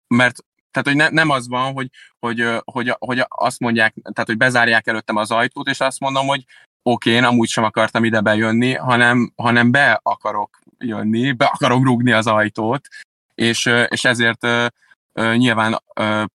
mert 0.07 0.44
tehát, 0.70 0.88
hogy 0.88 0.96
ne, 0.96 1.09
nem 1.09 1.30
az 1.30 1.48
van, 1.48 1.72
hogy, 1.72 1.88
hogy, 2.18 2.48
hogy, 2.64 2.94
hogy 2.98 3.24
azt 3.28 3.61
mondják, 3.61 3.94
tehát, 4.03 4.28
hogy 4.28 4.36
bezárják 4.36 4.86
előttem 4.86 5.16
az 5.16 5.30
ajtót, 5.30 5.68
és 5.68 5.80
azt 5.80 6.00
mondom, 6.00 6.26
hogy 6.26 6.44
oké, 6.82 7.09
okay, 7.09 7.12
én 7.12 7.24
amúgy 7.24 7.48
sem 7.48 7.64
akartam 7.64 8.05
ide 8.05 8.20
bejönni, 8.20 8.74
hanem, 8.74 9.32
hanem 9.36 9.70
be 9.70 10.00
akarok 10.03 10.59
jönni, 10.78 11.32
be 11.32 11.44
akarom 11.44 11.84
rúgni 11.84 12.12
az 12.12 12.26
ajtót, 12.26 12.88
és, 13.34 13.70
és 13.88 14.05
ezért 14.05 14.46
nyilván 15.14 15.82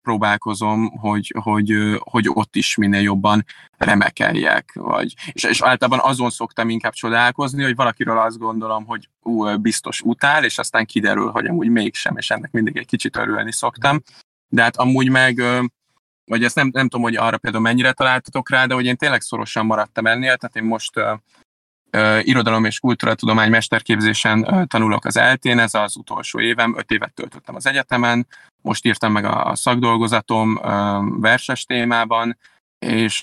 próbálkozom, 0.02 0.90
hogy, 0.90 1.34
hogy, 1.42 1.74
hogy 1.98 2.28
ott 2.28 2.56
is 2.56 2.76
minél 2.76 3.00
jobban 3.00 3.44
remekeljek. 3.76 4.70
Vagy, 4.74 5.14
és, 5.32 5.44
és 5.44 5.62
általában 5.62 6.10
azon 6.10 6.30
szoktam 6.30 6.68
inkább 6.68 6.92
csodálkozni, 6.92 7.62
hogy 7.62 7.74
valakiről 7.74 8.18
azt 8.18 8.38
gondolom, 8.38 8.84
hogy 8.84 9.08
ú, 9.20 9.56
biztos 9.56 10.00
utál, 10.00 10.44
és 10.44 10.58
aztán 10.58 10.86
kiderül, 10.86 11.30
hogy 11.30 11.46
amúgy 11.46 11.68
mégsem, 11.68 12.16
és 12.16 12.30
ennek 12.30 12.50
mindig 12.50 12.76
egy 12.76 12.86
kicsit 12.86 13.16
örülni 13.16 13.52
szoktam. 13.52 14.02
De 14.48 14.62
hát 14.62 14.76
amúgy 14.76 15.10
meg 15.10 15.42
vagy 16.24 16.44
ezt 16.44 16.54
nem, 16.54 16.68
nem 16.72 16.88
tudom, 16.88 17.02
hogy 17.02 17.16
arra 17.16 17.38
például 17.38 17.62
mennyire 17.62 17.92
találtatok 17.92 18.50
rá, 18.50 18.66
de 18.66 18.74
hogy 18.74 18.84
én 18.84 18.96
tényleg 18.96 19.20
szorosan 19.20 19.66
maradtam 19.66 20.06
ennél, 20.06 20.36
tehát 20.36 20.56
én 20.56 20.64
most 20.64 21.00
irodalom 22.22 22.64
és 22.64 22.78
kultúratudomány 22.78 23.50
mesterképzésen 23.50 24.66
tanulok 24.68 25.04
az 25.04 25.16
eltén, 25.16 25.58
ez 25.58 25.74
az 25.74 25.96
utolsó 25.96 26.40
évem, 26.40 26.74
öt 26.76 26.90
évet 26.90 27.14
töltöttem 27.14 27.54
az 27.54 27.66
egyetemen, 27.66 28.26
most 28.62 28.84
írtam 28.84 29.12
meg 29.12 29.24
a, 29.24 29.54
szakdolgozatom 29.54 30.60
verses 31.20 31.64
témában, 31.64 32.38
és, 32.78 33.22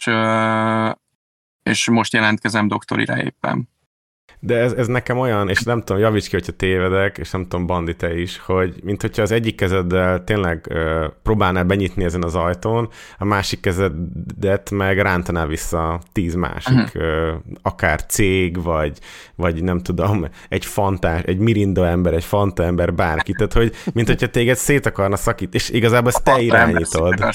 és 1.64 1.90
most 1.90 2.14
jelentkezem 2.14 2.68
doktorira 2.68 3.24
éppen. 3.24 3.70
De 4.40 4.58
ez, 4.58 4.74
ez 4.74 4.88
nekem 4.88 5.18
olyan, 5.18 5.50
és 5.50 5.62
nem 5.62 5.82
tudom, 5.82 6.02
javíts 6.02 6.28
ki, 6.28 6.36
hogyha 6.36 6.52
tévedek, 6.52 7.18
és 7.18 7.32
nem 7.32 7.48
tudom, 7.48 7.66
Bandi 7.66 7.96
te 7.96 8.20
is, 8.20 8.40
hogy 8.40 8.76
mint 8.84 9.02
hogyha 9.02 9.22
az 9.22 9.32
egyik 9.32 9.56
kezeddel 9.56 10.24
tényleg 10.24 10.66
ö, 10.70 11.08
próbálnál 11.24 11.64
benyitni 11.64 12.04
ezen 12.04 12.24
az 12.24 12.36
ajtón, 12.36 12.90
a 13.18 13.26
másik 13.26 13.60
kezedet 13.60 14.72
meg 14.72 15.00
rántanál 15.00 15.48
vissza 15.48 16.02
tíz 16.12 16.36
másik, 16.36 16.78
uh-huh. 16.78 17.02
ö, 17.02 17.34
akár 17.62 18.06
cég, 18.06 18.64
vagy, 18.64 18.98
vagy 19.36 19.64
nem 19.64 19.80
tudom, 19.80 20.26
egy 20.50 20.66
fantás, 20.66 21.22
egy 21.22 21.38
mirinda 21.38 21.88
ember, 21.88 22.14
egy 22.14 22.24
fanta 22.24 22.64
ember, 22.64 22.94
bárki. 22.94 23.34
Tehát, 23.34 23.54
hogy 23.54 23.74
mint 23.94 24.08
hogyha 24.08 24.28
téged 24.28 24.58
szét 24.58 24.86
akarna 24.86 25.16
szakítani, 25.16 25.64
és 25.64 25.70
igazából 25.70 26.10
ezt 26.10 26.24
te 26.24 26.42
irányítod. 26.42 27.26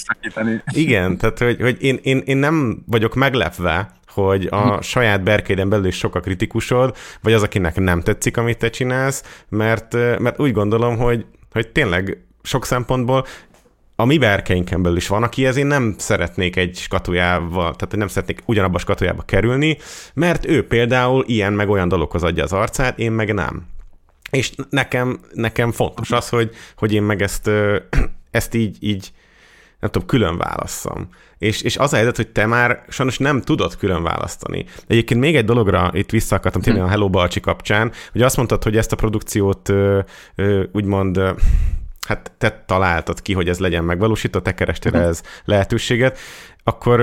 Igen, 0.66 1.16
tehát, 1.16 1.38
hogy, 1.38 1.60
hogy 1.60 1.76
én, 1.80 1.98
én, 2.02 2.22
én 2.24 2.36
nem 2.36 2.84
vagyok 2.86 3.14
meglepve, 3.14 3.95
hogy 4.24 4.46
a 4.50 4.74
hm. 4.74 4.80
saját 4.80 5.22
berkéden 5.22 5.68
belül 5.68 5.86
is 5.86 5.96
sok 5.96 6.14
a 6.14 6.20
kritikusod, 6.20 6.96
vagy 7.20 7.32
az, 7.32 7.42
akinek 7.42 7.76
nem 7.76 8.00
tetszik, 8.00 8.36
amit 8.36 8.58
te 8.58 8.70
csinálsz, 8.70 9.44
mert, 9.48 9.92
mert 10.18 10.40
úgy 10.40 10.52
gondolom, 10.52 10.96
hogy, 10.96 11.26
hogy 11.52 11.68
tényleg 11.68 12.24
sok 12.42 12.64
szempontból 12.64 13.26
a 13.96 14.04
mi 14.04 14.18
berkeinken 14.18 14.82
belül 14.82 14.96
is 14.96 15.08
van, 15.08 15.22
aki 15.22 15.46
ezért 15.46 15.66
nem 15.66 15.94
szeretnék 15.98 16.56
egy 16.56 16.76
skatujába, 16.76 17.60
tehát 17.60 17.96
nem 17.96 18.08
szeretnék 18.08 18.42
ugyanabba 18.44 18.76
a 18.76 18.80
skatujába 18.80 19.22
kerülni, 19.22 19.78
mert 20.14 20.46
ő 20.46 20.66
például 20.66 21.24
ilyen 21.26 21.52
meg 21.52 21.68
olyan 21.68 21.88
dologhoz 21.88 22.22
adja 22.22 22.44
az 22.44 22.52
arcát, 22.52 22.98
én 22.98 23.12
meg 23.12 23.34
nem. 23.34 23.66
És 24.30 24.52
nekem, 24.70 25.20
nekem 25.32 25.72
fontos 25.72 26.10
az, 26.10 26.28
hogy, 26.28 26.50
hogy 26.76 26.92
én 26.92 27.02
meg 27.02 27.22
ezt, 27.22 27.50
ezt 28.30 28.54
így, 28.54 28.76
így 28.80 29.12
nem 29.86 29.94
tudom, 29.94 30.08
külön 30.08 30.38
válasszam. 30.38 31.08
És, 31.38 31.62
és 31.62 31.76
az 31.76 31.92
a 31.92 31.96
helyzet, 31.96 32.16
hogy 32.16 32.28
te 32.28 32.46
már 32.46 32.84
sajnos 32.88 33.18
nem 33.18 33.40
tudod 33.40 33.76
külön 33.76 34.02
választani. 34.02 34.64
Egyébként 34.86 35.20
még 35.20 35.36
egy 35.36 35.44
dologra 35.44 35.90
itt 35.92 36.10
vissza 36.10 36.36
akartam 36.36 36.60
térni 36.60 36.80
hm. 36.80 36.86
a 36.86 36.88
Hello 36.88 37.10
Balcsi 37.10 37.40
kapcsán, 37.40 37.92
hogy 38.12 38.22
azt 38.22 38.36
mondtad, 38.36 38.62
hogy 38.62 38.76
ezt 38.76 38.92
a 38.92 38.96
produkciót 38.96 39.68
ö, 39.68 40.00
ö, 40.34 40.64
úgymond 40.72 41.16
ö, 41.16 41.30
hát 42.06 42.32
te 42.38 42.64
találtad 42.66 43.22
ki, 43.22 43.32
hogy 43.32 43.48
ez 43.48 43.58
legyen 43.58 43.84
megvalósítva, 43.84 44.42
te 44.42 44.54
kerestél 44.54 44.92
hm. 44.92 44.98
ez 44.98 45.22
lehetőséget, 45.44 46.18
akkor 46.64 47.00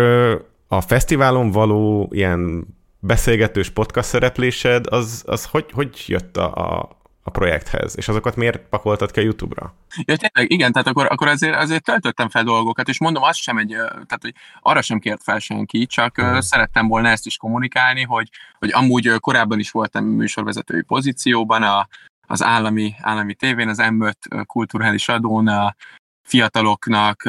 a 0.67 0.81
fesztiválon 0.81 1.51
való 1.51 2.09
ilyen 2.11 2.67
beszélgetős 2.99 3.69
podcast 3.69 4.07
szereplésed, 4.07 4.85
az, 4.89 5.23
az 5.25 5.45
hogy, 5.45 5.65
hogy 5.71 6.03
jött 6.07 6.37
a, 6.37 6.55
a, 6.55 6.97
a 7.23 7.29
projekthez, 7.29 7.97
és 7.97 8.07
azokat 8.07 8.35
miért 8.35 8.57
pakoltad 8.57 9.11
ki 9.11 9.19
a 9.19 9.23
YouTube-ra? 9.23 9.73
Ja, 10.05 10.15
tényleg, 10.17 10.51
igen, 10.51 10.71
tehát 10.71 10.87
akkor, 10.87 11.07
akkor 11.09 11.27
azért, 11.27 11.55
azért 11.55 11.83
töltöttem 11.83 12.29
fel 12.29 12.43
dolgokat, 12.43 12.89
és 12.89 12.99
mondom, 12.99 13.23
az 13.23 13.35
sem 13.35 13.57
egy, 13.57 13.69
tehát 13.87 14.19
hogy 14.21 14.33
arra 14.61 14.81
sem 14.81 14.99
kért 14.99 15.23
fel 15.23 15.39
senki, 15.39 15.85
csak 15.85 16.15
hmm. 16.15 16.41
szerettem 16.41 16.87
volna 16.87 17.09
ezt 17.09 17.25
is 17.25 17.37
kommunikálni, 17.37 18.03
hogy, 18.03 18.29
hogy 18.59 18.71
amúgy 18.73 19.09
korábban 19.19 19.59
is 19.59 19.71
voltam 19.71 20.05
műsorvezetői 20.05 20.81
pozícióban, 20.81 21.63
a, 21.63 21.87
az 22.27 22.43
állami, 22.43 22.95
állami 23.01 23.33
tévén, 23.33 23.67
az 23.67 23.79
M5 23.81 24.43
kulturális 24.45 25.09
adón, 25.09 25.47
a 25.47 25.75
fiataloknak, 26.23 27.25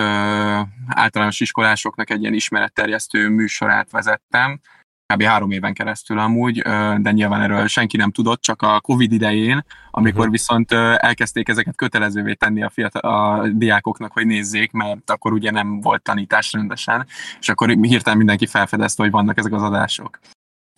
általános 0.86 1.40
iskolásoknak 1.40 2.11
egy 2.11 2.20
ilyen 2.20 2.34
ismeretterjesztő 2.34 3.28
műsorát 3.28 3.90
vezettem, 3.90 4.61
kb. 5.07 5.22
három 5.22 5.50
éven 5.50 5.74
keresztül 5.74 6.18
amúgy, 6.18 6.59
de 6.98 7.11
nyilván 7.11 7.40
erről 7.40 7.66
senki 7.66 7.96
nem 7.96 8.11
tudott, 8.11 8.40
csak 8.40 8.62
a 8.62 8.80
Covid 8.80 9.12
idején, 9.12 9.64
amikor 9.90 10.18
uh-huh. 10.18 10.32
viszont 10.32 10.72
elkezdték 10.72 11.48
ezeket 11.48 11.76
kötelezővé 11.76 12.34
tenni 12.34 12.62
a, 12.62 12.70
fiatal, 12.70 13.00
a 13.00 13.48
diákoknak, 13.48 14.12
hogy 14.12 14.26
nézzék, 14.26 14.72
mert 14.72 15.11
akkor 15.11 15.32
ugye 15.32 15.50
nem 15.50 15.80
volt 15.80 16.02
tanítás 16.02 16.52
rendesen, 16.52 17.07
és 17.40 17.48
akkor 17.48 17.68
hirtelen 17.68 18.18
mindenki 18.18 18.46
felfedezte, 18.46 19.02
hogy 19.02 19.12
vannak 19.12 19.38
ezek 19.38 19.52
az 19.52 19.62
adások. 19.62 20.18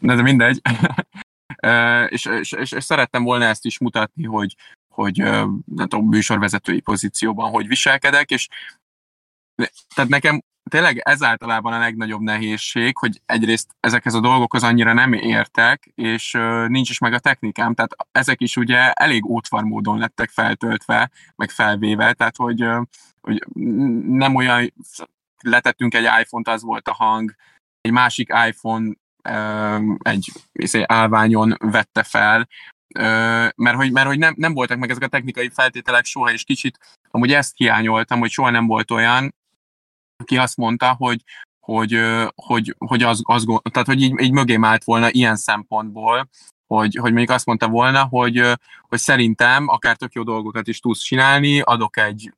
De, 0.00 0.14
de 0.14 0.22
mindegy. 0.22 0.60
és, 2.08 2.24
és, 2.24 2.52
és, 2.52 2.72
és 2.72 2.84
szerettem 2.84 3.22
volna 3.22 3.44
ezt 3.44 3.64
is 3.64 3.78
mutatni, 3.78 4.24
hogy, 4.24 4.56
hogy 4.94 5.16
nem 5.16 5.88
tudom, 5.88 6.08
műsorvezetői 6.08 6.80
pozícióban 6.80 7.50
hogy 7.50 7.66
viselkedek, 7.66 8.30
és 8.30 8.48
tehát 9.94 10.10
nekem 10.10 10.42
tényleg 10.70 10.98
ez 10.98 11.22
általában 11.22 11.72
a 11.72 11.78
legnagyobb 11.78 12.20
nehézség, 12.20 12.96
hogy 12.96 13.20
egyrészt 13.26 13.76
ezekhez 13.80 14.14
a 14.14 14.20
dolgokhoz 14.20 14.62
annyira 14.62 14.92
nem 14.92 15.12
értek, 15.12 15.92
és 15.94 16.32
nincs 16.66 16.90
is 16.90 16.98
meg 16.98 17.12
a 17.12 17.18
technikám, 17.18 17.74
tehát 17.74 17.96
ezek 18.12 18.40
is 18.40 18.56
ugye 18.56 18.92
elég 18.92 19.24
útvar 19.24 19.62
módon 19.62 19.98
lettek 19.98 20.30
feltöltve, 20.30 21.10
meg 21.36 21.50
felvéve, 21.50 22.12
tehát 22.12 22.36
hogy, 22.36 22.64
hogy 23.20 23.46
nem 24.06 24.34
olyan, 24.34 24.72
letettünk 25.42 25.94
egy 25.94 26.08
iPhone-t, 26.20 26.48
az 26.48 26.62
volt 26.62 26.88
a 26.88 26.94
hang, 26.94 27.34
egy 27.80 27.92
másik 27.92 28.32
iPhone 28.48 28.92
uh, 29.28 29.96
egy 30.02 30.32
izé, 30.52 30.84
állványon 30.86 31.56
vette 31.58 32.02
fel, 32.02 32.48
mert 33.56 33.76
hogy, 33.76 33.92
mert 33.92 34.06
hogy 34.06 34.18
nem, 34.18 34.34
nem 34.36 34.52
voltak 34.52 34.78
meg 34.78 34.90
ezek 34.90 35.02
a 35.02 35.08
technikai 35.08 35.48
feltételek 35.48 36.04
soha, 36.04 36.32
és 36.32 36.44
kicsit 36.44 36.78
amúgy 37.10 37.32
ezt 37.32 37.56
hiányoltam, 37.56 38.18
hogy 38.18 38.30
soha 38.30 38.50
nem 38.50 38.66
volt 38.66 38.90
olyan, 38.90 39.34
aki 40.16 40.36
azt 40.36 40.56
mondta, 40.56 40.94
hogy, 40.98 41.22
hogy, 41.60 42.00
hogy, 42.34 42.74
hogy 42.78 43.02
az, 43.02 43.20
az, 43.22 43.46
tehát, 43.70 43.88
hogy 43.88 44.02
így, 44.02 44.20
így 44.20 44.32
mögém 44.32 44.64
állt 44.64 44.84
volna 44.84 45.10
ilyen 45.10 45.36
szempontból, 45.36 46.28
hogy, 46.66 46.94
hogy 46.94 47.10
mondjuk 47.10 47.30
azt 47.30 47.46
mondta 47.46 47.68
volna, 47.68 48.04
hogy, 48.04 48.42
hogy 48.88 48.98
szerintem 48.98 49.68
akár 49.68 49.96
tök 49.96 50.12
jó 50.12 50.22
dolgokat 50.22 50.68
is 50.68 50.80
tudsz 50.80 51.02
csinálni, 51.02 51.60
adok 51.60 51.96
egy 51.96 52.32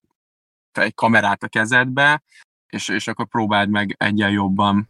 egy 0.73 0.95
kamerát 0.95 1.43
a 1.43 1.49
kezedbe, 1.49 2.23
és, 2.69 2.89
és 2.89 3.09
akkor 3.09 3.27
próbáld 3.27 3.71
meg 3.71 3.95
egyen 3.99 4.31
jobban. 4.31 4.89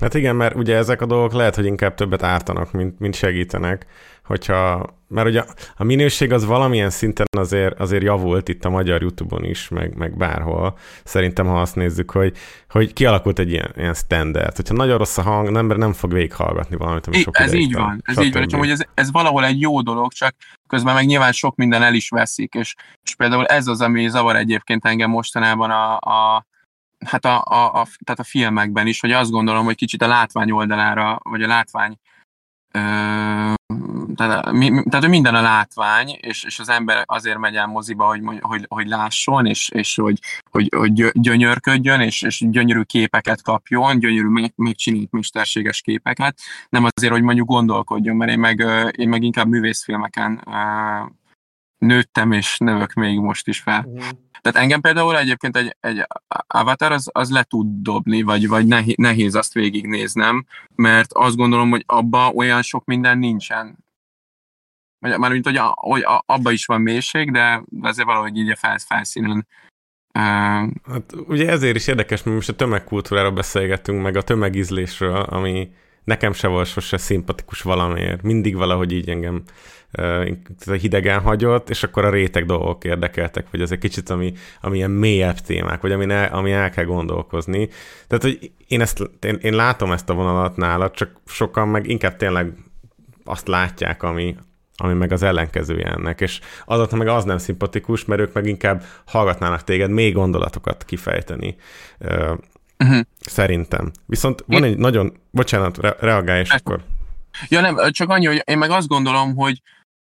Hát 0.00 0.14
igen, 0.14 0.36
mert 0.36 0.54
ugye 0.54 0.76
ezek 0.76 1.00
a 1.00 1.06
dolgok 1.06 1.32
lehet, 1.32 1.54
hogy 1.54 1.64
inkább 1.64 1.94
többet 1.94 2.22
ártanak, 2.22 2.72
mint, 2.72 2.98
mint 2.98 3.14
segítenek, 3.14 3.86
hogyha, 4.30 4.86
mert 5.08 5.28
ugye 5.28 5.44
a 5.76 5.84
minőség 5.84 6.32
az 6.32 6.44
valamilyen 6.44 6.90
szinten 6.90 7.26
azért, 7.38 7.80
azért 7.80 8.02
javult 8.02 8.48
itt 8.48 8.64
a 8.64 8.70
magyar 8.70 9.02
Youtube-on 9.02 9.44
is, 9.44 9.68
meg, 9.68 9.96
meg 9.96 10.16
bárhol. 10.16 10.78
Szerintem, 11.04 11.46
ha 11.46 11.60
azt 11.60 11.74
nézzük, 11.74 12.10
hogy, 12.10 12.36
hogy 12.68 12.92
kialakult 12.92 13.38
egy 13.38 13.50
ilyen, 13.50 13.72
ilyen 13.76 13.94
standard. 13.94 14.56
Hogyha 14.56 14.74
nagyon 14.74 14.98
rossz 14.98 15.18
a 15.18 15.22
hang, 15.22 15.56
ember 15.56 15.76
nem 15.76 15.92
fog 15.92 16.12
végighallgatni 16.12 16.76
valamit, 16.76 17.06
ami 17.06 17.16
sok 17.16 17.38
Ez 17.38 17.52
így 17.52 17.74
van, 17.74 18.02
ez 18.04 18.18
így 18.18 18.32
van, 18.32 18.48
csak 18.48 18.60
hogy 18.60 18.70
ez, 18.70 18.80
ez 18.94 19.10
valahol 19.10 19.44
egy 19.44 19.60
jó 19.60 19.80
dolog, 19.80 20.12
csak 20.12 20.34
közben 20.66 20.94
meg 20.94 21.06
nyilván 21.06 21.32
sok 21.32 21.56
minden 21.56 21.82
el 21.82 21.94
is 21.94 22.08
veszik, 22.08 22.54
és, 22.54 22.74
és 23.02 23.14
például 23.14 23.46
ez 23.46 23.66
az, 23.66 23.80
ami 23.80 24.08
zavar 24.08 24.36
egyébként 24.36 24.84
engem 24.84 25.10
mostanában 25.10 25.70
a, 25.70 25.96
a 25.96 26.46
hát 27.06 27.24
a, 27.24 27.42
a, 27.44 27.80
a, 27.80 27.86
tehát 28.04 28.20
a 28.20 28.24
filmekben 28.24 28.86
is, 28.86 29.00
hogy 29.00 29.12
azt 29.12 29.30
gondolom, 29.30 29.64
hogy 29.64 29.76
kicsit 29.76 30.02
a 30.02 30.06
látvány 30.06 30.50
oldalára, 30.50 31.20
vagy 31.22 31.42
a 31.42 31.46
látvány 31.46 31.96
ö, 32.72 33.52
tehát, 34.20 34.52
mi, 34.52 34.82
tehát 34.90 35.08
minden 35.08 35.34
a 35.34 35.40
látvány, 35.40 36.18
és, 36.20 36.44
és 36.44 36.58
az 36.58 36.68
ember 36.68 37.02
azért 37.06 37.38
megy 37.38 37.54
el 37.54 37.66
moziba, 37.66 38.06
hogy, 38.06 38.20
hogy, 38.40 38.66
hogy 38.68 38.86
lásson, 38.86 39.46
és, 39.46 39.68
és 39.68 39.94
hogy, 39.94 40.18
hogy, 40.50 40.68
hogy 40.76 41.10
gyönyörködjön, 41.12 42.00
és, 42.00 42.22
és 42.22 42.44
gyönyörű 42.50 42.82
képeket 42.82 43.42
kapjon, 43.42 43.98
gyönyörű 43.98 44.28
meg, 44.28 44.52
megcsinált 44.56 45.10
mesterséges 45.10 45.80
képeket, 45.80 46.38
nem 46.68 46.86
azért, 46.96 47.12
hogy 47.12 47.22
mondjuk 47.22 47.48
gondolkodjon, 47.48 48.16
mert 48.16 48.30
én 48.30 48.38
meg, 48.38 48.66
én 48.96 49.08
meg 49.08 49.22
inkább 49.22 49.48
művészfilmeken 49.48 50.44
nőttem, 51.78 52.32
és 52.32 52.58
növök 52.58 52.92
még 52.92 53.18
most 53.18 53.48
is 53.48 53.60
fel. 53.60 53.84
Uh-huh. 53.86 54.08
Tehát 54.40 54.58
engem 54.58 54.80
például 54.80 55.18
egyébként 55.18 55.56
egy, 55.56 55.76
egy 55.80 56.06
avatar 56.46 56.92
az, 56.92 57.08
az 57.12 57.30
le 57.30 57.42
tud 57.42 57.66
dobni, 57.82 58.22
vagy, 58.22 58.48
vagy 58.48 58.66
nehéz, 58.66 58.94
nehéz 58.96 59.34
azt 59.34 59.52
végignéznem, 59.52 60.46
mert 60.74 61.12
azt 61.12 61.36
gondolom, 61.36 61.70
hogy 61.70 61.82
abba 61.86 62.30
olyan 62.30 62.62
sok 62.62 62.84
minden 62.84 63.18
nincsen. 63.18 63.88
Már 65.00 65.30
mint 65.30 65.44
hogy, 65.44 65.56
a, 65.56 65.74
hogy 65.76 66.02
a, 66.02 66.22
abba 66.26 66.50
is 66.50 66.66
van 66.66 66.80
mélység, 66.80 67.30
de 67.30 67.62
azért 67.80 68.06
valahogy 68.06 68.36
így 68.36 68.50
a 68.50 68.56
felsz, 68.56 68.86
felszínen 68.86 69.46
hát 70.12 71.12
ugye 71.26 71.48
ezért 71.50 71.76
is 71.76 71.86
érdekes, 71.86 72.22
mert 72.22 72.36
most 72.36 72.48
a 72.48 72.54
tömegkultúráról 72.54 73.30
beszélgetünk, 73.30 74.02
meg 74.02 74.16
a 74.16 74.22
tömegízlésről, 74.22 75.20
ami 75.20 75.72
nekem 76.04 76.32
se 76.32 76.48
volt 76.48 76.66
sose 76.66 76.96
szimpatikus 76.96 77.62
valamiért. 77.62 78.22
Mindig 78.22 78.56
valahogy 78.56 78.92
így 78.92 79.08
engem 79.08 79.42
uh, 79.98 80.74
hidegen 80.74 81.20
hagyott, 81.20 81.70
és 81.70 81.82
akkor 81.82 82.04
a 82.04 82.10
réteg 82.10 82.46
dolgok 82.46 82.84
érdekeltek, 82.84 83.46
vagy 83.50 83.60
ez 83.60 83.70
egy 83.70 83.78
kicsit, 83.78 84.10
ami, 84.10 84.32
ami 84.60 84.76
ilyen 84.76 84.90
mélyebb 84.90 85.38
témák, 85.38 85.80
vagy 85.80 85.92
ami, 85.92 86.04
ne, 86.04 86.24
ami 86.24 86.52
el 86.52 86.70
kell 86.70 86.84
gondolkozni. 86.84 87.68
Tehát, 88.06 88.22
hogy 88.22 88.52
én, 88.66 88.80
ezt, 88.80 89.10
én, 89.20 89.38
én 89.42 89.54
látom 89.54 89.92
ezt 89.92 90.10
a 90.10 90.14
vonalat 90.14 90.56
nála, 90.56 90.90
csak 90.90 91.10
sokan 91.26 91.68
meg 91.68 91.88
inkább 91.88 92.16
tényleg 92.16 92.52
azt 93.24 93.48
látják, 93.48 94.02
ami, 94.02 94.36
ami 94.80 94.92
meg 94.92 95.12
az 95.12 95.22
ellenkezője 95.22 95.86
ennek, 95.86 96.20
és 96.20 96.40
azoknak 96.64 96.98
meg 96.98 97.08
az 97.08 97.24
nem 97.24 97.38
szimpatikus, 97.38 98.04
mert 98.04 98.20
ők 98.20 98.32
meg 98.32 98.46
inkább 98.46 98.82
hallgatnának 99.06 99.64
téged 99.64 99.90
még 99.90 100.14
gondolatokat 100.14 100.84
kifejteni. 100.84 101.56
Uh-huh. 102.78 103.00
Szerintem. 103.20 103.90
Viszont 104.06 104.44
van 104.46 104.64
egy 104.64 104.78
nagyon, 104.78 105.12
bocsánat, 105.30 105.78
re- 105.78 105.96
reagálj, 106.00 106.40
és 106.40 106.50
hát- 106.50 106.60
akkor... 106.60 106.84
Ja 107.48 107.60
nem, 107.60 107.90
csak 107.90 108.08
annyi, 108.08 108.26
hogy 108.26 108.42
én 108.44 108.58
meg 108.58 108.70
azt 108.70 108.88
gondolom, 108.88 109.34
hogy, 109.34 109.62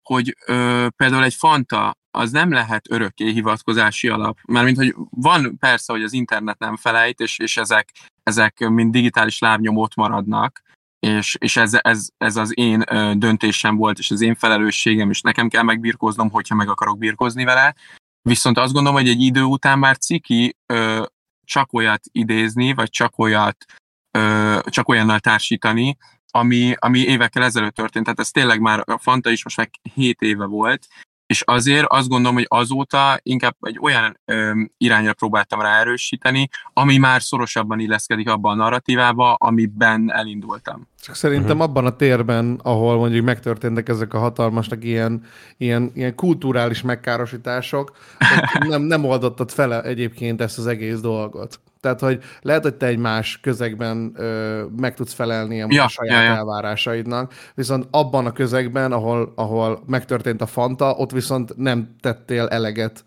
hogy 0.02 0.36
ö, 0.46 0.86
például 0.96 1.24
egy 1.24 1.34
Fanta 1.34 1.96
az 2.10 2.30
nem 2.30 2.52
lehet 2.52 2.90
örökké 2.90 3.30
hivatkozási 3.30 4.08
alap. 4.08 4.38
Mármint, 4.42 4.76
hogy 4.76 4.94
van 5.10 5.58
persze, 5.58 5.92
hogy 5.92 6.02
az 6.02 6.12
internet 6.12 6.58
nem 6.58 6.76
felejt, 6.76 7.20
és, 7.20 7.38
és 7.38 7.56
ezek, 7.56 7.92
ezek 8.22 8.68
mind 8.68 8.92
digitális 8.92 9.38
lábnyomót 9.38 9.94
maradnak, 9.94 10.62
és, 10.98 11.36
és 11.38 11.56
ez, 11.56 11.78
ez, 11.80 12.08
ez 12.16 12.36
az 12.36 12.58
én 12.58 12.84
döntésem 13.18 13.76
volt, 13.76 13.98
és 13.98 14.10
az 14.10 14.20
én 14.20 14.34
felelősségem, 14.34 15.10
és 15.10 15.20
nekem 15.20 15.48
kell 15.48 15.62
megbirkóznom, 15.62 16.30
hogyha 16.30 16.54
meg 16.54 16.68
akarok 16.68 16.98
birkózni 16.98 17.44
vele. 17.44 17.74
Viszont 18.22 18.58
azt 18.58 18.72
gondolom, 18.72 18.98
hogy 18.98 19.08
egy 19.08 19.20
idő 19.20 19.42
után 19.42 19.78
már 19.78 19.96
ciki 19.98 20.56
ö, 20.66 21.04
csak 21.44 21.72
olyat 21.72 22.00
idézni, 22.12 22.74
vagy 22.74 22.90
csak 22.90 23.18
olyat, 23.18 23.64
ö, 24.10 24.58
csak 24.68 24.88
olyannal 24.88 25.18
társítani, 25.18 25.96
ami, 26.30 26.74
ami 26.78 26.98
évekkel 26.98 27.44
ezelőtt 27.44 27.74
történt. 27.74 28.04
Tehát 28.04 28.20
ez 28.20 28.30
tényleg 28.30 28.60
már 28.60 28.82
a 28.84 28.98
Fanta 28.98 29.30
is 29.30 29.44
most 29.44 29.56
meg 29.56 29.70
7 29.94 30.20
éve 30.20 30.44
volt, 30.44 30.86
és 31.26 31.42
azért 31.46 31.86
azt 31.88 32.08
gondolom, 32.08 32.34
hogy 32.34 32.46
azóta 32.48 33.18
inkább 33.22 33.56
egy 33.60 33.78
olyan 33.80 34.20
ö, 34.24 34.62
irányra 34.78 35.12
próbáltam 35.12 35.60
ráerősíteni, 35.60 36.48
ami 36.72 36.96
már 36.96 37.22
szorosabban 37.22 37.78
illeszkedik 37.78 38.28
abban 38.28 38.52
a 38.52 38.62
narratívába, 38.62 39.34
amiben 39.34 40.12
elindultam. 40.12 40.88
Csak 41.00 41.14
szerintem 41.14 41.56
uh-huh. 41.56 41.62
abban 41.62 41.86
a 41.86 41.96
térben, 41.96 42.60
ahol 42.62 42.96
mondjuk 42.96 43.24
megtörténtek 43.24 43.88
ezek 43.88 44.14
a 44.14 44.18
hatalmasnak 44.18 44.84
ilyen, 44.84 45.24
ilyen, 45.56 45.90
ilyen 45.94 46.14
kulturális 46.14 46.82
megkárosítások, 46.82 47.96
nem, 48.68 48.82
nem 48.82 49.04
oldottad 49.04 49.50
fel 49.50 49.82
egyébként 49.82 50.40
ezt 50.40 50.58
az 50.58 50.66
egész 50.66 51.00
dolgot. 51.00 51.60
Tehát, 51.86 52.00
hogy 52.00 52.24
lehet, 52.40 52.62
hogy 52.62 52.74
te 52.74 52.86
egy 52.86 52.98
más 52.98 53.40
közegben 53.40 54.12
ö, 54.14 54.64
meg 54.76 54.94
tudsz 54.94 55.12
felelni 55.12 55.62
a, 55.62 55.66
ja, 55.70 55.88
saját 55.88 56.22
ja, 56.22 56.30
ja. 56.30 56.36
elvárásaidnak, 56.36 57.34
viszont 57.54 57.86
abban 57.90 58.26
a 58.26 58.32
közegben, 58.32 58.92
ahol, 58.92 59.32
ahol 59.36 59.82
megtörtént 59.86 60.40
a 60.40 60.46
Fanta, 60.46 60.94
ott 60.94 61.10
viszont 61.10 61.56
nem 61.56 61.96
tettél 62.00 62.46
eleget 62.46 63.04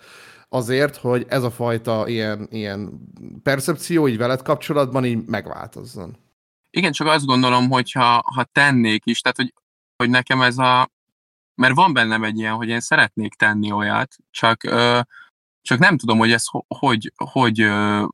azért, 0.49 0.95
hogy 0.95 1.25
ez 1.29 1.43
a 1.43 1.51
fajta 1.51 2.07
ilyen, 2.07 2.47
ilyen 2.51 3.01
percepció 3.43 4.07
így 4.07 4.17
veled 4.17 4.41
kapcsolatban 4.41 5.05
így 5.05 5.25
megváltozzon. 5.25 6.17
Igen, 6.69 6.91
csak 6.91 7.07
azt 7.07 7.25
gondolom, 7.25 7.69
hogy 7.69 7.91
ha, 7.91 8.23
ha 8.35 8.43
tennék 8.43 9.05
is, 9.05 9.21
tehát 9.21 9.37
hogy, 9.37 9.53
hogy 9.95 10.09
nekem 10.09 10.41
ez 10.41 10.57
a... 10.57 10.89
Mert 11.55 11.75
van 11.75 11.93
bennem 11.93 12.23
egy 12.23 12.37
ilyen, 12.37 12.53
hogy 12.53 12.69
én 12.69 12.79
szeretnék 12.79 13.33
tenni 13.33 13.71
olyat, 13.71 14.15
csak, 14.31 14.63
ö, 14.63 14.99
csak 15.61 15.79
nem 15.79 15.97
tudom, 15.97 16.17
hogy 16.17 16.31
ez 16.31 16.43
hogy, 16.67 17.13
hogy 17.15 17.61
ö, 17.61 18.05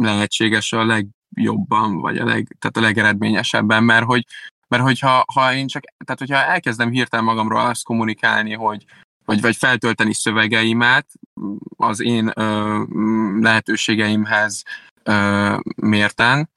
lehetséges 0.00 0.72
a 0.72 0.84
legjobban, 0.84 2.00
vagy 2.00 2.18
a, 2.18 2.24
leg, 2.24 2.56
tehát 2.58 2.76
a 2.76 2.80
legeredményesebben, 2.80 3.84
mert 3.84 4.04
hogy, 4.04 4.24
mert 4.68 4.82
hogyha 4.82 5.24
ha 5.34 5.54
én 5.54 5.66
csak, 5.66 5.82
tehát 6.04 6.18
hogyha 6.18 6.52
elkezdem 6.52 6.90
hirtelen 6.90 7.24
magamról 7.24 7.60
azt 7.60 7.84
kommunikálni, 7.84 8.54
hogy 8.54 8.84
vagy, 9.24 9.40
vagy 9.40 9.56
feltölteni 9.56 10.14
szövegeimet 10.14 11.06
az 11.76 12.00
én 12.00 12.30
ö, 12.34 12.82
lehetőségeimhez 13.40 14.62
ö, 15.02 15.56
mérten, 15.76 16.50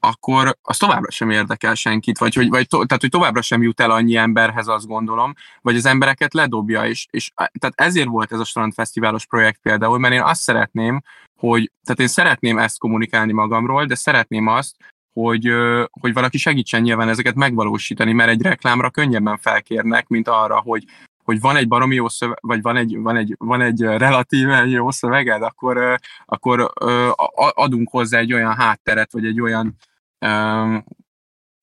akkor 0.00 0.56
az 0.62 0.76
továbbra 0.76 1.10
sem 1.10 1.30
érdekel 1.30 1.74
senkit, 1.74 2.18
vagy, 2.18 2.34
hogy, 2.34 2.48
vagy 2.48 2.68
to, 2.68 2.86
tehát, 2.86 3.00
hogy 3.00 3.10
továbbra 3.10 3.42
sem 3.42 3.62
jut 3.62 3.80
el 3.80 3.90
annyi 3.90 4.16
emberhez, 4.16 4.68
azt 4.68 4.86
gondolom, 4.86 5.34
vagy 5.60 5.76
az 5.76 5.86
embereket 5.86 6.34
ledobja, 6.34 6.86
és, 6.86 7.06
és 7.10 7.30
tehát 7.34 7.80
ezért 7.80 8.08
volt 8.08 8.32
ez 8.32 8.38
a 8.38 8.44
strandfesztiválos 8.44 9.26
projekt 9.26 9.60
például, 9.62 9.98
mert 9.98 10.14
én 10.14 10.22
azt 10.22 10.40
szeretném, 10.40 11.02
hogy, 11.40 11.72
tehát 11.84 12.00
én 12.00 12.06
szeretném 12.06 12.58
ezt 12.58 12.78
kommunikálni 12.78 13.32
magamról, 13.32 13.84
de 13.84 13.94
szeretném 13.94 14.46
azt, 14.46 14.76
hogy, 15.12 15.48
hogy 16.00 16.12
valaki 16.12 16.38
segítsen 16.38 16.82
nyilván 16.82 17.08
ezeket 17.08 17.34
megvalósítani, 17.34 18.12
mert 18.12 18.30
egy 18.30 18.42
reklámra 18.42 18.90
könnyebben 18.90 19.38
felkérnek, 19.38 20.08
mint 20.08 20.28
arra, 20.28 20.60
hogy, 20.60 20.84
hogy 21.24 21.40
van 21.40 21.56
egy 21.56 21.68
baromi 21.68 21.94
jó 21.94 22.08
szöveg, 22.08 22.38
vagy 22.40 22.62
van 22.62 22.76
egy, 22.76 22.96
van 22.98 23.16
egy, 23.16 23.34
van 23.38 23.60
egy 23.60 23.80
relatíven 23.80 24.68
jó 24.68 24.90
szöveged, 24.90 25.42
akkor, 25.42 25.98
akkor 26.24 26.72
adunk 27.54 27.90
hozzá 27.90 28.18
egy 28.18 28.32
olyan 28.32 28.54
hátteret, 28.54 29.12
vagy 29.12 29.24
egy 29.26 29.40
olyan 29.40 29.76
um, 30.26 30.84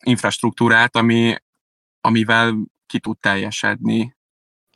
infrastruktúrát, 0.04 0.95
ami, 0.95 1.36
amivel 2.02 2.56
ki 2.86 2.99
tud 2.99 3.18
teljesedni. 3.20 4.16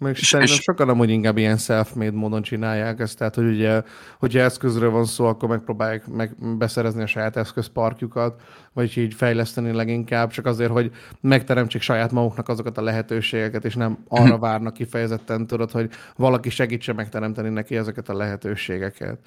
Meg 0.01 0.17
és, 0.17 0.27
szerintem 0.27 0.55
és... 0.55 0.63
sokan 0.63 0.89
amúgy 0.89 1.09
inkább 1.09 1.37
ilyen 1.37 1.57
self-made 1.57 2.17
módon 2.17 2.41
csinálják 2.41 2.99
ezt, 2.99 3.17
tehát 3.17 3.35
hogy 3.35 3.45
ugye, 3.45 3.81
hogyha 4.19 4.39
eszközről 4.39 4.89
van 4.89 5.05
szó, 5.05 5.25
akkor 5.25 5.49
megpróbálják 5.49 6.07
meg 6.07 6.57
beszerezni 6.57 7.01
a 7.01 7.05
saját 7.05 7.35
eszközparkjukat, 7.35 8.41
vagy 8.73 8.97
így 8.97 9.13
fejleszteni 9.13 9.71
leginkább, 9.71 10.29
csak 10.29 10.45
azért, 10.45 10.71
hogy 10.71 10.91
megteremtsék 11.19 11.81
saját 11.81 12.11
maguknak 12.11 12.49
azokat 12.49 12.77
a 12.77 12.81
lehetőségeket, 12.81 13.65
és 13.65 13.75
nem 13.75 13.97
arra 14.07 14.37
várnak 14.37 14.73
kifejezetten, 14.73 15.47
tudod, 15.47 15.71
hogy 15.71 15.89
valaki 16.15 16.49
segítse 16.49 16.93
megteremteni 16.93 17.49
neki 17.49 17.75
ezeket 17.75 18.09
a 18.09 18.15
lehetőségeket. 18.15 19.19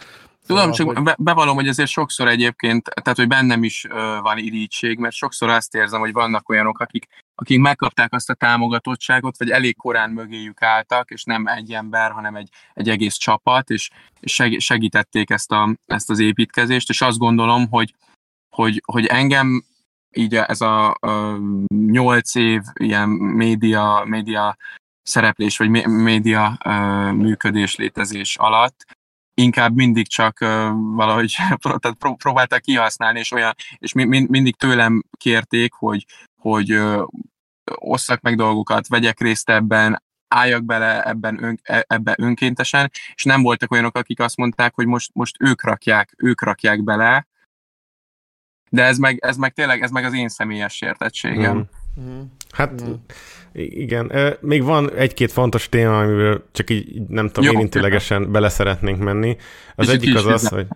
Tudom, 0.46 0.70
csak 0.70 0.86
hogy... 0.86 1.14
bevallom, 1.18 1.54
hogy 1.54 1.68
ezért 1.68 1.90
sokszor 1.90 2.28
egyébként, 2.28 2.90
tehát 3.02 3.18
hogy 3.18 3.28
bennem 3.28 3.64
is 3.64 3.84
uh, 3.84 3.94
van 4.20 4.38
irítség, 4.38 4.98
mert 4.98 5.14
sokszor 5.14 5.48
azt 5.48 5.74
érzem, 5.74 6.00
hogy 6.00 6.12
vannak 6.12 6.48
olyanok, 6.48 6.78
akik, 6.78 7.06
akik 7.34 7.60
megkapták 7.60 8.12
azt 8.12 8.30
a 8.30 8.34
támogatottságot, 8.34 9.38
vagy 9.38 9.50
elég 9.50 9.76
korán 9.76 10.10
mögéjük 10.10 10.62
álltak, 10.62 11.10
és 11.10 11.24
nem 11.24 11.46
egy 11.46 11.72
ember, 11.72 12.10
hanem 12.10 12.34
egy, 12.34 12.48
egy 12.74 12.88
egész 12.88 13.14
csapat, 13.14 13.70
és, 13.70 13.90
és 14.20 14.42
segítették 14.58 15.30
ezt, 15.30 15.52
a, 15.52 15.74
ezt 15.86 16.10
az 16.10 16.18
építkezést, 16.18 16.88
és 16.88 17.00
azt 17.00 17.18
gondolom, 17.18 17.68
hogy, 17.68 17.94
hogy, 18.56 18.82
hogy 18.84 19.06
engem 19.06 19.64
így 20.16 20.34
ez 20.34 20.60
a 20.60 20.98
nyolc 21.68 22.34
év 22.34 22.62
ilyen 22.80 23.08
média, 23.08 24.02
média 24.06 24.56
szereplés, 25.02 25.58
vagy 25.58 25.86
média 25.86 26.58
működés, 27.12 27.76
létezés 27.76 28.36
alatt 28.36 28.84
inkább 29.34 29.74
mindig 29.74 30.08
csak 30.08 30.38
valahogy 30.74 31.34
tehát 31.80 31.96
pró- 31.98 32.16
próbálták 32.16 32.60
kihasználni, 32.60 33.18
és 33.18 33.32
olyan, 33.32 33.54
és 33.78 33.92
mi, 33.92 34.04
mi, 34.04 34.26
mindig 34.28 34.56
tőlem 34.56 35.02
kérték, 35.16 35.72
hogy, 35.72 36.06
hogy 36.40 36.80
osszak 37.74 38.20
meg 38.20 38.36
dolgokat, 38.36 38.88
vegyek 38.88 39.20
részt 39.20 39.50
ebben, 39.50 40.02
álljak 40.28 40.64
bele 40.64 41.02
ebben, 41.02 41.44
ön, 41.44 41.58
e, 41.62 41.84
ebben 41.88 42.14
önkéntesen, 42.18 42.90
és 43.14 43.22
nem 43.22 43.42
voltak 43.42 43.70
olyanok, 43.70 43.96
akik 43.96 44.20
azt 44.20 44.36
mondták, 44.36 44.74
hogy 44.74 44.86
most, 44.86 45.10
most 45.14 45.36
ők 45.40 45.62
rakják, 45.62 46.14
ők 46.16 46.42
rakják 46.42 46.84
bele, 46.84 47.26
de 48.70 48.82
ez 48.82 48.98
meg, 48.98 49.18
ez 49.18 49.36
meg 49.36 49.52
tényleg, 49.52 49.82
ez 49.82 49.90
meg 49.90 50.04
az 50.04 50.12
én 50.12 50.28
személyes 50.28 50.74
sértettségem. 50.74 51.56
Mm. 51.56 51.60
Mm. 52.00 52.20
Hát 52.50 52.82
mm. 52.82 52.92
igen, 53.52 54.36
még 54.40 54.62
van 54.62 54.92
egy-két 54.92 55.32
fontos 55.32 55.68
téma, 55.68 55.98
amivel 55.98 56.42
csak 56.52 56.70
így 56.70 57.02
nem 57.08 57.26
tudom, 57.28 57.50
Jó, 57.50 57.56
érintőlegesen 57.56 58.32
bele 58.32 58.48
szeretnénk 58.48 58.98
menni. 58.98 59.36
Az 59.74 59.88
egyik 59.88 60.16
az 60.16 60.26
az, 60.26 60.48
hogy 60.48 60.66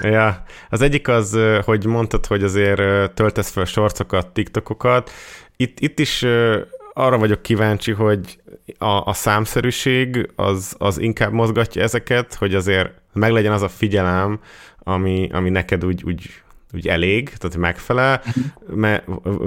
ja, 0.00 0.44
az 0.70 0.80
egyik 0.80 1.08
az, 1.08 1.38
hogy 1.64 1.86
mondtad, 1.86 2.26
hogy 2.26 2.42
azért 2.42 3.12
töltesz 3.14 3.50
fel 3.50 3.64
sorcokat, 3.64 4.26
TikTokokat. 4.26 5.10
Itt, 5.56 5.80
itt 5.80 5.98
is 5.98 6.24
arra 6.92 7.18
vagyok 7.18 7.42
kíváncsi, 7.42 7.92
hogy 7.92 8.40
a, 8.78 9.04
a 9.04 9.12
számszerűség 9.12 10.30
az, 10.36 10.74
az 10.78 11.00
inkább 11.00 11.32
mozgatja 11.32 11.82
ezeket, 11.82 12.34
hogy 12.34 12.54
azért 12.54 12.90
meglegyen 13.12 13.52
az 13.52 13.62
a 13.62 13.68
figyelem, 13.68 14.40
ami, 14.78 15.28
ami 15.32 15.50
neked 15.50 15.84
úgy, 15.84 16.02
úgy 16.04 16.42
úgy 16.72 16.88
elég, 16.88 17.32
tehát 17.38 17.56
megfelel, 17.56 18.22
me, 18.66 19.02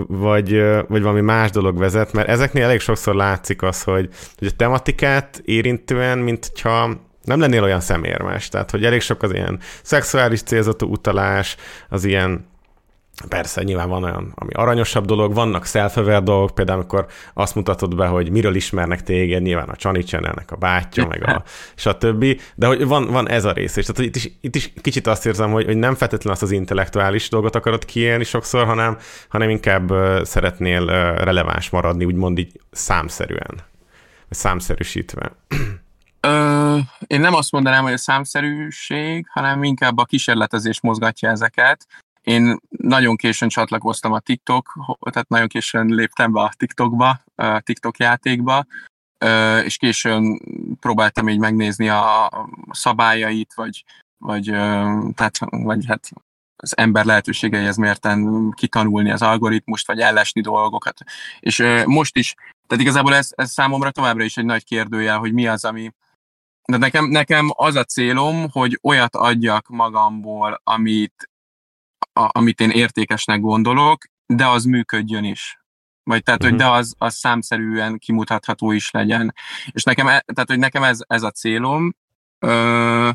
vagy, 0.08 0.64
vagy 0.88 1.02
valami 1.02 1.22
más 1.22 1.50
dolog 1.50 1.78
vezet, 1.78 2.14
mert 2.14 2.28
ezeknél 2.28 2.64
elég 2.64 2.80
sokszor 2.80 3.16
látszik 3.16 3.62
az, 3.62 3.84
hogy, 3.84 4.10
hogy 4.38 4.48
a 4.48 4.56
tematikát 4.56 5.42
érintően, 5.46 6.18
mint 6.18 6.52
ha 6.62 6.90
nem 7.24 7.40
lennél 7.40 7.64
olyan 7.64 7.80
szemérmes, 7.80 8.50
tehát 8.50 8.72
hogy 8.72 8.86
elég 8.86 9.02
sok 9.02 9.24
az 9.24 9.34
ilyen 9.34 9.60
szexuális 9.82 10.42
célzatú 10.42 10.88
utalás, 10.88 11.56
az 11.90 12.04
ilyen 12.04 12.50
Persze, 13.28 13.64
nyilván 13.64 13.90
van 13.90 14.04
olyan, 14.04 14.32
ami 14.36 14.54
aranyosabb 14.54 15.06
dolog, 15.06 15.34
vannak 15.34 15.66
self 15.66 15.96
dolgok, 15.96 16.56
például 16.56 16.80
amikor 16.80 17.06
azt 17.34 17.56
mutatod 17.56 17.96
be, 17.96 18.06
hogy 18.06 18.32
miről 18.32 18.56
ismernek 18.56 19.04
téged, 19.04 19.42
nyilván 19.42 19.70
a 19.70 19.76
Csani 19.76 20.04
Channelnek 20.04 20.52
a 20.52 20.56
bátyja, 20.56 21.08
meg 21.08 21.28
a 21.28 21.44
stb. 21.76 22.26
De 22.56 22.68
hogy 22.68 22.88
van, 22.88 23.08
van 23.08 23.30
ez 23.30 23.46
a 23.46 23.52
rész, 23.52 23.76
és 23.76 23.86
tehát 23.86 24.02
itt 24.02 24.16
is, 24.16 24.32
itt 24.42 24.56
is 24.56 24.74
kicsit 24.82 25.08
azt 25.08 25.26
érzem, 25.26 25.52
hogy, 25.52 25.66
hogy 25.66 25.78
nem 25.78 25.96
feltétlenül 25.96 26.34
azt 26.34 26.42
az 26.42 26.52
intellektuális 26.52 27.30
dolgot 27.30 27.56
akarod 27.56 27.86
kiélni 27.86 28.24
sokszor, 28.24 28.66
hanem, 28.66 28.98
hanem 29.30 29.50
inkább 29.50 29.94
szeretnél 30.24 30.86
releváns 31.16 31.70
maradni, 31.70 32.06
úgymond 32.06 32.38
így 32.38 32.60
számszerűen, 32.72 33.56
számszerűsítve. 34.30 35.32
Ö, 36.22 36.78
én 37.08 37.20
nem 37.20 37.34
azt 37.34 37.52
mondanám, 37.52 37.84
hogy 37.84 37.94
a 37.94 37.98
számszerűség, 37.98 39.26
hanem 39.30 39.64
inkább 39.64 39.98
a 39.98 40.06
kísérletezés 40.06 40.82
mozgatja 40.82 41.30
ezeket. 41.30 41.88
Én 42.22 42.58
nagyon 42.70 43.16
későn 43.16 43.50
csatlakoztam 43.50 44.12
a 44.12 44.20
TikTok, 44.20 44.74
tehát 45.12 45.30
nagyon 45.30 45.48
későn 45.48 45.86
léptem 45.86 46.32
be 46.32 46.42
a 46.42 46.52
TikTokba, 46.58 47.22
a 47.36 47.60
TikTok 47.60 47.98
játékba, 47.98 48.66
és 49.64 49.78
későn 49.78 50.42
próbáltam 50.80 51.30
így 51.30 51.40
megnézni 51.40 51.90
a 51.90 52.30
szabályait, 52.72 53.54
vagy, 53.54 53.84
vagy, 54.18 54.46
tehát, 55.16 55.38
vagy 55.50 55.86
hát 55.88 56.10
az 56.56 56.78
ember 56.78 57.06
lehetőségeihez 57.06 57.78
mérten 57.78 58.50
kitanulni 58.52 59.12
az 59.12 59.22
algoritmust, 59.22 59.88
vagy 59.88 60.00
ellesni 60.00 60.42
dolgokat. 60.42 61.00
És 61.40 61.64
most 61.86 62.16
is, 62.18 62.34
tehát 62.68 62.84
igazából 62.84 63.16
ez, 63.16 63.30
ez 63.36 63.52
számomra 63.52 63.92
továbbra 63.92 64.24
is 64.24 64.38
egy 64.38 64.46
nagy 64.46 64.64
kérdőjel, 64.64 65.18
hogy 65.18 65.34
mi 65.34 65.48
az, 65.48 65.66
ami, 65.66 65.92
de 66.66 66.78
nekem, 66.78 67.06
nekem 67.06 67.52
az 67.56 67.76
a 67.76 67.84
célom, 67.84 68.50
hogy 68.50 68.80
olyat 68.82 69.16
adjak 69.16 69.68
magamból, 69.68 70.62
amit 70.64 71.30
a, 72.14 72.30
amit 72.32 72.60
én 72.60 72.70
értékesnek 72.70 73.40
gondolok, 73.40 74.06
de 74.26 74.48
az 74.48 74.64
működjön 74.64 75.24
is. 75.24 75.60
Vagy 76.04 76.24
tehát, 76.24 76.44
uh-huh. 76.44 76.58
hogy 76.58 76.66
mhm. 76.66 76.74
de 76.74 76.80
az, 76.80 76.94
az 76.98 77.16
számszerűen 77.16 77.98
kimutatható 77.98 78.72
is 78.72 78.92
legyen. 78.92 79.34
És 79.72 79.84
nekem, 79.84 80.08
e, 80.08 80.24
tehát, 80.34 80.50
hogy 80.50 80.60
nekem 80.60 80.84
ez, 80.84 81.00
ez 81.08 81.24
a 81.24 81.32
célom, 81.32 81.96
ö, 82.40 83.10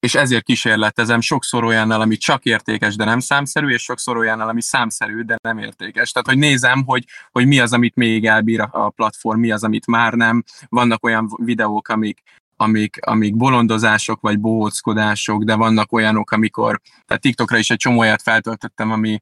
és 0.00 0.14
ezért 0.14 0.44
kísérletezem 0.44 1.20
sokszor 1.20 1.64
olyannal, 1.64 2.00
ami 2.00 2.16
csak 2.16 2.44
értékes, 2.44 2.96
de 2.96 3.04
nem 3.04 3.20
számszerű, 3.20 3.68
és 3.68 3.82
sokszor 3.82 4.16
olyannal, 4.16 4.48
ami 4.48 4.62
számszerű, 4.62 5.22
de 5.22 5.36
nem 5.42 5.58
értékes. 5.58 6.12
Tehát, 6.12 6.28
hogy 6.28 6.38
nézem, 6.38 6.84
hogy, 6.84 7.04
hogy 7.30 7.46
mi 7.46 7.58
az, 7.58 7.72
amit 7.72 7.94
még 7.94 8.26
elbír 8.26 8.60
a 8.70 8.90
platform, 8.90 9.40
mi 9.40 9.50
az, 9.50 9.64
amit 9.64 9.86
már 9.86 10.12
nem. 10.12 10.44
Vannak 10.68 11.04
olyan 11.04 11.28
videók, 11.36 11.88
amik, 11.88 12.22
amik, 12.60 13.04
amik 13.06 13.36
bolondozások 13.36 14.20
vagy 14.20 14.40
bohóckodások, 14.40 15.44
de 15.44 15.54
vannak 15.54 15.92
olyanok, 15.92 16.30
amikor, 16.30 16.80
tehát 17.06 17.22
TikTokra 17.22 17.58
is 17.58 17.70
egy 17.70 17.78
csomó 17.78 17.98
olyat 17.98 18.22
feltöltöttem, 18.22 18.90
ami 18.90 19.20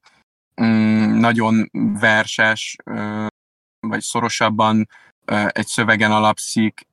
mm, 0.62 1.18
nagyon 1.18 1.70
verses, 2.00 2.76
vagy 3.80 4.00
szorosabban 4.00 4.88
egy 5.48 5.66
szövegen 5.66 6.12
alapszik, 6.12 6.86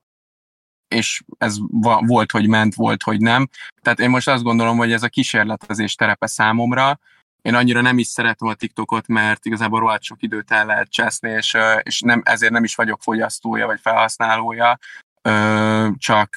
és 0.88 1.24
ez 1.38 1.58
volt, 2.00 2.32
hogy 2.32 2.48
ment, 2.48 2.76
volt, 2.76 3.04
hogy 3.04 3.20
nem. 3.20 3.48
Tehát 3.82 4.00
én 4.00 4.10
most 4.10 4.28
azt 4.28 4.44
gondolom, 4.44 4.78
hogy 4.78 4.92
ez 4.92 5.04
a 5.04 5.10
kísérletezés 5.10 5.96
terepe 5.96 6.28
számomra, 6.28 7.00
én 7.42 7.56
annyira 7.56 7.82
nem 7.82 7.98
is 7.98 8.08
szeretem 8.08 8.48
a 8.48 8.54
TikTokot, 8.54 9.08
mert 9.08 9.46
igazából 9.46 9.80
rohadt 9.80 10.04
sok 10.04 10.22
időt 10.22 10.52
el 10.52 10.66
lehet 10.66 10.90
cseszni, 10.90 11.30
és, 11.30 11.58
és 11.82 12.02
nem, 12.02 12.22
ezért 12.26 12.52
nem 12.52 12.64
is 12.64 12.76
vagyok 12.76 13.02
fogyasztója 13.02 13.66
vagy 13.66 13.80
felhasználója 13.82 14.80
csak 15.98 16.36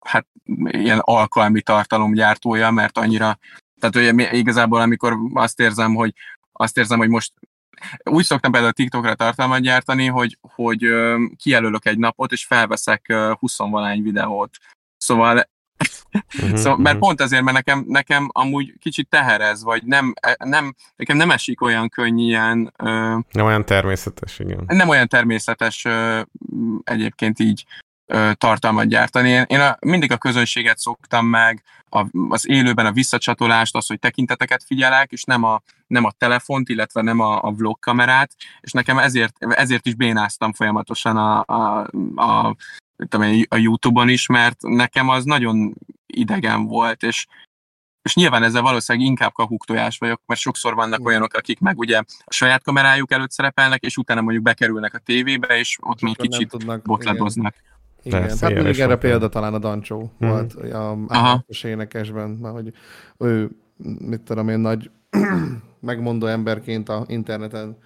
hát 0.00 0.26
ilyen 0.66 0.98
alkalmi 0.98 1.62
tartalomgyártója, 1.62 2.70
mert 2.70 2.98
annyira, 2.98 3.38
tehát 3.80 3.96
ugye 3.96 4.32
igazából 4.32 4.80
amikor 4.80 5.16
azt 5.32 5.60
érzem, 5.60 5.94
hogy 5.94 6.12
azt 6.52 6.78
érzem, 6.78 6.98
hogy 6.98 7.08
most 7.08 7.32
úgy 8.04 8.24
szoktam 8.24 8.52
például 8.52 8.72
TikTokra 8.72 9.14
tartalmat 9.14 9.60
gyártani, 9.60 10.06
hogy, 10.06 10.38
hogy 10.40 10.86
kijelölök 11.36 11.86
egy 11.86 11.98
napot, 11.98 12.32
és 12.32 12.44
felveszek 12.44 13.12
20 13.38 13.58
valány 13.58 14.02
videót. 14.02 14.56
Szóval 14.96 15.48
Uh-huh, 16.40 16.56
szóval, 16.56 16.76
mert 16.76 16.94
uh-huh. 16.94 16.98
pont 16.98 17.20
azért, 17.20 17.42
mert 17.42 17.56
nekem, 17.56 17.84
nekem 17.88 18.28
amúgy 18.32 18.72
kicsit 18.80 19.08
teherez, 19.08 19.62
vagy 19.62 19.82
nem, 19.84 20.14
e, 20.20 20.36
nem, 20.44 20.74
nekem 20.96 21.16
nem 21.16 21.30
esik 21.30 21.60
olyan 21.60 21.88
könnyen. 21.88 22.72
Uh, 22.82 23.22
nem 23.30 23.44
olyan 23.44 23.64
természetes, 23.64 24.38
igen. 24.38 24.64
Nem 24.66 24.88
olyan 24.88 25.08
természetes 25.08 25.84
uh, 25.84 26.20
egyébként 26.84 27.38
így 27.38 27.64
uh, 28.06 28.32
tartalmat 28.32 28.86
gyártani. 28.86 29.28
Én, 29.28 29.44
én 29.46 29.60
a, 29.60 29.76
mindig 29.80 30.12
a 30.12 30.16
közönséget 30.16 30.78
szoktam 30.78 31.26
meg, 31.26 31.62
a, 31.88 32.06
az 32.28 32.48
élőben 32.48 32.86
a 32.86 32.92
visszacsatolást, 32.92 33.74
az, 33.74 33.86
hogy 33.86 33.98
tekinteteket 33.98 34.64
figyelek, 34.64 35.12
és 35.12 35.24
nem 35.24 35.44
a, 35.44 35.62
nem 35.86 36.04
a 36.04 36.12
telefont, 36.18 36.68
illetve 36.68 37.02
nem 37.02 37.20
a, 37.20 37.42
a 37.42 37.50
vlog 37.50 37.78
kamerát, 37.78 38.30
és 38.60 38.72
nekem 38.72 38.98
ezért, 38.98 39.36
ezért 39.38 39.86
is 39.86 39.94
bénáztam 39.94 40.52
folyamatosan 40.52 41.16
a, 41.16 41.44
a, 41.46 41.88
a 42.16 42.56
tudom, 43.08 43.40
a 43.48 43.56
Youtube-on 43.56 44.08
is, 44.08 44.26
mert 44.26 44.62
nekem 44.62 45.08
az 45.08 45.24
nagyon 45.24 45.74
idegen 46.06 46.64
volt, 46.66 47.02
és, 47.02 47.26
és 48.02 48.14
nyilván 48.14 48.42
ezzel 48.42 48.62
valószínűleg 48.62 49.08
inkább 49.08 49.32
kakuktojás 49.32 49.98
vagyok, 49.98 50.20
mert 50.26 50.40
sokszor 50.40 50.74
vannak 50.74 51.06
olyanok, 51.06 51.34
akik 51.34 51.60
meg 51.60 51.78
ugye 51.78 51.98
a 52.24 52.32
saját 52.32 52.62
kamerájuk 52.62 53.12
előtt 53.12 53.30
szerepelnek, 53.30 53.82
és 53.82 53.96
utána 53.96 54.20
mondjuk 54.20 54.44
bekerülnek 54.44 54.94
a 54.94 54.98
tévébe, 54.98 55.58
és 55.58 55.78
ott 55.82 56.00
még 56.00 56.16
kicsit 56.16 56.48
tudnak, 56.48 56.82
botladoznak. 56.82 57.54
Igen, 58.02 58.24
igen 58.24 58.38
hát 58.38 58.62
még 58.62 58.78
erre 58.78 58.96
példa 58.96 59.28
talán 59.28 59.54
a 59.54 59.58
Dancsó 59.58 60.12
hmm. 60.18 60.28
volt 60.28 60.54
a 60.54 60.98
állatos 61.08 61.64
énekesben, 61.64 62.30
mert 62.30 62.54
hogy 62.54 62.72
ő, 63.18 63.50
mit 63.98 64.20
tudom 64.20 64.48
én, 64.48 64.58
nagy 64.58 64.90
megmondó 65.80 66.26
emberként 66.26 66.88
a 66.88 67.04
interneten 67.06 67.78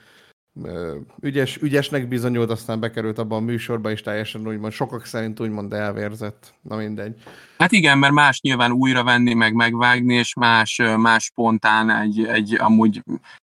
ügyes, 1.21 1.57
ügyesnek 1.57 2.09
bizonyult, 2.09 2.51
aztán 2.51 2.81
bekerült 2.81 3.19
abban 3.19 3.43
a 3.43 3.45
műsorba, 3.45 3.91
és 3.91 4.03
teljesen 4.03 4.47
úgymond, 4.47 4.73
sokak 4.73 5.05
szerint 5.05 5.41
úgymond 5.41 5.73
elvérzett. 5.73 6.55
Na 6.63 6.77
mindegy. 6.77 7.15
Hát 7.59 7.73
igen, 7.73 7.99
mert 7.99 8.13
más 8.13 8.41
nyilván 8.41 8.73
újra 8.73 9.05
venni, 9.05 9.35
meg 9.35 9.55
megvágni, 9.55 10.15
és 10.15 10.35
más, 10.35 10.81
más 10.97 11.25
spontán 11.25 11.91
egy, 11.91 12.25
egy 12.25 12.57
amúgy 12.59 13.03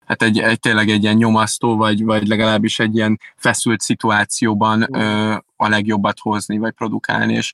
hát 0.07 0.23
egy, 0.23 0.39
egy, 0.39 0.61
tényleg 0.61 0.89
egy 0.89 1.03
ilyen 1.03 1.17
nyomasztó, 1.17 1.77
vagy, 1.77 2.05
vagy 2.05 2.27
legalábbis 2.27 2.79
egy 2.79 2.97
ilyen 2.97 3.21
feszült 3.37 3.81
szituációban 3.81 4.95
ö, 4.95 5.37
a 5.57 5.69
legjobbat 5.69 6.19
hozni, 6.19 6.59
vagy 6.59 6.73
produkálni, 6.73 7.35
és, 7.35 7.53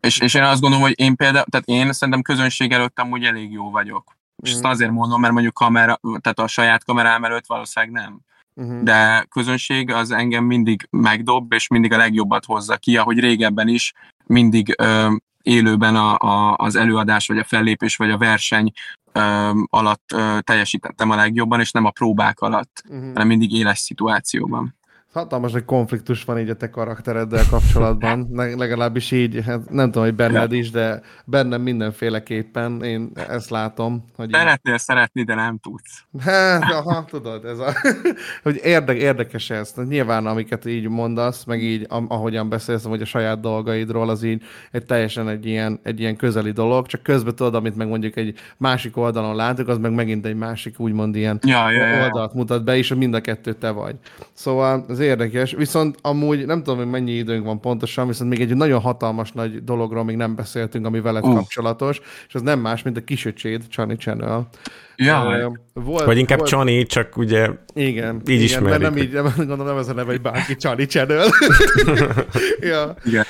és, 0.00 0.18
és 0.18 0.34
én 0.34 0.42
azt 0.42 0.60
gondolom, 0.60 0.84
hogy 0.84 1.00
én 1.00 1.16
például, 1.16 1.44
tehát 1.44 1.66
én 1.66 1.92
szerintem 1.92 2.22
közönség 2.22 2.72
előtt 2.72 2.98
amúgy 2.98 3.24
elég 3.24 3.52
jó 3.52 3.70
vagyok. 3.70 4.16
És 4.42 4.50
mm. 4.50 4.54
ezt 4.54 4.64
azért 4.64 4.90
mondom, 4.90 5.20
mert 5.20 5.32
mondjuk 5.32 5.54
kamera, 5.54 6.00
tehát 6.20 6.38
a 6.38 6.46
saját 6.46 6.84
kamerám 6.84 7.24
előtt 7.24 7.46
valószínűleg 7.46 7.94
nem. 7.94 8.20
Uh-huh. 8.54 8.82
De 8.82 9.26
közönség 9.30 9.90
az 9.90 10.10
engem 10.10 10.44
mindig 10.44 10.88
megdob, 10.90 11.52
és 11.52 11.68
mindig 11.68 11.92
a 11.92 11.96
legjobbat 11.96 12.44
hozza 12.44 12.76
ki, 12.76 12.96
ahogy 12.96 13.18
régebben 13.18 13.68
is 13.68 13.92
mindig 14.26 14.74
ö, 14.78 15.14
élőben 15.42 15.96
a, 15.96 16.18
a, 16.18 16.56
az 16.56 16.76
előadás, 16.76 17.26
vagy 17.26 17.38
a 17.38 17.44
fellépés, 17.44 17.96
vagy 17.96 18.10
a 18.10 18.18
verseny 18.18 18.72
ö, 19.12 19.50
alatt 19.70 20.12
ö, 20.14 20.38
teljesítettem 20.40 21.10
a 21.10 21.16
legjobban, 21.16 21.60
és 21.60 21.70
nem 21.70 21.84
a 21.84 21.90
próbák 21.90 22.40
alatt, 22.40 22.82
uh-huh. 22.88 23.12
hanem 23.12 23.26
mindig 23.26 23.52
éles 23.52 23.78
szituációban. 23.78 24.74
Hatalmas 25.12 25.54
egy 25.54 25.64
konfliktus 25.64 26.24
van 26.24 26.38
így 26.38 26.48
a 26.48 26.54
te 26.54 26.70
karaktereddel 26.70 27.44
kapcsolatban, 27.50 28.28
legalábbis 28.56 29.10
így, 29.10 29.44
hát 29.44 29.70
nem 29.70 29.86
tudom, 29.86 30.04
hogy 30.04 30.14
benned 30.14 30.52
is, 30.52 30.70
de 30.70 31.00
bennem 31.24 31.62
mindenféleképpen, 31.62 32.82
én 32.82 33.10
ezt 33.28 33.50
látom. 33.50 34.04
Hogy 34.16 34.30
Szeretnél 34.32 34.78
szeretni, 34.78 35.22
de 35.22 35.34
nem 35.34 35.58
tudsz. 35.58 36.04
Hát, 36.18 36.62
aha, 36.62 37.04
tudod, 37.04 37.44
ez 37.44 37.58
a, 37.58 37.72
hogy 38.42 38.60
érde, 38.62 38.94
érdekes 38.94 39.50
ez. 39.50 39.74
Nyilván, 39.88 40.26
amiket 40.26 40.66
így 40.66 40.88
mondasz, 40.88 41.44
meg 41.44 41.62
így, 41.62 41.86
ahogyan 41.88 42.48
beszélsz, 42.48 42.84
hogy 42.84 43.02
a 43.02 43.04
saját 43.04 43.40
dolgaidról, 43.40 44.08
az 44.08 44.22
így 44.22 44.42
egy 44.70 44.84
teljesen 44.84 45.28
egy 45.28 45.46
ilyen, 45.46 45.80
egy 45.82 46.00
ilyen 46.00 46.16
közeli 46.16 46.50
dolog, 46.50 46.86
csak 46.86 47.02
közben 47.02 47.34
tudod, 47.34 47.54
amit 47.54 47.76
meg 47.76 47.88
mondjuk 47.88 48.16
egy 48.16 48.38
másik 48.56 48.96
oldalon 48.96 49.36
látok, 49.36 49.68
az 49.68 49.78
meg 49.78 49.92
megint 49.92 50.26
egy 50.26 50.36
másik 50.36 50.80
úgymond 50.80 51.16
ilyen 51.16 51.38
ja, 51.42 51.70
ja, 51.70 51.86
ja. 51.86 52.02
oldalt 52.02 52.34
mutat 52.34 52.64
be, 52.64 52.76
és 52.76 52.94
mind 52.94 53.14
a 53.14 53.20
kettő 53.20 53.52
te 53.52 53.70
vagy. 53.70 53.96
Szóval 54.32 54.84
az 54.88 55.00
érdekes, 55.02 55.52
viszont 55.52 55.98
amúgy 56.00 56.46
nem 56.46 56.58
tudom, 56.58 56.78
hogy 56.78 56.90
mennyi 56.90 57.12
időnk 57.12 57.44
van 57.44 57.60
pontosan, 57.60 58.06
viszont 58.06 58.30
még 58.30 58.40
egy 58.40 58.56
nagyon 58.56 58.80
hatalmas 58.80 59.32
nagy 59.32 59.64
dologról 59.64 60.04
még 60.04 60.16
nem 60.16 60.34
beszéltünk, 60.34 60.86
ami 60.86 61.00
veled 61.00 61.24
uh. 61.24 61.34
kapcsolatos, 61.34 62.00
és 62.28 62.34
az 62.34 62.42
nem 62.42 62.60
más, 62.60 62.82
mint 62.82 62.96
a 62.96 63.04
kisöcséd, 63.04 63.68
Csani 63.68 63.96
Channel. 63.96 64.48
Ja. 64.96 65.46
Uh, 65.46 65.84
volt, 65.84 66.04
Vagy 66.04 66.18
inkább 66.18 66.38
volt... 66.38 66.50
Csani, 66.50 66.86
csak 66.86 67.16
ugye 67.16 67.48
igen, 67.74 68.14
így 68.14 68.28
igen, 68.28 68.42
ismerik. 68.42 68.78
nem 68.80 68.96
így, 68.96 69.12
nem, 69.12 69.32
gondolom 69.36 69.66
nem 69.66 69.76
ez 69.76 69.88
a 69.88 69.92
neve, 69.92 70.10
hogy 70.10 70.20
bárki 70.20 70.56
Csani 70.56 70.86
Channel. 70.86 71.26
ja. 72.60 72.94
Igen. 73.04 73.24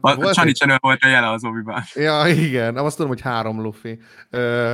Uh, 0.00 0.20
a 0.20 0.32
Csani 0.32 0.48
egy... 0.48 0.56
Channel 0.56 0.78
volt 0.80 1.02
a 1.02 1.08
jele 1.08 1.30
az 1.30 1.44
obi 1.44 1.60
Ja, 1.94 2.26
igen. 2.26 2.76
Azt 2.76 2.96
tudom, 2.96 3.10
hogy 3.10 3.20
három 3.20 3.62
lufi. 3.62 3.98
Uh, 4.32 4.72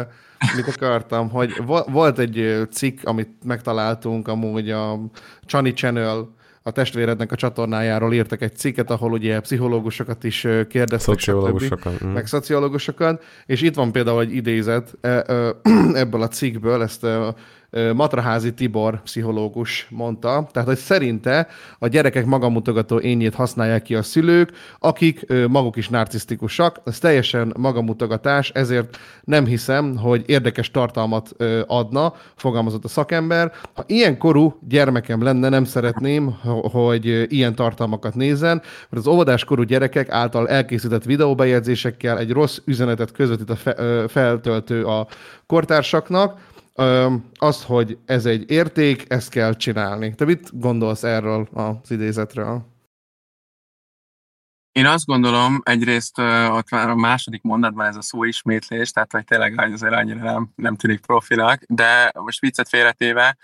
mit 0.57 0.69
akartam, 0.77 1.31
hogy 1.31 1.63
volt 1.87 2.19
egy 2.19 2.67
cikk, 2.71 2.99
amit 3.03 3.31
megtaláltunk 3.45 4.29
amúgy 4.29 4.71
a 4.71 5.01
Csani 5.47 5.73
Channel 5.73 6.35
a 6.67 6.71
testvérednek 6.71 7.33
a 7.33 7.37
csatornájáról 7.37 8.15
írtak 8.15 8.43
egy 8.43 8.57
cikket, 8.57 8.91
ahol 8.91 9.13
ugye 9.13 9.41
pszichológusokat 9.41 10.25
is 10.25 10.41
kérdeztek, 10.69 11.01
szociológusokat, 11.01 12.05
mm. 12.05 12.09
meg 12.09 12.27
szociológusokat, 12.27 13.25
és 13.47 13.63
itt 13.63 13.75
van 13.75 13.93
például 13.93 14.21
egy 14.21 14.35
idézet 14.35 14.95
e, 15.01 15.25
ebből 16.03 16.23
a 16.23 16.29
cikkből, 16.29 16.83
ezt 16.83 17.07
Matraházi 17.95 18.55
Tibor 18.55 19.03
pszichológus 19.03 19.87
mondta, 19.91 20.49
tehát 20.53 20.69
hogy 20.69 20.79
szerinte 20.79 21.49
a 21.79 21.87
gyerekek 21.87 22.25
magamutogató 22.27 23.01
énjét 23.01 23.35
használják 23.35 23.83
ki 23.83 23.95
a 23.95 24.03
szülők, 24.03 24.53
akik 24.79 25.27
maguk 25.49 25.77
is 25.77 25.89
narcisztikusak, 25.89 26.81
ez 26.85 26.99
teljesen 26.99 27.55
magamutogatás, 27.59 28.51
ezért 28.51 28.99
nem 29.25 29.47
hiszem, 29.47 29.97
hogy 29.97 30.23
érdekes 30.27 30.71
tartalmat 30.71 31.35
adna, 31.67 32.15
fogalmazott 32.35 32.85
a 32.85 32.89
szakember. 32.89 33.53
Ha 33.75 33.85
ilyen 33.87 34.19
korú 34.19 34.59
gyermekem 34.69 35.23
lenne, 35.23 35.49
nem 35.49 35.65
szeretném, 35.65 36.35
hogy 36.73 37.33
ilyen 37.33 37.55
tartalmakat 37.55 38.15
nézzen, 38.15 38.57
mert 38.89 39.07
az 39.07 39.07
óvodás 39.07 39.45
korú 39.45 39.63
gyerekek 39.63 40.11
által 40.11 40.49
elkészített 40.49 41.05
videóbejegyzésekkel 41.05 42.19
egy 42.19 42.31
rossz 42.31 42.59
üzenetet 42.65 43.13
közvetít 43.13 43.51
a 43.51 43.57
feltöltő 44.09 44.85
a 44.85 45.07
kortársaknak, 45.47 46.53
azt, 47.35 47.63
hogy 47.63 47.99
ez 48.05 48.27
egy 48.27 48.51
érték, 48.51 49.11
ezt 49.11 49.31
kell 49.31 49.55
csinálni. 49.55 50.15
Te 50.15 50.25
mit 50.25 50.61
gondolsz 50.61 51.03
erről 51.03 51.49
az 51.53 51.91
idézetről? 51.91 52.73
Én 54.73 54.87
azt 54.87 55.07
gondolom, 55.07 55.61
egyrészt 55.65 56.19
ott 56.49 56.71
már 56.71 56.89
a 56.89 56.95
második 56.95 57.43
mondatban 57.43 57.87
ez 57.87 57.97
a 57.97 58.03
szó 58.03 58.25
ismétlés, 58.25 58.91
tehát 58.91 59.13
hogy 59.13 59.25
tényleg 59.25 59.59
azért 59.59 59.93
annyira 59.93 60.23
nem, 60.23 60.49
nem 60.55 60.77
tűnik 60.77 61.01
profinak, 61.01 61.63
de 61.67 62.13
most 62.15 62.41
viccet 62.41 62.69
félretéve, 62.69 63.37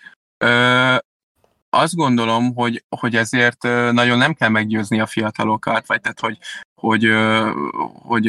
azt 1.71 1.95
gondolom, 1.95 2.55
hogy, 2.55 2.85
hogy 2.89 3.17
ezért 3.17 3.63
nagyon 3.93 4.19
nem 4.19 4.35
kell 4.35 4.49
meggyőzni 4.49 5.01
a 5.01 5.07
fiatalokat, 5.07 5.87
vagy 5.87 6.01
tehát, 6.01 6.21
hogy, 6.21 6.39
hogy, 6.81 7.05
hogy, 7.93 8.25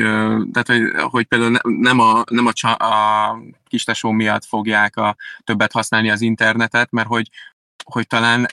tehát, 0.51 0.67
hogy, 0.67 0.81
hogy 1.09 1.25
például 1.25 1.59
nem 1.63 1.99
a, 1.99 2.23
nem 2.29 2.45
a, 2.45 2.83
a 2.83 3.39
kistesó 3.67 4.11
miatt 4.11 4.45
fogják 4.45 4.97
a 4.97 5.15
többet 5.43 5.71
használni 5.71 6.09
az 6.09 6.21
internetet, 6.21 6.91
mert 6.91 7.07
hogy, 7.07 7.29
hogy 7.83 8.07
talán 8.07 8.47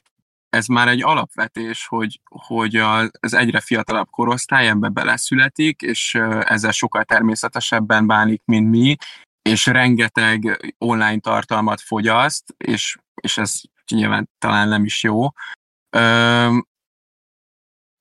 ez 0.48 0.66
már 0.66 0.89
egy 0.89 1.02
alapvetés, 1.02 1.86
hogy, 1.86 2.20
hogy 2.24 2.77
az 3.20 3.35
egyre 3.35 3.60
fiatalabb 3.60 4.10
korosztály 4.10 4.69
ebbe 4.69 4.89
beleszületik, 4.89 5.82
és 5.82 6.15
ezzel 6.40 6.70
sokkal 6.70 7.05
természetesebben 7.05 8.06
bánik, 8.06 8.43
mint 8.44 8.70
mi, 8.70 8.97
és 9.43 9.66
rengeteg 9.66 10.74
online 10.78 11.19
tartalmat 11.19 11.81
fogyaszt, 11.81 12.55
és, 12.56 12.97
és 13.15 13.39
ez 13.39 13.60
nyilván 13.94 14.31
talán 14.39 14.69
nem 14.69 14.85
is 14.85 15.02
jó. 15.02 15.27
Ö, 15.90 16.56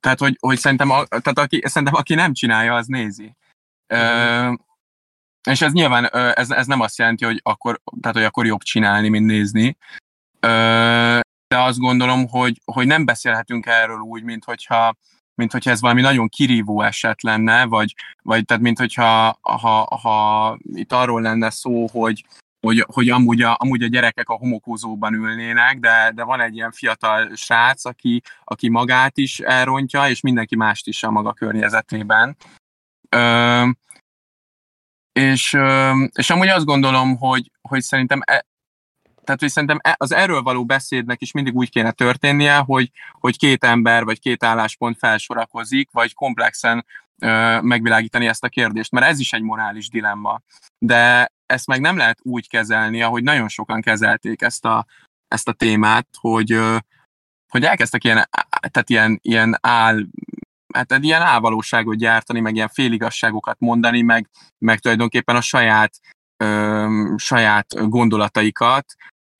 tehát, 0.00 0.18
hogy, 0.18 0.36
hogy 0.40 0.58
szerintem, 0.58 0.90
a, 0.90 1.04
tehát 1.04 1.38
aki, 1.38 1.62
szerintem 1.64 1.96
aki 1.96 2.14
nem 2.14 2.32
csinálja, 2.32 2.74
az 2.74 2.86
nézi. 2.86 3.36
Ö, 3.86 4.52
és 5.50 5.60
ez 5.60 5.72
nyilván, 5.72 6.08
ez, 6.12 6.50
ez 6.50 6.66
nem 6.66 6.80
azt 6.80 6.98
jelenti, 6.98 7.24
hogy 7.24 7.40
akkor, 7.42 7.80
tehát, 8.00 8.16
hogy 8.16 8.26
akkor 8.26 8.46
jobb 8.46 8.62
csinálni, 8.62 9.08
mint 9.08 9.26
nézni. 9.26 9.76
Ö, 10.40 11.18
de 11.48 11.58
azt 11.58 11.78
gondolom, 11.78 12.28
hogy, 12.28 12.60
hogy 12.64 12.86
nem 12.86 13.04
beszélhetünk 13.04 13.66
erről 13.66 13.98
úgy, 13.98 14.22
mint 14.22 14.44
hogyha, 14.44 14.96
mint 15.34 15.52
hogyha 15.52 15.70
ez 15.70 15.80
valami 15.80 16.00
nagyon 16.00 16.28
kirívó 16.28 16.82
eset 16.82 17.22
lenne, 17.22 17.64
vagy, 17.64 17.94
vagy 18.22 18.44
tehát 18.44 18.62
mint 18.62 18.78
hogyha 18.78 19.38
ha, 19.40 19.98
ha 20.02 20.58
itt 20.72 20.92
arról 20.92 21.22
lenne 21.22 21.50
szó, 21.50 21.86
hogy, 21.86 22.24
hogy, 22.68 22.84
hogy 22.92 23.08
amúgy, 23.08 23.42
a, 23.42 23.56
amúgy 23.58 23.82
a 23.82 23.86
gyerekek 23.86 24.28
a 24.28 24.36
homokózóban 24.36 25.14
ülnének, 25.14 25.78
de, 25.78 26.12
de 26.14 26.22
van 26.22 26.40
egy 26.40 26.54
ilyen 26.54 26.72
fiatal 26.72 27.34
srác, 27.34 27.84
aki, 27.84 28.22
aki 28.44 28.68
magát 28.68 29.18
is 29.18 29.40
elrontja, 29.40 30.08
és 30.08 30.20
mindenki 30.20 30.56
mást 30.56 30.86
is 30.86 31.02
a 31.02 31.10
maga 31.10 31.32
környezetében. 31.32 32.36
Ö, 33.08 33.68
és, 35.12 35.56
és 36.12 36.30
amúgy 36.30 36.48
azt 36.48 36.64
gondolom, 36.64 37.16
hogy, 37.16 37.50
hogy 37.60 37.82
szerintem 37.82 38.20
e, 38.24 38.46
tehát, 39.24 39.40
hogy 39.40 39.50
szerintem 39.50 39.78
e, 39.82 39.94
az 39.98 40.12
erről 40.12 40.42
való 40.42 40.64
beszédnek 40.64 41.20
is 41.20 41.32
mindig 41.32 41.54
úgy 41.54 41.70
kéne 41.70 41.90
történnie, 41.90 42.56
hogy, 42.56 42.90
hogy 43.12 43.38
két 43.38 43.64
ember 43.64 44.04
vagy 44.04 44.20
két 44.20 44.44
álláspont 44.44 44.98
felsorakozik, 44.98 45.90
vagy 45.92 46.14
komplexen 46.14 46.86
ö, 47.18 47.60
megvilágítani 47.60 48.26
ezt 48.26 48.44
a 48.44 48.48
kérdést, 48.48 48.92
mert 48.92 49.06
ez 49.06 49.18
is 49.18 49.32
egy 49.32 49.42
morális 49.42 49.88
dilemma. 49.88 50.40
De 50.78 51.32
ezt 51.48 51.66
meg 51.66 51.80
nem 51.80 51.96
lehet 51.96 52.18
úgy 52.22 52.48
kezelni, 52.48 53.02
ahogy 53.02 53.22
nagyon 53.22 53.48
sokan 53.48 53.80
kezelték 53.80 54.42
ezt 54.42 54.64
a, 54.64 54.86
ezt 55.28 55.48
a 55.48 55.52
témát, 55.52 56.08
hogy, 56.20 56.60
hogy 57.48 57.64
elkezdtek 57.64 58.04
ilyen, 58.04 58.28
tehát 58.68 58.90
ilyen, 58.90 59.18
ilyen 59.22 59.58
áll, 59.60 60.06
hát 60.74 60.98
ilyen 61.00 61.22
álvalóságot 61.22 61.96
gyártani, 61.96 62.40
meg 62.40 62.54
ilyen 62.54 62.68
féligasságokat 62.68 63.60
mondani, 63.60 64.02
meg, 64.02 64.30
meg 64.58 64.78
tulajdonképpen 64.78 65.36
a 65.36 65.40
saját, 65.40 66.00
ö, 66.36 67.14
saját 67.16 67.88
gondolataikat 67.88 68.94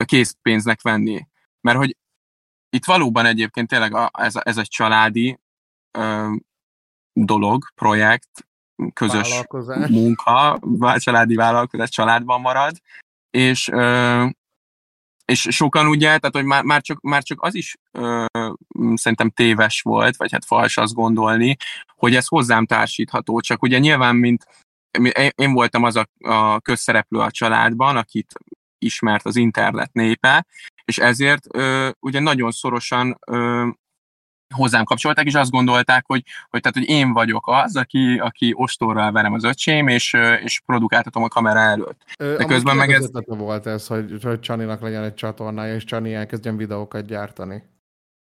készpénznek 0.05 0.81
venni. 0.81 1.27
Mert 1.61 1.77
hogy 1.77 1.97
itt 2.69 2.85
valóban 2.85 3.25
egyébként 3.25 3.67
tényleg 3.67 3.95
a, 3.95 4.09
ez, 4.13 4.35
ez 4.43 4.57
egy 4.57 4.67
családi 4.67 5.39
ö, 5.97 6.33
dolog, 7.13 7.65
projekt, 7.75 8.48
közös 8.93 9.43
munka, 9.89 10.59
családi 10.95 11.35
vállalkozás 11.35 11.89
családban 11.89 12.41
marad, 12.41 12.75
és, 13.29 13.71
és 15.25 15.47
sokan 15.49 15.87
ugye, 15.87 16.05
tehát 16.05 16.35
hogy 16.35 16.43
már, 16.43 16.63
már, 16.63 16.81
csak, 16.81 17.01
már 17.01 17.23
csak 17.23 17.41
az 17.41 17.55
is 17.55 17.75
ö, 17.91 18.25
szerintem 18.93 19.29
téves 19.29 19.81
volt, 19.81 20.15
vagy 20.15 20.31
hát 20.31 20.45
fals 20.45 20.77
azt 20.77 20.93
gondolni, 20.93 21.55
hogy 21.95 22.15
ez 22.15 22.27
hozzám 22.27 22.65
társítható, 22.65 23.39
csak 23.39 23.61
ugye 23.61 23.79
nyilván, 23.79 24.15
mint 24.15 24.45
én 25.35 25.53
voltam 25.53 25.83
az 25.83 25.95
a, 25.95 26.07
a 26.19 26.59
közszereplő 26.59 27.19
a 27.19 27.31
családban, 27.31 27.97
akit 27.97 28.33
ismert 28.77 29.25
az 29.25 29.35
internet 29.35 29.93
népe, 29.93 30.45
és 30.85 30.97
ezért 30.97 31.55
ö, 31.55 31.89
ugye 31.99 32.19
nagyon 32.19 32.51
szorosan 32.51 33.17
ö, 33.27 33.67
hozzám 34.55 34.83
kapcsolták, 34.83 35.25
és 35.25 35.33
azt 35.33 35.51
gondolták, 35.51 36.05
hogy, 36.07 36.23
hogy, 36.49 36.61
tehát, 36.61 36.77
hogy 36.77 36.89
én 36.89 37.13
vagyok 37.13 37.47
az, 37.47 37.75
aki, 37.75 38.17
aki 38.17 38.53
ostorral 38.55 39.11
verem 39.11 39.33
az 39.33 39.43
öcsém, 39.43 39.87
és, 39.87 40.13
és 40.43 40.61
produkáltatom 40.65 41.23
a 41.23 41.27
kamera 41.27 41.59
előtt. 41.59 42.05
Ö, 42.17 42.35
De 42.37 42.45
közben 42.45 42.75
meg 42.75 42.91
ez... 42.91 43.09
volt 43.25 43.65
ez, 43.65 43.87
hogy, 43.87 44.19
hogy 44.23 44.39
Csaninak 44.39 44.81
legyen 44.81 45.03
egy 45.03 45.13
csatornája, 45.13 45.75
és 45.75 45.83
Csani 45.83 46.13
elkezdjen 46.13 46.57
videókat 46.57 47.05
gyártani? 47.05 47.63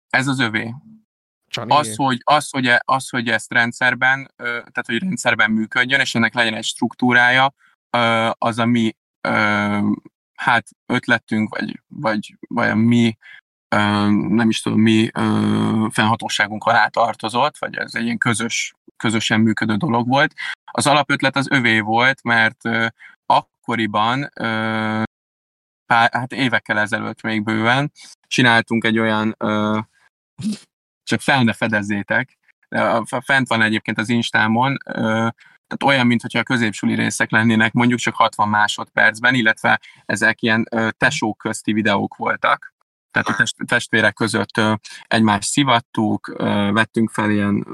Ez 0.10 0.28
az 0.28 0.40
övé. 0.40 0.74
Csani. 1.48 1.74
Az, 1.76 1.96
hogy, 1.96 2.22
az, 2.24 2.50
hogy, 2.50 2.68
e, 2.68 2.82
az, 2.86 3.10
hogy 3.10 3.28
ezt 3.28 3.54
rendszerben, 3.54 4.32
tehát 4.38 4.86
hogy 4.86 5.00
rendszerben 5.00 5.52
működjön, 5.52 6.00
és 6.00 6.16
ennek 6.16 6.34
legyen 6.34 6.54
egy 6.54 6.64
struktúrája, 6.64 7.54
az 8.38 8.60
a 8.60 8.66
mi 8.66 8.96
hát 10.36 10.68
ötletünk, 10.86 11.58
vagy, 11.58 11.82
vagy, 11.88 12.36
vagy 12.48 12.70
a 12.70 12.76
mi 12.76 13.18
nem 14.30 14.50
is 14.50 14.62
tudom 14.62 14.80
mi 14.80 15.10
fennhatóságunk 15.90 16.64
alá 16.64 16.88
tartozott, 16.88 17.58
vagy 17.58 17.76
ez 17.76 17.96
egy 17.96 18.04
ilyen 18.04 18.18
közös, 18.18 18.74
közösen 18.98 19.40
működő 19.40 19.76
dolog 19.76 20.08
volt. 20.08 20.34
Az 20.72 20.88
alapötlet 20.88 21.36
az 21.36 21.48
övé 21.50 21.80
volt, 21.80 22.24
mert 22.24 22.62
akkoriban, 23.26 24.30
pár, 25.86 26.10
hát 26.12 26.32
évekkel 26.32 26.80
ezelőtt 26.80 27.22
még 27.22 27.44
bőven, 27.44 27.92
csináltunk 28.28 28.84
egy 28.84 29.00
olyan 29.00 29.36
csak 31.04 31.20
fel 31.20 31.44
ne 31.44 31.54
fedezzétek. 31.54 32.38
Fent 33.24 33.48
van 33.48 33.62
egyébként 33.62 33.98
az 33.98 34.10
Instámon, 34.10 34.78
tehát 34.84 35.84
olyan, 35.86 36.08
mintha 36.08 36.40
a 36.40 36.44
középsuli 36.44 36.96
részek 36.96 37.32
lennének, 37.32 37.74
mondjuk 37.74 38.00
csak 38.00 38.16
60 38.16 38.50
másodpercben, 38.50 39.34
illetve 39.34 39.80
ezek 40.06 40.42
ilyen 40.42 40.68
tesók 40.98 41.38
közti 41.38 41.74
videók 41.74 42.16
voltak. 42.16 42.71
Tehát 43.12 43.28
a 43.28 43.36
test, 43.36 43.56
testvérek 43.68 44.14
között 44.14 44.62
egymást 45.08 45.50
szivattuk, 45.50 46.34
vettünk 46.72 47.10
fel 47.10 47.32
ilyen 47.32 47.66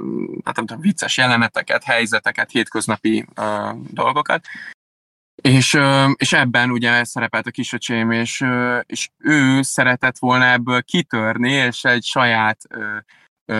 hát 0.43 0.55
nem 0.55 0.65
tudom, 0.65 0.81
vicces 0.81 1.17
jeleneteket, 1.17 1.83
helyzeteket, 1.83 2.51
hétköznapi 2.51 3.25
dolgokat, 3.89 4.45
és, 5.41 5.79
és 6.15 6.33
ebben 6.33 6.71
ugye 6.71 7.03
szerepelt 7.03 7.47
a 7.47 7.51
kisöcsém, 7.51 8.11
és, 8.11 8.45
és 8.85 9.09
ő 9.17 9.61
szeretett 9.61 10.17
volna 10.17 10.45
ebből 10.45 10.83
kitörni, 10.83 11.51
és 11.51 11.83
egy 11.83 12.03
saját 12.03 12.59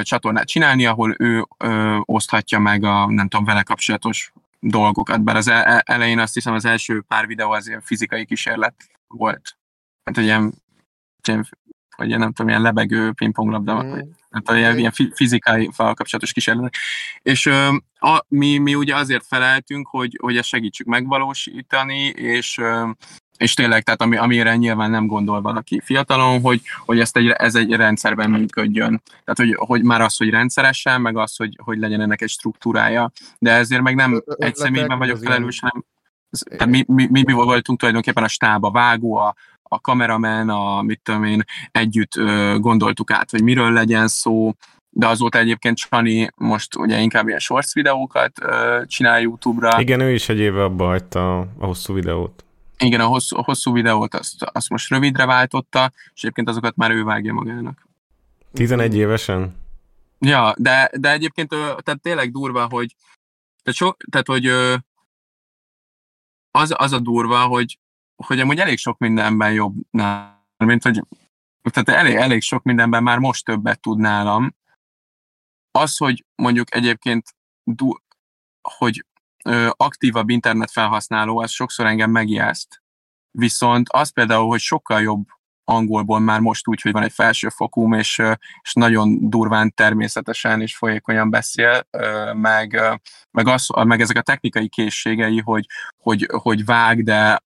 csatornát 0.02 0.48
csinálni, 0.48 0.86
ahol 0.86 1.16
ő 1.20 1.46
ö, 1.58 1.98
oszthatja 2.02 2.60
meg 2.60 2.84
a, 2.84 3.06
nem 3.12 3.28
tudom, 3.28 3.46
vele 3.46 3.64
kapcsolatos 3.64 4.32
dolgokat, 4.60 5.24
bár 5.24 5.36
az 5.36 5.48
e, 5.48 5.84
elején 5.86 6.20
azt 6.20 6.34
hiszem 6.34 6.54
az 6.54 6.66
első 6.66 7.02
pár 7.02 7.28
videó 7.28 7.52
az 7.52 7.68
ilyen 7.68 7.82
fizikai 7.82 8.26
kísérlet 8.26 8.76
volt. 9.08 9.58
Hát 10.04 10.18
ilyen, 10.18 10.54
ilyen 11.28 11.48
vagy 11.98 12.08
ilyen, 12.08 12.20
nem 12.20 12.32
tudom, 12.32 12.50
ilyen 12.50 12.62
lebegő 12.62 13.12
pingponglabda, 13.12 13.84
mm. 13.84 14.00
hát 14.32 14.52
ilyen, 14.52 14.78
ilyen 14.78 14.92
fizikai 15.14 15.70
kapcsolatos 15.76 16.32
kísérlet. 16.32 16.76
És 17.22 17.46
ö, 17.46 17.68
a, 18.00 18.26
mi, 18.28 18.58
mi 18.58 18.76
ugye 18.76 18.96
azért 18.96 19.26
feleltünk, 19.26 19.88
hogy, 19.88 20.18
hogy 20.22 20.38
ezt 20.38 20.48
segítsük 20.48 20.88
megvalósítani, 20.88 22.04
és 22.06 22.58
ö, 22.58 22.90
és 23.38 23.54
tényleg, 23.54 23.84
tehát 23.84 24.02
ami, 24.02 24.18
amire 24.18 24.56
nyilván 24.56 24.90
nem 24.90 25.08
gondol 25.08 25.42
valaki 25.42 25.82
fiatalon, 25.84 26.42
hogy, 26.42 26.62
hogy 26.86 27.00
ezt 27.00 27.18
egy, 27.18 27.28
ez 27.28 27.56
egy 27.56 27.72
rendszerben 27.72 28.30
működjön. 28.30 29.02
Tehát, 29.08 29.36
hogy, 29.36 29.56
hogy 29.68 29.84
már 29.84 30.02
az, 30.02 30.18
hogy 30.18 30.30
rendszeresen, 30.30 31.02
meg 31.02 31.18
az, 31.18 31.36
hogy, 31.36 31.58
hogy 31.64 31.78
legyen 31.78 32.02
ennek 32.02 32.22
egy 32.22 32.30
struktúrája. 32.30 33.12
De 33.40 33.52
ezért 33.52 33.82
meg 33.82 33.96
nem 33.96 34.24
egy 34.38 34.56
személyben 34.56 34.98
vagyok 34.98 35.18
felelős, 35.18 35.60
hanem 35.60 35.86
tehát 36.50 36.68
mi, 36.68 36.84
mi, 36.88 37.08
mi, 37.12 37.24
mi 37.26 37.34
voltunk 37.34 37.80
tulajdonképpen 37.80 38.24
a 38.24 38.28
stáb, 38.28 38.64
a 38.64 38.72
vágó, 38.72 39.16
a, 39.16 39.36
a 39.68 39.80
kameramen, 39.80 40.50
a 40.50 40.82
mit 40.82 41.00
tudom 41.04 41.24
én, 41.24 41.44
együtt 41.72 42.16
ö, 42.16 42.56
gondoltuk 42.60 43.12
át, 43.12 43.32
hogy 43.32 43.44
miről 43.44 43.72
legyen 43.72 44.08
szó, 44.08 44.54
de 44.90 45.08
azóta 45.08 45.38
egyébként 45.38 45.78
Csani 45.78 46.30
most 46.36 46.76
ugye 46.76 47.00
inkább 47.00 47.28
ilyen 47.28 47.40
shorts 47.40 47.74
videókat 47.74 48.32
ö, 48.42 48.82
csinál 48.86 49.22
YouTube-ra. 49.22 49.82
Igen, 49.82 50.00
ő 50.00 50.14
is 50.14 50.30
egy 50.30 50.40
éve 50.40 50.64
abba 50.64 50.86
hagyta 50.86 51.40
a 51.40 51.48
hosszú 51.60 51.94
videót. 51.94 52.46
Igen, 52.80 53.00
a 53.00 53.06
hosszú, 53.06 53.38
a 53.38 53.44
hosszú 53.44 53.74
videót 53.74 54.14
azt, 54.14 54.44
azt 54.44 54.70
most 54.70 54.90
rövidre 54.90 55.26
váltotta, 55.26 55.92
és 56.14 56.22
egyébként 56.22 56.50
azokat 56.50 56.76
már 56.76 56.92
ő 56.92 57.04
vágja 57.04 57.34
magának. 57.34 57.88
11 58.54 58.96
évesen? 58.96 59.56
Ja, 60.20 60.54
de, 60.58 60.92
de 60.94 61.12
egyébként 61.12 61.50
tehát 61.50 62.02
tényleg 62.02 62.32
durva, 62.32 62.68
hogy 62.70 62.96
tehát, 63.64 63.80
so, 63.80 63.92
tehát 64.12 64.28
hogy 64.28 64.46
az, 66.52 66.74
az 66.78 66.92
a 66.92 67.00
durva, 67.00 67.40
hogy, 67.40 67.80
hogy 68.26 68.40
amúgy 68.40 68.60
elég 68.60 68.78
sok 68.78 68.98
mindenben 68.98 69.54
jobb 69.54 69.76
nálam, 69.90 70.36
mint 70.58 70.84
hogy 70.84 71.02
tehát 71.62 72.02
elég, 72.02 72.16
elég 72.16 72.42
sok 72.42 72.64
mindenben 72.64 73.04
már 73.04 73.20
most 73.20 73.46
többet 73.46 73.80
tud 73.80 74.00
nálam. 74.00 74.56
Az, 75.72 75.98
hogy 75.98 76.26
mondjuk 76.36 76.76
egyébként 76.76 77.36
du, 77.64 77.92
hogy 78.78 79.06
aktívabb 79.72 80.30
internet 80.30 80.72
felhasználó, 80.72 81.40
az 81.40 81.52
sokszor 81.52 81.86
engem 81.86 82.12
megijeszt. 82.12 82.84
Viszont 83.32 83.90
az 83.90 84.10
például, 84.10 84.48
hogy 84.48 84.60
sokkal 84.60 85.02
jobb 85.02 85.26
angolból 85.68 86.20
már 86.20 86.40
most 86.40 86.68
úgy, 86.68 86.82
hogy 86.82 86.92
van 86.92 87.04
egy 87.04 87.12
felsőfokúm, 87.12 87.94
és, 87.94 88.22
és 88.62 88.74
nagyon 88.74 89.30
durván 89.30 89.74
természetesen 89.74 90.62
és 90.62 90.78
folyékonyan 90.78 91.30
beszél, 91.30 91.88
meg, 92.34 92.82
meg, 93.32 93.48
az, 93.48 93.68
meg 93.84 94.02
ezek 94.02 94.18
a 94.18 94.22
technikai 94.22 94.70
készségei, 94.70 95.40
hogy, 95.40 95.66
hogy, 95.98 96.28
hogy 96.42 96.66
vág, 96.66 97.04
de 97.04 97.42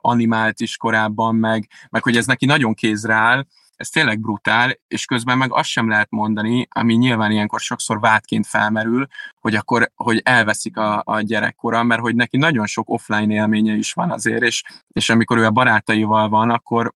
animált 0.00 0.60
is 0.60 0.76
korábban, 0.76 1.34
meg, 1.34 1.68
meg 1.90 2.02
hogy 2.02 2.16
ez 2.16 2.26
neki 2.26 2.46
nagyon 2.46 2.74
kézre 2.74 3.14
áll, 3.14 3.44
ez 3.80 3.88
tényleg 3.88 4.20
brutál, 4.20 4.72
és 4.88 5.04
közben 5.04 5.38
meg 5.38 5.52
azt 5.52 5.68
sem 5.68 5.88
lehet 5.88 6.10
mondani, 6.10 6.68
ami 6.70 6.94
nyilván 6.94 7.30
ilyenkor 7.30 7.60
sokszor 7.60 8.00
vádként 8.00 8.46
felmerül, 8.46 9.06
hogy 9.40 9.54
akkor 9.54 9.90
hogy 9.94 10.20
elveszik 10.24 10.76
a, 10.76 11.02
a 11.04 11.20
gyerekkora, 11.20 11.82
mert 11.82 12.00
hogy 12.00 12.14
neki 12.14 12.36
nagyon 12.36 12.66
sok 12.66 12.88
offline 12.88 13.34
élménye 13.34 13.74
is 13.74 13.92
van 13.92 14.10
azért, 14.10 14.42
és, 14.42 14.62
és 14.88 15.10
amikor 15.10 15.38
ő 15.38 15.44
a 15.44 15.50
barátaival 15.50 16.28
van, 16.28 16.50
akkor, 16.50 16.94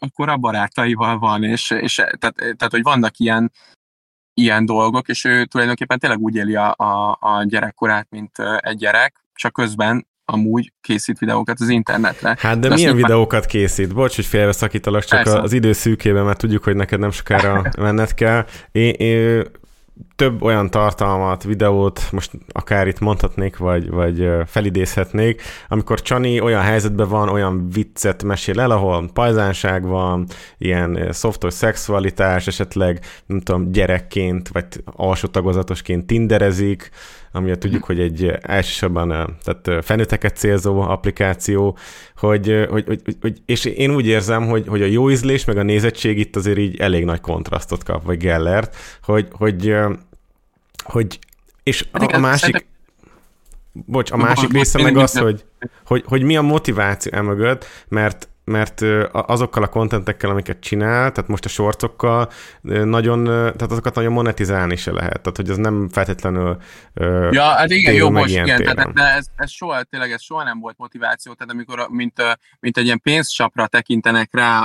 akkor 0.00 0.28
a 0.28 0.36
barátaival 0.36 1.18
van, 1.18 1.44
és, 1.44 1.70
és 1.70 1.94
tehát, 1.94 2.34
tehát, 2.34 2.70
hogy 2.70 2.82
vannak 2.82 3.18
ilyen, 3.18 3.52
ilyen 4.34 4.66
dolgok, 4.66 5.08
és 5.08 5.24
ő 5.24 5.44
tulajdonképpen 5.44 5.98
tényleg 5.98 6.18
úgy 6.18 6.34
éli 6.34 6.54
a, 6.54 6.74
a, 6.76 7.18
a 7.20 7.44
gyerekkorát, 7.44 8.06
mint 8.10 8.38
egy 8.60 8.76
gyerek, 8.76 9.24
csak 9.34 9.52
közben 9.52 10.06
amúgy 10.24 10.72
készít 10.80 11.18
videókat 11.18 11.60
az 11.60 11.68
internetre. 11.68 12.36
Hát 12.38 12.58
de, 12.58 12.68
de 12.68 12.74
milyen 12.74 12.96
videókat 12.96 13.40
már... 13.40 13.48
készít? 13.48 13.94
Bocs, 13.94 14.14
hogy 14.14 14.26
félbeszakítalak, 14.26 15.04
csak 15.04 15.22
Persze. 15.22 15.40
az 15.40 15.52
idő 15.52 15.72
szűkében, 15.72 16.24
mert 16.24 16.38
tudjuk, 16.38 16.64
hogy 16.64 16.76
neked 16.76 16.98
nem 16.98 17.10
sokára 17.10 17.62
menned 17.80 18.14
kell. 18.14 18.46
Én, 18.72 18.92
én 18.92 19.44
több 20.16 20.42
olyan 20.42 20.70
tartalmat, 20.70 21.42
videót, 21.42 22.00
most 22.12 22.30
akár 22.48 22.86
itt 22.86 22.98
mondhatnék, 22.98 23.56
vagy, 23.56 23.90
vagy 23.90 24.28
felidézhetnék, 24.46 25.42
amikor 25.68 26.02
Csani 26.02 26.40
olyan 26.40 26.62
helyzetben 26.62 27.08
van, 27.08 27.28
olyan 27.28 27.70
viccet 27.70 28.22
mesél 28.22 28.60
el, 28.60 28.70
ahol 28.70 29.10
pajzánság 29.12 29.86
van, 29.86 30.26
ilyen 30.58 31.08
szoftos 31.10 31.54
szexualitás, 31.54 32.46
esetleg, 32.46 33.00
nem 33.26 33.40
tudom, 33.40 33.72
gyerekként, 33.72 34.48
vagy 34.48 34.64
alsó 34.84 35.28
tagozatosként 35.28 36.06
tinderezik, 36.06 36.90
ami 37.32 37.58
tudjuk, 37.58 37.84
hogy 37.84 38.00
egy 38.00 38.32
elsősorban 38.40 39.36
tehát 39.42 39.84
felnőtteket 39.84 40.36
célzó 40.36 40.80
applikáció, 40.80 41.76
hogy, 42.16 42.66
hogy, 42.70 42.84
hogy, 42.86 43.02
hogy, 43.20 43.42
és 43.46 43.64
én 43.64 43.94
úgy 43.94 44.06
érzem, 44.06 44.46
hogy, 44.46 44.66
hogy 44.68 44.82
a 44.82 44.86
jó 44.86 45.10
ízlés 45.10 45.44
meg 45.44 45.56
a 45.56 45.62
nézettség 45.62 46.18
itt 46.18 46.36
azért 46.36 46.58
így 46.58 46.80
elég 46.80 47.04
nagy 47.04 47.20
kontrasztot 47.20 47.84
kap, 47.84 48.04
vagy 48.04 48.18
Gellert, 48.18 48.76
hogy, 49.02 49.28
hogy, 49.30 49.74
hogy 50.84 51.18
és 51.62 51.86
a, 51.92 52.14
a 52.14 52.18
másik, 52.18 52.66
Bocs, 53.72 54.10
a 54.10 54.16
másik 54.16 54.52
része 54.52 54.82
meg 54.82 54.96
az, 54.96 55.18
hogy, 55.18 55.44
hogy, 55.84 56.04
hogy 56.06 56.22
mi 56.22 56.36
a 56.36 56.42
motiváció 56.42 57.12
emögött, 57.14 57.64
mert 57.88 58.28
mert 58.52 58.80
azokkal 59.12 59.62
a 59.62 59.66
kontentekkel, 59.66 60.30
amiket 60.30 60.60
csinál, 60.60 61.12
tehát 61.12 61.30
most 61.30 61.44
a 61.44 61.48
sorcokkal 61.48 62.30
nagyon, 62.62 63.24
tehát 63.24 63.70
azokat 63.70 63.94
nagyon 63.94 64.12
monetizálni 64.12 64.76
se 64.76 64.92
lehet, 64.92 65.20
tehát 65.20 65.36
hogy 65.36 65.50
az 65.50 65.56
nem 65.56 65.88
feltétlenül 65.88 66.56
Ja, 67.30 67.42
hát 67.42 67.70
igen, 67.70 67.94
jó, 67.94 68.10
most 68.10 68.30
igen, 68.30 68.62
tehát 68.62 68.92
de 68.92 69.02
ez, 69.02 69.26
ez 69.36 69.50
soha, 69.50 69.82
tényleg 69.82 70.12
ez 70.12 70.22
soha 70.22 70.44
nem 70.44 70.60
volt 70.60 70.78
motiváció, 70.78 71.32
tehát 71.32 71.52
amikor, 71.52 71.88
mint, 71.88 72.22
mint 72.60 72.76
egy 72.76 72.84
ilyen 72.84 73.00
pénzcsapra 73.00 73.66
tekintenek 73.66 74.28
rá, 74.32 74.64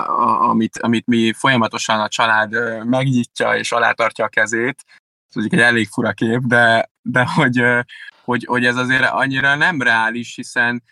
amit, 0.49 0.77
amit 0.77 1.07
mi 1.07 1.33
folyamatosan 1.33 1.99
a 1.99 2.07
család 2.07 2.53
megnyitja 2.85 3.55
és 3.55 3.71
alátartja 3.71 4.25
a 4.25 4.27
kezét, 4.27 4.83
ez 5.33 5.45
egy 5.49 5.59
elég 5.59 5.87
fura 5.87 6.11
kép, 6.11 6.39
de, 6.39 6.91
de 7.01 7.25
hogy, 7.35 7.61
hogy, 8.23 8.45
hogy 8.45 8.65
ez 8.65 8.75
azért 8.75 9.09
annyira 9.11 9.55
nem 9.55 9.81
reális, 9.81 10.35
hiszen 10.35 10.83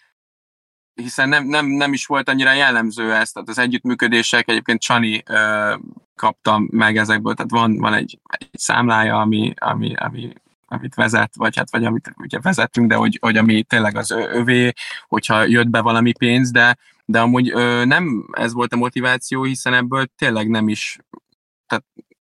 hiszen 0.96 1.30
nem, 1.30 1.46
nem, 1.46 1.66
nem 1.66 1.94
is 1.94 2.06
volt 2.06 2.30
annyira 2.30 2.54
jellemző 2.54 3.14
ez, 3.14 3.32
tehát 3.32 3.50
az 3.50 3.58
együttműködések 3.60 4.50
egyébként 4.50 4.82
Csani 4.82 5.24
ö, 5.26 5.76
kaptam 6.16 6.68
meg 6.72 6.98
ezekből, 6.98 7.34
tehát 7.34 7.52
van, 7.52 7.78
van 7.78 7.94
egy, 7.94 8.20
egy 8.28 8.50
számlája, 8.54 9.20
ami, 9.20 9.54
ami, 9.58 9.94
ami, 9.96 10.34
amit 10.68 10.96
vezet, 10.96 11.36
vagy 11.36 11.58
hát 11.58 11.72
vagy 11.72 11.86
amit 11.86 12.14
ugye 12.18 12.40
vezettünk, 12.40 12.90
de 12.90 12.96
hogy, 12.96 13.18
hogy 13.22 13.38
ami 13.38 13.64
tényleg 13.64 13.96
az 13.98 14.12
övé, 14.12 14.72
hogyha 15.08 15.46
jött 15.46 15.70
be 15.70 15.82
valami 15.82 16.12
pénz, 16.12 16.52
de, 16.52 16.78
de 17.06 17.20
amúgy 17.20 17.50
ö, 17.50 17.86
nem 17.86 18.28
ez 18.32 18.54
volt 18.54 18.74
a 18.74 18.78
motiváció, 18.78 19.44
hiszen 19.44 19.74
ebből 19.74 20.06
tényleg 20.18 20.50
nem 20.50 20.68
is, 20.68 20.98
tehát 21.68 21.86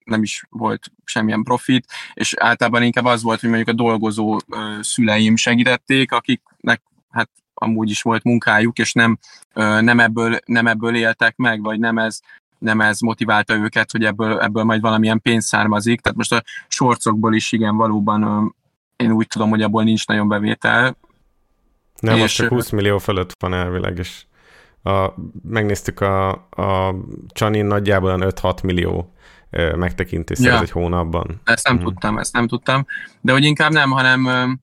nem 0.03 0.23
is 0.23 0.45
volt 0.49 0.91
semmilyen 1.03 1.43
profit, 1.43 1.85
és 2.13 2.33
általában 2.37 2.83
inkább 2.83 3.05
az 3.05 3.23
volt, 3.23 3.39
hogy 3.39 3.49
mondjuk 3.49 3.69
a 3.69 3.83
dolgozó 3.83 4.39
ö, 4.47 4.77
szüleim 4.81 5.35
segítették, 5.35 6.11
akiknek 6.11 6.81
hát 7.09 7.29
amúgy 7.53 7.89
is 7.89 8.01
volt 8.01 8.23
munkájuk, 8.23 8.77
és 8.77 8.93
nem, 8.93 9.17
nem, 9.79 9.99
ebből, 9.99 10.39
nem 10.45 10.67
ebből 10.67 10.95
éltek 10.95 11.35
meg, 11.35 11.61
vagy 11.61 11.79
nem 11.79 11.97
ez, 11.97 12.19
nem 12.57 12.81
ez 12.81 12.99
motiválta 12.99 13.55
őket, 13.55 13.91
hogy 13.91 14.03
ebből, 14.03 14.39
ebből 14.39 14.63
majd 14.63 14.81
valamilyen 14.81 15.21
pénz 15.21 15.45
származik. 15.45 16.01
Tehát 16.01 16.17
most 16.17 16.33
a 16.33 16.43
sorcokból 16.67 17.35
is 17.35 17.51
igen, 17.51 17.75
valóban 17.75 18.53
én 18.95 19.11
úgy 19.11 19.27
tudom, 19.27 19.49
hogy 19.49 19.61
abból 19.61 19.83
nincs 19.83 20.07
nagyon 20.07 20.27
bevétel. 20.27 20.97
Nem, 21.99 22.15
és, 22.15 22.21
most 22.21 22.35
csak 22.35 22.49
20 22.49 22.69
millió 22.69 22.97
fölött 22.97 23.31
van 23.39 23.53
elvileg, 23.53 23.97
és 23.97 24.25
a, 24.83 25.13
megnéztük 25.43 25.99
a, 25.99 26.29
a 26.49 26.95
Csanin 27.27 27.65
nagyjából 27.65 28.17
5-6 28.19 28.63
millió 28.63 29.13
megtekintés 29.75 30.39
ja. 30.39 30.61
egy 30.61 30.71
hónapban. 30.71 31.41
Ezt 31.43 31.67
nem 31.67 31.75
hmm. 31.75 31.85
tudtam, 31.85 32.17
ezt 32.17 32.33
nem 32.33 32.47
tudtam. 32.47 32.85
De 33.21 33.31
hogy 33.31 33.43
inkább 33.43 33.71
nem, 33.71 33.91
hanem 33.91 34.59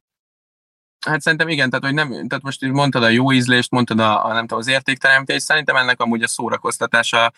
Hát 1.07 1.21
szerintem 1.21 1.49
igen, 1.49 1.71
tehát, 1.71 1.85
hogy 1.85 1.95
nem, 1.95 2.09
tehát 2.09 2.43
most 2.43 2.63
mondtad 2.63 3.03
a 3.03 3.09
jó 3.09 3.33
ízlést, 3.33 3.71
mondtad 3.71 4.01
a, 4.01 4.25
a 4.25 4.33
nem 4.33 4.41
tudom, 4.41 4.59
az 4.59 4.69
értékteremtést, 4.69 5.45
szerintem 5.45 5.77
ennek 5.77 6.01
amúgy 6.01 6.23
a 6.23 6.29
szórakoztatása 6.29 7.33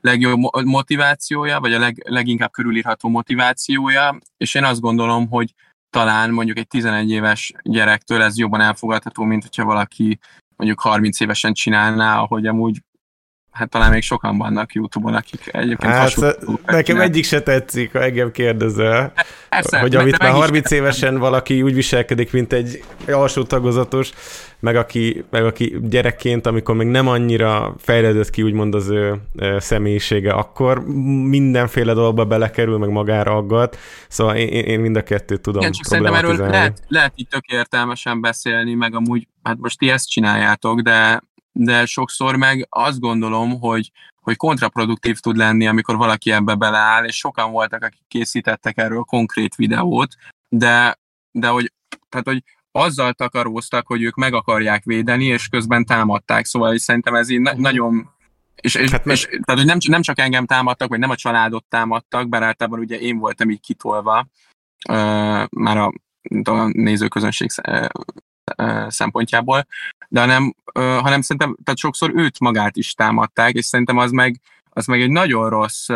legjobb 0.00 0.40
motivációja, 0.64 1.60
vagy 1.60 1.72
a 1.72 1.78
leg, 1.78 2.02
leginkább 2.08 2.50
körülírható 2.50 3.08
motivációja, 3.08 4.18
és 4.36 4.54
én 4.54 4.64
azt 4.64 4.80
gondolom, 4.80 5.28
hogy 5.28 5.54
talán 5.90 6.30
mondjuk 6.30 6.58
egy 6.58 6.66
11 6.66 7.10
éves 7.10 7.52
gyerektől 7.62 8.22
ez 8.22 8.38
jobban 8.38 8.60
elfogadható, 8.60 9.24
mint 9.24 9.42
hogyha 9.42 9.64
valaki 9.64 10.18
mondjuk 10.56 10.80
30 10.80 11.20
évesen 11.20 11.52
csinálná, 11.52 12.18
ahogy 12.18 12.46
amúgy 12.46 12.80
hát 13.56 13.68
talán 13.68 13.90
még 13.90 14.02
sokan 14.02 14.38
vannak 14.38 14.72
YouTube-on, 14.72 15.14
akik 15.14 15.40
egyébként 15.52 15.92
hát, 15.92 16.16
Nekem 16.66 16.82
csinál. 16.82 17.02
egyik 17.02 17.24
se 17.24 17.40
tetszik, 17.40 17.92
ha 17.92 18.02
engem 18.02 18.30
kérdezel. 18.30 19.12
Persze, 19.48 19.78
hogy 19.78 19.96
amit 19.96 20.18
már 20.18 20.30
30 20.30 20.70
évesen 20.70 21.18
valaki 21.18 21.62
úgy 21.62 21.74
viselkedik, 21.74 22.32
mint 22.32 22.52
egy 22.52 22.84
alsó 23.08 23.42
tagozatos, 23.42 24.10
meg 24.60 24.76
aki, 24.76 25.24
meg 25.30 25.44
aki 25.44 25.76
gyerekként, 25.82 26.46
amikor 26.46 26.74
még 26.74 26.86
nem 26.86 27.08
annyira 27.08 27.74
fejlődött 27.78 28.30
ki 28.30 28.42
úgymond 28.42 28.74
az 28.74 28.88
ő 28.88 29.20
személyisége, 29.58 30.32
akkor 30.32 30.84
mindenféle 31.28 31.92
dolgba 31.92 32.24
belekerül, 32.24 32.78
meg 32.78 32.88
magára 32.88 33.36
aggat. 33.36 33.78
Szóval 34.08 34.36
én, 34.36 34.64
én 34.64 34.80
mind 34.80 34.96
a 34.96 35.02
kettőt 35.02 35.40
tudom 35.40 35.60
Igen, 35.60 35.72
csak 35.72 35.84
szerintem 35.84 36.14
erről 36.14 36.36
lehet, 36.36 36.82
lehet 36.88 37.12
itt 37.14 37.30
tök 37.30 37.46
értelmesen 37.46 38.20
beszélni, 38.20 38.74
meg 38.74 38.94
amúgy, 38.94 39.28
hát 39.42 39.56
most 39.58 39.78
ti 39.78 39.90
ezt 39.90 40.10
csináljátok, 40.10 40.80
de 40.80 41.20
de 41.58 41.86
sokszor 41.86 42.36
meg 42.36 42.66
azt 42.70 43.00
gondolom, 43.00 43.60
hogy, 43.60 43.90
hogy 44.20 44.36
kontraproduktív 44.36 45.18
tud 45.18 45.36
lenni, 45.36 45.66
amikor 45.66 45.96
valaki 45.96 46.32
ebbe 46.32 46.54
beleáll, 46.54 47.04
és 47.04 47.16
sokan 47.16 47.50
voltak, 47.50 47.82
akik 47.82 48.04
készítettek 48.08 48.78
erről 48.78 49.02
konkrét 49.02 49.54
videót, 49.54 50.14
de, 50.48 50.98
de 51.30 51.48
hogy, 51.48 51.72
tehát, 52.08 52.26
hogy 52.26 52.42
azzal 52.72 53.12
takaróztak, 53.12 53.86
hogy 53.86 54.02
ők 54.02 54.14
meg 54.14 54.34
akarják 54.34 54.84
védeni, 54.84 55.24
és 55.24 55.48
közben 55.48 55.84
támadták, 55.84 56.44
szóval 56.44 56.74
és 56.74 56.82
szerintem 56.82 57.14
ez 57.14 57.28
így 57.28 57.40
na- 57.40 57.52
mhm. 57.52 57.60
nagyon 57.60 58.14
és, 58.56 58.74
és, 58.74 58.90
hát 58.90 59.06
és 59.06 59.22
tehát, 59.24 59.60
hogy 59.60 59.64
nem, 59.64 59.78
nem 59.88 60.02
csak 60.02 60.18
engem 60.18 60.46
támadtak, 60.46 60.88
vagy 60.88 60.98
nem 60.98 61.10
a 61.10 61.16
családot 61.16 61.64
támadtak, 61.68 62.28
bár 62.28 62.42
általában 62.42 62.80
ugye 62.80 62.98
én 62.98 63.18
voltam 63.18 63.50
így 63.50 63.60
kitolva, 63.60 64.26
uh, 64.88 65.44
már 65.50 65.76
a, 65.76 65.92
a 66.44 66.68
nézőközönség 66.72 67.50
szempontjából, 68.88 69.66
de 70.08 70.20
hanem, 70.20 70.54
hanem 70.74 71.20
szerintem, 71.20 71.56
tehát 71.64 71.78
sokszor 71.78 72.12
őt 72.14 72.40
magát 72.40 72.76
is 72.76 72.94
támadták, 72.94 73.54
és 73.54 73.64
szerintem 73.64 73.96
az 73.96 74.10
meg, 74.10 74.40
az 74.70 74.86
meg 74.86 75.00
egy 75.00 75.10
nagyon 75.10 75.48
rossz 75.48 75.88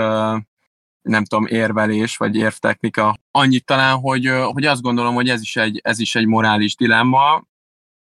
nem 1.02 1.24
tudom, 1.24 1.46
érvelés, 1.46 2.16
vagy 2.16 2.36
érvtechnika. 2.36 3.16
Annyit 3.30 3.64
talán, 3.64 3.98
hogy, 3.98 4.26
hogy 4.52 4.64
azt 4.64 4.82
gondolom, 4.82 5.14
hogy 5.14 5.28
ez 5.28 5.40
is 5.40 5.56
egy, 5.56 5.80
ez 5.84 5.98
is 5.98 6.14
egy 6.14 6.26
morális 6.26 6.76
dilemma, 6.76 7.44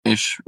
és, 0.03 0.41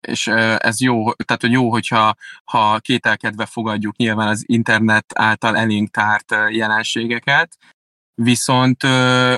és 0.00 0.26
ez 0.56 0.80
jó, 0.80 1.12
tehát 1.12 1.40
hogy 1.40 1.52
jó, 1.52 1.70
hogyha 1.70 2.14
ha 2.44 2.78
kételkedve 2.78 3.46
fogadjuk 3.46 3.96
nyilván 3.96 4.28
az 4.28 4.44
internet 4.46 5.12
által 5.14 5.56
elénk 5.56 5.90
tárt 5.90 6.34
jelenségeket, 6.50 7.56
viszont, 8.14 8.86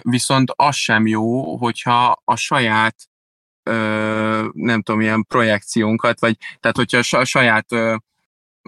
viszont 0.03 0.51
az 0.57 0.77
sem 0.77 1.07
jó, 1.07 1.57
hogyha 1.57 2.21
a 2.25 2.37
saját 2.37 2.97
nem 4.53 4.82
tudom, 4.82 5.01
ilyen 5.01 5.27
projekciónkat, 5.28 6.20
vagy 6.20 6.36
tehát 6.61 6.77
hogyha 6.77 7.19
a 7.19 7.24
saját 7.24 7.66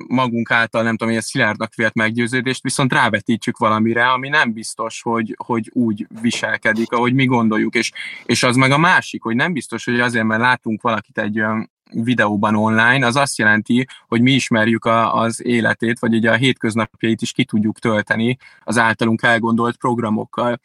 magunk 0.08 0.50
által, 0.50 0.82
nem 0.82 0.96
tudom, 0.96 1.08
ilyen 1.08 1.22
szilárdnak 1.22 1.74
vélt 1.74 1.94
meggyőződést, 1.94 2.62
viszont 2.62 2.92
rávetítjük 2.92 3.58
valamire, 3.58 4.10
ami 4.10 4.28
nem 4.28 4.52
biztos, 4.52 5.02
hogy, 5.02 5.36
hogy 5.44 5.70
úgy 5.72 6.06
viselkedik, 6.20 6.92
ahogy 6.92 7.14
mi 7.14 7.24
gondoljuk, 7.24 7.74
és, 7.74 7.92
és 8.24 8.42
az 8.42 8.56
meg 8.56 8.70
a 8.70 8.78
másik, 8.78 9.22
hogy 9.22 9.36
nem 9.36 9.52
biztos, 9.52 9.84
hogy 9.84 10.00
azért, 10.00 10.24
mert 10.24 10.40
látunk 10.40 10.82
valakit 10.82 11.18
egy 11.18 11.38
olyan 11.38 11.70
videóban 11.92 12.54
online, 12.54 13.06
az 13.06 13.16
azt 13.16 13.38
jelenti, 13.38 13.86
hogy 14.08 14.20
mi 14.20 14.32
ismerjük 14.32 14.84
a, 14.84 15.14
az 15.14 15.44
életét, 15.44 15.98
vagy 15.98 16.14
ugye 16.14 16.30
a 16.30 16.36
hétköznapjait 16.36 17.22
is 17.22 17.32
ki 17.32 17.44
tudjuk 17.44 17.78
tölteni 17.78 18.36
az 18.64 18.78
általunk 18.78 19.22
elgondolt 19.22 19.76
programokkal. 19.76 20.60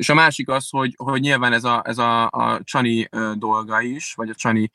És 0.00 0.08
a 0.08 0.14
másik 0.14 0.48
az, 0.48 0.68
hogy, 0.70 0.94
hogy 0.96 1.20
nyilván 1.20 1.52
ez 1.52 1.64
a, 1.64 1.82
ez 1.84 1.98
a, 1.98 2.28
a 2.30 2.60
Csani 2.64 3.08
dolga 3.34 3.80
is, 3.80 4.14
vagy 4.14 4.30
a 4.30 4.34
Csani 4.34 4.70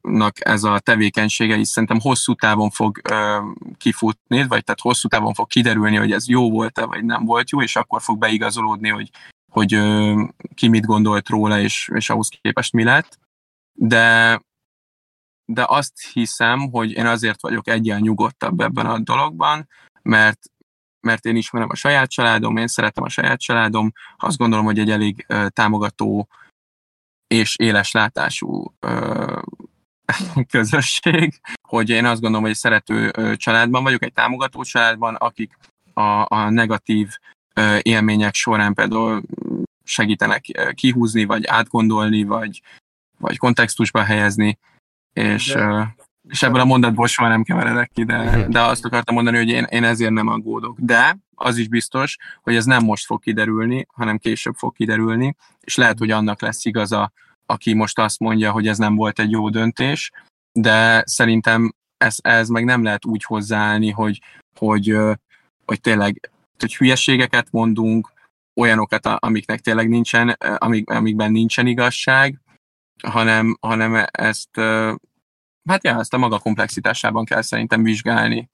nak 0.00 0.46
ez 0.46 0.64
a 0.64 0.78
tevékenysége 0.78 1.56
is 1.56 1.68
szerintem 1.68 2.00
hosszú 2.00 2.34
távon 2.34 2.70
fog 2.70 3.00
kifutni, 3.76 4.46
vagy 4.46 4.64
tehát 4.64 4.80
hosszú 4.80 5.08
távon 5.08 5.34
fog 5.34 5.46
kiderülni, 5.46 5.96
hogy 5.96 6.12
ez 6.12 6.28
jó 6.28 6.50
volt-e, 6.50 6.84
vagy 6.84 7.04
nem 7.04 7.24
volt 7.24 7.50
jó, 7.50 7.62
és 7.62 7.76
akkor 7.76 8.02
fog 8.02 8.18
beigazolódni, 8.18 8.88
hogy, 8.88 9.10
hogy 9.52 9.78
ki 10.54 10.68
mit 10.68 10.86
gondolt 10.86 11.28
róla, 11.28 11.60
és, 11.60 11.90
és 11.94 12.10
ahhoz 12.10 12.28
képest 12.28 12.72
mi 12.72 12.84
lett. 12.84 13.18
De, 13.72 14.40
de 15.44 15.64
azt 15.68 15.92
hiszem, 16.12 16.70
hogy 16.70 16.90
én 16.92 17.06
azért 17.06 17.40
vagyok 17.40 17.68
egyen 17.68 18.00
nyugodtabb 18.00 18.60
ebben 18.60 18.86
a 18.86 18.98
dologban, 18.98 19.68
mert 20.02 20.40
mert 21.02 21.24
én 21.24 21.36
ismerem 21.36 21.68
a 21.70 21.74
saját 21.74 22.10
családom, 22.10 22.56
én 22.56 22.66
szeretem 22.66 23.04
a 23.04 23.08
saját 23.08 23.40
családom, 23.40 23.92
azt 24.16 24.38
gondolom, 24.38 24.64
hogy 24.64 24.78
egy 24.78 24.90
elég 24.90 25.26
támogató 25.48 26.28
és 27.26 27.56
éles 27.56 27.92
látású 27.92 28.74
közösség, 30.50 31.40
hogy 31.68 31.88
én 31.90 32.04
azt 32.04 32.20
gondolom, 32.20 32.42
hogy 32.42 32.50
egy 32.50 32.58
szerető 32.58 33.10
családban 33.36 33.82
vagyok, 33.82 34.02
egy 34.02 34.12
támogató 34.12 34.62
családban, 34.62 35.14
akik 35.14 35.58
a, 35.94 36.34
a 36.34 36.50
negatív 36.50 37.08
élmények 37.82 38.34
során 38.34 38.74
például 38.74 39.22
segítenek 39.84 40.44
kihúzni, 40.74 41.24
vagy 41.24 41.46
átgondolni, 41.46 42.22
vagy, 42.22 42.62
vagy 43.18 43.38
kontextusba 43.38 44.02
helyezni, 44.02 44.58
és, 45.12 45.52
De 45.52 45.94
és 46.32 46.42
ebből 46.42 46.60
a 46.60 46.64
mondatból 46.64 47.06
soha 47.06 47.28
nem 47.28 47.42
keveredek 47.42 47.90
ki, 47.94 48.04
de, 48.04 48.46
de 48.48 48.60
azt 48.60 48.84
akartam 48.84 49.14
mondani, 49.14 49.36
hogy 49.36 49.48
én, 49.48 49.64
én 49.64 49.84
ezért 49.84 50.10
nem 50.10 50.28
aggódok. 50.28 50.76
De 50.80 51.18
az 51.34 51.56
is 51.56 51.68
biztos, 51.68 52.16
hogy 52.42 52.56
ez 52.56 52.64
nem 52.64 52.84
most 52.84 53.06
fog 53.06 53.22
kiderülni, 53.22 53.86
hanem 53.92 54.18
később 54.18 54.54
fog 54.54 54.74
kiderülni, 54.74 55.36
és 55.60 55.76
lehet, 55.76 55.98
hogy 55.98 56.10
annak 56.10 56.40
lesz 56.40 56.64
igaza, 56.64 57.12
aki 57.46 57.74
most 57.74 57.98
azt 57.98 58.18
mondja, 58.18 58.50
hogy 58.50 58.68
ez 58.68 58.78
nem 58.78 58.94
volt 58.94 59.18
egy 59.18 59.30
jó 59.30 59.48
döntés, 59.48 60.10
de 60.52 61.02
szerintem 61.06 61.72
ez, 61.96 62.16
ez 62.22 62.48
meg 62.48 62.64
nem 62.64 62.82
lehet 62.82 63.04
úgy 63.04 63.24
hozzáállni, 63.24 63.90
hogy, 63.90 64.20
hogy, 64.58 64.96
hogy 65.64 65.80
tényleg 65.80 66.30
hogy 66.58 66.76
hülyeségeket 66.76 67.46
mondunk, 67.50 68.12
olyanokat, 68.54 69.06
amiknek 69.06 69.60
tényleg 69.60 69.88
nincsen, 69.88 70.28
amik, 70.38 70.90
amikben 70.90 71.32
nincsen 71.32 71.66
igazság, 71.66 72.40
hanem, 73.02 73.56
hanem 73.60 74.04
ezt 74.10 74.60
Hát 75.68 75.84
ja, 75.84 75.98
ezt 75.98 76.14
a 76.14 76.18
maga 76.18 76.38
komplexitásában 76.38 77.24
kell 77.24 77.42
szerintem 77.42 77.82
vizsgálni, 77.82 78.50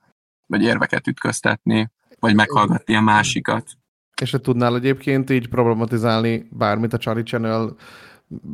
vagy 0.47 0.63
érveket 0.63 1.07
ütköztetni, 1.07 1.91
vagy 2.19 2.35
meghallgatni 2.35 2.95
a 2.95 3.01
másikat. 3.01 3.71
És 4.23 4.31
te 4.31 4.39
tudnál 4.39 4.75
egyébként 4.75 5.31
így 5.31 5.49
problematizálni 5.49 6.49
bármit 6.51 6.93
a 6.93 6.99
Charlie 6.99 7.23
Channel 7.23 7.77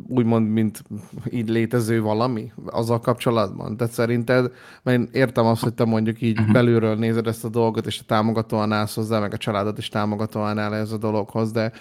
úgymond, 0.07 0.49
mint 0.49 0.83
így 1.29 1.49
létező 1.49 2.01
valami 2.01 2.51
azzal 2.65 2.99
kapcsolatban? 2.99 3.77
Tehát 3.77 3.93
szerinted, 3.93 4.51
mert 4.83 4.97
én 4.97 5.09
értem 5.11 5.45
azt, 5.45 5.63
hogy 5.63 5.73
te 5.73 5.85
mondjuk 5.85 6.21
így 6.21 6.39
uh-huh. 6.39 6.53
belülről 6.53 6.95
nézed 6.95 7.27
ezt 7.27 7.45
a 7.45 7.49
dolgot, 7.49 7.85
és 7.85 7.97
te 7.97 8.03
támogatóan 8.05 8.71
állsz 8.71 8.95
hozzá, 8.95 9.19
meg 9.19 9.33
a 9.33 9.37
családot 9.37 9.77
is 9.77 9.89
támogatóan 9.89 10.57
áll 10.57 10.73
ez 10.73 10.91
a 10.91 10.97
dologhoz, 10.97 11.51
de 11.51 11.71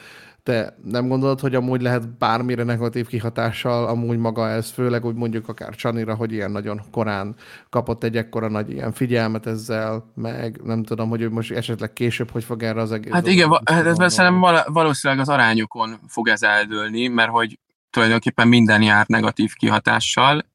te 0.45 0.77
nem 0.85 1.09
gondolod, 1.09 1.41
hogy 1.41 1.55
amúgy 1.55 1.83
lehet 1.83 2.19
bármire 2.19 2.63
negatív 2.63 3.07
kihatással 3.07 3.87
amúgy 3.87 4.19
maga 4.19 4.49
ez, 4.49 4.71
főleg 4.71 5.05
úgy 5.05 5.15
mondjuk 5.15 5.49
akár 5.49 5.75
Csanira, 5.75 6.15
hogy 6.15 6.33
ilyen 6.33 6.51
nagyon 6.51 6.81
korán 6.91 7.35
kapott 7.71 8.05
egy 8.05 8.17
ekkora 8.17 8.49
nagy 8.49 8.71
ilyen 8.71 8.93
figyelmet 8.93 9.47
ezzel, 9.47 10.13
meg 10.15 10.61
nem 10.65 10.83
tudom, 10.83 11.09
hogy 11.09 11.21
ő 11.21 11.31
most 11.31 11.53
esetleg 11.53 11.93
később 11.93 12.31
hogy 12.31 12.45
fog 12.45 12.63
erre 12.63 12.81
az 12.81 12.93
egész... 12.93 13.13
Hát 13.13 13.27
igen, 13.27 13.49
va- 13.49 13.71
hát 13.71 13.87
ez 13.87 14.13
szerintem 14.13 14.63
valószínűleg 14.73 15.23
az 15.23 15.29
arányokon 15.29 16.01
fog 16.09 16.29
ez 16.29 16.43
eldőlni, 16.43 17.09
mert 17.09 17.31
hogy 17.31 17.59
tulajdonképpen 17.91 18.49
minden 18.49 18.83
jár 18.83 19.07
negatív 19.07 19.53
kihatással, 19.55 20.47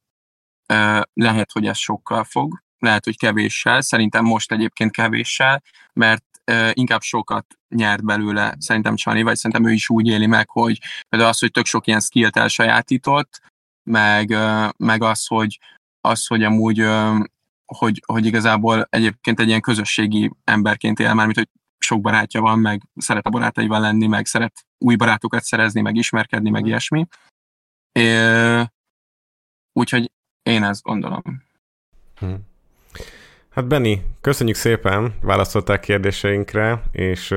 lehet, 1.14 1.52
hogy 1.52 1.66
ez 1.66 1.78
sokkal 1.78 2.24
fog, 2.24 2.64
lehet, 2.80 3.06
hogy 3.06 3.18
kevéssel, 3.18 3.82
szerintem 3.82 4.26
most 4.26 4.52
egyébként 4.52 4.92
kevéssel, 4.92 5.64
mert 5.94 6.24
inkább 6.74 7.02
sokat 7.02 7.46
nyert 7.76 8.06
belőle 8.06 8.56
szerintem 8.58 8.96
Csani, 8.96 9.22
vagy 9.22 9.36
szerintem 9.36 9.72
ő 9.72 9.74
is 9.74 9.90
úgy 9.90 10.08
éli 10.08 10.26
meg, 10.26 10.50
hogy 10.50 10.80
például 11.10 11.32
az, 11.32 11.40
hogy 11.40 11.52
tök 11.52 11.66
sok 11.66 11.88
ilyen 11.88 12.00
skillt 12.00 12.38
elsajátított, 12.38 13.42
meg, 13.90 14.36
meg 14.78 15.04
az, 15.04 15.26
hogy, 15.28 15.60
az, 16.02 16.28
hogy 16.28 16.44
amúgy 16.44 16.86
hogy, 17.78 18.02
hogy 18.06 18.26
igazából 18.26 18.88
egyébként 18.90 19.40
egy 19.40 19.48
ilyen 19.48 19.62
közösségi 19.62 20.32
emberként 20.44 21.00
él, 21.00 21.14
mármint, 21.14 21.38
hogy 21.38 21.50
sok 21.78 22.02
barátja 22.02 22.42
van, 22.42 22.60
meg 22.60 22.82
szeret 22.96 23.26
a 23.26 23.30
barátaival 23.30 23.80
lenni, 23.80 24.08
meg 24.08 24.26
szeret 24.26 24.66
új 24.78 24.96
barátokat 24.96 25.44
szerezni, 25.44 25.82
meg 25.82 25.96
ismerkedni, 25.96 26.50
meg 26.50 26.64
mm. 26.64 26.66
ilyesmi. 26.66 27.08
É, 27.92 28.64
úgyhogy 29.74 30.12
én 30.44 30.64
ezt 30.64 30.82
gondolom. 30.82 31.22
Hmm. 32.16 32.49
Hát 33.50 33.68
Benni, 33.68 34.02
köszönjük 34.22 34.56
szépen, 34.56 35.14
válaszoltál 35.22 35.80
kérdéseinkre, 35.80 36.82
és 36.92 37.36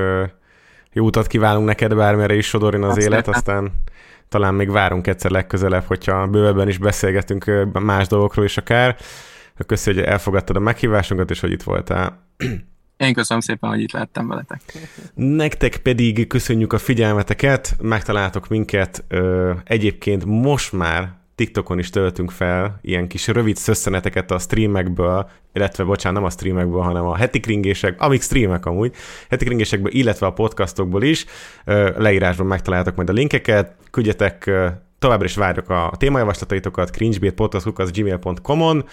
jó 0.91 1.05
utat 1.05 1.27
kívánunk 1.27 1.65
neked, 1.65 1.95
bármere 1.95 2.35
is 2.35 2.47
sodorjon 2.47 2.83
az 2.83 2.97
élet, 2.97 3.25
szépen. 3.25 3.33
aztán 3.33 3.71
talán 4.29 4.53
még 4.53 4.71
várunk 4.71 5.07
egyszer 5.07 5.31
legközelebb, 5.31 5.83
hogyha 5.83 6.27
bővebben 6.27 6.67
is 6.67 6.77
beszélgetünk 6.77 7.69
más 7.73 8.07
dolgokról 8.07 8.45
is 8.45 8.57
akár. 8.57 8.97
Köszönjük, 9.65 10.03
hogy 10.03 10.11
elfogadtad 10.11 10.55
a 10.55 10.59
meghívásunkat, 10.59 11.29
és 11.29 11.39
hogy 11.39 11.51
itt 11.51 11.63
voltál. 11.63 12.27
Én 12.97 13.13
köszönöm 13.13 13.41
szépen, 13.41 13.69
hogy 13.69 13.81
itt 13.81 13.91
lehettem 13.91 14.27
veletek. 14.27 14.61
Nektek 15.13 15.77
pedig 15.77 16.27
köszönjük 16.27 16.73
a 16.73 16.77
figyelmeteket, 16.77 17.75
megtaláltok 17.81 18.47
minket 18.47 19.03
ö, 19.07 19.51
egyébként 19.63 20.25
most 20.25 20.71
már 20.71 21.22
TikTokon 21.35 21.79
is 21.79 21.89
töltünk 21.89 22.31
fel 22.31 22.79
ilyen 22.81 23.07
kis 23.07 23.27
rövid 23.27 23.55
szösszeneteket 23.55 24.31
a 24.31 24.39
streamekből, 24.39 25.29
illetve 25.53 25.83
bocsánat, 25.83 26.19
nem 26.19 26.27
a 26.27 26.31
streamekből, 26.31 26.81
hanem 26.81 27.05
a 27.05 27.15
heti 27.15 27.39
kringések, 27.39 28.01
amik 28.01 28.21
streamek 28.21 28.65
amúgy, 28.65 28.95
heti 29.29 29.45
kringésekből, 29.45 29.91
illetve 29.91 30.25
a 30.25 30.33
podcastokból 30.33 31.03
is. 31.03 31.25
Leírásban 31.95 32.47
megtaláltok 32.47 32.95
majd 32.95 33.09
a 33.09 33.13
linkeket, 33.13 33.75
küldjetek 33.91 34.51
továbbra 34.99 35.25
is 35.25 35.35
várjuk 35.35 35.69
a 35.69 35.91
témajavaslataitokat, 35.97 36.89
cringebeatpodcast.gmail.com-on. 36.89 38.85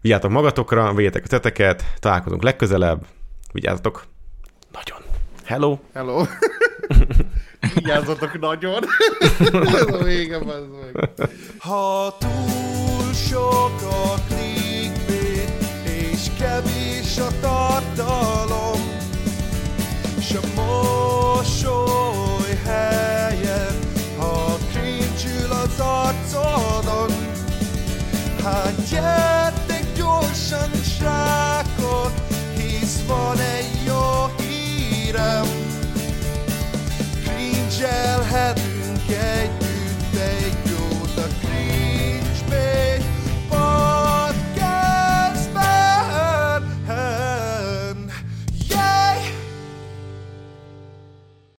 Vigyázzatok 0.00 0.30
magatokra, 0.30 0.94
vegyetek 0.94 1.24
a 1.24 1.28
teteket, 1.28 1.84
találkozunk 2.00 2.42
legközelebb. 2.42 3.06
Vigyázzatok. 3.52 4.04
Nagyon. 4.72 4.98
Hello. 5.44 5.78
Hello. 5.92 6.24
Vigyázzatok 7.74 8.40
nagyon. 8.40 8.84
Ez 9.38 9.86
a 10.00 10.04
vége, 10.04 10.36
ez 10.36 10.42
meg. 10.44 11.08
Ha 11.58 12.16
túl 12.18 13.12
sok 13.12 13.82
a 13.82 14.14
clickbait, 14.28 15.50
és 15.84 16.20
kevés 16.38 17.18
a 17.18 17.28
tartalom, 17.40 18.80
és 20.18 20.36
a 20.42 20.60
mosoly 20.60 22.58
helyen, 22.64 23.78
ha 24.18 24.56
cringe 24.72 25.54
az 25.62 25.80
arcodon, 25.80 27.10
hát 28.42 28.88
gyertek 28.90 29.84
gyorsan 29.96 30.70
srákok, 30.98 32.12
hisz 32.56 33.02
van 33.06 33.38
egy 33.38 33.84
jó 33.86 34.30
hírem, 34.38 35.63
I'll 37.84 38.22
have 38.24 38.56
to 38.56 39.06
gate. 39.06 39.63